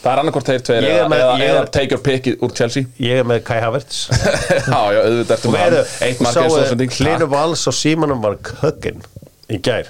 Það 0.07 0.13
er 0.13 0.21
annarkort 0.23 0.47
þeir 0.49 0.61
tveir 0.63 0.85
eða, 0.87 1.07
með- 1.11 1.21
eða, 1.25 1.33
ég 1.41 1.49
eða 1.51 1.61
er- 1.65 1.71
take 1.75 1.91
your 1.97 2.01
pick 2.05 2.27
úr 2.47 2.53
Chelsea. 2.55 2.87
Ég 3.03 3.19
er 3.19 3.27
með 3.27 3.41
Kai 3.49 3.57
Havertz. 3.59 3.97
Já, 4.71 4.79
já, 4.95 4.99
auðvitað 5.03 5.33
ertu 5.35 5.49
Og 5.49 5.55
með 5.57 5.65
eru, 5.67 5.81
hann. 5.83 6.07
Eitt 6.07 6.21
marka 6.23 6.43
eins 6.45 6.53
og 6.55 6.61
þessum 6.63 6.79
ding 6.81 6.95
Hlinu 7.01 7.27
Vals 7.33 7.65
á 7.67 7.71
símanum 7.75 8.23
var 8.23 8.37
kökkin 8.47 9.03
í 9.51 9.59
gær. 9.67 9.89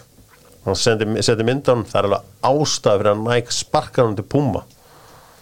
Hann 0.65 0.75
sendi, 0.81 1.05
sendi 1.23 1.45
myndan 1.47 1.85
það 1.87 1.99
er 2.01 2.07
alveg 2.09 2.33
ástæð 2.49 2.97
fyrir 3.03 3.11
að 3.13 3.21
Nike 3.29 3.55
sparkar 3.55 4.07
hann 4.09 4.17
til 4.17 4.25
Puma. 4.33 4.63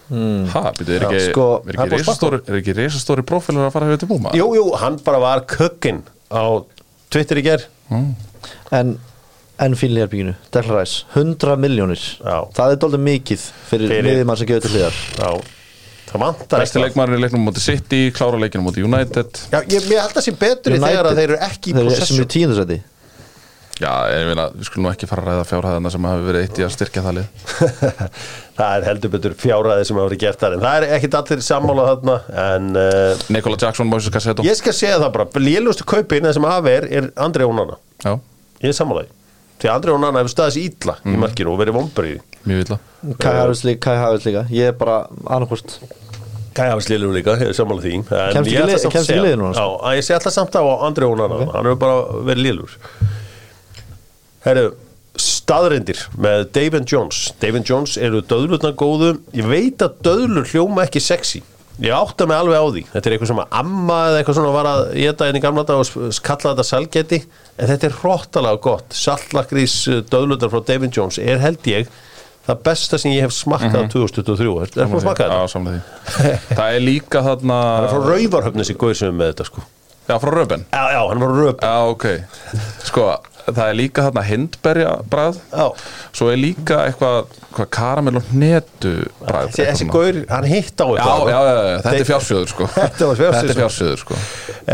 Ha, 0.05 0.61
byrju, 0.77 0.93
er 0.99 1.03
ekki, 1.07 1.21
sko, 1.31 1.45
er 1.65 1.79
ekki 1.79 1.95
risastóri 1.95 2.37
Er 2.45 2.59
ekki 2.59 2.75
risastóri 2.77 3.23
prófílur 3.25 3.65
að 3.65 3.71
fara 3.73 3.87
hefur 3.89 4.03
til 4.03 4.09
búma? 4.11 4.35
Jú, 4.37 4.51
jú, 4.53 4.65
hann 4.77 4.99
bara 5.07 5.17
var 5.23 5.41
kökkin 5.49 6.03
á 6.29 6.43
Twitter 7.09 7.39
í 7.41 7.45
gær. 7.47 7.63
En 8.75 8.91
en 9.61 9.75
fínlegarbygginu, 9.79 10.33
Declan 10.53 10.79
Rice 10.79 11.05
100 11.15 11.59
miljónir, 11.61 12.01
Já. 12.19 12.39
það 12.57 12.73
er 12.73 12.81
doldið 12.85 13.05
mikið 13.09 13.45
fyrir, 13.69 13.93
miðjumann 14.09 14.41
sem 14.41 14.49
gefur 14.49 14.65
til 14.65 14.73
hliðar. 14.75 14.97
Já, 15.19 15.29
það 16.09 16.25
vantar 16.25 16.65
Besti 16.65 16.83
leikmaður 16.83 17.19
í 17.19 17.21
leiknum 17.25 17.47
mútið 17.49 17.67
City, 17.69 18.01
klára 18.15 18.41
leikinu 18.41 18.65
mútið 18.67 18.89
United. 18.89 19.45
Já, 19.53 19.61
ég, 19.61 19.87
ég 19.93 20.03
held 20.03 20.19
að 20.19 20.27
sé 20.27 20.35
betri 20.45 20.81
þegar 20.81 21.11
að 21.11 21.21
þeir 21.21 21.29
eru 21.29 21.39
ekki 21.47 21.71
í 21.71 21.77
eru 21.77 21.87
sem 21.87 21.95
possession 21.95 22.21
eru 22.23 22.33
tíundarsæti 22.35 22.81
Já, 23.75 23.91
ég 24.07 24.29
meina, 24.29 24.45
við 24.55 24.69
skulum 24.69 24.85
nú 24.85 24.89
ekki 24.93 25.07
fara 25.09 25.19
að 25.25 25.33
ræða 25.33 25.47
fjárhæðana 25.49 25.89
sem 25.91 26.05
hafi 26.07 26.21
verið 26.29 26.45
eitt 26.45 26.59
í 26.61 26.63
að 26.63 26.69
styrkja 26.77 27.01
það 27.03 27.17
lið. 27.17 27.41
Það 28.55 28.75
er 28.77 28.85
heldur 28.87 29.11
betur 29.11 29.33
fjárræði 29.35 29.87
sem 29.89 29.97
hafa 29.99 30.07
verið 30.07 30.21
gert 30.21 30.39
þar 30.39 30.53
en 30.55 30.61
það 30.63 30.75
er 30.77 30.93
ekkit 30.95 31.17
allir 31.19 31.41
sammála 31.43 31.87
þarna 31.89 32.13
en 32.45 32.69
uh, 32.79 33.25
Nikola 33.35 33.57
Jackson, 33.59 33.89
Moises 33.91 34.13
Cassetto 34.15 34.45
ég 34.47 34.55
skal 34.55 34.71
segja 34.77 35.01
það 35.01 35.11
bara 35.17 35.43
lélustu 35.43 35.83
kaupin 35.91 36.23
það 36.23 36.37
sem 36.37 36.47
hafi 36.47 36.71
er, 36.71 36.87
er 37.01 37.09
Andri 37.25 37.43
Ónana 37.43 37.75
Já, 37.99 38.13
ég 38.63 38.71
er 38.71 38.77
sammálaði 38.77 39.11
því 39.61 39.69
Andri 39.71 39.91
Ónana 39.95 40.19
hefur 40.21 40.33
staðið 40.35 40.55
sér 40.57 40.65
ítla 40.69 40.95
Mm. 41.03 41.13
í 41.15 41.17
markinu 41.25 41.51
og 41.53 41.59
verið 41.61 41.77
vombriði 41.79 42.21
mjög 42.45 42.65
illa. 42.65 42.79
Kai 43.19 43.33
Havertz 43.33 43.63
líka, 43.65 43.79
Kai 43.85 43.95
Havertz 44.01 44.25
líka. 44.25 44.45
Ég 44.51 44.67
er 44.67 44.71
bara 44.73 45.07
annarkvort 45.25 45.79
Gæjafis 46.55 46.87
liðum 46.87 47.11
líka, 47.11 47.33
er 47.35 47.51
sammála 47.51 47.81
því. 47.83 47.97
Kemst 48.31 48.85
ekki 48.87 49.17
liðið 49.19 49.39
núna? 49.41 49.53
Já, 49.59 49.65
að 49.83 49.95
ég 49.97 50.05
sé 50.07 50.13
alltaf 50.15 50.31
samt 50.33 50.55
á 50.55 50.63
Andri 50.87 51.03
Ónana 51.03 51.39
Hann 51.51 51.65
hefur 51.67 51.79
bara 51.81 51.97
verið 52.29 52.45
liður 52.45 52.77
Herru, 54.45 54.69
staðrindir 55.19 55.99
með 56.21 56.45
David 56.55 56.85
Jones. 56.91 57.33
David 57.41 57.65
Jones 57.67 57.97
eru 57.97 58.21
döðlurna 58.21 58.71
góðu. 58.77 59.19
Ég 59.33 59.47
veit 59.49 59.81
að 59.83 59.97
döðlur 60.05 60.45
hljóma 60.51 60.85
ekki 60.85 61.01
sexy 61.01 61.41
Ég 61.83 61.91
átta 61.91 62.25
mig 62.29 62.37
alveg 62.39 62.55
á 62.55 62.65
því. 62.71 62.83
Þetta 62.93 63.09
er 63.09 63.15
eitthvað 63.15 63.29
sem 63.31 63.41
að 63.43 63.55
amma 63.59 63.97
eða 64.09 64.19
eitthvað 64.21 64.37
svona 64.39 64.53
var 64.55 64.69
að 64.71 64.81
geta 65.01 65.27
inn 65.27 65.39
í 65.39 65.43
gamla 65.43 65.65
dag 65.67 65.81
og 65.83 66.19
kalla 66.23 66.53
þetta 66.53 66.65
salgeti 66.69 67.19
En 67.55 67.69
þetta 67.71 67.89
er 67.89 67.97
hróttalega 67.99 68.61
gott. 68.63 68.95
Sallakrís 68.95 69.75
döðlurnar 70.11 70.51
frá 70.53 70.63
David 70.71 70.95
Jones 70.95 71.19
er 71.19 71.41
held 71.43 71.67
ég 71.71 71.91
það 72.45 72.59
besta 72.67 72.99
sem 73.01 73.15
ég 73.15 73.25
hef 73.25 73.33
smakkað 73.35 73.89
2023 73.91 74.51
Er 74.63 74.73
það 74.75 74.83
að 74.85 75.05
smakka 75.05 75.27
þetta? 75.27 75.39
Já, 75.41 75.53
samlega 75.55 75.79
því. 75.79 76.33
Það 76.55 76.75
er 76.79 76.83
líka 76.85 77.23
þarna 77.25 77.61
Það 77.65 77.85
er 77.87 77.93
frá 77.95 78.11
Rauvarhöfnis 78.13 78.71
í 78.71 78.75
er 78.75 79.15
með 79.15 79.31
þetta 79.33 79.47
sko. 79.49 79.65
Já, 80.05 80.19
frá 80.21 80.29
Röben 80.35 80.65
Já, 80.69 80.83
já, 80.93 80.99
hann 81.09 81.23
var 81.23 81.31
röp 81.33 81.63
Já, 81.65 81.75
ok. 81.89 82.05
Sko, 82.85 83.07
það 83.45 83.65
er 83.65 83.77
líka 83.79 84.05
þarna 84.07 84.23
hindberja 84.29 84.95
bræð 85.11 85.39
Já, 85.51 85.67
Svo 86.15 86.31
er 86.33 86.41
líka 86.41 86.81
eitthvað 86.87 87.37
hvað 87.55 87.69
karamell 87.77 88.19
og 88.19 88.33
hnetu 88.33 88.95
bræð 89.21 89.53
þessi, 89.53 89.67
þessi 89.69 89.89
Gauð, 89.93 90.19
hann 90.31 90.49
hitt 90.49 90.75
á 90.81 90.87
þetta 90.89 91.05
já, 91.05 91.29
já, 91.29 91.39
já, 91.45 91.77
þetta 91.85 91.95
er 91.99 92.09
fjársjöður 92.09 92.51
sko. 92.51 92.67
Þetta 92.75 93.13
er 93.43 93.55
fjársjöður 93.61 94.03
sko. 94.03 94.19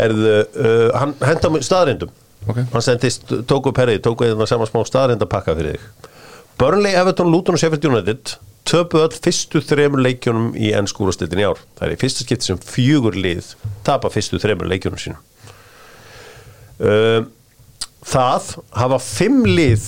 Erðu, 0.02 0.34
uh, 0.40 0.88
hann 0.98 1.14
henda 1.22 1.52
mér 1.52 1.66
staðrindum 1.68 2.18
Ok. 2.48 2.56
Hann 2.72 2.82
sendist, 2.82 3.28
tók 3.46 3.68
upp 3.70 3.78
herrið, 3.78 4.00
tók 4.02 4.24
eða 4.26 4.46
saman 4.50 4.66
smá 4.66 4.80
staðrindapakka 4.86 5.54
fyrir 5.58 5.76
þig. 5.76 6.08
Burnley, 6.58 6.94
Everton, 6.98 7.30
Luton 7.30 7.56
og 7.56 7.62
Sheffield 7.62 7.86
United 7.86 8.34
töpu 8.68 9.00
öll 9.02 9.14
fyrstu 9.14 9.62
þremur 9.66 10.02
leikjunum 10.02 10.52
í 10.58 10.72
ennskúrastildin 10.78 11.42
í 11.42 11.46
ár. 11.46 11.60
Það 11.78 11.86
er 11.86 11.94
í 11.94 12.00
fyrsta 12.00 12.26
skipti 12.26 12.50
sem 12.50 12.58
fjögur 12.62 13.18
lið 13.18 13.52
tapa 13.86 14.10
fyrstu 14.12 14.40
þremur 14.42 14.70
leikjunum 14.70 15.02
sínum. 15.02 15.22
Uh, 16.82 17.22
það 18.06 18.56
hafa 18.78 18.98
fimm 19.02 19.44
lið 19.46 19.86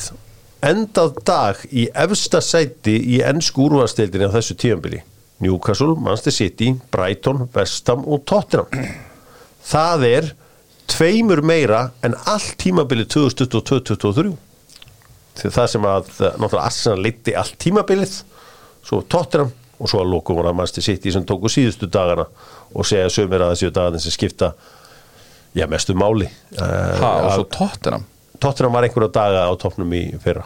endað 0.65 1.19
dag 1.27 1.65
í 1.71 1.89
efsta 2.05 2.41
sæti 2.45 2.95
í 3.17 3.21
ennsku 3.27 3.67
úrvastildinni 3.67 4.31
á 4.31 4.37
þessu 4.37 4.57
tíðanbili. 4.61 5.03
Newcastle, 5.45 5.97
Manchester 5.99 6.33
City, 6.33 6.71
Brighton, 6.95 7.49
Vestham 7.53 8.07
og 8.07 8.23
Tottenham. 8.25 8.71
Það 9.65 10.07
er 10.09 10.31
tveimur 10.91 11.43
meira 11.45 11.89
en 12.05 12.15
allt 12.31 12.55
tímabilið 12.61 13.11
2022-2023 13.17 14.35
því 15.35 15.51
það 15.51 15.69
sem 15.73 15.87
að 15.89 16.11
náttúrulega 16.15 16.65
Arsenal 16.65 17.03
leiti 17.03 17.35
allt 17.35 17.57
tímabilið 17.61 18.19
svo 18.85 19.01
Tottenham 19.11 19.51
og 19.81 19.91
svo 19.91 20.05
að 20.05 20.13
lokum 20.13 20.39
var 20.39 20.51
að 20.53 20.59
Manchester 20.61 20.87
City 20.87 21.13
sem 21.13 21.25
tóku 21.27 21.51
síðustu 21.51 21.89
dagana 21.91 22.29
og 22.75 22.87
segja 22.87 23.11
sömur 23.13 23.43
að 23.43 23.55
þessu 23.55 23.73
dagarnir 23.75 24.05
sem 24.05 24.15
skipta 24.15 24.53
já 25.55 25.67
mestu 25.71 25.95
máli 25.95 26.29
Ha, 26.59 26.67
uh, 26.67 27.25
og 27.27 27.31
svo 27.39 27.47
tóttinam 27.51 28.05
Tottenham? 28.45 28.75
Var 28.75 28.89
einhverja 28.89 29.13
daga 29.15 29.47
á 29.49 29.53
toppnum 29.57 29.93
í 29.97 30.03
fyrra. 30.21 30.45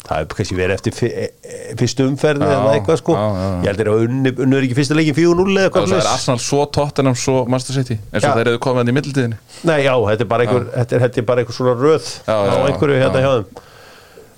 Það 0.00 0.22
er 0.22 0.28
kannski 0.32 0.56
verið 0.56 0.74
eftir 0.78 0.98
e- 1.06 1.26
e- 1.44 1.74
fyrstu 1.78 2.06
umferð 2.08 2.42
eða 2.42 2.72
eitthvað 2.72 2.98
sko. 3.02 3.14
já, 3.14 3.24
já, 3.36 3.42
já. 3.44 3.58
ég 3.60 3.68
heldur 3.70 3.90
að 3.92 4.04
unnu 4.08 4.56
er 4.58 4.66
ekki 4.66 4.76
fyrsta 4.78 4.96
leikin 4.96 5.16
4-0 5.18 5.44
eða 5.54 5.66
eitthvað 5.68 5.88
svo 5.90 5.98
er. 5.98 6.08
Arsenal 6.14 6.40
svo 6.40 6.60
tóttinam 6.76 7.16
svo 7.20 7.34
Master 7.52 7.76
City 7.76 7.98
eins 8.10 8.24
og 8.24 8.38
þeir 8.38 8.50
eru 8.54 8.62
komið 8.64 8.80
hann 8.82 8.92
í 8.92 8.94
mildtíðinni 8.96 9.38
Nei, 9.68 9.76
já, 9.84 9.92
þetta 10.08 10.24
er 10.24 10.30
bara 10.32 10.46
einhver, 10.46 10.66
þetta 10.72 10.96
er, 10.96 11.04
þetta 11.04 11.20
er 11.20 11.28
bara 11.28 11.44
einhver 11.44 11.58
svona 11.58 11.76
röð 11.78 12.08
á 12.26 12.36
einhverju 12.64 12.96
hérna 13.04 13.20
já. 13.20 13.26
hjá 13.26 13.32
þeim. 13.36 13.62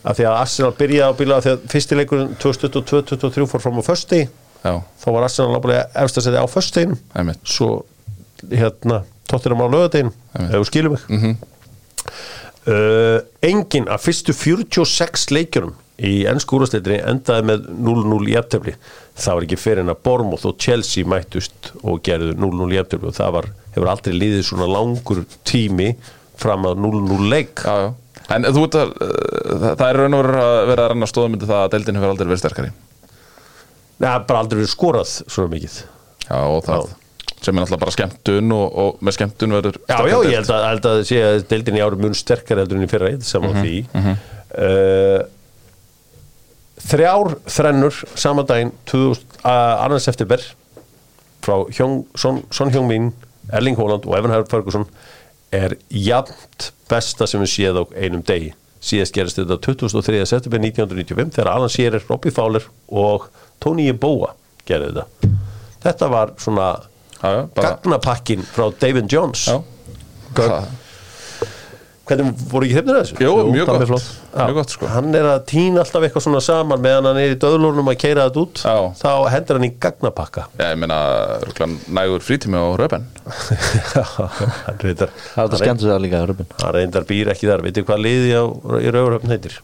Af 0.02 0.18
því 0.18 0.26
að 0.26 0.38
Arsenal 0.42 0.72
byrjaði 0.82 1.14
á 1.14 1.18
bíla 1.22 1.40
því 1.46 1.54
að 1.54 1.66
fyrsti 1.72 1.98
leikurinn 2.00 2.36
2022-2023 2.42 3.48
fór 3.54 3.62
fram 3.62 3.78
á 3.78 3.82
fösti 3.86 4.20
Já, 4.62 4.74
þá 4.98 5.08
var 5.14 5.28
Arsenal 5.28 5.56
ábúinlega 5.56 5.86
efst 6.02 6.18
að 6.18 6.26
setja 6.26 6.42
á 6.42 6.46
einmitt. 7.22 7.38
Svo 7.46 7.84
hérna 8.50 9.04
tóttir 9.32 9.56
á 9.56 9.66
lögadegin 9.66 10.12
ef 10.36 10.54
þú 10.60 10.68
skilur 10.70 10.94
mig. 10.96 11.08
Mm 11.10 11.34
uh, 12.66 13.20
engin 13.42 13.88
af 13.90 14.04
fyrstu 14.06 14.34
46 14.36 15.30
leikjunum 15.34 15.74
í 16.02 16.24
ennsku 16.30 16.56
úrastleitinni 16.56 17.00
endaði 17.06 17.46
með 17.50 17.66
0-0 17.86 18.30
í 18.32 18.36
eftirfli 18.40 18.74
það 19.18 19.36
var 19.36 19.46
ekki 19.46 19.58
fyrir 19.60 19.82
en 19.84 19.92
að 19.92 20.02
Bournemouth 20.06 20.48
og 20.48 20.58
Chelsea 20.62 21.08
mættust 21.08 21.72
og 21.82 22.00
gerðu 22.06 22.34
0-0 22.38 22.70
í 22.74 22.80
eftirfli 22.80 23.10
og 23.10 23.18
það 23.18 23.34
var, 23.38 23.50
hefur 23.74 23.92
aldrei 23.92 24.16
liðið 24.16 24.46
svona 24.48 24.70
langur 24.70 25.24
tími 25.48 25.92
fram 26.42 26.64
að 26.66 26.80
0-0 26.82 27.28
leik. 27.30 27.60
Já, 27.62 27.86
já. 27.86 27.90
En 28.32 28.46
þú 28.48 28.64
veit 28.64 28.78
að 28.80 28.94
uh, 28.96 29.12
það, 29.52 29.68
það 29.68 29.86
er 29.88 29.98
raun 30.00 30.16
og 30.16 30.24
verið 30.24 30.46
að 30.46 30.64
vera 30.70 30.86
að 30.86 30.90
renna 30.94 31.10
stóðum 31.10 31.36
til 31.38 31.50
það 31.50 31.66
að 31.66 31.74
deildin 31.74 32.00
hefur 32.00 32.14
aldrei 32.14 32.30
verið 32.30 32.42
sterkari. 32.42 32.72
Nei, 34.02 34.08
bara 34.08 34.40
aldrei 34.40 34.62
verið 34.62 34.72
skorað 34.72 35.14
svona 35.20 35.52
mikið. 35.52 35.78
Já, 36.24 36.38
og 36.40 36.64
það 36.66 36.90
sem 37.42 37.56
er 37.56 37.64
náttúrulega 37.64 37.82
bara 37.82 37.94
skemmtun 37.96 38.52
og, 38.56 38.66
og 38.84 39.00
með 39.02 39.16
skemmtun 39.18 39.54
verður 39.56 39.78
Já, 39.88 39.96
já, 40.06 40.16
ég 40.30 40.36
held 40.38 40.50
að, 40.54 40.64
held 40.70 40.88
að 40.92 41.00
sé 41.08 41.20
að 41.26 41.38
deildin 41.50 41.78
í 41.80 41.84
árum 41.84 42.02
mun 42.04 42.14
sterkar 42.18 42.60
heldur 42.62 42.78
en 42.78 42.86
í 42.86 42.90
fyrra 42.90 43.10
eitt 43.12 43.26
saman 43.26 43.56
því. 43.60 43.76
uh, 43.98 45.22
Þrjár 46.82 47.36
þrennur 47.46 47.98
saman 48.18 48.46
daginn 48.48 48.72
2000, 48.90 49.36
uh, 49.44 49.84
annars 49.84 50.08
eftirber 50.10 50.42
frá 51.42 51.60
Hjóng, 51.74 52.00
Son, 52.18 52.40
Son 52.54 52.72
Hjóngmín 52.74 53.12
Erling 53.54 53.78
Haaland 53.78 54.06
og 54.08 54.16
Evan 54.18 54.32
Herr 54.34 54.46
Ferguson 54.50 54.86
er 55.54 55.76
jafnt 55.90 56.70
besta 56.90 57.26
sem 57.28 57.42
við 57.44 57.50
séð 57.52 57.78
á 57.78 57.84
einum 58.02 58.22
degi. 58.26 58.52
Síðast 58.82 59.14
gerist 59.14 59.38
þetta 59.38 59.58
23. 59.62 60.22
september 60.26 60.62
1995 60.64 61.34
þegar 61.36 61.50
Alan 61.52 61.70
Shearer, 61.70 62.02
Robbie 62.08 62.32
Fowler 62.34 62.64
og 62.90 63.28
Tony 63.62 63.86
Yeboah 63.90 64.32
gerði 64.66 64.94
þetta. 64.96 65.30
Þetta 65.84 66.08
var 66.10 66.32
svona 66.42 66.70
Já, 67.22 67.28
já, 67.30 67.42
gagnapakkin 67.54 68.42
frá 68.42 68.66
David 68.82 69.06
Jones. 69.12 69.46
Já, 69.46 69.60
hvernig 72.08 72.40
voru 72.50 72.66
ekki 72.66 72.74
hrifnir 72.76 72.96
að 72.98 73.04
þessu? 73.04 73.18
Jú, 73.22 73.32
mjög 73.52 73.68
það 73.68 73.82
gott. 73.92 74.06
Já. 74.32 74.38
mjög 74.40 74.56
gott 74.58 74.72
sko. 74.74 74.88
Hann 74.90 75.14
er 75.14 75.28
að 75.30 75.42
týna 75.52 75.82
alltaf 75.84 76.06
eitthvað 76.06 76.24
svona 76.24 76.40
saman 76.42 76.82
meðan 76.82 77.08
hann 77.10 77.20
er 77.22 77.34
í 77.34 77.36
döðlunum 77.40 77.90
að 77.92 77.98
keira 78.02 78.24
þetta 78.26 78.42
út. 78.42 78.62
Já. 78.66 78.76
þá 78.98 79.12
hendur 79.36 79.58
hann 79.60 79.66
í 79.68 79.70
gagnapakka. 79.84 80.46
Já, 80.58 80.64
ég 80.72 80.80
meina, 80.82 80.98
nægur 81.98 82.24
frítími 82.26 82.58
á 82.58 82.66
Röben 82.80 83.04
hann 84.66 84.80
reyndar 84.82 85.12
Það 85.14 85.44
er 85.44 85.52
þetta 85.52 85.60
skemmt 85.60 85.84
sér 85.84 86.02
líka 86.02 86.24
Rubin 86.26 86.48
hann 86.58 86.74
reyndar 86.74 87.06
býr 87.06 87.30
ekki 87.36 87.50
þar. 87.50 87.62
Veitir 87.68 87.86
hvað 87.86 88.02
liði 88.02 88.32
á, 88.34 88.44
í 88.82 88.90
Rauðurhöfn 88.96 89.30
heitir? 89.36 89.60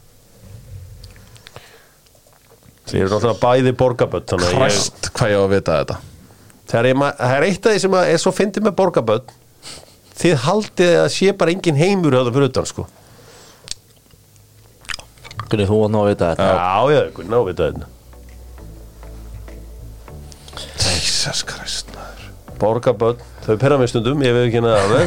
Þeir 2.88 3.02
eru 3.02 3.10
náttúrulega 3.16 3.42
bæði 3.42 3.74
borgaböld 3.82 4.30
þannig 4.30 4.54
að 4.54 4.70
ég, 4.70 5.10
hvað 5.10 5.34
ég 5.34 5.42
á 5.42 5.42
að 5.42 5.52
vita 5.56 5.80
þetta 5.82 5.98
það 6.68 6.88
er, 6.92 6.94
ma- 7.00 7.14
það 7.18 7.34
er 7.38 7.46
eitt 7.48 7.66
af 7.66 7.72
því 7.76 7.80
sem 7.84 7.96
að 7.98 8.12
er 8.14 8.22
svo 8.22 8.32
fyndið 8.36 8.66
með 8.68 8.74
borgaböld 8.80 9.34
þið 10.18 10.34
haldið 10.44 10.94
að 11.04 11.10
sé 11.14 11.32
bara 11.38 11.52
engin 11.54 11.78
heimur 11.78 12.16
höfða 12.18 12.32
fyrir 12.34 12.48
utan 12.50 12.66
sko. 12.68 12.86
Gunni, 15.48 15.64
þú 15.68 15.76
var 15.84 15.92
ná 15.94 15.98
að 16.02 16.08
vita 16.10 16.26
þetta. 16.32 16.48
Já, 16.58 16.80
já, 16.92 16.98
já, 17.06 17.28
ná 17.30 17.38
við 17.46 17.54
þetta. 17.62 17.86
Jesus 20.88 21.42
Christ 21.46 21.86
maður. 21.94 22.24
borgarbönn, 22.58 23.20
þau 23.46 23.54
perra 23.62 23.78
mig 23.78 23.88
stundum 23.92 24.22
ég 24.26 24.34
veit 24.34 24.48
ekki 24.48 24.58
henni 24.58 24.72
alveg 24.74 25.06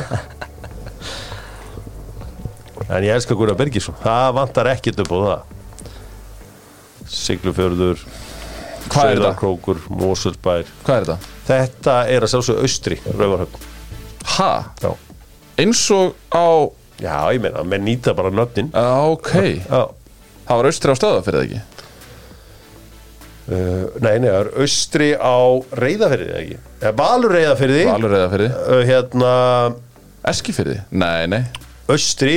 en 2.92 3.04
ég 3.06 3.12
elska 3.16 3.36
Gunnar 3.36 3.58
Bergisson 3.60 3.96
það 4.04 4.30
vantar 4.38 4.70
ekkit 4.72 5.02
upp 5.04 5.12
á 5.12 5.18
það. 5.26 5.42
Siglufjörður 7.12 8.00
Hvað 8.02 9.06
er 9.12 9.20
þetta? 9.20 9.28
Sauðarkrókur, 9.28 9.78
Moselsbær 10.00 10.64
Hvað 10.88 10.96
er 10.96 11.04
þetta? 11.06 11.18
Þetta 11.52 11.96
er 12.16 12.26
að 12.26 12.32
sjálfsög 12.36 12.62
austri 12.66 13.00
Rauvarhöfn 13.12 13.70
Ha? 14.38 14.52
já. 14.84 14.92
Eins 15.62 15.82
og 15.94 16.14
á 16.32 16.46
já, 17.02 17.16
ég 17.34 17.42
meina, 17.44 17.64
menn 17.66 17.84
nýta 17.86 18.14
bara 18.18 18.30
nöfnin. 18.34 18.70
Uh, 18.74 19.12
Ok, 19.16 19.32
já. 19.66 19.82
Það 20.48 20.60
var 20.60 20.68
austri 20.70 20.94
á 20.94 20.96
stöða 21.00 21.24
fyrir 21.26 21.40
það 21.42 21.48
ekki? 21.48 21.62
Uh, 23.52 23.88
nei, 24.06 24.14
nei, 24.22 24.30
það 24.30 24.38
er 24.44 24.50
austri 24.64 25.08
á 25.18 25.36
reyðafyrði, 25.82 26.28
ekki? 26.38 26.58
Eða 26.82 26.92
Valur 27.02 27.34
reyðafyrði 27.36 27.82
Valur 27.90 28.14
eða 28.20 28.30
fyrir 28.36 28.54
uh, 28.54 28.82
Hérna, 28.88 29.32
Eskifyrði? 30.32 30.78
Nei, 31.02 31.26
nei. 31.34 31.42
Austri. 31.92 32.36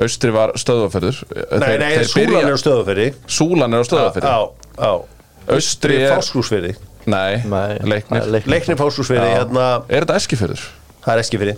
Austri 0.00 0.32
var 0.34 0.54
stöðaferður 0.58 1.20
Nei, 1.60 1.74
nei, 1.82 1.90
Súlan 2.08 2.46
er 2.48 2.56
á 2.56 2.60
stöðafyrði 2.62 3.08
Súlan 3.30 3.76
er 3.76 3.84
á 3.84 3.86
stöðaferði 3.86 4.32
Já, 4.32 4.38
já. 4.80 4.92
Austri 4.96 5.58
Austri 5.60 5.98
er 6.00 6.14
Fáskrúsfyrði 6.16 6.72
Nei, 7.08 7.40
Nei, 7.48 7.78
leiknir. 7.80 8.20
Er 8.20 8.28
Leiknir. 8.34 8.52
Leiknir 8.52 8.76
Fáskrúsfyrði, 8.76 9.30
Já. 9.30 9.38
hérna 9.40 9.66
Er 9.88 10.04
þetta 10.04 10.18
Eskifyrður? 10.20 10.66
Það 11.00 11.12
er 11.14 11.22
Eskifyrði 11.24 11.54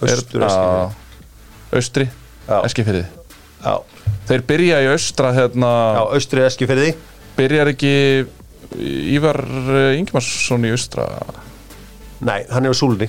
Austur 0.00 0.44
Eskifyrði 0.48 0.90
Austri, 1.78 2.06
Já. 2.48 2.56
Eskifyrði 2.66 3.04
Já, 3.60 3.74
Þeir 4.30 4.44
byrja 4.48 4.82
í 4.82 4.90
austra 4.90 5.32
hérna 5.36 5.70
já, 5.94 6.02
Austri 6.16 6.44
Eskifyrði 6.48 6.92
Byrjar 7.38 7.70
ekki 7.74 7.94
Ívar 9.14 9.38
eh, 9.44 9.98
Ingimarsson 10.00 10.66
í 10.66 10.72
austra? 10.74 11.06
Nei, 12.20 12.44
hann 12.52 12.66
er 12.68 12.74
á 12.74 12.76
Súlunni. 12.76 13.08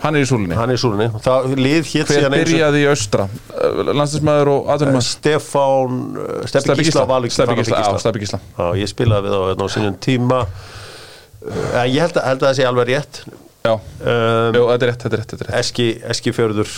Hann 0.00 0.16
er 0.16 0.24
í 0.24 0.28
súlinni 0.28 0.56
Hann 0.56 0.70
er 0.72 0.78
í 0.78 0.80
Súlunni. 0.80 1.08
Það 1.24 1.54
lið 1.60 1.88
hétt 1.90 2.08
Hver 2.08 2.16
síðan 2.16 2.34
eins 2.36 2.44
og 2.44 2.50
byrjaði 2.50 2.80
í 2.80 2.86
austra? 2.88 3.26
Landstismæður 3.90 4.50
og 4.54 4.70
atvinnumæður 4.74 5.06
Stefán 5.06 5.98
uh, 6.16 6.28
Steppi 6.48 6.86
Gísla 6.86 7.04
Valur 7.10 7.32
Steppi 7.34 7.56
Gísla, 7.58 7.82
já, 7.84 7.98
Steppi 8.00 8.22
Gísla 8.22 8.40
Já, 8.40 8.64
ég 8.80 8.92
spilaði 8.92 9.28
við 9.28 9.36
á, 9.36 9.42
hérna, 9.50 9.68
á 9.68 9.74
sínum 9.74 9.98
tíma 10.00 10.40
uh, 11.44 11.86
ég 11.88 12.00
held 12.02 12.16
að, 12.18 12.26
held 12.28 12.42
að 12.42 12.46
það 12.48 12.56
sé 12.58 12.66
alveg 12.68 12.90
rétt. 12.90 13.20
Já, 13.60 13.74
um, 13.76 14.56
Jú, 14.56 14.62
þetta 14.70 14.86
er 14.86 14.88
rétt, 14.90 15.02
þetta 15.04 15.10
er 15.10 15.20
rétt, 15.20 15.32
þetta 15.32 15.44
er 15.44 15.50
rétt. 15.50 15.58
Eski, 15.60 15.88
Eskifjörður 16.14 16.70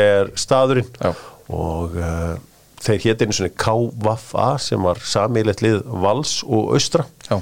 er 0.00 0.30
staðurinn 0.38 0.92
Já. 1.02 1.10
og 1.50 1.96
uh, 1.98 2.36
þeir 2.84 3.02
hétt 3.08 3.24
einu 3.24 3.34
svona 3.34 3.54
KVA 3.58 4.46
sem 4.62 4.86
var 4.86 5.02
samílegt 5.02 5.64
lið 5.66 5.80
Vals 6.04 6.36
og 6.46 6.76
Austra. 6.76 7.08
Já, 7.26 7.40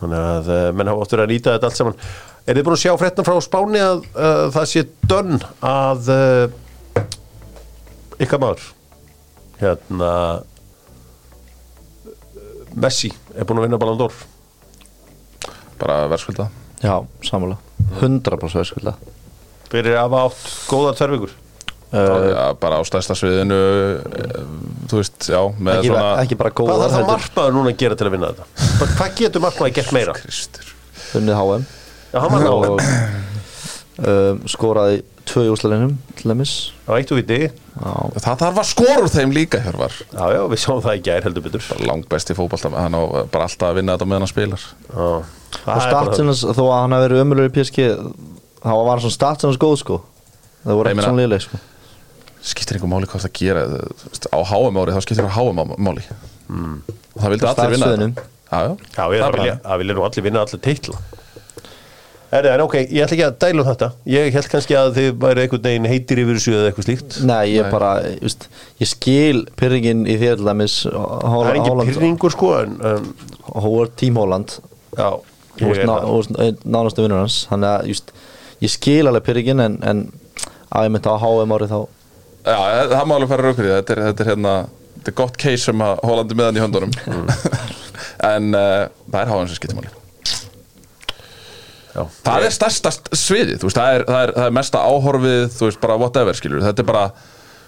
þannig 0.00 0.26
að 0.32 0.50
uh, 0.50 0.66
menn 0.74 0.90
hafa 0.90 1.08
verið 1.12 1.24
að 1.28 1.34
nýta 1.36 1.54
þetta 1.54 1.70
allt 1.70 1.78
saman. 1.78 2.02
Er 2.42 2.58
þið 2.58 2.66
búin 2.66 2.74
að 2.74 2.82
sjá 2.82 2.94
fréttan 2.98 3.28
frá 3.28 3.36
Spáni 3.46 3.78
að 3.78 4.00
það 4.50 4.64
sé 4.66 4.80
dönn 5.06 5.36
að 5.62 6.08
ykkar 8.18 8.42
maður? 8.42 8.64
Hérna 9.60 10.10
Messi 12.74 13.12
er 13.36 13.46
búin 13.46 13.62
að 13.62 13.68
vinna 13.68 13.78
Ballon 13.78 14.00
d'Or 14.00 14.16
bara 15.82 16.00
verðskulda. 16.12 16.48
Já, 16.82 16.94
sammála. 17.26 17.58
100% 18.00 18.62
verðskulda. 18.62 18.96
Fyrir 19.72 19.96
að 19.96 20.04
hafa 20.04 20.26
átt 20.28 20.50
góðar 20.68 20.96
tverfingur 20.98 21.32
uh, 21.32 22.24
Já, 22.28 22.42
bara 22.60 22.80
á 22.80 22.82
stærsta 22.84 23.16
sviðinu 23.16 23.56
eh, 23.56 24.34
Þú 24.90 25.00
veist, 25.00 25.28
já, 25.32 25.40
með 25.56 25.78
ekki, 25.78 25.92
svona 25.92 26.10
ekki 26.20 26.38
bara 26.42 26.52
góða 26.52 26.74
Hvað 26.74 26.82
þarf 26.84 26.96
það 26.98 27.12
markmaður 27.12 27.56
núna 27.56 27.72
að 27.72 27.78
gera 27.80 27.96
til 27.96 28.08
að 28.08 28.16
vinna 28.16 28.32
þetta? 28.32 28.68
Hvað 28.98 29.18
getur 29.22 29.44
markmaður 29.46 29.76
gert 29.78 29.94
meira? 29.96 30.16
Kristur. 30.18 30.72
Unnið 31.20 31.40
HM 31.40 31.68
Já, 32.12 32.18
hann 32.18 32.34
var 32.34 32.48
og 32.50 32.66
nálega 32.66 33.30
um, 34.00 34.40
skoraði 34.50 35.02
tvö 35.28 35.44
í 35.46 35.50
úslalinum 35.52 35.92
til 36.18 36.30
dæmis. 36.32 36.52
Á 36.88 36.96
eitt 36.96 37.12
og 37.14 37.20
viti 37.20 37.38
Já, 37.46 37.50
Já, 37.82 38.20
Það 38.24 38.40
þarf 38.42 38.60
að 38.62 38.68
skora 38.68 39.02
úr 39.04 39.10
þeim 39.12 39.34
líka, 39.34 39.60
Hjörvar. 39.64 39.94
Já, 40.12 40.40
við 40.50 40.60
sjáum 40.60 40.82
það 40.84 40.98
í 40.98 41.02
gær 41.06 41.26
heldur 41.26 41.44
betur. 41.46 41.64
Bara 41.70 41.88
langbesti 41.92 42.36
fótbolta 42.36 42.72
Hann 42.74 42.96
á 42.98 43.02
bara 43.32 43.46
alltaf 43.48 43.68
að 43.70 43.78
vinna 43.80 43.96
þetta 43.96 44.08
meðan 44.10 44.26
hann 44.26 44.32
spilar. 44.32 44.66
Já, 44.88 45.06
og 45.62 45.84
startsinans, 45.86 46.44
þó 46.44 46.62
að 46.66 46.74
hann 46.80 46.96
hafi 46.96 47.06
verið 47.08 47.24
umöluður 47.24 47.52
í 47.52 47.54
PSG 47.56 47.86
þá 48.62 48.72
var 48.88 49.04
svona 49.04 49.16
startsinans 49.18 49.60
góð 49.62 49.78
sko. 49.82 50.00
Það 50.62 50.80
voru 50.80 50.92
meina- 50.92 51.08
svona 51.08 51.22
liðleg 51.22 51.46
sko. 51.46 51.62
Skiptir 52.42 52.76
einhver 52.76 52.90
máli 52.90 53.06
hvað 53.06 53.22
það 53.22 53.34
gera 53.38 53.62
Á 54.34 54.38
HM 54.50 54.78
ári, 54.82 54.94
þá 54.96 55.02
skiptir 55.06 55.26
það 55.28 55.36
HM 55.38 55.74
máli. 55.78 56.04
Mm. 56.50 56.78
Og 57.14 57.22
það 57.22 57.34
vildi 57.36 57.50
allir 57.52 57.74
vinna 57.76 57.90
þetta. 57.92 58.28
Já, 58.52 58.58
já, 58.68 58.72
Já, 58.92 59.04
ég, 59.08 59.22
það, 59.22 59.32
vilja, 59.38 59.52
það 59.64 59.78
vilja 59.80 59.94
nú 59.96 60.02
allir 60.04 60.24
vinna 60.26 60.40
allir 60.44 60.60
teitla 60.60 60.98
Er 62.32 62.46
það, 62.46 62.54
en 62.54 62.62
ok, 62.64 62.74
ég 62.80 63.04
ætla 63.04 63.16
ekki 63.18 63.24
að 63.26 63.34
dæla 63.42 63.60
um 63.60 63.66
þetta. 63.68 63.86
Ég 64.08 64.30
held 64.32 64.46
kannski 64.48 64.76
að 64.78 64.94
þið 64.96 65.08
væri 65.20 65.42
einhvern 65.42 65.64
veginn 65.66 65.88
heitir 65.90 66.20
yfir 66.22 66.38
þessu 66.38 66.54
eða 66.56 66.70
eitthvað 66.70 66.86
slíkt. 66.86 67.18
Nei, 67.28 67.42
ég 67.52 67.66
Nei. 67.66 67.72
bara, 67.74 67.90
veist, 68.22 68.46
ég 68.80 68.88
skil 68.88 69.42
pyrringin 69.60 70.06
í 70.08 70.16
þér 70.22 70.40
til 70.40 70.48
dæmis 70.48 70.78
Það 70.88 71.50
er 71.50 71.60
ekki 71.60 71.76
pyrringur 71.90 72.32
sko 72.32 72.54
og 76.08 76.16
veist, 76.16 76.34
einn 76.40 76.64
nánastu 76.64 77.04
vinnur 77.04 77.20
hans. 77.20 77.38
Þannig 77.52 77.72
að 77.74 77.92
just, 77.92 78.12
ég 78.64 78.76
skil 78.78 79.04
alveg 79.12 79.28
pyrringin 79.28 79.64
en, 79.68 79.78
en 79.84 80.04
að 80.72 80.88
ég 80.88 80.96
myndi 80.96 81.12
á 81.12 81.20
HM 81.20 81.56
ári 81.58 81.68
þá. 81.68 81.78
Já 82.48 82.60
það 82.96 83.08
má 83.10 83.18
alveg 83.20 83.34
fara 83.36 83.50
raukur 83.50 83.68
í 83.68 83.74
Þetta 83.76 83.92
er, 83.92 84.06
þetta 84.08 84.24
er 84.24 84.32
hérna 84.32 84.60
Þetta 84.96 85.10
er 85.12 85.20
gott 85.20 85.36
case 85.38 85.66
sem 85.68 85.84
að 85.84 86.00
Hólandi 86.06 86.38
með 86.38 86.48
hann 86.48 86.58
í 86.58 86.64
höndunum. 86.64 87.00
En 88.32 88.54
uh, 88.54 88.86
það 89.10 89.18
er 89.20 89.34
HM 89.34 89.50
sem 89.50 89.58
skiptir 89.58 89.78
máli 89.78 89.98
já. 91.92 92.02
Það 92.26 92.46
er 92.48 92.56
stærsta 92.56 92.92
sviðið, 93.12 93.58
þú 93.60 93.68
veist, 93.68 93.78
það 93.78 93.98
er, 93.98 94.04
það 94.08 94.24
er, 94.26 94.32
það 94.38 94.48
er 94.48 94.56
mesta 94.58 94.82
áhorfið, 94.88 95.44
þú 95.58 95.68
veist, 95.68 95.80
bara 95.82 95.98
whatever, 96.00 96.38
skilur 96.38 96.64
Þetta 96.64 96.84
er 96.84 96.88
bara, 96.88 97.04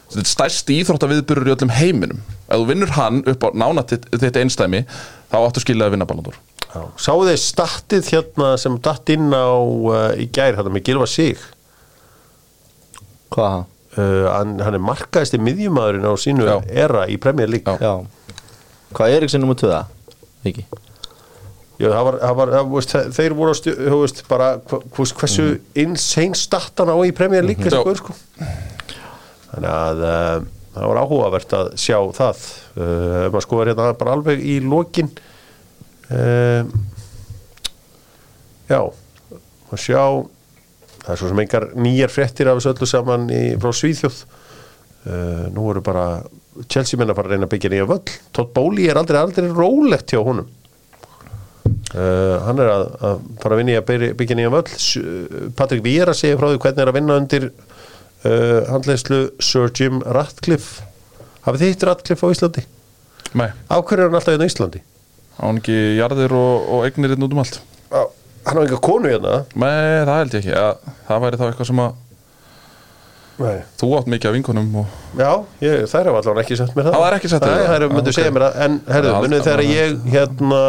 þetta 0.09 0.25
er 0.25 0.31
stærsti 0.33 0.79
íþróttaviðburur 0.83 1.51
í 1.51 1.55
öllum 1.57 1.75
heiminum 1.77 2.25
Ef 2.49 2.57
þú 2.57 2.68
vinnur 2.72 2.95
hann 2.97 3.22
upp 3.35 3.47
á 3.47 3.49
nána 3.64 3.85
þitt, 3.91 4.09
þitt 4.22 4.41
einstæmi 4.43 4.85
þá 5.33 5.39
áttu 5.43 5.64
skilja 5.64 5.89
að 5.89 5.97
vinna 5.97 6.09
ballandur 6.09 6.41
Já. 6.75 6.81
Sáu 6.99 7.20
þið 7.22 7.37
startið 7.39 8.09
hérna 8.11 8.49
sem 8.59 8.81
datt 8.83 9.11
inn 9.14 9.29
á 9.31 9.47
uh, 9.55 10.09
í 10.18 10.27
gær 10.35 10.57
hérna 10.59 10.72
með 10.75 10.89
Gilva 10.89 11.07
Sig 11.07 11.39
hvað 13.35 13.61
uh, 13.99 14.27
hann, 14.31 14.57
hann 14.62 14.79
er 14.79 14.83
markaðist 14.83 15.37
í 15.39 15.43
miðjumæðurinn 15.43 16.09
á 16.09 16.14
sínu 16.18 16.49
Já. 16.49 16.57
era 16.87 17.05
í 17.11 17.18
Premier 17.22 17.51
League 17.51 17.77
Já. 17.79 17.79
Já, 17.79 18.41
hvað 18.95 19.12
er 19.12 19.22
Eriksen 19.22 19.45
nummer 19.45 19.59
2 19.61 19.70
það? 19.70 19.95
Ekki 20.51 20.66
Já, 21.75 21.89
það 21.91 22.05
var, 22.07 22.16
það 22.22 22.35
var 22.39 22.51
það, 22.55 22.68
veist, 22.70 22.93
þe- 22.95 23.12
þeir 23.16 23.33
voru 23.35 23.55
stu, 23.59 23.72
veist, 23.99 24.20
bara 24.31 24.49
hversu 24.95 25.47
insane 25.83 26.39
startan 26.39 26.93
á 26.95 26.97
í 27.03 27.11
Premier 27.16 27.43
League 27.43 27.64
þessi 27.66 27.81
Já. 27.81 27.87
gaur, 27.89 27.99
sko. 27.99 28.14
þannig 29.51 29.70
að 29.72 30.05
uh, 30.07 30.45
það 30.77 30.87
var 30.93 31.01
áhugavert 31.03 31.57
að 31.59 31.72
sjá 31.83 31.99
það. 32.14 32.45
Uh, 32.75 33.27
maður 33.35 33.47
skoður 33.49 33.72
hérna 33.72 33.89
bara 33.99 34.14
alveg 34.14 34.41
í 34.43 34.55
lokin 34.62 35.11
uh, 36.14 36.62
já 38.70 38.81
og 38.85 39.79
sjá 39.81 40.01
það 41.05 41.12
er 41.14 41.20
svo 41.20 41.29
sem 41.31 41.43
engar 41.45 41.66
nýjar 41.77 42.12
fréttir 42.14 42.49
af 42.51 42.59
þessu 42.62 42.72
öllu 42.72 42.89
saman 42.89 43.27
í, 43.35 43.43
frá 43.61 43.75
Svíþjóð. 43.77 44.22
Uh, 45.05 45.47
nú 45.53 45.66
eru 45.75 45.83
bara 45.85 46.05
Chelsea 46.70 46.97
menn 46.97 47.11
að 47.12 47.18
fara 47.18 47.29
að 47.29 47.35
reyna 47.35 47.49
að 47.49 47.53
byggja 47.57 47.70
nýja 47.75 47.89
völl. 47.91 48.14
Todd 48.33 48.55
Bóli 48.57 48.87
er 48.89 48.97
aldrei, 49.03 49.18
aldrei 49.20 49.51
rólegt 49.51 50.14
hjá 50.14 50.22
honum 50.25 50.47
Uh, 51.95 52.41
hann 52.45 52.59
er 52.59 52.69
að, 52.73 52.85
að 53.07 53.21
fara 53.43 53.55
að 53.55 53.61
vinna 53.62 53.75
í 53.75 53.79
að 53.79 53.85
byggja- 54.19 54.37
nýja 54.41 54.51
völl. 54.53 54.73
Patrick 55.57 55.85
Vieira 55.85 56.15
segir 56.17 56.37
frá 56.41 56.49
því 56.51 56.59
hvernig 56.65 56.83
er 56.83 56.91
að 56.91 56.97
vinna 56.99 57.19
undir 57.21 57.47
uh, 57.51 58.61
handleyslu 58.73 59.21
Sir 59.39 59.71
Jim 59.79 60.01
Ratcliffe. 60.03 60.83
Hafið 61.47 61.62
þið 61.62 61.71
hitt 61.75 61.87
Ratcliffe 61.89 62.27
á 62.27 62.35
Íslandi? 62.35 62.65
Nei, 63.39 63.49
Á 63.71 63.77
hverju 63.79 64.01
er 64.03 64.09
hann 64.11 64.19
alltaf 64.19 64.35
hérna 64.35 64.47
á 64.47 64.51
Íslandi? 64.51 64.83
á 65.35 65.43
hann 65.49 65.57
ekki 65.62 65.79
jarðir 65.99 66.35
og, 66.39 66.67
og 66.77 66.85
eignir 66.87 67.15
inn 67.17 67.25
út 67.27 67.33
um 67.35 67.41
allt? 67.43 67.57
Á, 67.91 68.03
hann 68.47 68.59
á 68.59 68.62
enga 68.67 68.79
konu 68.85 69.11
hérna? 69.11 69.39
Nei, 69.59 70.05
það 70.07 70.19
held 70.21 70.35
ég 70.37 70.43
ekki, 70.45 70.53
ja, 70.55 70.97
það 71.09 71.23
væri 71.25 71.41
þá 71.41 71.47
eitthvað 71.49 71.71
sem 71.71 71.83
að 71.85 72.01
Nei. 73.35 73.57
þú 73.81 73.89
átt 73.99 74.11
mikið 74.12 74.31
af 74.31 74.35
vinkonum 74.37 74.77
og 74.79 74.93
Já, 75.19 75.31
ég, 75.65 75.81
þær 75.91 76.07
hefur 76.07 76.19
allavega 76.21 76.45
ekki 76.45 76.59
sagt 76.61 76.77
mér 76.79 76.87
það. 76.87 76.95
Það 76.95 77.03
var 77.03 77.17
ekki 77.17 77.31
segja 78.15 78.35
mér 78.37 78.45
það. 78.47 78.61
En 78.67 78.77
er 78.99 79.09
munið 79.25 79.43
þegar 79.49 79.62
ég 79.67 79.97
hérna 80.15 80.61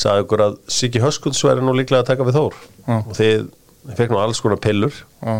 sagði 0.00 0.24
ykkur 0.24 0.42
að 0.46 0.54
Siggi 0.72 1.02
Höskulds 1.04 1.42
væri 1.44 1.64
nú 1.64 1.74
líklega 1.76 2.02
að 2.04 2.10
taka 2.12 2.26
við 2.28 2.38
Þór. 2.38 2.58
Já. 2.86 2.96
og 3.00 3.12
þið 3.18 3.48
fekk 3.98 4.14
nú 4.14 4.20
alls 4.22 4.40
konar 4.44 4.60
pillur. 4.64 4.96
Já. 5.24 5.34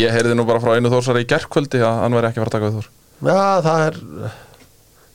Ég 0.00 0.12
heyrði 0.14 0.36
nú 0.38 0.44
bara 0.46 0.60
frá 0.62 0.76
einu 0.78 0.90
þórsari 0.92 1.24
í 1.24 1.28
gerkvöldi 1.28 1.80
að 1.82 2.00
hann 2.04 2.14
væri 2.16 2.28
ekki 2.30 2.40
að 2.40 2.44
fara 2.44 2.50
að 2.50 2.56
taka 2.56 2.68
við 2.68 2.76
þór. 2.78 2.90
Já, 3.20 3.40
það 3.66 3.86
er 3.86 3.96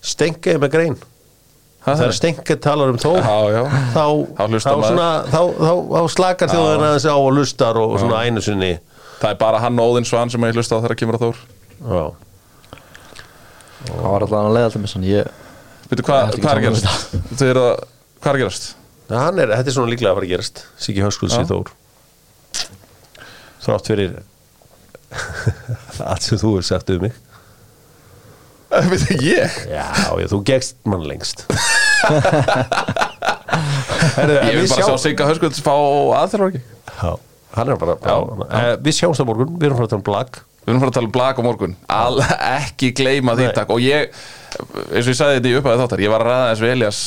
stengið 0.06 0.60
með 0.64 0.74
grein. 0.76 0.98
Ha, 1.86 1.94
Það 1.94 2.04
er 2.08 2.16
stengið 2.18 2.60
talar 2.66 2.90
um 2.92 2.98
Þór 2.98 3.20
Já, 3.22 3.36
já. 3.54 3.62
þá, 3.94 4.06
Þá 4.34 4.40
þá, 4.40 4.44
hlustar 4.50 4.78
maður. 4.82 4.88
svona, 4.90 5.10
þá, 5.30 5.42
þá, 5.62 5.74
þá 5.94 6.14
slakar 6.16 6.50
þjóðina 6.50 6.88
þessi 6.96 7.10
á 7.14 7.18
og 7.22 7.32
lustar 7.38 7.78
og 7.82 7.94
svona 8.02 8.22
einu 8.26 8.42
sinni. 8.42 8.72
Það 9.22 9.30
er 9.30 9.38
bara 9.46 9.60
hann 9.62 9.80
og 9.80 9.92
Óðinn 9.94 10.08
Svan 10.10 10.34
sem 10.34 10.48
ég 10.50 10.58
hlusta 10.58 10.76
á 10.78 10.84
þegar 10.84 10.98
kemur 11.02 11.18
að 11.20 11.28
þór. 11.28 11.44
Já, 11.86 12.06
Það 13.86 14.02
var 14.02 14.26
alltaf 14.26 14.38
hann 14.40 14.50
að 14.50 14.56
leiða 14.58 14.70
alltaf 14.72 14.82
með 14.82 15.10
ég 15.12 15.34
Veitu, 15.86 16.04
hvað, 16.08 16.18
Ég 16.18 16.26
ætla 16.26 16.34
ekki 16.34 16.42
hvað 16.42 16.50
er 16.50 16.58
að 16.58 16.64
saman 16.66 16.66
gerast? 16.66 17.38
Þið 17.40 17.52
eru 17.54 17.64
að, 17.70 17.84
hvað 18.26 18.32
er 18.32 18.38
að 18.40 18.42
gerast? 18.42 18.64
Hann 19.14 19.38
er, 19.44 19.52
þetta 19.54 19.70
er 19.70 19.76
svona 19.76 19.92
líklega 19.94 20.12
að 20.12 20.18
fara 20.18 20.26
að 20.26 20.32
gerast 20.34 20.64
Siggi 20.82 21.04
Höskulds 21.06 21.36
í. 21.38 21.44
Þór. 21.46 21.70
Þrátt 23.66 23.90
fyrir 23.92 24.16
allt 26.10 26.26
sem 26.26 26.40
þú 26.42 26.56
hefur 26.56 26.66
sagt 26.68 26.90
um 26.96 27.06
mig. 27.06 27.14
Veitu, 28.76 29.16
ég? 29.24 29.54
Já, 29.70 29.86
já, 30.20 30.26
þú 30.34 30.40
gegst 30.50 30.76
mann 30.90 31.06
lengst. 31.08 31.46
Herðu, 34.16 34.36
Ég 34.50 34.58
vil 34.60 34.68
bara 34.72 34.88
sjá- 34.90 35.00
Sigga 35.06 35.28
Höskulds 35.30 35.62
fá 35.64 35.72
aðþjóðar 36.20 36.50
ekki? 36.52 36.62
Já, 36.98 37.12
hann 37.56 37.72
er 37.72 37.80
bara, 37.82 37.96
Já, 38.02 38.16
já, 38.16 38.46
já. 38.50 38.76
Við 38.86 38.98
sjáumst 39.00 39.22
á 39.22 39.26
morgun, 39.30 39.54
við 39.60 39.70
erum 39.70 39.80
frá 39.80 39.86
að 39.88 39.92
tala 39.94 40.02
um 40.02 40.08
blag 40.10 40.42
Við 40.66 40.72
erum 40.74 40.82
fara 40.82 40.90
að 40.92 40.98
tala 40.98 41.10
um 41.10 41.14
blag 41.16 41.36
á 41.38 41.42
morgun. 41.46 41.74
All, 41.94 42.18
Ekki 42.26 42.90
gleyma 42.98 43.36
því 43.38 43.48
takk. 43.54 43.70
Og 43.76 43.80
ég, 43.86 44.10
eins 44.56 45.06
og 45.06 45.12
ég 45.12 45.18
sagði 45.20 45.36
þetta 45.40 45.50
í 45.52 45.56
upphæði 45.60 45.80
þáttar 45.82 46.02
Ég 46.06 46.12
var 46.14 46.24
að 46.24 46.30
ræða 46.32 46.48
þess 46.52 46.64
við 46.66 46.72
Elias 46.76 47.00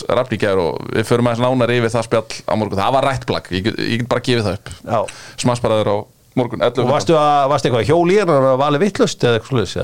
gær 0.43 0.61
Og 0.63 0.89
við 0.95 1.07
förum 1.09 1.29
aðeins 1.31 1.43
nánar 1.45 1.73
yfir 1.75 1.93
það 1.95 2.07
spjall 2.09 2.37
á 2.49 2.55
morgun. 2.61 2.81
Það 2.83 2.95
var 2.99 3.07
rætt 3.09 3.27
blag, 3.31 3.49
ég, 3.55 3.65
get- 3.69 3.79
ég 3.85 3.99
get 4.03 4.09
bara 4.13 4.25
gefið 4.29 4.45
það 4.49 4.59
upp. 4.59 4.71
Já. 4.85 5.01
Smassbaraður 5.45 5.91
á 5.93 5.97
morgun 6.39 6.61
11 6.69 6.85
Og 6.85 6.91
varstu, 6.93 7.17
að, 7.19 7.49
varstu 7.53 7.69
eitthvað 7.71 7.89
hjól 7.89 8.13
í 8.15 8.19
hann 8.21 8.35
að 8.37 8.59
vali 8.63 8.83
vittlust 8.85 9.25
eða 9.25 9.39
eitthvað 9.41 9.53
sluðis? 9.55 9.77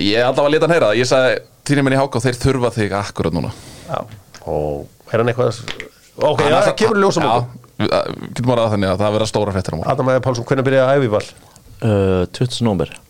Ég 0.00 0.24
alltaf 0.24 0.46
að 0.46 0.52
leta 0.54 0.66
hann 0.68 0.74
heyra 0.76 0.88
það. 0.92 1.00
Ég 1.02 1.08
sagði, 1.10 1.36
týnir 1.66 1.84
minn 1.86 1.96
í 1.96 2.00
háká, 2.00 2.20
þeir 2.22 2.38
þurfa 2.44 2.70
þig 2.76 2.92
akkurat 3.00 3.34
núna. 3.36 3.50
Já. 3.90 4.00
Og 4.46 4.86
er 5.12 5.18
hann 5.24 5.30
eitthvað 5.32 5.62
Ok, 6.20 6.40
það 6.46 6.74
kemur 6.78 6.98
ljósa 7.00 7.22
morgun. 7.24 7.46
Já, 7.50 7.84
við- 7.84 7.94
að- 7.96 8.10
þannig 8.74 8.90
að 8.92 8.98
það 9.00 9.14
verða 9.16 9.28
stóra 9.30 9.54
fréttir 9.56 9.74
á 9.74 9.76
morgun. 9.80 9.92
Adam 9.92 10.10
Pálsson, 10.26 10.44
hvernig 10.50 10.66
byrjaði 10.68 10.86
að 10.86 11.00
æfi 11.00 11.10
val? 11.14 11.26
uh, 11.80 12.26
20. 12.36 12.64
nómber 12.66 12.90
Já 12.92 13.09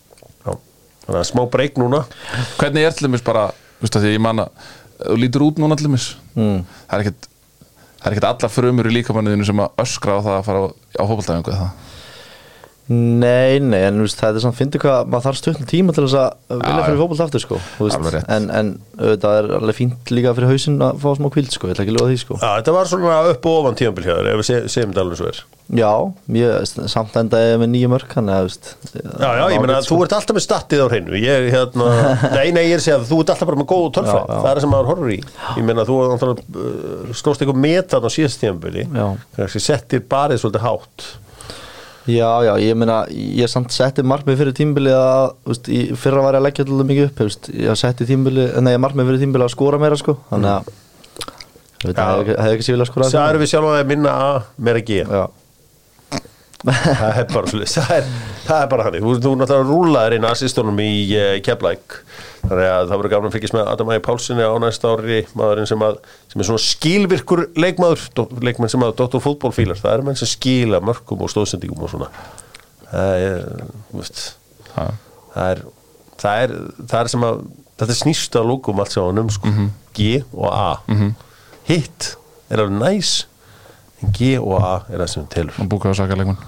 Þannig 1.05 1.19
að 1.21 1.27
smá 1.31 1.43
breyk 1.51 1.81
núna 1.81 2.03
Hvernig 2.59 2.87
er 2.87 2.95
til 2.95 3.07
dæmis 3.07 3.25
bara, 3.25 3.49
þú 3.79 3.87
veist 3.87 3.97
að 3.99 4.07
því 4.07 4.15
ég 4.15 4.23
manna 4.23 4.47
Þú 5.01 5.17
lítur 5.17 5.45
út 5.47 5.61
núna 5.61 5.77
til 5.79 5.89
dæmis 5.89 6.11
mm. 6.37 6.59
Það 6.87 6.97
er 6.97 7.05
ekkert 7.05 7.29
Það 8.01 8.07
er 8.09 8.15
ekkert 8.15 8.29
alla 8.31 8.49
frumur 8.49 8.87
í 8.89 8.91
líkamanniðinu 8.95 9.45
sem 9.45 9.59
að 9.61 9.81
öskra 9.83 10.17
á 10.17 10.19
það 10.25 10.35
að 10.39 10.45
fara 10.47 10.61
á, 10.65 10.67
á 10.73 11.03
fótboltæfingu 11.05 11.53
það. 11.53 11.89
Nei, 12.91 13.59
nei, 13.63 13.83
en 13.87 14.01
veist, 14.03 14.17
það 14.19 14.39
er 14.39 14.43
samt, 14.43 14.57
finnir 14.57 14.81
hvað, 14.81 15.05
maður 15.11 15.27
þarf 15.29 15.37
stutn 15.39 15.67
tíma 15.69 15.93
til 15.95 16.03
þess 16.07 16.17
að 16.17 16.57
vilja 16.63 16.87
fyrir 16.87 16.99
fótbolt 16.99 17.23
aftur, 17.27 17.43
sko 17.45 17.59
en, 18.35 18.49
en 18.51 18.71
auðvitað 18.97 19.37
er 19.37 19.49
alveg 19.59 19.77
fínt 19.77 20.11
líka 20.11 20.33
fyrir 20.35 20.51
hausinn 20.51 20.81
að 20.83 20.99
fá 21.03 21.09
smá 21.19 21.29
kvild, 21.31 21.53
sko, 21.53 21.69
ég 21.69 21.75
ætla 21.77 21.85
ekki 21.85 21.93
að 21.93 21.99
lofa 22.01 22.11
því, 22.11 22.19
sko. 22.25 22.39
Já, 22.41 22.49
þetta 22.57 22.75
var 22.75 22.91
svona 22.91 23.21
upp 23.31 23.47
og 23.51 23.59
ofan 23.61 23.79
hjá 23.79 23.91
þér 24.01 24.31
ef 24.33 24.41
við 24.41 24.47
se- 24.49 24.61
segjum 24.73 24.91
þetta 24.91 25.05
alveg 25.05 25.21
svo 25.21 25.29
er. 25.31 25.43
Já, 25.71 25.91
ég, 26.35 26.65
samt 26.91 27.15
endaði 27.15 27.53
með 27.61 27.69
nýju 27.71 27.89
mörk, 27.93 28.11
hann 28.17 28.27
þú 28.27 28.39
veist 28.43 28.65
Já, 28.91 29.29
já, 29.39 29.43
ég 29.53 29.61
meina 29.63 29.77
að 29.77 29.87
þú 29.87 29.99
ert 30.03 30.15
alltaf 30.17 30.35
með 30.35 30.43
statið 30.43 30.81
á 30.83 30.87
hreinu 30.91 31.21
Ég, 31.21 31.47
hérna, 31.53 31.87
nei, 32.35 32.49
nei, 32.51 32.65
ég 32.65 32.75
er 32.75 32.81
að 32.81 32.85
segja 32.89 32.97
að 32.99 33.05
þú 33.07 33.19
ert 33.23 33.31
alltaf 33.31 33.47
bara 33.47 33.61
með 33.61 33.69
góðu 33.71 33.93
tölfræð. 33.95 34.25
Það 34.33 34.49
er 34.49 34.59
það 34.59 34.65
sem 34.65 34.73
maður 34.73 34.91
horfur 34.91 35.13
í. 35.15 35.19
Ég 35.55 35.67
meina 35.69 35.85
þú 35.87 35.99
uh, 36.01 37.15
slóst 37.15 37.45
eitthvað 37.45 37.61
met 37.63 37.93
þarna 37.93 38.11
á 38.11 38.15
síðast 38.17 38.43
tíðanbíli 38.43 38.83
Já. 38.89 39.05
Kannski 39.37 39.63
settir 39.63 40.03
barið 40.11 40.43
svolítið 40.43 40.65
hátt 40.67 41.07
Já, 42.09 42.29
já, 42.41 42.51
ég 42.57 42.77
meina, 42.81 43.03
ég 43.13 43.49
samt 43.51 43.73
setti 43.75 44.01
markmið 44.01 44.39
fyrir 44.39 44.55
tímbili 44.57 44.93
að, 44.95 45.35
þú 45.45 45.53
veist, 45.53 45.67
fyrra 46.01 46.23
var 46.25 46.33
ég 46.33 46.41
að 46.41 46.45
leggja 46.47 46.63
alltaf 46.65 46.87
mikið 46.89 47.05
upp, 47.05 47.17
þú 47.19 47.27
veist, 47.27 47.49
ég 47.61 47.77
setti 47.77 48.07
tímbili, 48.09 48.45
nei, 48.65 48.71
markmið 48.81 49.11
fyrir 49.11 49.21
tímbili 49.21 49.45
að 49.45 49.53
skora 49.53 49.77
meira, 49.81 49.99
sko, 50.01 50.15
þannig 50.31 50.49
að, 50.55 50.71
þú 51.77 51.91
veit, 51.91 51.93
Já. 51.93 52.01
það 52.01 52.15
hefði 52.15 52.37
hefði 52.39 52.55
ekki 52.55 52.67
síðan 52.67 52.85
að 52.85 52.89
skora 52.89 53.11
Það 53.13 53.29
eru 53.29 53.43
við 53.43 53.51
sjálf 53.53 53.69
að 53.75 53.91
minna 53.93 54.15
A, 54.17 54.31
meira 54.57 54.81
G 54.87 54.97
Já, 55.03 55.21
Það 57.01 57.15
er 57.17 57.29
bara 57.31 57.49
svolítið 57.49 57.71
það 57.73 57.95
er, 57.95 58.09
það 58.45 58.59
er 58.59 58.67
bara 58.69 58.83
hann 58.85 58.97
Þú, 59.01 59.13
þú 59.23 59.31
náttúrulega 59.39 59.69
rúlaðir 59.69 60.15
inn 60.17 60.27
assistunum 60.29 60.81
í 60.83 60.91
uh, 61.17 61.31
Keflæk 61.41 61.95
Þannig 62.41 62.67
að 62.67 62.87
það 62.89 62.99
verður 62.99 63.13
gafn 63.13 63.27
að 63.27 63.35
fylgjast 63.35 63.55
með 63.55 63.67
Adam 63.71 63.91
Ægi 63.93 64.03
Pálssoni 64.05 64.45
á 64.45 64.53
næsta 64.61 64.91
ári 64.91 65.17
maðurinn 65.37 65.69
sem, 65.69 65.83
að, 65.85 65.97
sem 66.31 66.41
er 66.41 66.47
svona 66.47 66.63
skilvirkur 66.65 67.41
leikmaður, 67.61 68.05
leikmenn 68.41 68.71
sem 68.73 68.85
að 68.85 68.95
Dr. 68.97 69.21
Fútból 69.23 69.53
fílar, 69.55 69.77
það 69.79 69.93
eru 69.93 70.07
menn 70.07 70.17
sem 70.19 70.29
skila 70.31 70.81
mörkum 70.83 71.21
og 71.21 71.29
stóðsendingum 71.31 71.85
og 71.85 71.91
svona. 71.93 72.09
Það 72.89 73.13
er, 73.27 73.53
það 75.35 75.51
er, 75.53 75.61
það 76.23 76.41
er, 76.47 76.55
það 76.81 76.97
er 77.03 77.11
sem 77.13 77.27
að 77.29 77.43
þetta 77.81 77.97
snýst 78.01 78.39
að 78.41 78.49
lókum 78.51 78.81
allt 78.83 78.95
saman 78.97 79.21
um 79.23 79.31
sko. 79.37 79.53
G 79.97 80.09
og 80.33 80.49
A. 80.49 80.71
Hitt 81.69 82.13
er 82.51 82.65
alveg 82.65 82.81
næs 82.81 83.13
en 84.01 84.15
G 84.17 84.33
og 84.39 84.57
A 84.59 84.73
er 84.89 85.03
það 85.03 85.13
sem 85.15 85.29
telur 85.35 85.61
og 85.61 85.71
búkaðu 85.71 86.01
sakalegum 86.01 86.41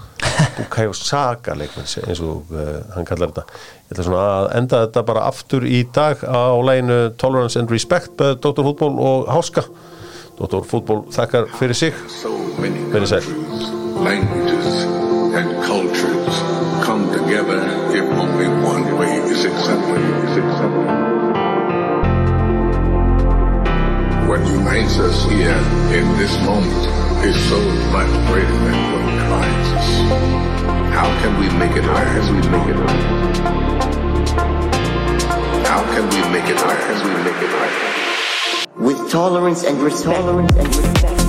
Bukayo 0.58 0.94
Saka 0.98 1.56
leikmenn 1.58 1.88
eins 2.08 2.22
og 2.24 2.52
uh, 2.54 2.82
hann 2.96 3.08
kallar 3.08 3.34
þetta 3.34 3.46
ég 3.48 3.96
ætla 3.96 4.08
svona 4.08 4.26
að 4.34 4.50
enda 4.60 4.84
þetta 4.86 5.06
bara 5.10 5.26
aftur 5.30 5.68
í 5.68 5.84
dag 5.94 6.24
á 6.26 6.54
læginu 6.66 7.00
Tolerance 7.22 7.60
and 7.60 7.74
Respect 7.74 8.16
með 8.20 8.40
Dr. 8.44 8.64
Fútból 8.70 8.94
og 8.98 9.32
Háska 9.32 9.66
Dr. 10.40 10.64
Fútból 10.66 11.04
þakkar 11.14 11.50
fyrir 11.60 11.78
sig 11.78 11.94
sad. 13.06 13.24
countries, 13.24 13.70
languages, 13.98 14.84
and 15.34 15.64
cultures 15.64 16.36
come 16.86 17.12
together 17.12 17.60
if 17.96 18.04
only 18.04 18.48
one 18.64 18.98
way 18.98 19.18
is 19.32 19.46
accepted. 19.46 20.02
Is 20.30 20.38
accepted. 20.38 20.88
What 24.28 24.42
unites 24.48 25.00
us 25.00 25.26
here 25.26 25.58
in 25.98 26.18
this 26.18 26.36
moment 26.46 27.03
is 27.24 27.50
so 27.50 27.60
much 27.92 28.10
greater 28.28 28.58
than 28.66 28.92
what 28.92 29.06
divides 29.16 29.70
us. 29.80 29.90
How 30.94 31.08
can 31.22 31.40
we 31.40 31.48
make 31.58 31.76
it 31.78 31.86
last? 31.86 32.30
We 32.30 32.38
make 32.50 32.68
it 32.68 32.76
last. 32.76 33.50
How 35.68 35.84
can 35.94 36.04
we 36.10 36.20
make 36.34 36.50
it 36.50 36.58
last? 36.58 37.06
We 37.06 37.12
make 37.24 37.42
it 37.42 37.52
last. 37.52 38.68
with 38.76 39.12
tolerance 39.12 39.64
and. 39.64 39.80
Tolerance 39.80 40.56
and 40.56 40.68
respect. 40.68 41.23